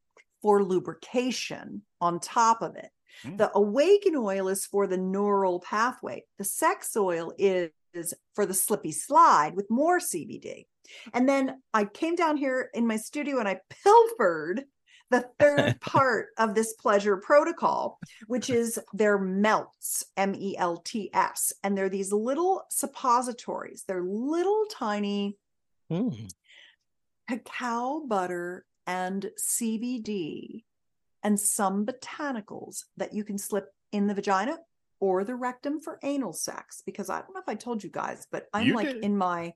for 0.41 0.63
lubrication 0.63 1.81
on 1.99 2.21
top 2.21 2.61
of 2.61 2.77
it. 2.77 2.89
Mm. 3.25 3.37
The 3.37 3.51
awaken 3.53 4.15
oil 4.15 4.47
is 4.47 4.65
for 4.65 4.87
the 4.87 4.97
neural 4.97 5.59
pathway. 5.59 6.23
The 6.37 6.45
sex 6.45 6.95
oil 6.95 7.33
is, 7.37 7.71
is 7.93 8.13
for 8.33 8.45
the 8.45 8.53
slippy 8.53 8.93
slide 8.93 9.55
with 9.55 9.69
more 9.69 9.99
CBD. 9.99 10.67
And 11.13 11.27
then 11.27 11.61
I 11.73 11.85
came 11.85 12.15
down 12.15 12.37
here 12.37 12.69
in 12.73 12.85
my 12.87 12.97
studio 12.97 13.39
and 13.39 13.47
I 13.47 13.59
pilfered 13.83 14.63
the 15.11 15.25
third 15.39 15.79
part 15.81 16.29
of 16.37 16.55
this 16.55 16.73
pleasure 16.73 17.17
protocol, 17.17 17.99
which 18.27 18.49
is 18.49 18.79
their 18.93 19.17
melts, 19.19 20.03
M 20.17 20.33
E 20.35 20.55
L 20.57 20.77
T 20.77 21.09
S. 21.13 21.53
And 21.63 21.77
they're 21.77 21.89
these 21.89 22.11
little 22.11 22.63
suppositories. 22.69 23.83
They're 23.87 24.03
little 24.03 24.65
tiny 24.71 25.37
Mm. 25.91 26.33
cacao 27.29 28.03
butter 28.07 28.65
and 28.87 29.29
CBD 29.39 30.63
and 31.23 31.39
some 31.39 31.85
botanicals 31.85 32.85
that 32.97 33.13
you 33.13 33.23
can 33.23 33.37
slip 33.37 33.67
in 33.91 34.07
the 34.07 34.13
vagina 34.13 34.57
or 34.99 35.23
the 35.23 35.35
rectum 35.35 35.79
for 35.79 35.99
anal 36.03 36.33
sex. 36.33 36.81
Because 36.85 37.09
I 37.09 37.21
don't 37.21 37.33
know 37.33 37.39
if 37.41 37.47
I 37.49 37.55
told 37.55 37.83
you 37.83 37.89
guys, 37.91 38.27
but 38.31 38.47
I'm 38.53 38.67
You 38.67 38.73
like 38.75 38.87
did. 38.87 39.03
in 39.03 39.17
my 39.17 39.53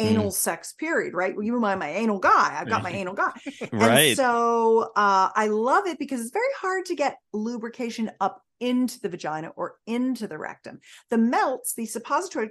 anal 0.00 0.30
sex 0.30 0.72
period, 0.72 1.14
right? 1.14 1.34
You 1.40 1.52
were 1.52 1.60
my, 1.60 1.76
anal 1.90 2.18
guy. 2.18 2.56
I've 2.58 2.68
got 2.68 2.82
my 2.82 2.90
anal 3.00 3.14
guy. 3.14 3.32
And 3.72 4.16
so 4.16 4.90
uh, 4.96 5.30
I 5.34 5.48
love 5.48 5.86
it 5.86 5.98
because 5.98 6.20
it's 6.20 6.30
very 6.32 6.54
hard 6.58 6.86
to 6.86 6.94
get 6.94 7.18
lubrication 7.32 8.10
up 8.20 8.42
into 8.60 9.00
the 9.00 9.08
vagina 9.08 9.52
or 9.56 9.76
into 9.86 10.26
the 10.26 10.38
rectum. 10.38 10.80
The 11.10 11.18
melts, 11.18 11.74
the 11.74 11.86
suppository, 11.86 12.50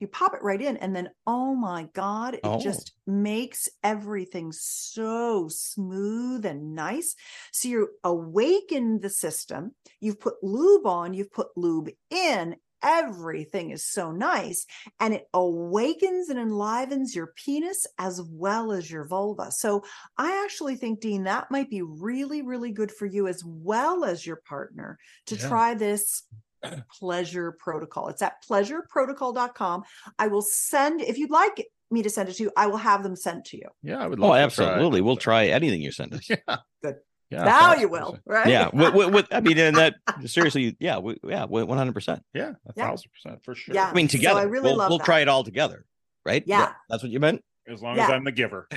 you 0.00 0.06
pop 0.08 0.34
it 0.34 0.42
right 0.42 0.60
in, 0.60 0.76
and 0.76 0.94
then 0.94 1.08
oh 1.26 1.54
my 1.54 1.88
God, 1.94 2.34
it 2.34 2.40
Oh. 2.44 2.60
just 2.60 2.92
makes 3.06 3.68
everything 3.82 4.52
so 4.52 5.48
smooth 5.48 6.44
and 6.44 6.74
nice. 6.74 7.14
So 7.52 7.68
you 7.68 7.88
awaken 8.04 9.00
the 9.00 9.08
system, 9.08 9.74
you've 10.00 10.20
put 10.20 10.34
lube 10.42 10.86
on, 10.86 11.14
you've 11.14 11.32
put 11.32 11.48
lube 11.56 11.88
in. 12.10 12.56
Everything 12.82 13.70
is 13.70 13.84
so 13.84 14.12
nice 14.12 14.66
and 15.00 15.14
it 15.14 15.28
awakens 15.34 16.28
and 16.28 16.38
enlivens 16.38 17.14
your 17.14 17.28
penis 17.36 17.86
as 17.98 18.20
well 18.22 18.72
as 18.72 18.90
your 18.90 19.04
vulva. 19.06 19.50
So 19.50 19.84
I 20.16 20.42
actually 20.44 20.76
think, 20.76 21.00
Dean, 21.00 21.24
that 21.24 21.50
might 21.50 21.70
be 21.70 21.82
really, 21.82 22.42
really 22.42 22.70
good 22.72 22.90
for 22.92 23.06
you 23.06 23.26
as 23.28 23.42
well 23.44 24.04
as 24.04 24.26
your 24.26 24.36
partner 24.36 24.98
to 25.26 25.36
Yeah. 25.36 25.48
try 25.48 25.74
this 25.74 26.22
pleasure 26.98 27.52
protocol. 27.58 28.08
It's 28.08 28.22
at 28.22 28.44
pleasureprotocol.com. 28.48 29.84
I 30.18 30.28
will 30.28 30.42
send, 30.42 31.00
if 31.00 31.18
you'd 31.18 31.30
like 31.30 31.66
me 31.90 32.02
to 32.02 32.10
send 32.10 32.28
it 32.28 32.34
to 32.36 32.42
you, 32.44 32.52
I 32.56 32.66
will 32.66 32.76
have 32.78 33.02
them 33.02 33.16
sent 33.16 33.44
to 33.46 33.56
you. 33.56 33.68
Yeah, 33.82 33.98
I 33.98 34.06
would 34.06 34.18
oh, 34.18 34.22
love 34.22 34.30
Oh, 34.32 34.34
to 34.34 34.40
absolutely. 34.42 35.00
Try. 35.00 35.06
We'll 35.06 35.16
try 35.16 35.46
anything 35.46 35.80
you 35.82 35.92
send 35.92 36.14
us. 36.14 36.28
Yeah. 36.30 36.56
Good. 36.82 36.96
Yeah. 37.30 37.44
now 37.44 37.74
you 37.74 37.88
will, 37.88 38.12
percent. 38.12 38.22
right? 38.26 38.46
Yeah. 38.48 38.70
With, 38.72 38.94
with, 38.94 39.14
with- 39.14 39.26
I 39.32 39.40
mean, 39.40 39.58
and 39.58 39.76
that 39.76 39.94
seriously, 40.26 40.76
yeah, 40.78 40.98
we, 40.98 41.16
yeah, 41.24 41.44
one 41.44 41.76
hundred 41.76 41.94
percent. 41.94 42.22
Yeah. 42.32 42.52
a 42.66 42.72
thousand 42.72 43.10
percent 43.12 43.44
for 43.44 43.54
sure. 43.54 43.74
Yeah. 43.74 43.90
I 43.90 43.94
mean, 43.94 44.08
So 44.08 44.16
I 44.16 44.18
together. 44.18 44.48
really 44.48 44.64
we'll 44.68 44.76
love 44.76 44.90
we'll 44.90 44.98
that. 44.98 45.04
try 45.04 45.20
it 45.20 45.28
all 45.28 45.42
together, 45.44 45.84
right? 46.24 46.42
Yeah. 46.46 46.72
that's 46.88 47.02
what 47.02 47.10
you 47.10 47.20
meant. 47.20 47.42
As 47.68 47.82
long 47.82 47.96
Yeah. 47.96 48.04
as 48.04 48.10
I'm 48.10 48.24
the 48.24 48.32
giver. 48.32 48.68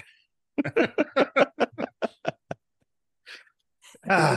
Very 0.65 0.87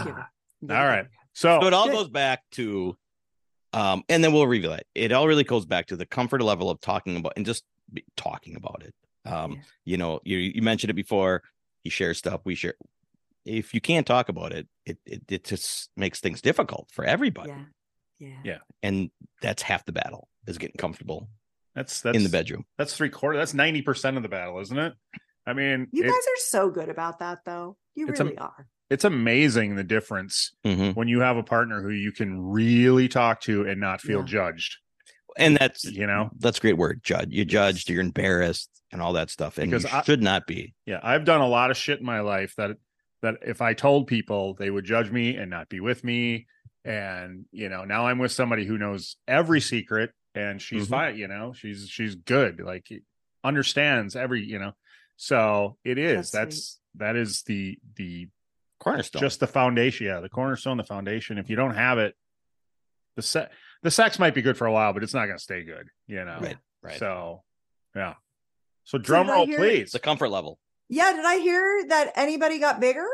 good. 0.05 0.15
Ah, 0.15 0.29
all 0.71 0.87
right. 0.87 1.07
So, 1.35 1.61
So 1.61 1.67
it 1.67 1.73
all 1.73 1.87
Good. 1.87 1.93
goes 1.95 2.09
back 2.09 2.41
to, 2.53 2.97
um, 3.73 4.03
and 4.09 4.23
then 4.23 4.33
we'll 4.33 4.47
reveal 4.47 4.73
it. 4.73 4.87
It 4.95 5.13
all 5.13 5.27
really 5.27 5.45
goes 5.45 5.67
back 5.67 5.87
to 5.87 5.97
the 5.97 6.07
comfort 6.07 6.43
level 6.43 6.71
of 6.71 6.81
talking 6.81 7.17
about 7.17 7.33
and 7.37 7.47
just 7.47 7.65
talking 8.17 8.57
about 8.57 8.83
it. 8.85 8.95
Um, 9.31 9.53
Yeah. 9.53 9.59
you 9.85 9.97
know, 9.97 10.21
you 10.25 10.39
you 10.39 10.63
mentioned 10.63 10.91
it 10.91 10.95
before. 10.95 11.43
You 11.85 11.91
share 11.91 12.15
stuff. 12.15 12.41
We 12.45 12.55
share. 12.55 12.75
If 13.45 13.75
you 13.75 13.81
can't 13.81 14.07
talk 14.07 14.29
about 14.29 14.53
it, 14.53 14.69
it 14.87 14.99
it, 15.05 15.23
it 15.29 15.45
just 15.45 15.91
makes 15.97 16.21
things 16.21 16.41
difficult 16.41 16.89
for 16.93 17.05
everybody, 17.05 17.51
Yeah. 17.51 17.65
Yeah. 18.19 18.37
Yeah. 18.45 18.59
and 18.83 19.11
that's 19.41 19.63
half 19.63 19.85
the 19.85 19.93
battle 19.93 20.29
is 20.47 20.59
getting 20.59 20.77
comfortable 20.77 21.29
that's 21.75 22.01
that's 22.03 22.17
in 22.17 22.23
the 22.23 22.29
bedroom. 22.29 22.65
That's 22.79 22.95
three 22.97 23.09
quarter. 23.09 23.39
That's 23.39 23.55
ninety 23.55 23.83
percent 23.83 24.17
of 24.17 24.23
the 24.23 24.29
battle, 24.29 24.61
isn't 24.61 24.79
it? 24.79 24.93
I 25.47 25.55
mean, 25.55 25.89
You 25.93 26.05
it- 26.05 26.09
guys 26.09 26.15
are 26.15 26.41
so 26.41 26.71
good 26.71 26.89
about 26.89 27.19
that, 27.21 27.39
though. 27.45 27.77
You 27.95 28.09
It's 28.09 28.21
a- 28.21 28.25
really 28.25 28.39
are. 28.39 28.67
it's 28.91 29.05
amazing 29.05 29.75
the 29.77 29.83
difference 29.85 30.53
Mhm. 30.65 30.95
when 30.95 31.09
you 31.09 31.21
have 31.21 31.37
a 31.37 31.43
partner 31.43 31.83
who 31.83 31.91
you 31.91 32.13
can 32.13 32.41
really 32.41 33.09
talk 33.09 33.41
to 33.43 33.67
and 33.67 33.81
not 33.81 34.01
feel 34.01 34.21
Yeah. 34.21 34.27
judged. 34.27 34.77
And 35.39 35.57
that's 35.57 35.85
You 35.85 36.07
know, 36.07 36.31
that's 36.39 36.59
a 36.59 36.61
great 36.61 36.77
word. 36.77 37.03
Judge. 37.03 37.31
You're 37.31 37.45
judged. 37.47 37.89
You're 37.89 38.03
embarrassed, 38.03 38.69
and 38.93 39.01
all 39.01 39.15
that 39.15 39.31
stuff, 39.31 39.57
and 39.57 39.71
Because 39.71 39.85
you 39.85 39.91
I- 39.99 40.03
should 40.03 40.23
not 40.23 40.47
be. 40.47 40.75
yeah, 40.85 41.01
I've 41.03 41.25
done 41.25 41.41
a 41.41 41.49
lot 41.49 41.71
of 41.71 41.77
shit 41.79 41.99
in 42.01 42.05
my 42.05 42.21
life 42.21 42.55
that 42.57 42.77
that 43.23 43.37
if 43.47 43.63
I 43.63 43.73
told 43.75 44.07
people, 44.07 44.55
they 44.55 44.71
would 44.71 44.85
judge 44.85 45.11
me 45.11 45.37
and 45.37 45.49
not 45.51 45.69
be 45.69 45.81
with 45.81 46.05
me. 46.05 46.47
And 46.85 47.45
you 47.53 47.69
know, 47.69 47.85
now 47.85 48.07
I'm 48.07 48.19
with 48.19 48.33
somebody 48.33 48.67
who 48.67 48.77
knows 48.77 49.17
every 49.29 49.61
secret, 49.61 50.11
and 50.35 50.61
she's 50.61 50.87
Mhm. 50.87 50.91
fine. 50.91 51.17
You 51.17 51.29
know, 51.29 51.53
she's 51.53 51.89
she's 51.89 52.15
good. 52.17 52.61
Like 52.61 52.89
understands 53.45 54.17
every. 54.17 54.45
You 54.45 54.59
know, 54.59 54.73
so 55.17 55.77
it 55.85 55.99
is. 55.99 56.31
That's 56.31 56.33
That's 56.33 56.81
that 56.97 57.17
is 57.17 57.43
the 57.45 57.79
the 57.97 58.29
Cornerstone. 58.81 59.21
just 59.23 59.39
the 59.39 59.47
foundation 59.47 60.07
yeah 60.09 60.19
the 60.19 60.29
cornerstone 60.29 60.77
the 60.77 60.83
foundation 60.83 61.39
if 61.39 61.49
you 61.49 61.55
don't 61.55 61.75
have 61.77 61.99
it 61.99 62.17
the 63.15 63.23
se- 63.23 63.47
the 63.85 63.93
sex 63.93 64.19
might 64.19 64.35
be 64.35 64.43
good 64.43 64.59
for 64.59 64.67
a 64.67 64.73
while 64.73 64.93
but 64.93 65.05
it's 65.05 65.15
not 65.15 65.27
going 65.27 65.39
to 65.39 65.43
stay 65.43 65.63
good 65.63 65.87
you 66.09 66.25
know 66.25 66.39
Right, 66.41 66.57
right. 66.83 66.99
so 66.99 67.45
yeah 67.95 68.15
so 68.83 68.99
drum 68.99 69.27
did 69.29 69.33
roll 69.33 69.47
hear- 69.47 69.59
please 69.59 69.93
the 69.93 70.01
comfort 70.01 70.31
level. 70.31 70.59
Yeah. 70.89 71.13
Did 71.13 71.25
I 71.25 71.39
hear 71.39 71.85
that 71.89 72.13
anybody 72.17 72.59
got 72.59 72.81
bigger? 72.81 73.07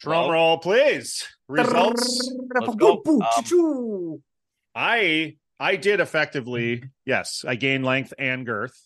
drum 0.00 0.30
roll 0.30 0.58
please 0.58 1.24
results 1.48 2.30
Let's 2.52 2.74
go. 2.74 3.00
Um, 3.06 4.22
i 4.74 5.36
i 5.60 5.76
did 5.76 6.00
effectively 6.00 6.82
yes 7.06 7.44
i 7.46 7.54
gained 7.54 7.84
length 7.84 8.12
and 8.18 8.44
girth 8.44 8.76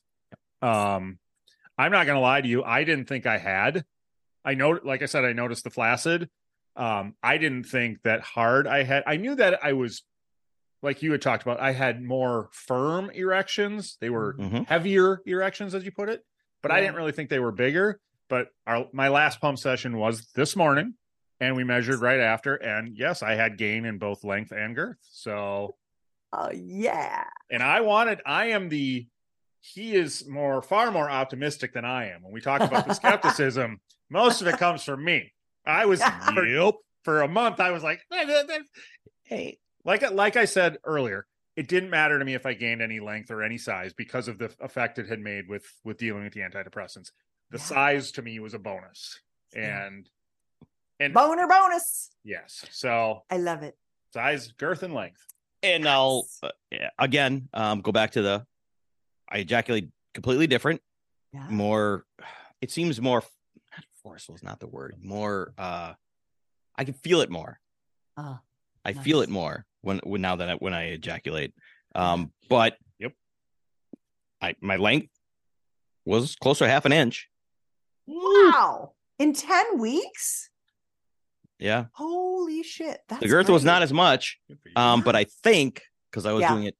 um 0.62 1.18
i'm 1.78 1.90
not 1.90 2.05
going 2.06 2.14
to 2.16 2.20
lie 2.20 2.43
to 2.43 2.47
you 2.47 2.62
i 2.62 2.85
didn't 2.85 3.06
think 3.09 3.26
i 3.26 3.39
had 3.39 3.85
i 4.44 4.52
know 4.55 4.78
like 4.85 5.02
i 5.02 5.06
said 5.06 5.24
i 5.24 5.32
noticed 5.32 5.64
the 5.64 5.70
flaccid 5.70 6.28
um 6.76 7.14
i 7.22 7.39
didn't 7.39 7.64
think 7.64 8.01
that 8.05 8.20
hard 8.20 8.66
i 8.68 8.82
had 8.85 9.02
i 9.06 9.16
knew 9.16 9.35
that 9.35 9.59
i 9.64 9.72
was 9.72 10.02
like 10.82 11.02
you 11.02 11.10
had 11.10 11.22
talked 11.22 11.43
about 11.43 11.59
i 11.59 11.72
had 11.72 12.02
more 12.02 12.51
firm 12.52 13.10
erections 13.10 13.97
they 14.02 14.10
were 14.10 14.35
Mhm. 14.35 14.66
heavier 14.66 15.20
erections 15.24 15.74
as 15.74 15.85
you 15.85 15.90
put 15.90 16.10
it 16.10 16.22
but 16.62 16.70
i 16.70 16.80
didn't 16.80 16.97
really 16.97 17.12
think 17.12 17.30
they 17.30 17.39
were 17.39 17.52
bigger 17.52 18.01
but 18.28 18.48
our 18.66 18.86
my 18.93 19.09
last 19.09 19.40
pump 19.40 19.59
session 19.59 19.97
was 19.97 20.26
this 20.35 20.55
morning 20.56 20.94
and 21.40 21.56
we 21.56 21.64
measured 21.64 22.01
right 22.01 22.20
after 22.20 22.55
and 22.56 22.97
yes 22.97 23.22
i 23.22 23.35
had 23.35 23.56
gain 23.59 23.85
in 23.85 23.98
both 23.98 24.24
length 24.24 24.52
and 24.52 24.74
girth 24.74 24.97
so 25.02 25.74
Oh 26.30 26.51
yeah. 26.52 27.24
And 27.51 27.62
I 27.62 27.80
wanted, 27.80 28.20
I 28.26 28.48
am 28.48 28.68
the, 28.68 29.06
he 29.62 29.94
is 29.94 30.28
more, 30.28 30.60
far 30.60 30.90
more 30.90 31.09
optimistic 31.09 31.72
than 31.72 31.86
I 31.86 32.10
am. 32.10 32.22
When 32.22 32.35
we 32.35 32.43
talk 32.43 32.60
about 32.60 32.86
the 32.86 32.93
skepticism, 32.93 33.80
most 34.10 34.43
of 34.43 34.47
it 34.47 34.59
comes 34.59 34.85
from 34.85 35.02
me. 35.02 35.32
I 35.64 35.86
was 35.86 36.02
for, 36.02 36.44
Yep. 36.47 36.74
for 37.02 37.22
a 37.22 37.28
month, 37.28 37.60
I 37.60 37.70
was 37.70 37.82
like, 37.82 38.02
Hey, 39.22 39.56
like 39.86 40.10
like 40.10 40.36
I 40.36 40.44
said 40.44 40.76
earlier, 40.85 41.26
it 41.59 41.66
didn't 41.66 41.90
matter 41.90 42.18
to 42.20 42.24
me 42.24 42.35
if 42.35 42.47
I 42.47 42.55
gained 42.55 42.80
any 42.80 43.01
length 43.01 43.32
or 43.32 43.43
any 43.43 43.59
size 43.59 43.93
because 43.93 44.28
of 44.28 44.39
the 44.39 44.48
effect 44.60 44.98
it 45.01 45.09
had 45.09 45.18
made 45.18 45.48
with 45.48 45.66
with 45.85 45.98
dealing 45.98 46.22
with 46.22 46.32
the 46.32 46.40
antidepressants. 46.40 47.10
The 47.51 47.59
Yeah. 47.59 47.64
size 47.64 48.12
to 48.12 48.22
me 48.22 48.39
was 48.39 48.55
a 48.55 48.59
bonus, 48.60 49.18
Yeah. 49.52 49.86
and 49.86 50.09
and 51.01 51.12
Boner 51.14 51.47
bonus. 51.48 52.10
yes, 52.24 52.64
so 52.70 53.24
I 53.30 53.39
love 53.39 53.62
it. 53.64 53.76
size, 54.14 54.52
girth, 54.52 54.82
and 54.85 54.94
length. 54.94 55.24
and 55.64 55.89
I'll 55.89 56.28
uh, 56.44 56.51
again 56.98 57.48
um 57.52 57.80
go 57.80 57.90
back 57.90 58.12
to 58.12 58.22
the 58.22 58.47
I 59.28 59.39
ejaculate 59.39 59.90
completely 60.14 60.47
different, 60.47 60.80
Yeah. 61.32 61.48
more. 61.51 62.06
It 62.60 62.70
seems 62.72 63.01
more 63.01 63.22
forceful 64.02 64.35
is 64.35 64.43
not 64.43 64.59
the 64.60 64.66
word. 64.68 64.97
More. 65.02 65.55
uh 65.59 65.94
I 66.76 66.85
can 66.85 66.94
feel 66.94 67.20
it 67.20 67.30
more. 67.30 67.60
Ah, 68.16 68.40
I 68.85 68.93
feel 68.93 69.20
it 69.22 69.28
more 69.28 69.66
when 69.83 69.99
when 70.05 70.21
now 70.21 70.37
that 70.37 70.49
I, 70.51 70.55
when 70.55 70.75
I 70.75 70.87
ejaculate. 70.89 71.55
Um, 71.95 72.33
but 72.49 72.77
Yep. 72.99 73.13
I 74.43 74.55
my 74.61 74.77
length 74.77 75.09
was 76.05 76.37
close 76.37 76.59
to 76.59 76.69
half 76.69 76.85
an 76.85 76.93
inch. 76.93 77.29
wow. 78.07 78.93
In 79.19 79.33
10 79.33 79.79
weeks? 79.79 80.49
Yeah, 81.59 81.87
Holy 81.93 82.63
shit. 82.63 83.01
That's 83.09 83.21
the 83.21 83.27
girth 83.29 83.49
was 83.49 83.65
not 83.65 83.83
as 83.83 83.93
much. 83.93 84.39
Good 84.49 84.59
for 84.63 84.69
you. 84.69 84.75
Um, 84.77 85.01
but 85.03 85.17
I 85.17 85.25
think 85.43 85.83
because 86.11 86.25
I 86.25 86.33
was 86.33 86.43
Yeah. 86.43 86.53
doing 86.53 86.65
it, 86.65 86.77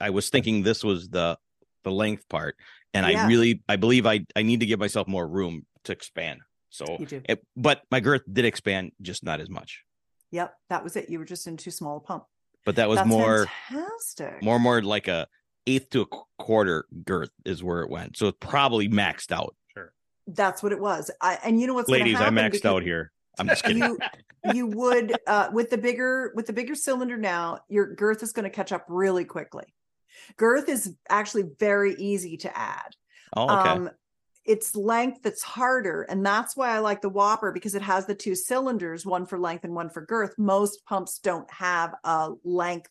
I 0.00 0.10
was 0.10 0.30
thinking 0.30 0.62
this 0.62 0.84
was 0.84 1.08
the 1.08 1.36
the 1.82 1.90
length 1.90 2.28
part, 2.28 2.56
and 2.94 3.04
I 3.04 3.26
really 3.26 3.62
I 3.68 3.74
believe 3.74 4.06
I 4.06 4.24
I 4.36 4.42
need 4.42 4.60
to 4.60 4.66
give 4.66 4.78
myself 4.78 5.08
more 5.08 5.26
room 5.26 5.66
to 5.84 5.92
expand. 5.92 6.40
So, 6.68 6.84
You 7.00 7.06
do. 7.06 7.22
it, 7.28 7.44
but 7.56 7.82
my 7.90 7.98
girth 7.98 8.22
did 8.32 8.44
expand, 8.44 8.92
just 9.02 9.24
not 9.24 9.40
as 9.40 9.50
much. 9.50 9.82
Yep. 10.30 10.54
That 10.68 10.84
was 10.84 10.94
it. 10.94 11.10
You 11.10 11.18
were 11.18 11.24
just 11.24 11.48
in 11.48 11.56
too 11.56 11.72
small 11.72 11.96
a 11.96 12.00
pump. 12.00 12.24
But 12.64 12.76
that 12.76 12.88
was 12.88 12.98
That's 12.98 13.08
more 13.08 13.46
fantastic. 13.68 14.42
more 14.42 14.58
more 14.58 14.82
like 14.82 15.08
a 15.08 15.26
eighth 15.66 15.90
to 15.90 16.02
a 16.02 16.06
quarter 16.42 16.86
girth 17.04 17.30
is 17.44 17.62
where 17.62 17.82
it 17.82 17.90
went. 17.90 18.16
So 18.16 18.28
it's 18.28 18.38
probably 18.40 18.88
maxed 18.88 19.32
out. 19.32 19.56
sure. 19.74 19.92
That's 20.26 20.62
what 20.62 20.72
it 20.72 20.80
was. 20.80 21.10
I, 21.20 21.38
and 21.44 21.60
you 21.60 21.66
know 21.66 21.74
what's 21.74 21.88
gonna 21.88 22.00
Ladies, 22.00 22.20
I 22.20 22.28
maxed 22.28 22.64
out 22.64 22.82
here. 22.82 23.12
I'm 23.38 23.48
just 23.48 23.64
kidding. 23.64 23.82
You 23.82 23.98
you 24.54 24.66
would 24.66 25.14
uh 25.26 25.48
with 25.52 25.70
the 25.70 25.78
bigger 25.78 26.32
with 26.34 26.46
the 26.46 26.52
bigger 26.52 26.74
cylinder 26.74 27.16
now, 27.16 27.60
your 27.68 27.94
girth 27.94 28.22
is 28.22 28.32
going 28.32 28.44
to 28.44 28.50
catch 28.50 28.72
up 28.72 28.84
really 28.88 29.24
quickly. 29.24 29.74
Girth 30.36 30.68
is 30.68 30.94
actually 31.08 31.44
very 31.58 31.94
easy 31.94 32.36
to 32.38 32.58
add. 32.58 32.96
oh, 33.36 33.58
okay. 33.60 33.70
Um, 33.70 33.90
it's 34.44 34.74
length 34.74 35.22
that's 35.22 35.42
harder, 35.42 36.02
and 36.02 36.24
that's 36.24 36.56
why 36.56 36.70
I 36.70 36.78
like 36.78 37.02
the 37.02 37.08
Whopper 37.08 37.52
because 37.52 37.74
it 37.74 37.82
has 37.82 38.06
the 38.06 38.14
two 38.14 38.34
cylinders, 38.34 39.04
one 39.04 39.26
for 39.26 39.38
length 39.38 39.64
and 39.64 39.74
one 39.74 39.90
for 39.90 40.04
girth. 40.04 40.38
Most 40.38 40.84
pumps 40.86 41.18
don't 41.18 41.50
have 41.50 41.94
a 42.04 42.32
length 42.44 42.90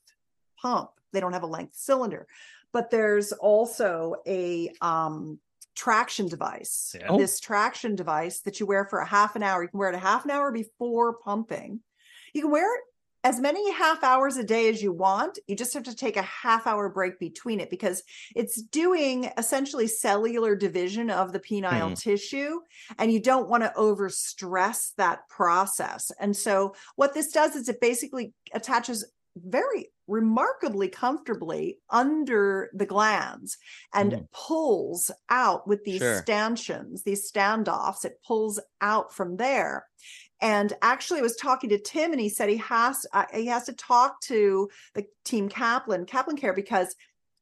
pump; 0.61 0.91
they 1.11 1.19
don't 1.19 1.33
have 1.33 1.43
a 1.43 1.47
length 1.47 1.75
cylinder. 1.75 2.27
But 2.71 2.91
there's 2.91 3.31
also 3.31 4.15
a 4.27 4.71
um, 4.81 5.39
traction 5.75 6.27
device. 6.27 6.95
Yeah. 6.99 7.17
This 7.17 7.39
traction 7.39 7.95
device 7.95 8.41
that 8.41 8.59
you 8.59 8.65
wear 8.65 8.85
for 8.85 8.99
a 8.99 9.07
half 9.07 9.35
an 9.35 9.43
hour. 9.43 9.63
You 9.63 9.69
can 9.69 9.79
wear 9.79 9.89
it 9.89 9.95
a 9.95 9.99
half 9.99 10.25
an 10.25 10.31
hour 10.31 10.51
before 10.51 11.13
pumping. 11.13 11.79
You 12.33 12.43
can 12.43 12.51
wear 12.51 12.75
it 12.75 12.83
as 13.23 13.39
many 13.39 13.71
half 13.73 14.03
hours 14.03 14.37
a 14.37 14.43
day 14.43 14.69
as 14.69 14.81
you 14.81 14.91
want. 14.93 15.39
You 15.47 15.55
just 15.55 15.73
have 15.73 15.83
to 15.83 15.95
take 15.95 16.15
a 16.17 16.21
half 16.21 16.65
hour 16.65 16.89
break 16.89 17.19
between 17.19 17.59
it 17.59 17.69
because 17.69 18.03
it's 18.35 18.61
doing 18.61 19.29
essentially 19.37 19.87
cellular 19.87 20.55
division 20.55 21.09
of 21.09 21.33
the 21.33 21.39
penile 21.39 21.89
Hmm. 21.89 21.93
tissue, 21.93 22.61
and 22.97 23.11
you 23.11 23.21
don't 23.21 23.49
want 23.49 23.63
to 23.63 23.75
over 23.75 24.09
stress 24.09 24.91
that 24.97 25.27
process. 25.27 26.11
And 26.19 26.35
so, 26.35 26.75
what 26.95 27.13
this 27.13 27.31
does 27.31 27.55
is 27.55 27.67
it 27.69 27.81
basically 27.81 28.33
attaches 28.53 29.05
very 29.35 29.89
remarkably 30.07 30.89
comfortably 30.89 31.77
under 31.91 32.69
the 32.73 32.85
glands 32.85 33.57
and 33.93 34.13
Mm. 34.13 34.27
pulls 34.33 35.11
out 35.29 35.67
with 35.67 35.83
these 35.83 35.99
Sure. 35.99 36.21
stanchions, 36.23 37.03
these 37.03 37.31
standoffs. 37.31 38.03
It 38.05 38.19
pulls 38.25 38.59
out 38.81 39.13
from 39.13 39.37
there. 39.37 39.85
And 40.41 40.73
actually, 40.81 41.21
was 41.21 41.35
talking 41.35 41.69
to 41.71 41.79
Tim, 41.79 42.11
and 42.11 42.21
he 42.21 42.29
said 42.29 42.49
he 42.49 42.57
has 42.57 43.05
uh, 43.13 43.25
he 43.33 43.47
has 43.47 43.65
to 43.65 43.73
talk 43.73 44.21
to 44.21 44.69
the 44.93 45.05
team 45.25 45.49
Kaplan 45.49 46.05
Kaplan 46.05 46.37
Care 46.37 46.53
because 46.53 46.95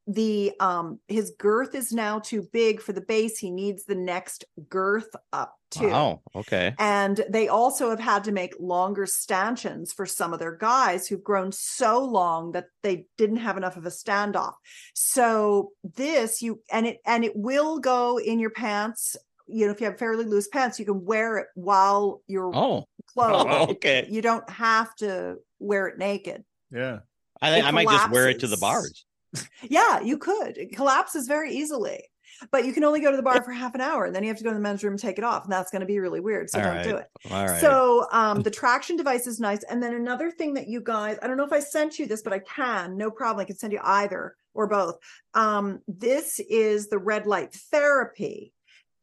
the 0.08 0.54
um 0.62 1.00
his 1.10 1.34
girth 1.38 1.76
is 1.76 1.92
now 1.92 2.18
too 2.20 2.48
big 2.54 2.82
for 2.82 2.94
the 2.94 3.02
base. 3.02 3.38
He 3.38 3.52
needs 3.52 3.84
the 3.84 3.96
next 3.96 4.46
girth 4.70 5.14
up 5.34 5.56
too. 5.70 5.90
Wow. 5.90 6.22
Okay. 6.34 6.74
And 6.80 7.24
they 7.30 7.50
also 7.50 7.90
have 7.90 8.00
had 8.00 8.24
to 8.24 8.32
make 8.32 8.56
longer 8.58 9.06
stanchions 9.06 9.92
for 9.92 10.06
some 10.06 10.32
of 10.32 10.40
their 10.40 10.56
guys 10.56 11.08
who've 11.08 11.24
grown 11.24 11.52
so 11.52 12.04
long 12.06 12.54
that 12.54 12.68
they 12.84 13.06
didn't 13.18 13.38
have 13.38 13.58
enough 13.58 13.76
of 13.76 13.86
a 13.86 13.90
standoff. 13.90 14.54
So 14.94 15.72
this 15.84 16.42
you 16.42 16.62
and 16.72 16.88
it 16.88 17.00
and 17.06 17.26
it 17.26 17.36
will 17.36 17.80
go 17.80 18.18
in 18.18 18.40
your 18.40 18.52
pants. 18.52 19.18
You 19.48 19.66
know, 19.66 19.72
if 19.72 19.80
you 19.82 19.86
have 19.88 19.98
fairly 19.98 20.26
loose 20.26 20.48
pants, 20.48 20.80
you 20.80 20.86
can 20.86 21.06
wear 21.06 21.38
it 21.38 21.48
while 21.56 22.22
you're 22.28 22.52
Oh, 22.56 22.86
clothed. 23.08 23.48
wow. 23.50 23.64
It- 23.64 23.70
Okay. 23.72 24.08
You 24.10 24.22
don't 24.22 24.48
have 24.50 24.96
to 24.98 25.38
wear 25.60 25.88
it 25.88 25.98
naked. 25.98 26.44
Yeah. 26.72 27.00
I 27.42 27.52
think 27.52 27.66
I 27.66 27.72
might 27.72 27.88
just 27.88 28.10
wear 28.10 28.30
it 28.30 28.40
to 28.40 28.48
the 28.48 28.58
bars. 28.58 29.06
Yeah, 29.70 30.00
you 30.02 30.18
could. 30.18 30.58
It 30.58 30.76
collapses 30.76 31.28
very 31.28 31.54
easily. 31.54 32.04
But 32.52 32.66
you 32.66 32.74
can 32.74 32.84
only 32.84 33.00
go 33.00 33.10
to 33.10 33.18
the 33.18 33.24
bar 33.24 33.42
for 33.44 33.52
half 33.52 33.74
an 33.74 33.82
hour 33.82 34.06
and 34.06 34.16
then 34.16 34.22
you 34.22 34.30
have 34.30 34.38
to 34.38 34.44
go 34.44 34.52
to 34.52 34.56
the 34.56 34.62
men's 34.62 34.84
room 34.84 34.94
and 34.94 35.00
take 35.00 35.18
it 35.18 35.24
off. 35.24 35.44
And 35.46 35.52
that's 35.52 35.72
going 35.72 35.80
to 35.80 35.86
be 35.88 36.00
really 36.00 36.20
weird. 36.20 36.50
So 36.52 36.60
All 36.60 36.66
don't 36.66 36.84
do 36.84 36.96
it. 36.98 37.08
All 37.32 37.46
right. 37.48 37.60
So 37.62 38.06
um 38.12 38.42
the 38.44 38.52
traction 38.52 38.96
device 38.96 39.26
is 39.28 39.40
nice. 39.40 39.64
And 39.64 39.82
then 39.82 39.96
another 39.96 40.30
thing 40.30 40.54
that 40.54 40.68
you 40.68 40.80
guys, 40.82 41.18
I 41.22 41.28
don't 41.28 41.38
know 41.38 41.46
if 41.46 41.54
I 41.54 41.60
sent 41.60 41.98
you 41.98 42.06
this, 42.06 42.22
but 42.22 42.34
I 42.34 42.40
can, 42.40 42.96
no 42.96 43.10
problem. 43.10 43.42
I 43.42 43.46
can 43.46 43.58
send 43.58 43.74
you 43.74 43.80
either 43.84 44.36
or 44.54 44.68
both. 44.68 44.98
Um, 45.34 45.82
this 45.88 46.40
is 46.40 46.88
the 46.90 47.00
red 47.00 47.26
light 47.26 47.54
therapy. 47.72 48.54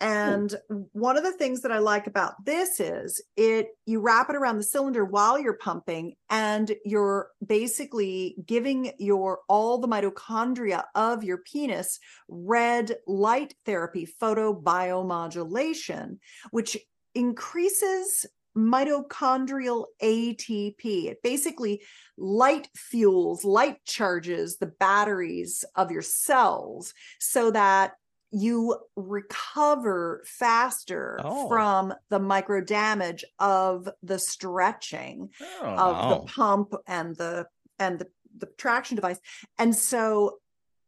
Hmm. 0.00 0.06
And 0.06 0.54
one 0.92 1.16
of 1.16 1.22
the 1.22 1.32
things 1.32 1.62
that 1.62 1.72
I 1.72 1.78
like 1.78 2.06
about 2.06 2.44
this 2.44 2.80
is 2.80 3.22
it 3.36 3.68
you 3.86 4.00
wrap 4.00 4.28
it 4.30 4.36
around 4.36 4.58
the 4.58 4.64
cylinder 4.64 5.04
while 5.04 5.38
you're 5.38 5.54
pumping 5.54 6.14
and 6.30 6.72
you're 6.84 7.28
basically 7.44 8.36
giving 8.44 8.92
your 8.98 9.40
all 9.48 9.78
the 9.78 9.88
mitochondria 9.88 10.84
of 10.94 11.22
your 11.22 11.38
penis 11.38 12.00
red 12.28 12.96
light 13.06 13.54
therapy 13.64 14.08
photobiomodulation 14.20 16.18
which 16.50 16.76
increases 17.14 18.26
mitochondrial 18.56 19.86
ATP. 20.02 21.06
It 21.06 21.22
basically 21.22 21.82
light 22.16 22.68
fuels, 22.76 23.44
light 23.44 23.84
charges 23.84 24.58
the 24.58 24.66
batteries 24.66 25.64
of 25.74 25.90
your 25.90 26.02
cells 26.02 26.94
so 27.18 27.50
that 27.50 27.94
you 28.36 28.76
recover 28.96 30.22
faster 30.26 31.20
Oh. 31.22 31.48
from 31.48 31.94
the 32.10 32.18
micro 32.18 32.60
damage 32.60 33.24
of 33.38 33.88
the 34.02 34.18
stretching 34.18 35.30
Oh, 35.40 35.74
of 35.76 36.08
the 36.08 36.26
pump 36.32 36.74
and 36.86 37.16
the 37.16 37.46
and 37.78 37.98
the, 37.98 38.08
the 38.38 38.46
traction 38.58 38.96
device. 38.96 39.18
And 39.58 39.74
so 39.74 40.38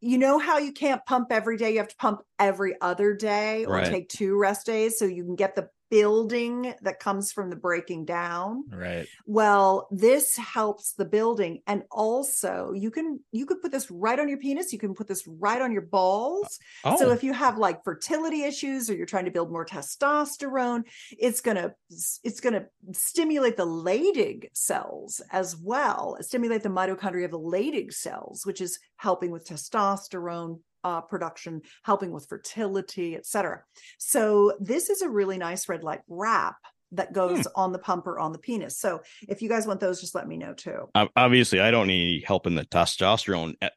you 0.00 0.18
know 0.18 0.38
how 0.38 0.58
you 0.58 0.72
can't 0.72 1.04
pump 1.06 1.28
every 1.32 1.56
day, 1.56 1.72
you 1.72 1.78
have 1.78 1.88
to 1.88 1.96
pump 1.96 2.20
every 2.38 2.74
other 2.80 3.14
day 3.14 3.64
or 3.64 3.72
Right. 3.74 3.90
take 3.90 4.08
two 4.08 4.36
rest 4.38 4.66
days 4.66 4.98
so 4.98 5.04
you 5.04 5.24
can 5.24 5.36
get 5.36 5.54
the 5.56 5.68
building 5.90 6.74
that 6.82 7.00
comes 7.00 7.32
from 7.32 7.50
the 7.50 7.56
breaking 7.56 8.04
down. 8.04 8.64
right. 8.70 9.06
Well, 9.26 9.88
this 9.90 10.36
helps 10.36 10.92
the 10.92 11.04
building 11.04 11.62
and 11.66 11.82
also 11.90 12.72
you 12.74 12.90
can 12.90 13.20
you 13.32 13.46
could 13.46 13.60
put 13.60 13.72
this 13.72 13.90
right 13.90 14.18
on 14.18 14.28
your 14.28 14.38
penis, 14.38 14.72
you 14.72 14.78
can 14.78 14.94
put 14.94 15.08
this 15.08 15.26
right 15.26 15.60
on 15.60 15.72
your 15.72 15.82
balls. 15.82 16.58
Uh, 16.84 16.92
oh, 16.94 16.98
So 16.98 17.10
if 17.12 17.22
you 17.22 17.32
have 17.32 17.58
like 17.58 17.84
fertility 17.84 18.42
issues 18.44 18.90
or 18.90 18.94
you're 18.94 19.06
trying 19.06 19.24
to 19.26 19.30
build 19.30 19.50
more 19.50 19.66
testosterone, 19.66 20.82
it's 21.10 21.40
going 21.40 21.56
to 21.56 21.74
it's 21.90 22.40
going 22.40 22.54
to 22.54 22.66
stimulate 22.92 23.56
the 23.56 23.66
Leydig 23.66 24.48
cells 24.54 25.20
as 25.30 25.56
well. 25.56 26.16
Stimulate 26.20 26.62
the 26.62 26.68
mitochondria 26.68 27.24
of 27.24 27.30
the 27.30 27.38
Leydig 27.38 27.92
cells, 27.92 28.44
which 28.44 28.60
is 28.60 28.78
helping 28.96 29.30
with 29.30 29.46
testosterone 29.46 30.60
uh, 30.86 31.00
production, 31.00 31.62
helping 31.82 32.12
with 32.12 32.28
fertility, 32.28 33.16
etc. 33.16 33.64
So 33.98 34.56
this 34.60 34.88
is 34.88 35.02
a 35.02 35.08
really 35.08 35.36
nice 35.36 35.68
red 35.68 35.82
light 35.82 36.02
wrap 36.06 36.58
that 36.92 37.12
goes 37.12 37.44
on 37.56 37.72
the 37.72 37.78
pump 37.80 38.06
or 38.06 38.20
on 38.20 38.30
the 38.30 38.38
penis. 38.38 38.78
So 38.78 39.02
if 39.28 39.42
you 39.42 39.48
guys 39.48 39.66
want 39.66 39.80
those, 39.80 40.00
just 40.00 40.14
let 40.14 40.28
me 40.28 40.36
know 40.36 40.54
too. 40.54 40.88
obviously, 41.16 41.58
I 41.58 41.72
don't 41.72 41.88
need 41.88 42.22
help 42.24 42.46
in 42.46 42.54
the 42.54 42.64
testosterone 42.64 43.54
e- 43.62 43.68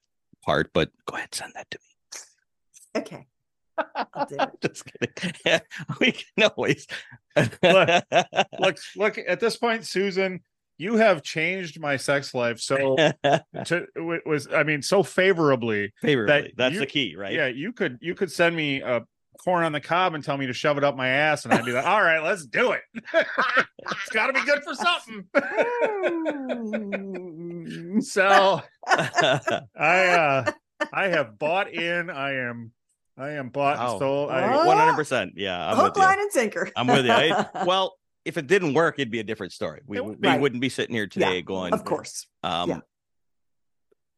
part, 0.46 0.70
but 0.72 0.92
go 1.08 1.18
ahead, 1.18 1.34
send 1.34 1.54
that 1.56 1.72
to 1.72 1.80
me. 1.80 3.02
Okay. 3.02 3.28
I'll 4.14 4.28
do 4.28 4.36
it. 4.40 4.50
Just 4.62 4.84
kidding. 4.86 5.62
we 6.00 6.12
can 6.12 6.52
always. 6.56 6.86
look, 7.64 8.78
look, 8.96 9.18
at 9.18 9.40
this 9.40 9.58
point, 9.58 9.86
Susan, 9.86 10.42
you 10.80 10.96
have 10.96 11.22
changed 11.22 11.80
my 11.80 11.98
sex 11.98 12.34
life 12.34 12.60
so 12.60 12.96
to 13.66 13.86
it 13.96 14.26
was 14.26 14.48
I 14.52 14.64
mean 14.64 14.82
so 14.82 15.04
favorably. 15.04 15.94
Favorably. 16.02 16.54
That's 16.58 16.74
you- 16.74 16.80
the 16.80 16.88
key, 16.88 17.16
right? 17.16 17.34
Yeah, 17.34 17.48
you 17.48 17.72
could 17.74 18.00
you 18.02 18.16
could 18.16 18.32
send 18.32 18.56
me 18.56 18.82
a 18.82 19.02
corn 19.44 19.64
on 19.64 19.72
the 19.72 19.80
cob 19.80 20.16
and 20.16 20.24
tell 20.24 20.38
me 20.38 20.48
to 20.48 20.54
shove 20.54 20.78
it 20.78 20.84
up 20.84 20.98
my 20.98 21.08
ass, 21.08 21.46
and 21.46 21.54
I'd 21.54 21.64
be 21.64 21.72
like, 21.72 21.86
all 21.94 22.02
right, 22.02 22.22
let's 22.24 22.46
do 22.46 22.72
it. 22.74 22.82
it's 23.14 24.10
got 24.12 24.28
to 24.28 24.34
be 24.34 24.42
good 24.44 24.62
for 24.64 24.74
something. 24.74 25.26
so 28.02 28.62
I 29.78 30.08
uh 30.08 30.52
I 30.94 31.08
have 31.10 31.38
bought 31.38 31.72
in. 31.74 32.10
I 32.10 32.34
am 32.36 32.72
I 33.18 33.32
am 33.32 33.50
bought 33.50 33.78
Wow. 33.78 33.92
and 33.92 34.00
sold. 34.00 34.32
I. 34.32 34.66
One 34.66 34.78
hundred 34.78 34.96
percent. 34.96 35.34
Yeah, 35.36 35.70
I'm 35.70 35.76
Hook, 35.76 35.96
with 35.96 35.98
you. 35.98 36.04
line, 36.04 36.20
and 36.20 36.32
sinker. 36.32 36.70
I'm 36.76 36.88
with 36.88 37.06
you. 37.06 37.12
I- 37.12 37.64
well, 37.66 37.96
if 38.30 38.38
it 38.38 38.48
didn't 38.48 38.74
work, 38.74 38.96
it'd 38.98 39.12
be 39.12 39.20
a 39.20 39.24
different 39.24 39.52
story. 39.52 39.82
We, 39.86 40.00
we 40.00 40.10
would- 40.12 40.24
Right. 40.26 40.40
wouldn't 40.40 40.62
be 40.62 40.70
sitting 40.70 40.96
here 40.96 41.08
today 41.08 41.42
going. 41.42 41.74
of 41.74 41.84
course. 41.84 42.28
Um, 42.44 42.70
Yeah. 42.70 42.80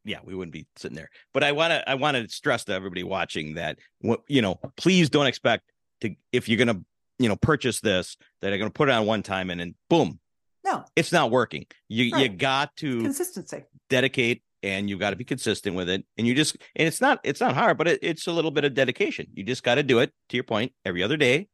yeah. 0.03 0.19
we 0.23 0.35
wouldn't 0.35 0.53
be 0.53 0.67
sitting 0.75 0.95
there. 0.95 1.09
But 1.33 1.43
I 1.43 1.51
want 1.53 1.71
to, 1.71 1.89
I 1.89 1.95
want 1.95 2.17
to 2.17 2.27
stress 2.29 2.65
to 2.65 2.73
everybody 2.73 3.03
watching 3.03 3.55
that, 3.55 3.79
what 3.99 4.21
you 4.27 4.41
know, 4.41 4.59
please 4.77 5.09
don't 5.09 5.27
expect 5.27 5.63
to 6.01 6.13
if 6.31 6.47
you're 6.49 6.57
gonna, 6.59 6.81
you 7.19 7.29
know, 7.29 7.35
purchase 7.35 7.79
this 7.79 8.17
that 8.41 8.51
are 8.53 8.57
gonna 8.57 8.69
put 8.69 8.89
it 8.89 8.91
on 8.91 9.05
one 9.05 9.23
time 9.23 9.49
and 9.49 9.59
then 9.59 9.75
boom, 9.89 10.19
No 10.63 10.85
it's 10.95 11.11
not 11.11 11.31
working. 11.31 11.65
You 11.87 12.05
you 12.17 12.29
got 12.29 12.75
to 12.77 13.01
consistency. 13.01 13.63
dedicate 13.89 14.43
and 14.63 14.89
you 14.89 14.97
got 14.97 15.09
to 15.11 15.15
be 15.15 15.23
consistent 15.23 15.75
with 15.75 15.89
it 15.89 16.05
and 16.17 16.27
you 16.27 16.35
just 16.35 16.55
and 16.75 16.87
it's 16.87 17.01
not 17.01 17.19
it's 17.23 17.39
not 17.41 17.55
hard 17.55 17.77
but 17.79 17.87
it, 17.87 17.99
it's 18.03 18.27
a 18.27 18.31
little 18.31 18.51
bit 18.51 18.63
of 18.63 18.73
dedication 18.75 19.25
you 19.33 19.43
just 19.43 19.63
got 19.63 19.75
to 19.75 19.83
do 19.83 19.97
it 19.99 20.11
to 20.29 20.37
your 20.37 20.43
point 20.43 20.71
every 20.85 21.01
other 21.01 21.17
day 21.17 21.47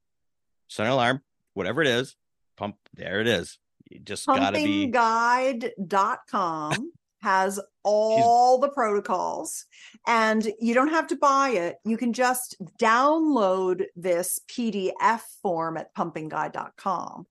set 0.68 0.86
an 0.86 0.92
alarm 0.92 1.22
whatever 1.54 1.82
it 1.82 1.88
is 1.88 2.18
pump 2.58 2.76
there 2.94 3.22
it 3.22 3.28
is 3.28 3.58
you 3.90 4.00
just 4.00 4.26
got 4.26 4.50
to 4.50 4.56
be 4.56 4.92
pumpingguide.com 4.92 6.92
has 7.22 7.60
all 7.84 8.60
the 8.60 8.70
protocols 8.70 9.66
and 10.06 10.48
you 10.60 10.74
don't 10.74 10.90
have 10.90 11.08
to 11.08 11.16
buy 11.16 11.50
it 11.50 11.78
you 11.84 11.98
can 11.98 12.14
just 12.14 12.56
download 12.80 13.84
this 13.96 14.40
pdf 14.50 15.22
form 15.42 15.78
at 15.78 15.94
pumpingguide.com 15.96 17.26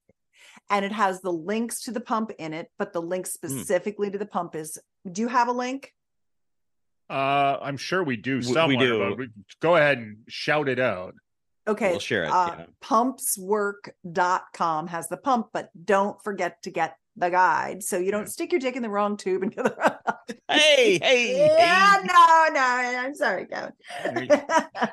and 0.71 0.85
it 0.85 0.93
has 0.93 1.21
the 1.21 1.33
links 1.33 1.83
to 1.83 1.93
the 1.93 2.01
pump 2.01 2.33
in 2.39 2.53
it 2.53 2.71
but 2.79 2.93
the 2.93 3.03
link 3.03 3.27
specifically 3.27 4.11
to 4.11 4.19
the 4.19 4.27
pump 4.27 4.55
is 4.57 4.79
do 5.11 5.23
you 5.23 5.29
have 5.29 5.49
a 5.49 5.53
link 5.53 5.93
uh, 7.09 7.59
I'm 7.63 7.77
sure 7.77 8.03
we 8.03 8.17
do 8.17 8.39
we 8.39 8.77
do. 8.77 8.99
but 8.99 9.19
we- 9.19 9.29
go 9.61 9.77
ahead 9.77 9.99
and 9.99 10.17
shout 10.29 10.69
it 10.69 10.81
out. 10.81 11.15
Okay 11.67 11.91
we'll 11.91 11.99
share 12.01 12.25
it 12.25 12.31
uh, 12.31 12.55
yeah. 12.59 12.67
pumpswork.com 12.83 14.87
has 14.87 15.09
the 15.09 15.17
pump 15.17 15.49
but 15.53 15.71
don't 15.85 16.23
forget 16.23 16.63
to 16.63 16.71
get 16.71 16.97
the 17.17 17.31
guide 17.31 17.83
so 17.83 17.97
you 17.99 18.11
don't 18.11 18.29
stick 18.29 18.53
your 18.53 18.61
dick 18.61 18.77
in 18.77 18.83
the 18.83 18.91
wrong 18.91 19.17
tube 19.17 19.43
and 19.43 19.55
get 19.55 19.65
the 19.65 19.75
wrong 19.79 19.97
hey 20.51 20.99
hey, 21.03 21.39
yeah, 21.39 22.01
hey. 22.01 22.07
no, 22.07 22.49
no, 22.53 22.61
I'm 23.01 23.15
sorry, 23.15 23.47
Kevin. 23.47 23.73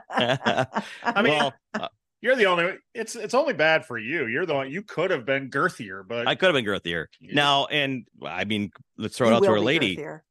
I 0.10 1.22
mean, 1.22 1.34
well 1.34 1.54
uh, 1.74 1.88
You're 2.22 2.36
the 2.38 2.46
only. 2.46 2.76
It's 2.94 3.16
it's 3.18 3.34
only 3.34 3.52
bad 3.54 3.86
for 3.86 3.98
you. 3.98 4.28
You're 4.28 4.46
the 4.46 4.54
one. 4.54 4.72
You 4.72 4.82
could 4.82 5.12
have 5.12 5.26
been 5.26 5.50
girthier, 5.50 6.08
but 6.08 6.26
i 6.28 6.36
could 6.36 6.46
have 6.48 6.54
been 6.54 6.64
girthier 6.66 7.08
Yeah. 7.20 7.34
now 7.36 7.66
and 7.66 8.08
i 8.26 8.46
mean 8.46 8.72
let's 8.98 9.18
throw 9.18 9.28
it 9.28 9.32
You 9.32 9.36
out 9.38 9.44
to 9.44 9.50
our 9.50 9.60
lady 9.60 9.98
girthier. 9.98 10.22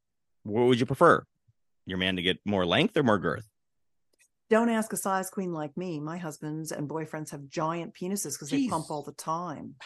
what 0.45 0.63
would 0.67 0.81
you 0.81 0.87
prefer 0.87 1.23
your 1.85 1.99
man 1.99 2.17
to 2.17 2.23
get 2.23 2.39
more 2.47 2.65
length 2.65 2.97
or 2.97 3.03
more 3.03 3.19
girth 3.19 3.47
Don't 4.53 4.69
ask 4.69 4.93
a 4.93 4.99
size 4.99 5.31
queen 5.31 5.55
like 5.55 5.75
me. 5.79 5.99
My 5.99 6.19
husbands 6.19 6.73
and 6.73 6.87
boyfriends 6.87 7.31
have 7.31 7.49
giant 7.49 7.95
penises 7.95 8.35
because 8.35 8.51
they 8.51 8.69
pump 8.69 8.91
all 8.91 9.03
the 9.03 9.13
time. 9.13 9.77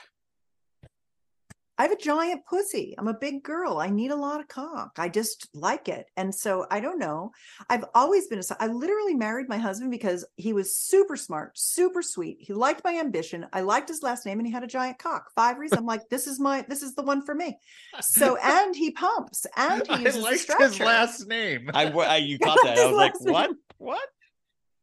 I 1.78 1.82
have 1.82 1.92
a 1.92 1.96
giant 1.96 2.44
pussy. 2.46 2.92
I'm 2.98 3.06
a 3.06 3.14
big 3.14 3.44
girl. 3.44 3.78
I 3.78 3.90
need 3.90 4.10
a 4.10 4.16
lot 4.16 4.40
of 4.40 4.48
cock. 4.48 4.96
I 4.98 5.08
just 5.08 5.48
like 5.54 5.88
it. 5.88 6.06
And 6.16 6.34
so 6.34 6.66
I 6.68 6.80
don't 6.80 6.98
know. 6.98 7.30
I've 7.70 7.84
always 7.94 8.26
been 8.26 8.40
a, 8.40 8.42
si- 8.42 8.56
I 8.58 8.66
literally 8.66 9.14
married 9.14 9.48
my 9.48 9.58
husband 9.58 9.92
because 9.92 10.26
he 10.34 10.52
was 10.52 10.76
super 10.76 11.14
smart, 11.14 11.56
super 11.56 12.02
sweet. 12.02 12.38
He 12.40 12.52
liked 12.52 12.82
my 12.82 12.98
ambition. 12.98 13.46
I 13.52 13.60
liked 13.60 13.88
his 13.88 14.02
last 14.02 14.26
name 14.26 14.40
and 14.40 14.48
he 14.48 14.52
had 14.52 14.64
a 14.64 14.66
giant 14.66 14.98
cock. 14.98 15.30
Five 15.36 15.58
reasons. 15.60 15.78
I'm 15.78 15.86
like, 15.86 16.08
this 16.08 16.26
is 16.26 16.40
my, 16.40 16.64
this 16.68 16.82
is 16.82 16.96
the 16.96 17.02
one 17.04 17.24
for 17.24 17.36
me. 17.36 17.56
So, 18.00 18.36
and 18.42 18.74
he 18.74 18.90
pumps 18.90 19.46
and 19.56 19.86
he 19.86 19.92
I 19.92 19.98
uses 19.98 20.16
a 20.16 20.22
liked 20.22 20.52
his 20.58 20.80
last 20.80 21.28
name. 21.28 21.70
i, 21.72 21.84
I 21.88 22.16
you 22.16 22.36
caught 22.40 22.58
that 22.64 22.76
i 22.78 22.86
was 22.86 22.96
like 22.96 23.12
name. 23.20 23.32
what 23.32 23.50
what 23.78 24.08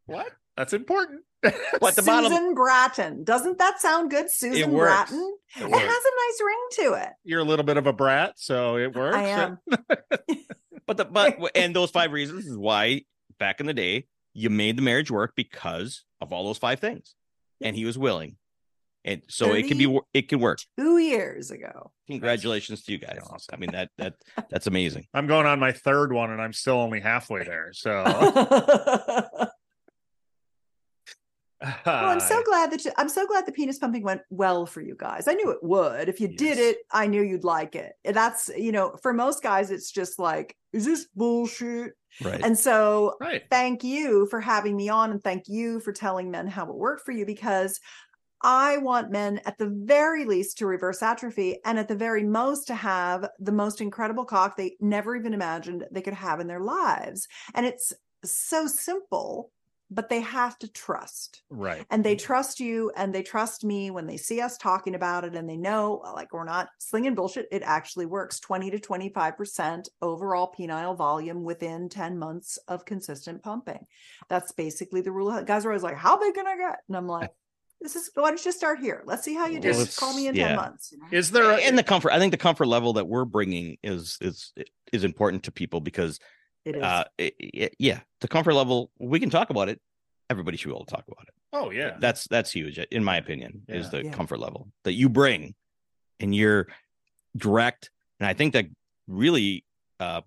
what 0.05 0.31
That's 0.57 0.73
important. 0.73 1.21
what 1.79 1.95
the 1.95 2.01
Susan 2.01 2.05
bottom 2.05 2.53
Bratton. 2.53 3.23
Doesn't 3.23 3.57
that 3.57 3.81
sound 3.81 4.11
good? 4.11 4.31
Susan 4.31 4.71
works. 4.71 5.11
Bratton. 5.11 5.37
It 5.57 5.63
It, 5.63 5.71
has 5.71 5.73
a 5.73 5.81
nice 5.81 6.41
ring 6.45 6.67
to 6.71 6.93
it. 7.03 7.09
You're 7.23 7.41
a 7.41 7.45
little 7.45 7.65
bit 7.65 7.77
of 7.77 7.85
a 7.85 7.93
brat, 7.93 8.33
so 8.37 8.77
it 8.77 8.95
works. 8.95 9.15
I 9.15 9.23
am. 9.23 9.59
But 10.85 10.97
the 10.97 11.05
but 11.05 11.37
and 11.55 11.75
those 11.75 11.91
five 11.91 12.11
reasons 12.11 12.45
is 12.45 12.57
why 12.57 13.03
back 13.39 13.59
in 13.59 13.65
the 13.65 13.73
day 13.73 14.05
you 14.33 14.49
made 14.49 14.77
the 14.77 14.81
marriage 14.81 15.11
work 15.11 15.33
because 15.35 16.03
of 16.21 16.33
all 16.33 16.45
those 16.45 16.57
five 16.57 16.79
things, 16.79 17.15
and 17.61 17.75
he 17.75 17.85
was 17.85 17.97
willing, 17.97 18.37
and 19.05 19.21
so 19.27 19.53
it 19.53 19.67
can 19.67 19.77
be 19.77 19.99
it 20.13 20.29
can 20.29 20.39
work. 20.39 20.59
Two 20.77 20.97
years 20.97 21.51
ago. 21.51 21.91
Congratulations 22.07 22.83
to 22.83 22.91
you 22.91 22.97
guys. 22.97 23.19
I 23.51 23.57
mean 23.57 23.71
that 23.71 23.91
that 23.97 24.15
that's 24.49 24.67
amazing. 24.67 25.07
I'm 25.13 25.27
going 25.27 25.45
on 25.45 25.59
my 25.59 25.71
third 25.71 26.11
one, 26.11 26.31
and 26.31 26.41
I'm 26.41 26.53
still 26.53 26.75
only 26.75 26.99
halfway 26.99 27.43
there. 27.43 27.69
So 27.73 28.03
well, 31.85 32.09
I'm 32.09 32.19
so 32.19 32.41
glad 32.45 32.71
that 32.71 32.85
you, 32.85 32.91
I'm 32.97 33.09
so 33.09 33.25
glad 33.25 33.45
the 33.45 33.51
penis 33.51 33.79
pumping 33.79 34.03
went 34.03 34.21
well 34.29 34.65
for 34.65 34.81
you 34.81 34.95
guys. 34.97 35.27
I 35.27 35.33
knew 35.33 35.51
it 35.51 35.63
would. 35.63 36.09
If 36.09 36.19
you 36.19 36.27
did 36.27 36.57
it, 36.57 36.77
I 36.91 37.07
knew 37.07 37.21
you'd 37.21 37.43
like 37.43 37.75
it. 37.75 37.93
And 38.03 38.15
That's 38.15 38.49
you 38.55 38.71
know, 38.71 38.95
for 39.01 39.13
most 39.13 39.43
guys, 39.43 39.71
it's 39.71 39.91
just 39.91 40.19
like, 40.19 40.55
is 40.71 40.85
this 40.85 41.07
bullshit? 41.15 41.93
Right. 42.21 42.41
And 42.43 42.57
so 42.57 43.15
right. 43.19 43.43
thank 43.49 43.83
you 43.83 44.27
for 44.27 44.39
having 44.39 44.75
me 44.75 44.89
on 44.89 45.11
and 45.11 45.23
thank 45.23 45.47
you 45.47 45.79
for 45.79 45.91
telling 45.91 46.29
men 46.29 46.47
how 46.47 46.67
it 46.67 46.75
worked 46.75 47.05
for 47.05 47.11
you 47.11 47.25
because 47.25 47.79
I 48.43 48.77
want 48.77 49.09
men 49.09 49.39
at 49.45 49.57
the 49.57 49.69
very 49.69 50.25
least 50.25 50.57
to 50.57 50.67
reverse 50.67 51.01
atrophy 51.01 51.59
and 51.63 51.79
at 51.79 51.87
the 51.87 51.95
very 51.95 52.23
most 52.23 52.67
to 52.67 52.75
have 52.75 53.29
the 53.39 53.53
most 53.53 53.79
incredible 53.79 54.25
cock 54.25 54.57
they 54.57 54.75
never 54.81 55.15
even 55.15 55.33
imagined 55.33 55.85
they 55.91 56.01
could 56.01 56.13
have 56.13 56.41
in 56.41 56.47
their 56.47 56.59
lives. 56.59 57.27
And 57.55 57.65
it's 57.65 57.93
so 58.25 58.67
simple, 58.67 59.51
but 59.89 60.09
they 60.09 60.21
have 60.21 60.57
to 60.59 60.67
trust. 60.67 61.43
Right. 61.49 61.85
And 61.89 62.03
they 62.03 62.15
mm-hmm. 62.15 62.25
trust 62.25 62.59
you 62.59 62.91
and 62.95 63.13
they 63.13 63.23
trust 63.23 63.63
me 63.63 63.91
when 63.91 64.07
they 64.07 64.17
see 64.17 64.41
us 64.41 64.57
talking 64.57 64.95
about 64.95 65.23
it 65.23 65.35
and 65.35 65.49
they 65.49 65.57
know 65.57 66.01
like 66.13 66.33
we're 66.33 66.45
not 66.45 66.69
slinging 66.79 67.15
bullshit. 67.15 67.47
It 67.51 67.63
actually 67.63 68.05
works 68.05 68.39
20 68.39 68.71
to 68.71 68.79
25% 68.79 69.87
overall 70.01 70.53
penile 70.57 70.97
volume 70.97 71.43
within 71.43 71.89
10 71.89 72.17
months 72.17 72.57
of 72.67 72.85
consistent 72.85 73.43
pumping. 73.43 73.85
That's 74.29 74.51
basically 74.51 75.01
the 75.01 75.11
rule. 75.11 75.43
Guys 75.43 75.65
are 75.65 75.69
always 75.69 75.83
like, 75.83 75.97
how 75.97 76.19
big 76.19 76.33
can 76.33 76.47
I 76.47 76.57
get? 76.57 76.79
And 76.87 76.97
I'm 76.97 77.07
like, 77.07 77.31
this 77.81 77.95
is 77.95 78.09
why 78.15 78.29
don't 78.29 78.43
you 78.43 78.51
start 78.51 78.79
here? 78.79 79.03
Let's 79.05 79.23
see 79.23 79.35
how 79.35 79.47
you 79.47 79.59
do. 79.59 79.71
Well, 79.71 79.85
Just 79.85 79.99
call 79.99 80.15
me 80.15 80.27
in 80.27 80.35
it's- 80.35 80.47
10 80.47 80.55
months. 80.55 80.91
you 80.91 80.99
know? 80.99 81.05
Is 81.11 81.31
there 81.31 81.51
a, 81.51 81.57
and 81.57 81.77
the 81.77 81.83
comfort. 81.83 82.11
I 82.11 82.19
think 82.19 82.31
the 82.31 82.37
comfort 82.37 82.67
level 82.67 82.93
that 82.93 83.07
we're 83.07 83.25
bringing 83.25 83.77
is 83.83 84.17
is 84.21 84.53
is 84.91 85.03
important 85.03 85.43
to 85.43 85.51
people 85.51 85.81
because 85.81 86.19
It 86.65 86.75
is. 86.77 86.83
uh 86.83 87.03
it- 87.17 87.35
it- 87.39 87.75
yeah 87.79 87.99
the 88.21 88.27
comfort 88.27 88.53
level 88.53 88.89
we 88.99 89.19
can 89.19 89.29
talk 89.29 89.49
about 89.49 89.69
it. 89.69 89.79
Everybody 90.29 90.57
should 90.57 90.69
be 90.69 90.73
able 90.75 90.85
to 90.85 90.91
talk 90.95 91.05
about 91.07 91.23
it. 91.27 91.33
Oh 91.51 91.69
yeah. 91.71 91.97
that's 91.99 92.27
that's 92.29 92.51
huge 92.51 92.77
in 92.79 93.03
my 93.03 93.17
opinion 93.17 93.63
is 93.67 93.89
the 93.91 94.03
Yeah. 94.05 94.11
comfort 94.11 94.39
level 94.39 94.69
that 94.85 94.93
you 94.93 95.07
bring 95.09 95.53
and 96.19 96.33
you're 96.35 96.67
direct 97.35 97.89
and 98.19 98.27
i 98.27 98.33
think 98.33 98.53
that 98.53 98.65
really 99.07 99.65
uh 99.99 100.21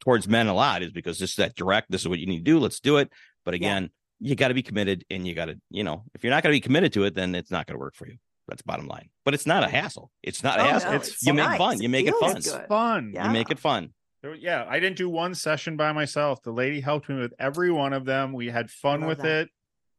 towards 0.00 0.28
men 0.28 0.46
a 0.48 0.54
lot 0.54 0.82
is 0.82 0.90
because 0.92 1.18
this 1.18 1.30
is 1.30 1.36
that 1.36 1.54
direct 1.54 1.90
this 1.90 2.02
is 2.02 2.08
what 2.08 2.18
you 2.18 2.26
need 2.26 2.38
to 2.38 2.44
do 2.44 2.58
let's 2.58 2.80
do 2.80 2.96
it 2.98 3.10
but 3.44 3.54
again 3.54 3.90
you 4.20 4.34
got 4.34 4.48
to 4.48 4.54
be 4.54 4.62
committed 4.62 5.04
and 5.10 5.26
you 5.26 5.34
got 5.34 5.46
to 5.46 5.58
you 5.70 5.84
know 5.84 6.04
if 6.14 6.22
you're 6.24 6.30
not 6.32 6.42
going 6.42 6.52
to 6.52 6.56
be 6.56 6.60
committed 6.60 6.92
to 6.92 7.04
it 7.04 7.14
then 7.14 7.34
it's 7.34 7.50
not 7.50 7.66
going 7.66 7.74
to 7.76 7.80
work 7.80 7.94
for 7.94 8.06
you 8.08 8.16
that's 8.48 8.62
bottom 8.62 8.86
line 8.86 9.08
but 9.24 9.34
it's 9.34 9.46
not 9.46 9.62
a 9.62 9.68
hassle 9.68 10.10
it's 10.22 10.42
not 10.42 10.58
a 10.58 10.62
Oh, 10.62 10.66
hassle 10.66 10.90
no, 10.90 10.96
it's, 10.96 11.08
it's 11.08 11.22
you 11.26 11.34
make 11.34 11.46
nice. 11.48 11.58
fun 11.58 11.80
you 11.80 11.88
make 11.88 12.06
it 12.06 12.14
feels 12.18 12.32
fun 12.32 12.40
good. 12.60 12.68
fun. 12.68 13.12
Yeah. 13.14 13.26
you 13.26 13.32
make 13.32 13.50
it 13.50 13.58
fun 13.58 13.90
There- 14.28 14.36
Yeah, 14.36 14.66
I 14.68 14.78
didn't 14.80 14.96
do 14.96 15.08
one 15.08 15.34
session 15.34 15.76
by 15.76 15.92
myself. 15.92 16.42
The 16.42 16.52
lady 16.52 16.80
helped 16.80 17.08
me 17.08 17.16
with 17.18 17.34
every 17.38 17.70
one 17.70 17.92
of 17.92 18.04
them. 18.04 18.32
We 18.32 18.48
had 18.48 18.70
fun 18.70 19.06
with 19.06 19.18
that. 19.18 19.42
it. 19.42 19.50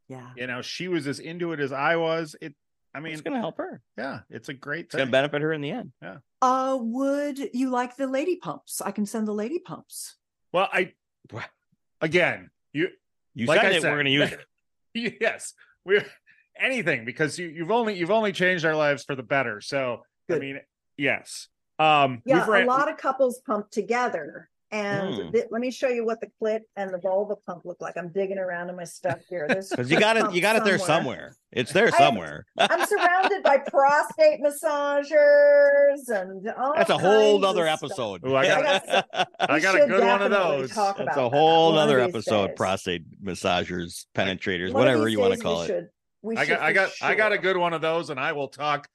yeah. 0.08 0.30
You 0.36 0.46
know, 0.46 0.62
she 0.62 0.88
was 0.88 1.06
as 1.06 1.18
into 1.20 1.52
it 1.52 1.60
as 1.60 1.72
I 1.72 1.96
was. 1.96 2.36
It 2.40 2.54
I 2.92 2.98
mean, 3.00 3.12
it's 3.12 3.22
going 3.22 3.34
to 3.34 3.40
help 3.40 3.58
her 3.58 3.80
yeah, 3.96 4.20
it's 4.30 4.48
a 4.48 4.54
great 4.54 4.86
it's 4.86 4.94
going 4.96 5.06
to 5.06 5.12
benefit 5.12 5.42
her 5.42 5.52
in 5.52 5.60
the 5.60 5.70
end 5.70 5.92
Yeah. 6.02 6.16
Uh, 6.42 6.76
would 6.80 7.38
you 7.54 7.70
like 7.70 7.96
the 7.96 8.08
lady 8.08 8.36
pumps? 8.36 8.80
I 8.80 8.90
can 8.90 9.06
send 9.06 9.28
the 9.28 9.32
lady 9.32 9.60
pumps. 9.60 10.16
well, 10.52 10.68
I 10.72 10.92
again, 12.00 12.50
you 12.72 12.88
you 13.34 13.46
Like 13.46 13.60
said 13.60 13.72
I 13.72 13.76
it 13.76 13.82
said. 13.82 13.90
we're 13.90 13.96
going 14.02 14.06
to 14.06 14.10
use 14.10 14.32
it 14.94 15.16
yes, 15.20 15.54
we're 15.84 16.04
anything 16.58 17.04
because 17.04 17.38
you, 17.38 17.46
you've 17.48 17.70
only 17.70 17.94
you've 17.96 18.10
only 18.10 18.32
changed 18.32 18.64
our 18.64 18.74
lives 18.74 19.04
for 19.04 19.14
the 19.14 19.22
better. 19.22 19.60
So 19.60 20.02
I 20.30 20.38
mean, 20.38 20.60
yes. 20.96 21.48
Um 21.80 22.22
Yeah, 22.24 22.46
ran- 22.48 22.64
a 22.64 22.66
lot 22.66 22.90
of 22.90 22.96
couples 22.98 23.40
pump 23.46 23.70
together 23.70 24.48
And 24.72 25.14
Mm. 25.14 25.32
thi- 25.32 25.44
let 25.50 25.60
me 25.60 25.72
show 25.72 25.88
you 25.88 26.04
what 26.04 26.20
the 26.20 26.28
clit 26.40 26.60
and 26.76 26.94
the 26.94 26.98
vulva 26.98 27.34
pump 27.44 27.64
look 27.64 27.80
like. 27.80 27.96
I'm 27.96 28.10
digging 28.12 28.38
around 28.38 28.68
in 28.70 28.76
my 28.76 28.84
stuff 28.84 29.18
here. 29.28 29.46
There's 29.48 29.68
Because 29.70 29.90
you 29.90 29.98
got 29.98 30.16
it, 30.16 30.32
you 30.32 30.40
got 30.40 30.54
it 30.54 30.62
there 30.62 30.78
somewhere. 30.78 31.34
It's 31.50 31.72
there 31.72 31.88
I- 31.92 31.98
somewhere. 31.98 32.46
I'm 32.58 32.86
surrounded 32.86 33.42
by 33.42 33.58
prostate 33.58 34.40
massagers 34.40 36.08
and 36.08 36.48
all 36.56 36.74
That's 36.76 36.90
a 36.90 36.98
whole 36.98 37.32
kinds 37.32 37.34
of 37.34 37.40
nother 37.56 37.66
stuff. 37.66 37.82
episode. 37.82 38.20
Ooh, 38.26 38.36
I 38.36 38.46
got- 38.46 38.86
got 38.86 39.28
I 39.40 39.58
got 39.60 39.74
a 39.82 39.86
good 39.86 40.04
one 40.04 40.22
of 40.22 40.30
those. 40.30 40.70
talk 40.70 40.98
That's 40.98 41.16
about 41.16 41.26
a 41.26 41.36
whole 41.36 41.72
one 41.74 41.88
of 41.90 41.98
episode. 41.98 42.46
days. 42.48 42.56
Prostate 42.56 43.24
massagers, 43.24 44.06
penetrators, 44.14 44.72
One 44.72 44.84
whatever 44.84 45.08
you 45.08 45.18
want 45.20 45.34
to 45.34 45.40
call 45.40 45.58
we 45.58 45.64
it. 45.64 45.66
should- 45.66 45.88
we 46.22 46.36
I 46.36 46.44
got 46.44 46.60
I 46.60 46.68
for 46.68 46.74
got 46.74 46.90
I 47.02 47.14
got 47.14 47.32
a 47.32 47.38
good 47.38 47.56
one 47.56 47.72
of 47.72 47.80
those, 47.80 48.10
and 48.10 48.20
I 48.20 48.32
will 48.32 48.48
talk 48.48 48.86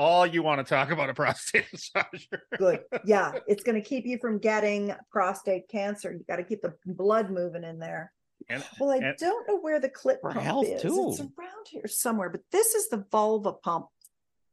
all 0.00 0.26
you 0.26 0.42
want 0.42 0.66
to 0.66 0.68
talk 0.68 0.90
about 0.90 1.10
a 1.10 1.14
prostate 1.14 1.66
massager. 1.74 2.38
good. 2.58 2.80
Yeah, 3.04 3.32
it's 3.46 3.62
going 3.62 3.80
to 3.80 3.86
keep 3.86 4.06
you 4.06 4.18
from 4.18 4.38
getting 4.38 4.94
prostate 5.12 5.68
cancer. 5.68 6.10
You 6.12 6.24
got 6.26 6.36
to 6.36 6.44
keep 6.44 6.62
the 6.62 6.72
blood 6.86 7.30
moving 7.30 7.64
in 7.64 7.78
there. 7.78 8.12
And 8.48 8.64
Well, 8.80 8.90
I 8.90 8.96
and- 8.96 9.16
don't 9.18 9.46
know 9.46 9.58
where 9.60 9.78
the 9.78 9.90
clit 9.90 10.20
pump 10.22 10.36
health, 10.36 10.66
is. 10.66 10.80
too. 10.82 11.08
It's 11.10 11.20
around 11.20 11.66
here 11.68 11.86
somewhere, 11.86 12.30
but 12.30 12.40
this 12.50 12.74
is 12.74 12.88
the 12.88 13.04
vulva 13.12 13.52
pump. 13.52 13.86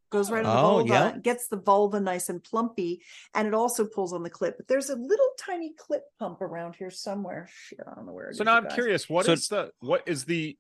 Goes 0.10 0.30
right 0.32 0.46
on 0.46 0.56
the 0.56 0.62
Oh, 0.62 0.72
vulva, 0.78 0.88
yeah. 0.88 1.18
gets 1.22 1.48
the 1.50 1.58
vulva 1.58 2.00
nice 2.00 2.30
and 2.30 2.42
plumpy, 2.44 3.02
and 3.34 3.46
it 3.48 3.54
also 3.54 3.86
pulls 3.86 4.14
on 4.14 4.24
the 4.24 4.30
clit. 4.30 4.54
But 4.58 4.68
there's 4.68 4.90
a 4.90 4.96
little 4.96 5.28
tiny 5.40 5.74
clit 5.74 6.00
pump 6.20 6.42
around 6.42 6.76
here 6.78 6.92
somewhere. 6.92 7.50
Shit, 7.52 7.80
I 7.86 7.94
don't 7.96 8.06
know 8.06 8.14
where. 8.14 8.30
it 8.30 8.36
so 8.38 8.44
now 8.46 8.56
I'm 8.56 8.64
guys. 8.64 8.74
curious, 8.74 9.10
what 9.10 9.28
is 9.28 9.48
So- 9.48 9.56
the 9.82 9.86
what 9.86 10.04
is 10.08 10.24
the 10.26 10.58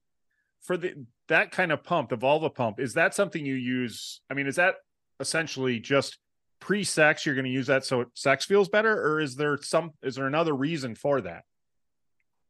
for 0.63 0.77
the 0.77 0.93
that 1.27 1.51
kind 1.51 1.71
of 1.71 1.84
pump, 1.84 2.09
the 2.09 2.15
vulva 2.15 2.49
pump, 2.49 2.79
is 2.79 2.93
that 2.93 3.13
something 3.13 3.45
you 3.45 3.55
use? 3.55 4.21
I 4.29 4.34
mean, 4.34 4.47
is 4.47 4.55
that 4.55 4.75
essentially 5.19 5.79
just 5.79 6.17
pre-sex? 6.59 7.25
You're 7.25 7.35
going 7.35 7.45
to 7.45 7.51
use 7.51 7.67
that 7.67 7.85
so 7.85 8.05
sex 8.13 8.45
feels 8.45 8.69
better, 8.69 8.93
or 8.93 9.19
is 9.19 9.35
there 9.35 9.57
some 9.61 9.91
is 10.01 10.15
there 10.15 10.27
another 10.27 10.55
reason 10.55 10.95
for 10.95 11.21
that? 11.21 11.43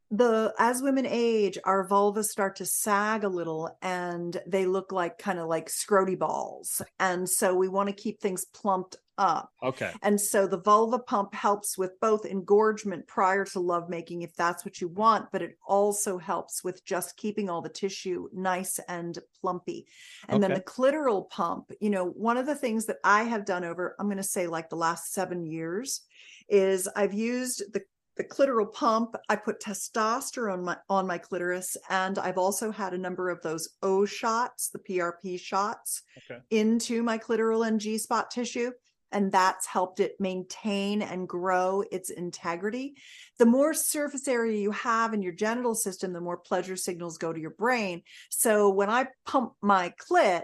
the 0.10 0.54
as 0.58 0.82
women 0.82 1.06
age, 1.06 1.58
our 1.66 1.88
vulvas 1.88 2.26
start 2.26 2.56
to 2.58 2.66
sag 2.66 3.24
a 3.24 3.30
little, 3.30 3.78
and 3.82 4.42
they 4.48 4.66
look 4.66 4.92
like 4.92 5.18
kind 5.18 5.40
of 5.40 5.48
like 5.48 5.68
scroty 5.68 6.18
balls, 6.18 6.82
and 7.00 7.30
so 7.30 7.54
we 7.54 7.68
want 7.68 7.90
to 7.90 7.94
keep 7.94 8.22
things 8.22 8.46
plumped 8.46 8.96
up. 9.18 9.52
Okay. 9.62 9.92
And 10.02 10.20
so 10.20 10.48
the 10.48 10.60
vulva 10.60 11.00
pump 11.00 11.34
helps 11.34 11.78
with 11.78 12.00
both 12.00 12.26
engorgement 12.26 13.08
prior 13.08 13.46
to 13.46 13.60
lovemaking, 13.60 14.22
if 14.22 14.36
that's 14.36 14.66
what 14.66 14.82
you 14.82 14.88
want, 14.88 15.32
but 15.32 15.42
it 15.42 15.58
also 15.66 16.18
helps 16.18 16.64
with 16.64 16.84
just 16.86 17.18
keeping 17.18 17.50
all 17.50 17.62
the 17.62 17.70
tissue 17.70 18.28
nice 18.34 18.80
and 18.88 19.18
plumpy. 19.42 19.88
And 20.30 20.42
then 20.42 20.54
the 20.54 20.62
clitoral 20.62 21.30
pump, 21.30 21.72
you 21.80 21.90
know, 21.90 22.06
one 22.06 22.38
of 22.38 22.46
the 22.46 22.56
things 22.56 22.86
that 22.86 22.98
I 23.04 23.24
have 23.24 23.46
done 23.46 23.64
over, 23.64 23.96
I'm 24.00 24.08
going 24.08 24.18
to 24.18 24.24
say 24.24 24.48
like 24.48 24.70
the 24.70 24.76
last 24.76 25.14
seven 25.14 25.46
years, 25.46 26.02
is 26.50 26.88
I've 26.96 27.14
used 27.14 27.74
the 27.74 27.82
the 28.16 28.24
clitoral 28.24 28.74
pump 28.74 29.16
i 29.30 29.36
put 29.36 29.62
testosterone 29.62 30.54
on 30.54 30.64
my 30.64 30.78
on 30.90 31.06
my 31.06 31.20
clitoris 31.20 31.78
and 31.92 32.18
i've 32.18 32.40
also 32.40 32.72
had 32.72 32.96
a 32.96 32.98
number 32.98 33.30
of 33.30 33.40
those 33.44 33.70
o 33.84 34.06
shots 34.06 34.70
the 34.70 34.80
prp 34.80 35.40
shots 35.40 36.02
Okay. 36.30 36.42
into 36.50 37.04
my 37.04 37.18
clitoral 37.18 37.68
and 37.68 37.80
G 37.80 37.98
spot 37.98 38.32
tissue. 38.32 38.72
And 39.12 39.32
that's 39.32 39.66
helped 39.66 40.00
it 40.00 40.20
maintain 40.20 41.02
and 41.02 41.30
grow 41.30 41.84
its 41.92 42.10
integrity. 42.10 42.96
The 43.40 43.46
more 43.46 43.74
surface 43.74 44.28
area 44.28 44.60
you 44.60 44.72
have 44.72 45.14
in 45.14 45.22
your 45.22 45.32
genital 45.32 45.76
system, 45.76 46.12
the 46.12 46.20
more 46.20 46.38
pleasure 46.38 46.76
signals 46.76 47.18
go 47.18 47.32
to 47.32 47.40
your 47.40 47.52
brain. 47.52 48.04
So 48.30 48.70
when 48.70 48.90
I 48.90 49.08
pump 49.26 49.54
my 49.62 49.94
clit, 49.98 50.44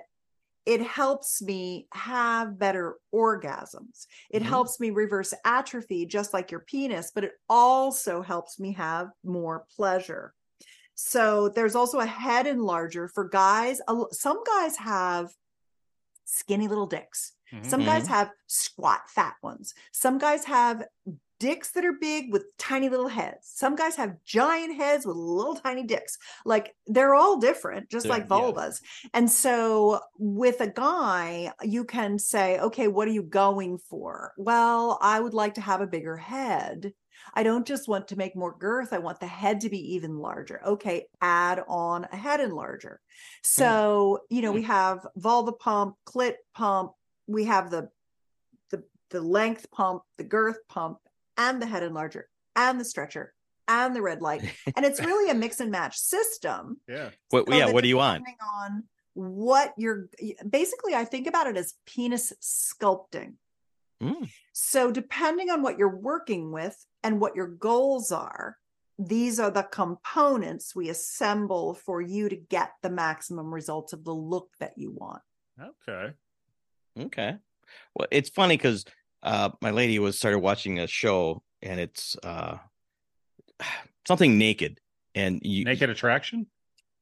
it 0.66 0.82
helps 0.82 1.42
me 1.42 1.88
have 1.92 2.58
better 2.58 2.96
orgasms. 3.14 4.08
It 4.30 4.44
Mhm. 4.44 4.46
helps 4.46 4.80
me 4.80 4.92
reverse 4.92 5.34
atrophy, 5.44 6.06
just 6.06 6.34
like 6.34 6.52
your 6.52 6.62
penis, 6.62 7.12
but 7.14 7.26
it 7.26 7.34
also 7.50 8.22
helps 8.22 8.62
me 8.62 8.72
have 8.72 9.10
more 9.26 9.66
pleasure. 9.76 10.34
So 10.96 11.50
there's 11.50 11.76
also 11.76 12.00
a 12.00 12.06
head 12.06 12.46
enlarger 12.46 13.12
for 13.12 13.28
guys. 13.28 13.82
Some 14.12 14.42
guys 14.46 14.78
have 14.78 15.34
skinny 16.24 16.70
little 16.70 16.88
dicks. 16.88 17.34
Mhm. 17.54 17.66
Some 17.66 17.84
guys 17.86 18.08
have 18.08 18.32
squat 18.48 19.10
fat 19.10 19.36
ones. 19.44 19.74
Some 19.92 20.18
guys 20.18 20.46
have 20.46 20.84
dicks 21.40 21.72
that 21.72 21.84
are 21.84 21.94
big 22.00 22.32
with 22.32 22.46
tiny 22.58 22.88
little 22.88 23.10
heads. 23.10 23.52
Some 23.54 23.76
guys 23.76 23.98
have 23.98 24.16
giant 24.24 24.76
heads 24.78 25.06
with 25.06 25.18
little 25.18 25.56
tiny 25.56 25.84
dicks. 25.84 26.18
Like 26.46 26.74
they're 26.88 27.16
all 27.16 27.38
different, 27.38 27.90
just 27.90 28.04
They're- 28.04 28.14
like 28.14 28.28
vulvas. 28.30 28.82
And 29.14 29.30
so 29.30 30.00
with 30.18 30.62
a 30.62 30.68
guy, 30.70 31.52
you 31.62 31.84
can 31.84 32.18
say, 32.18 32.60
okay, 32.60 32.88
what 32.88 33.08
are 33.10 33.12
you 33.12 33.24
going 33.24 33.78
for? 33.78 34.34
Well, 34.38 34.98
I 35.02 35.20
would 35.20 35.34
like 35.34 35.56
to 35.56 35.62
have 35.62 35.82
a 35.82 35.88
bigger 35.88 36.16
head. 36.16 36.94
I 37.34 37.44
don't 37.44 37.66
just 37.68 37.88
want 37.90 38.08
to 38.10 38.16
make 38.16 38.36
more 38.36 38.56
girth. 38.58 38.94
I 38.94 39.00
want 39.00 39.20
the 39.20 39.28
head 39.28 39.60
to 39.62 39.70
be 39.70 39.96
even 39.96 40.20
larger. 40.20 40.62
Okay, 40.66 41.08
add 41.20 41.64
on 41.68 42.06
a 42.12 42.16
head 42.16 42.40
enlarger. 42.40 42.98
So, 43.42 44.20
you 44.30 44.42
know, 44.42 44.52
we 44.52 44.62
have 44.64 45.06
vulva 45.18 45.52
pump, 45.54 45.96
clit 46.06 46.36
pump, 46.54 46.92
we 47.28 47.46
have 47.46 47.70
the 47.70 47.90
the 48.70 48.84
the 49.10 49.22
length 49.22 49.72
pump, 49.72 50.04
the 50.18 50.24
girth 50.24 50.58
pump, 50.68 50.98
and 51.38 51.62
the 51.62 51.66
head 51.66 51.84
enlarger, 51.84 52.24
and 52.56 52.80
the 52.80 52.86
stretcher, 52.86 53.34
and 53.68 53.96
the 53.96 54.02
red 54.02 54.22
light. 54.22 54.44
And 54.76 54.86
it's 54.86 55.00
really 55.00 55.30
a 55.30 55.36
mix 55.36 55.60
and 55.60 55.72
match 55.72 55.98
system. 55.98 56.80
Yeah. 56.88 57.10
What, 57.30 57.48
so 57.48 57.56
yeah, 57.56 57.72
what 57.72 57.82
do 57.82 57.88
you 57.88 57.98
want? 57.98 58.20
depending 58.20 58.38
On 58.60 58.84
what 59.14 59.74
you're 59.78 60.10
basically, 60.48 60.96
I 60.96 61.06
think 61.06 61.28
about 61.28 61.48
it 61.48 61.58
as 61.58 61.74
penis 61.86 62.34
sculpting. 62.42 63.34
Mm. 64.02 64.30
So, 64.52 64.92
depending 64.92 65.50
on 65.50 65.62
what 65.62 65.78
you're 65.78 65.96
working 65.96 66.52
with 66.52 66.76
and 67.04 67.22
what 67.22 67.36
your 67.36 67.48
goals 67.48 68.12
are, 68.12 68.58
these 69.00 69.40
are 69.40 69.52
the 69.52 69.64
components 69.64 70.76
we 70.76 70.90
assemble 70.90 71.74
for 71.74 72.02
you 72.02 72.30
to 72.30 72.36
get 72.36 72.74
the 72.82 72.90
maximum 72.90 73.54
results 73.54 73.94
of 73.94 74.04
the 74.04 74.14
look 74.14 74.50
that 74.60 74.74
you 74.78 74.92
want. 74.92 75.22
Okay. 75.60 76.14
Okay. 77.00 77.36
Well, 77.96 78.08
it's 78.12 78.30
funny 78.30 78.58
because 78.58 78.86
uh, 79.22 79.50
my 79.62 79.72
lady 79.72 80.00
was 80.00 80.18
started 80.18 80.40
watching 80.40 80.80
a 80.80 80.88
show 80.88 81.44
and 81.62 81.80
it's 81.80 82.16
uh, 82.24 82.58
something 84.08 84.38
naked 84.38 84.80
and 85.16 85.40
you 85.44 85.66
Naked 85.66 85.90
Attraction, 85.90 86.48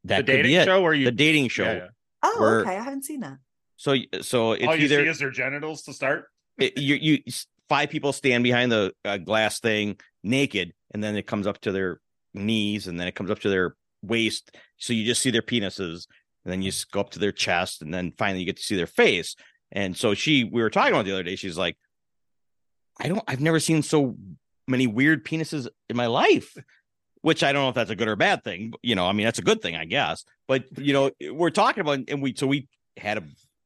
that 0.03 0.25
the 0.25 0.33
dating 0.33 0.65
show, 0.65 0.81
where 0.81 0.93
you 0.93 1.05
the 1.05 1.11
dating 1.11 1.47
show. 1.47 1.63
Yeah, 1.63 1.73
yeah. 1.75 1.87
Oh, 2.23 2.37
Where- 2.39 2.59
okay. 2.61 2.77
I 2.77 2.83
haven't 2.83 3.05
seen 3.05 3.21
that. 3.21 3.37
So 3.77 3.95
so 4.21 4.51
it's 4.51 4.67
All 4.67 4.75
you 4.75 4.85
either 4.85 5.03
see 5.03 5.07
is 5.07 5.19
their 5.19 5.31
genitals 5.31 5.81
to 5.83 5.93
start. 5.93 6.25
it, 6.59 6.77
you 6.77 6.95
you 6.95 7.19
five 7.67 7.89
people 7.89 8.13
stand 8.13 8.43
behind 8.43 8.71
the 8.71 8.93
uh, 9.05 9.17
glass 9.17 9.59
thing 9.59 9.97
naked 10.23 10.73
and 10.93 11.03
then 11.03 11.15
it 11.15 11.25
comes 11.25 11.47
up 11.47 11.59
to 11.61 11.71
their 11.71 11.99
knees 12.33 12.87
and 12.87 12.99
then 12.99 13.07
it 13.07 13.15
comes 13.15 13.31
up 13.31 13.39
to 13.39 13.49
their 13.49 13.75
waist 14.03 14.55
so 14.77 14.93
you 14.93 15.05
just 15.05 15.21
see 15.21 15.31
their 15.31 15.41
penises 15.41 16.05
and 16.43 16.51
then 16.51 16.61
you 16.61 16.69
just 16.69 16.91
go 16.91 16.99
up 16.99 17.09
to 17.11 17.19
their 17.19 17.31
chest 17.31 17.81
and 17.81 17.93
then 17.93 18.13
finally 18.17 18.41
you 18.41 18.45
get 18.45 18.57
to 18.57 18.63
see 18.63 18.75
their 18.75 18.85
face 18.87 19.35
and 19.71 19.95
so 19.95 20.13
she 20.13 20.43
we 20.43 20.61
were 20.61 20.69
talking 20.69 20.93
about 20.93 21.05
the 21.05 21.11
other 21.11 21.23
day 21.23 21.35
she's 21.35 21.57
like 21.57 21.77
i 22.99 23.07
don't 23.07 23.23
i've 23.27 23.39
never 23.41 23.59
seen 23.59 23.81
so 23.81 24.15
many 24.67 24.87
weird 24.87 25.25
penises 25.25 25.67
in 25.89 25.95
my 25.97 26.07
life 26.07 26.55
which 27.21 27.43
i 27.43 27.51
don't 27.51 27.63
know 27.63 27.69
if 27.69 27.75
that's 27.75 27.89
a 27.91 27.95
good 27.95 28.07
or 28.07 28.15
bad 28.15 28.43
thing 28.43 28.73
you 28.81 28.95
know 28.95 29.07
i 29.07 29.11
mean 29.11 29.25
that's 29.25 29.39
a 29.39 29.43
good 29.43 29.61
thing 29.61 29.75
i 29.75 29.85
guess 29.85 30.23
but 30.47 30.65
you 30.77 30.93
know 30.93 31.11
we're 31.31 31.49
talking 31.49 31.81
about 31.81 31.99
and 32.07 32.21
we 32.21 32.33
so 32.35 32.47
we 32.47 32.67
had 32.97 33.17
a, 33.17 33.23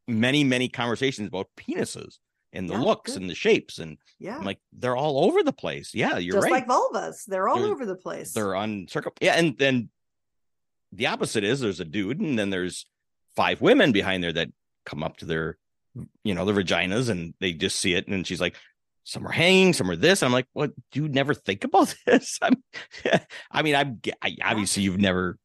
many 0.07 0.43
many 0.43 0.67
conversations 0.69 1.27
about 1.27 1.47
penises 1.57 2.17
and 2.53 2.69
the 2.69 2.73
Yeah, 2.73 2.79
looks 2.81 3.13
good. 3.13 3.21
and 3.21 3.29
the 3.29 3.35
shapes 3.35 3.79
and 3.79 3.97
Yeah. 4.19 4.37
I'm 4.37 4.45
like 4.45 4.59
they're 4.71 4.95
all 4.95 5.25
over 5.25 5.43
the 5.43 5.51
place 5.53 5.93
yeah 5.93 6.17
you're 6.17 6.35
Just 6.35 6.43
right 6.45 6.51
like 6.51 6.67
vulvas. 6.67 7.25
They're 7.25 7.47
all 7.49 7.59
They're- 7.61 7.71
over 7.71 7.85
the 7.85 7.95
place. 7.95 8.31
they're 8.33 8.53
uncircum 8.53 9.11
yeah 9.19 9.33
and 9.33 9.57
then 9.57 9.89
the 10.91 11.07
opposite 11.07 11.43
is 11.43 11.59
there's 11.59 11.79
a 11.81 11.85
dude 11.85 12.19
and 12.21 12.37
then 12.39 12.51
there's 12.51 12.85
five 13.35 13.59
women 13.59 13.91
behind 13.91 14.23
there 14.23 14.31
that 14.31 14.49
come 14.85 15.03
up 15.03 15.17
to 15.17 15.25
their 15.25 15.57
you 16.23 16.33
know 16.33 16.45
their 16.45 16.55
vaginas 16.55 17.09
and 17.09 17.33
they 17.39 17.53
just 17.53 17.79
see 17.79 17.93
it 17.93 18.07
and 18.07 18.25
she's 18.27 18.41
like 18.41 18.55
some 19.03 19.25
are 19.27 19.31
hanging 19.31 19.71
some 19.71 19.89
are 19.91 19.95
this. 19.95 20.23
I'm 20.23 20.31
like 20.31 20.47
what? 20.53 20.71
Do 20.91 21.03
you 21.03 21.07
never 21.07 21.33
think 21.33 21.63
about 21.63 21.93
this? 22.05 22.39
I'm 22.41 22.63
i 23.51 23.61
mean 23.61 23.75
i'm 23.75 24.01
I, 24.21 24.35
obviously 24.43 24.83
you've 24.83 24.99
never 24.99 25.37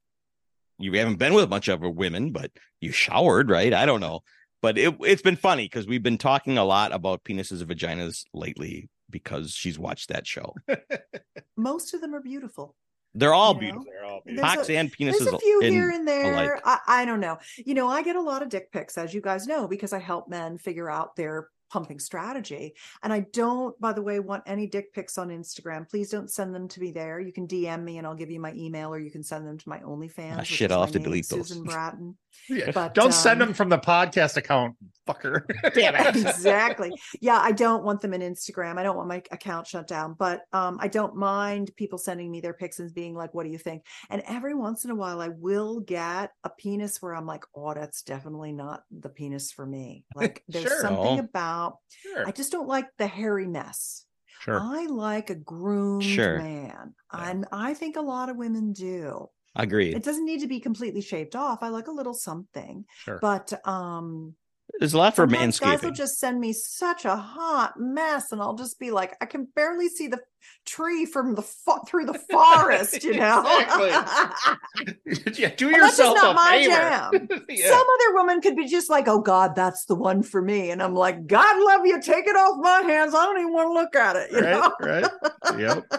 you 0.78 0.92
haven't 0.94 1.18
been 1.18 1.34
with 1.34 1.50
much 1.50 1.68
of 1.68 1.82
a 1.82 1.90
women 1.90 2.32
but 2.32 2.50
you 2.80 2.92
showered 2.92 3.50
right? 3.50 3.72
I 3.72 3.86
don't 3.86 4.00
know. 4.00 4.20
But 4.62 4.76
it, 4.76 4.94
it's 5.00 5.22
been 5.22 5.36
funny 5.36 5.64
because 5.64 5.86
we've 5.86 6.02
been 6.02 6.18
talking 6.18 6.58
a 6.58 6.64
lot 6.64 6.92
about 6.92 7.24
penises 7.24 7.62
and 7.62 7.70
vaginas 7.70 8.24
lately 8.34 8.90
because 9.08 9.52
she's 9.52 9.78
watched 9.78 10.10
that 10.10 10.26
show. 10.26 10.54
Most 11.56 11.94
of 11.94 12.00
them 12.00 12.14
are 12.14 12.20
beautiful. 12.20 12.74
They're 13.14 13.34
all 13.34 13.48
You 13.48 13.54
know? 13.54 13.60
beautiful 13.60 13.84
They're 13.92 14.04
all 14.04 14.22
There's 14.24 14.36
beautiful. 14.40 14.74
a- 14.74 14.78
and 14.78 14.90
There's 14.98 15.20
penises 15.20 15.32
a 15.34 15.38
few 15.38 15.60
in- 15.60 15.72
here 15.72 15.90
and 15.90 16.06
there. 16.06 16.60
I, 16.64 16.78
I 16.86 17.04
don't 17.04 17.20
know. 17.20 17.38
You 17.56 17.74
know, 17.74 17.88
I 17.88 18.02
get 18.02 18.16
a 18.16 18.20
lot 18.20 18.42
of 18.42 18.48
dick 18.48 18.70
pics, 18.72 18.96
as 18.98 19.12
you 19.14 19.20
guys 19.20 19.46
know, 19.46 19.66
because 19.68 19.92
I 19.92 19.98
help 19.98 20.28
men 20.28 20.58
figure 20.58 20.90
out 20.90 21.16
their 21.16 21.48
pumping 21.70 21.98
strategy. 21.98 22.74
And 23.02 23.12
I 23.12 23.20
don't, 23.32 23.78
by 23.80 23.92
the 23.92 24.02
way, 24.02 24.18
want 24.20 24.42
any 24.46 24.66
dick 24.66 24.92
pics 24.92 25.16
on 25.18 25.28
Instagram. 25.28 25.88
Please 25.88 26.10
don't 26.10 26.30
send 26.30 26.54
them 26.54 26.68
to 26.68 26.80
me 26.80 26.90
there. 26.92 27.20
You 27.20 27.32
can 27.32 27.46
DM 27.46 27.82
me 27.84 27.98
and 27.98 28.06
I'll 28.06 28.14
give 28.14 28.30
you 28.30 28.40
my 28.40 28.52
email 28.54 28.92
or 28.92 28.98
you 28.98 29.10
can 29.10 29.22
send 29.22 29.46
them 29.46 29.56
to 29.58 29.68
my 29.68 29.78
OnlyFans. 29.80 30.36
Ah, 30.38 30.42
shit, 30.42 30.70
I'll 30.72 30.80
have 30.82 30.92
to 30.92 30.98
name, 30.98 31.04
delete 31.04 31.28
those. 31.28 31.48
Susan 31.48 31.64
Bratton. 31.64 32.16
Yeah, 32.48 32.70
But, 32.70 32.94
Don't 32.94 33.12
send 33.12 33.42
um, 33.42 33.48
them 33.48 33.54
from 33.54 33.68
the 33.70 33.78
podcast 33.78 34.36
account, 34.36 34.76
fucker. 35.06 35.42
Damn 35.74 35.96
it. 35.96 36.16
exactly. 36.16 36.92
Yeah, 37.20 37.38
I 37.38 37.50
don't 37.50 37.82
want 37.84 38.00
them 38.00 38.14
in 38.14 38.20
Instagram. 38.20 38.78
I 38.78 38.84
don't 38.84 38.96
want 38.96 39.08
my 39.08 39.20
account 39.32 39.66
shut 39.66 39.88
down, 39.88 40.14
but 40.16 40.42
um, 40.52 40.78
I 40.80 40.86
don't 40.86 41.16
mind 41.16 41.72
people 41.76 41.98
sending 41.98 42.30
me 42.30 42.40
their 42.40 42.52
pics 42.54 42.78
and 42.78 42.94
being 42.94 43.14
like, 43.16 43.34
"What 43.34 43.44
do 43.44 43.50
you 43.50 43.58
think?" 43.58 43.84
And 44.10 44.22
every 44.28 44.54
once 44.54 44.84
in 44.84 44.92
a 44.92 44.94
while, 44.94 45.20
I 45.20 45.28
will 45.28 45.80
get 45.80 46.30
a 46.44 46.50
penis 46.50 47.02
where 47.02 47.14
I'm 47.16 47.26
like, 47.26 47.44
"Oh, 47.54 47.74
that's 47.74 48.02
definitely 48.02 48.52
not 48.52 48.84
the 48.92 49.08
penis 49.08 49.50
for 49.50 49.66
me." 49.66 50.04
Like, 50.14 50.44
there's 50.48 50.64
Sure. 50.66 50.80
something 50.82 51.18
Oh. 51.20 51.28
About 51.60 51.78
Sure. 51.88 52.26
I 52.26 52.32
just 52.32 52.52
don't 52.52 52.68
like 52.68 52.86
the 52.98 53.06
hairy 53.06 53.46
mess. 53.46 54.04
Sure. 54.40 54.58
I 54.60 54.86
like 54.86 55.28
a 55.30 55.34
groomed 55.34 56.02
Sure. 56.04 56.38
man, 56.38 56.94
Yeah. 57.12 57.30
and 57.30 57.46
I 57.52 57.74
think 57.74 57.96
a 57.96 58.00
lot 58.00 58.28
of 58.30 58.36
women 58.36 58.72
do. 58.72 59.28
Agreed. 59.54 59.94
It 59.94 60.04
doesn't 60.04 60.24
need 60.24 60.40
to 60.40 60.46
be 60.46 60.60
completely 60.60 61.00
shaved 61.02 61.34
off. 61.36 61.62
I 61.62 61.68
like 61.68 61.88
a 61.88 61.92
little 61.92 62.14
something, 62.14 62.84
Sure. 62.94 63.18
but 63.20 63.52
um 63.66 64.34
There's 64.78 64.94
a 64.94 64.98
lot 64.98 65.16
for 65.16 65.26
Sometimes 65.28 65.58
Guys 65.58 65.82
will 65.82 65.90
just 65.90 66.18
send 66.18 66.40
me 66.40 66.52
such 66.52 67.04
a 67.04 67.16
hot 67.16 67.74
mess, 67.78 68.32
and 68.32 68.40
I'll 68.40 68.54
just 68.54 68.78
be 68.78 68.90
like, 68.90 69.16
I 69.20 69.26
can 69.26 69.46
barely 69.56 69.88
see 69.88 70.06
the 70.06 70.18
tree 70.66 71.04
from 71.04 71.34
the 71.34 71.42
fo- 71.42 71.82
through 71.86 72.06
the 72.06 72.18
forest, 72.30 73.02
you 73.04 73.14
know. 73.16 73.42
yeah, 75.34 75.50
do 75.56 75.68
And 75.68 75.82
that's 75.82 75.96
just 75.98 76.14
not 76.16 76.30
a 76.30 76.34
my 76.34 76.50
favor. 76.58 77.28
jam. 77.28 77.28
Yeah. 77.50 77.68
Some 77.70 77.86
other 77.94 78.14
woman 78.14 78.40
could 78.40 78.56
be 78.56 78.66
just 78.68 78.88
like, 78.90 79.08
"Oh 79.08 79.20
God, 79.20 79.54
that's 79.56 79.84
the 79.86 79.94
one 79.94 80.22
for 80.22 80.40
me," 80.40 80.70
and 80.70 80.82
I'm 80.82 80.94
like, 80.94 81.26
"God 81.26 81.62
love 81.62 81.84
you, 81.84 82.00
take 82.00 82.26
it 82.26 82.36
off 82.36 82.56
my 82.60 82.80
hands. 82.90 83.14
I 83.14 83.24
don't 83.24 83.38
even 83.40 83.52
want 83.52 83.68
to 83.68 83.72
look 83.72 83.96
at 83.96 84.16
it." 84.16 84.30
You 84.32 84.40
know. 84.40 84.72
right, 84.80 85.04
right. 85.44 85.60
Yep. 85.60 85.92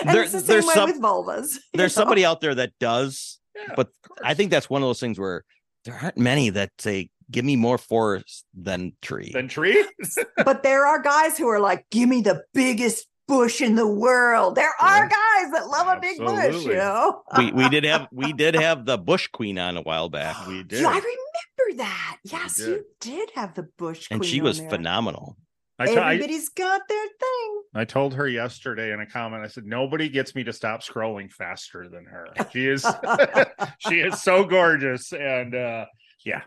and 0.00 0.10
There- 0.14 0.22
it's 0.22 0.32
the 0.32 0.38
same 0.40 0.46
there's 0.46 0.66
way 0.66 0.74
some- 0.74 0.90
with 0.90 1.00
vulvas. 1.00 1.56
There's 1.74 1.96
know? 1.96 2.00
somebody 2.02 2.24
out 2.24 2.40
there 2.40 2.54
that 2.54 2.72
does, 2.78 3.40
Yeah, 3.56 3.74
but 3.76 3.88
I 4.22 4.34
think 4.34 4.50
that's 4.50 4.70
one 4.70 4.82
of 4.82 4.88
those 4.88 5.00
things 5.00 5.18
where 5.18 5.44
there 5.84 5.98
aren't 6.00 6.18
many 6.18 6.50
that 6.50 6.70
say, 6.78 7.10
"Give 7.30 7.44
me 7.44 7.56
more 7.56 7.78
forest 7.78 8.44
than 8.54 8.92
tree." 9.02 9.30
then 9.32 9.48
tree. 9.48 9.84
but 10.44 10.62
there 10.62 10.86
are 10.86 11.00
guys 11.00 11.38
who 11.38 11.46
are 11.48 11.60
like, 11.60 11.86
"Give 11.90 12.08
me 12.08 12.20
the 12.22 12.42
biggest 12.54 13.06
bush 13.28 13.60
in 13.60 13.74
the 13.76 13.86
world." 13.86 14.54
There 14.56 14.72
are 14.80 15.08
guys 15.08 15.52
that 15.52 15.68
love 15.68 15.86
a 15.96 16.00
big 16.00 16.18
bush, 16.18 16.64
you 16.64 16.74
know. 16.74 17.22
we 17.38 17.52
we 17.52 17.68
did 17.74 17.84
have 17.84 18.08
we 18.12 18.32
did 18.32 18.54
have 18.54 18.84
the 18.84 18.98
bush 18.98 19.28
queen 19.28 19.58
on 19.58 19.76
a 19.76 19.82
while 19.82 20.08
back, 20.08 20.46
We 20.46 20.56
Yeah, 20.58 20.62
did. 20.68 20.84
I 20.84 20.88
remember 20.98 21.76
that. 21.84 22.16
Yes, 22.24 22.56
did. 22.56 22.68
you 22.68 22.84
did 23.00 23.30
have 23.34 23.54
the 23.54 23.68
bush, 23.78 24.08
queen. 24.08 24.18
and 24.18 24.24
she 24.24 24.40
was 24.40 24.58
there. 24.60 24.70
phenomenal. 24.70 25.36
I, 25.78 25.86
t- 25.86 25.96
I, 25.96 26.12
Everybody's 26.12 26.50
got 26.50 26.82
their 26.90 27.06
thing. 27.18 27.62
I 27.74 27.86
told 27.86 28.12
her 28.12 28.28
yesterday 28.28 28.92
in 28.92 29.00
a 29.00 29.06
comment. 29.06 29.42
I 29.42 29.46
said 29.46 29.64
nobody 29.64 30.10
gets 30.10 30.34
me 30.34 30.44
to 30.44 30.52
stop 30.52 30.82
scrolling 30.82 31.32
faster 31.32 31.88
than 31.88 32.04
her. 32.04 32.26
She 32.52 32.66
is 32.66 32.84
she 33.78 34.00
is 34.00 34.20
so 34.20 34.44
gorgeous, 34.44 35.12
and 35.14 35.54
uh 35.54 35.86
yeah. 36.26 36.42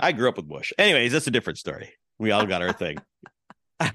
I 0.00 0.12
grew 0.12 0.28
up 0.28 0.36
with 0.36 0.48
bush. 0.48 0.72
Anyways, 0.78 1.12
that's 1.12 1.26
a 1.26 1.30
different 1.30 1.58
story. 1.58 1.92
We 2.18 2.30
all 2.30 2.46
got 2.46 2.62
our 2.62 2.72
thing. 2.72 2.98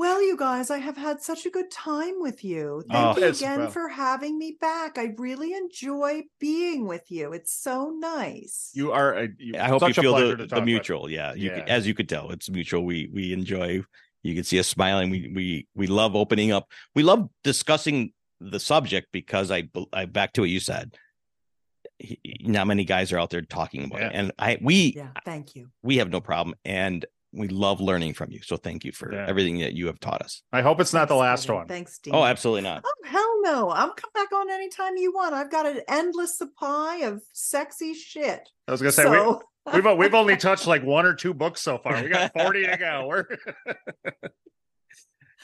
Well, 0.00 0.22
you 0.22 0.36
guys, 0.36 0.70
I 0.70 0.78
have 0.78 0.96
had 0.96 1.22
such 1.22 1.44
a 1.44 1.50
good 1.50 1.72
time 1.72 2.20
with 2.20 2.44
you. 2.44 2.84
Oh, 2.88 3.14
Thank 3.14 3.18
Oh, 3.18 3.20
you 3.20 3.26
again 3.32 3.58
well. 3.58 3.70
for 3.70 3.88
having 3.88 4.38
me 4.38 4.56
back. 4.60 4.96
I 4.96 5.12
really 5.18 5.54
enjoy 5.54 6.22
being 6.38 6.86
with 6.86 7.10
you. 7.10 7.32
It's 7.32 7.52
so 7.52 7.90
nice. 7.90 8.70
You 8.74 8.92
are. 8.92 9.14
A, 9.24 9.28
you, 9.38 9.54
I 9.58 9.64
hope 9.66 9.82
you 9.88 9.92
feel 9.94 10.14
the, 10.14 10.36
the 10.36 10.46
talk 10.46 10.58
with. 10.60 10.66
mutual. 10.66 11.10
Yeah, 11.10 11.34
you 11.34 11.50
Can, 11.50 11.58
Yeah. 11.58 11.64
as 11.66 11.84
you 11.84 11.94
could 11.94 12.08
tell, 12.08 12.30
it's 12.30 12.48
mutual. 12.48 12.84
We 12.84 13.10
we 13.12 13.32
enjoy. 13.32 13.82
You 14.22 14.36
can 14.36 14.44
see 14.44 14.60
us 14.60 14.68
smiling. 14.68 15.10
We 15.10 15.32
we 15.34 15.66
we 15.74 15.88
love 15.88 16.14
opening 16.14 16.52
up. 16.52 16.70
We 16.94 17.02
love 17.02 17.28
discussing 17.42 18.12
the 18.40 18.60
subject 18.60 19.08
because 19.10 19.50
I 19.50 19.68
I 19.92 20.04
back 20.04 20.32
to 20.34 20.42
what 20.42 20.50
you 20.50 20.60
said. 20.60 20.94
He- 21.98 22.18
Not 22.40 22.66
many 22.66 22.84
guys 22.84 23.12
are 23.12 23.18
out 23.18 23.30
there 23.30 23.42
talking 23.42 23.84
about 23.84 24.02
it, 24.02 24.10
and 24.14 24.32
I 24.38 24.58
we 24.60 24.94
yeah, 24.96 25.08
thank 25.24 25.54
you. 25.56 25.70
we 25.82 25.96
have 25.98 26.10
no 26.10 26.20
problem, 26.20 26.54
and 26.64 27.04
we 27.32 27.48
love 27.48 27.80
learning 27.80 28.14
from 28.14 28.30
you. 28.30 28.40
So 28.42 28.56
thank 28.56 28.84
you 28.84 28.92
for 28.92 29.12
Yeah. 29.12 29.26
everything 29.28 29.58
that 29.58 29.74
you 29.74 29.86
have 29.88 30.00
taught 30.00 30.22
us. 30.22 30.42
I 30.52 30.62
hope 30.62 30.80
it's 30.80 30.94
not 30.94 31.08
the 31.08 31.14
last 31.14 31.48
one. 31.50 31.66
Thanks, 31.68 31.98
Dean. 31.98 32.14
Oh, 32.14 32.24
absolutely 32.24 32.62
not. 32.62 32.82
Oh, 32.86 32.92
hell 33.04 33.42
no. 33.42 33.68
I'll 33.70 33.92
come 33.92 34.10
back 34.14 34.32
on 34.32 34.50
anytime 34.50 34.96
you 34.96 35.12
want. 35.12 35.34
I've 35.34 35.50
got 35.50 35.66
an 35.66 35.80
endless 35.88 36.38
supply 36.38 36.98
of 37.04 37.20
sexy 37.34 37.92
shit. 37.94 38.48
I 38.66 38.72
was 38.72 38.80
gonna 38.80 38.92
say 38.92 39.04
we, 39.10 39.16
So, 39.16 39.42
we've 39.74 39.98
we've 39.98 40.14
only 40.14 40.36
touched 40.48 40.66
like 40.66 40.82
one 40.84 41.04
or 41.04 41.14
two 41.14 41.34
books 41.34 41.60
so 41.60 41.76
far. 41.78 42.02
We 42.02 42.08
got 42.08 42.32
forty 42.32 42.64
to 42.64 42.76
go. 42.78 43.06
We're 43.08 43.26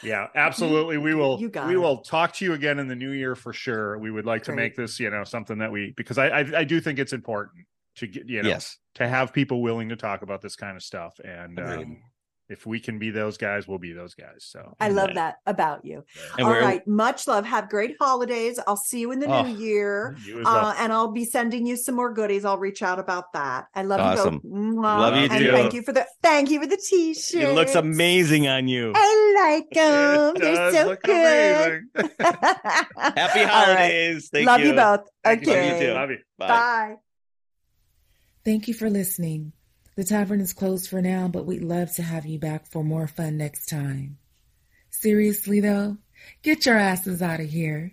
yeah, 0.04 0.28
absolutely. 0.34 0.98
We 0.98 1.14
will 1.14 1.40
you 1.40 1.48
got 1.48 1.68
we 1.68 1.74
it. 1.74 1.78
will 1.78 1.98
talk 1.98 2.32
to 2.34 2.44
you 2.44 2.52
again 2.52 2.78
in 2.78 2.88
the 2.88 2.94
new 2.94 3.10
year 3.10 3.34
for 3.34 3.52
sure. 3.52 3.98
We 3.98 4.10
would 4.10 4.26
like 4.26 4.44
to 4.44 4.52
make 4.52 4.76
this 4.76 5.00
you 5.00 5.10
know 5.10 5.24
something 5.24 5.58
that 5.58 5.72
we 5.72 5.92
because 5.96 6.18
I 6.18 6.28
I, 6.28 6.58
I 6.60 6.64
do 6.64 6.80
think 6.80 6.98
it's 6.98 7.12
important 7.12 7.66
to 7.96 8.06
get 8.06 8.28
you 8.28 8.42
know 8.42 8.48
Yes, 8.48 8.78
to 8.94 9.08
have 9.08 9.32
people 9.32 9.62
willing 9.62 9.88
to 9.90 9.96
talk 9.96 10.22
about 10.22 10.42
this 10.42 10.56
kind 10.56 10.76
of 10.76 10.82
stuff 10.82 11.18
and 11.24 11.58
Agreed. 11.58 11.82
um, 11.84 12.02
if 12.50 12.66
we 12.66 12.78
can 12.78 12.98
be 12.98 13.10
those 13.10 13.38
guys, 13.38 13.66
we'll 13.66 13.78
be 13.78 13.92
those 13.94 14.14
guys. 14.14 14.44
So 14.44 14.74
I 14.78 14.88
love 14.90 15.08
Yeah. 15.10 15.14
that 15.14 15.36
about 15.46 15.84
you. 15.86 16.04
and 16.36 16.46
All. 16.46 16.78
Much 16.86 17.26
love. 17.26 17.46
Have 17.46 17.70
great 17.70 17.96
holidays. 17.98 18.60
I'll 18.66 18.76
see 18.76 19.00
you 19.00 19.12
in 19.12 19.18
the 19.18 19.26
Oh, 19.26 19.42
new 19.44 19.56
year. 19.56 20.14
you 20.26 20.40
as 20.40 20.44
well. 20.44 20.66
Uh, 20.66 20.74
and 20.78 20.92
I'll 20.92 21.10
be 21.10 21.24
sending 21.24 21.66
you 21.66 21.76
some 21.76 21.94
more 21.94 22.12
goodies. 22.12 22.44
I'll 22.44 22.58
reach 22.58 22.82
out 22.82 22.98
about 22.98 23.32
that. 23.32 23.68
I 23.74 23.82
love 23.82 24.00
Awesome. 24.00 24.34
you 24.34 24.40
both. 24.40 24.52
Mwah. 24.52 24.98
Love 24.98 25.16
you 25.16 25.22
and 25.22 25.32
too. 25.44 25.50
thank 25.52 25.72
you 25.72 25.82
for 25.82 25.92
the 25.92 26.06
thank 26.22 26.50
you 26.50 26.60
for 26.60 26.66
the 26.66 26.76
t-shirt. 26.76 27.42
it 27.42 27.54
looks 27.54 27.74
amazing 27.74 28.46
on 28.46 28.68
you. 28.68 28.92
I 28.94 29.34
like 29.62 29.70
them. 29.72 30.34
They're 30.36 30.72
so 30.72 30.96
good. 31.02 31.82
Happy 32.18 33.40
All 33.40 33.46
right. 33.46 33.48
holidays. 33.48 34.28
Thank 34.30 34.46
love 34.46 34.60
you. 34.60 34.66
you, 34.68 34.74
both. 34.74 35.00
Thank 35.24 35.46
you. 35.46 35.52
Love 35.52 35.56
you 35.64 35.70
Okay. 35.72 35.86
too. 35.86 35.92
Love 35.92 36.10
you. 36.10 36.18
Bye. 36.38 36.48
Bye. 36.48 36.94
Thank 38.44 38.68
you 38.68 38.74
for 38.74 38.90
listening. 38.90 39.52
The 39.96 40.04
tavern 40.04 40.40
is 40.40 40.52
closed 40.52 40.88
for 40.88 41.00
now, 41.00 41.28
but 41.28 41.46
we'd 41.46 41.62
love 41.62 41.92
to 41.94 42.02
have 42.02 42.26
you 42.26 42.38
back 42.38 42.66
for 42.66 42.82
more 42.82 43.06
fun 43.06 43.36
next 43.36 43.66
time. 43.66 44.18
Seriously, 44.90 45.60
though, 45.60 45.98
get 46.42 46.66
your 46.66 46.76
asses 46.76 47.22
out 47.22 47.40
of 47.40 47.50
here. 47.50 47.92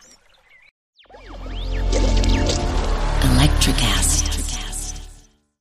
Electricast. 3.61 3.90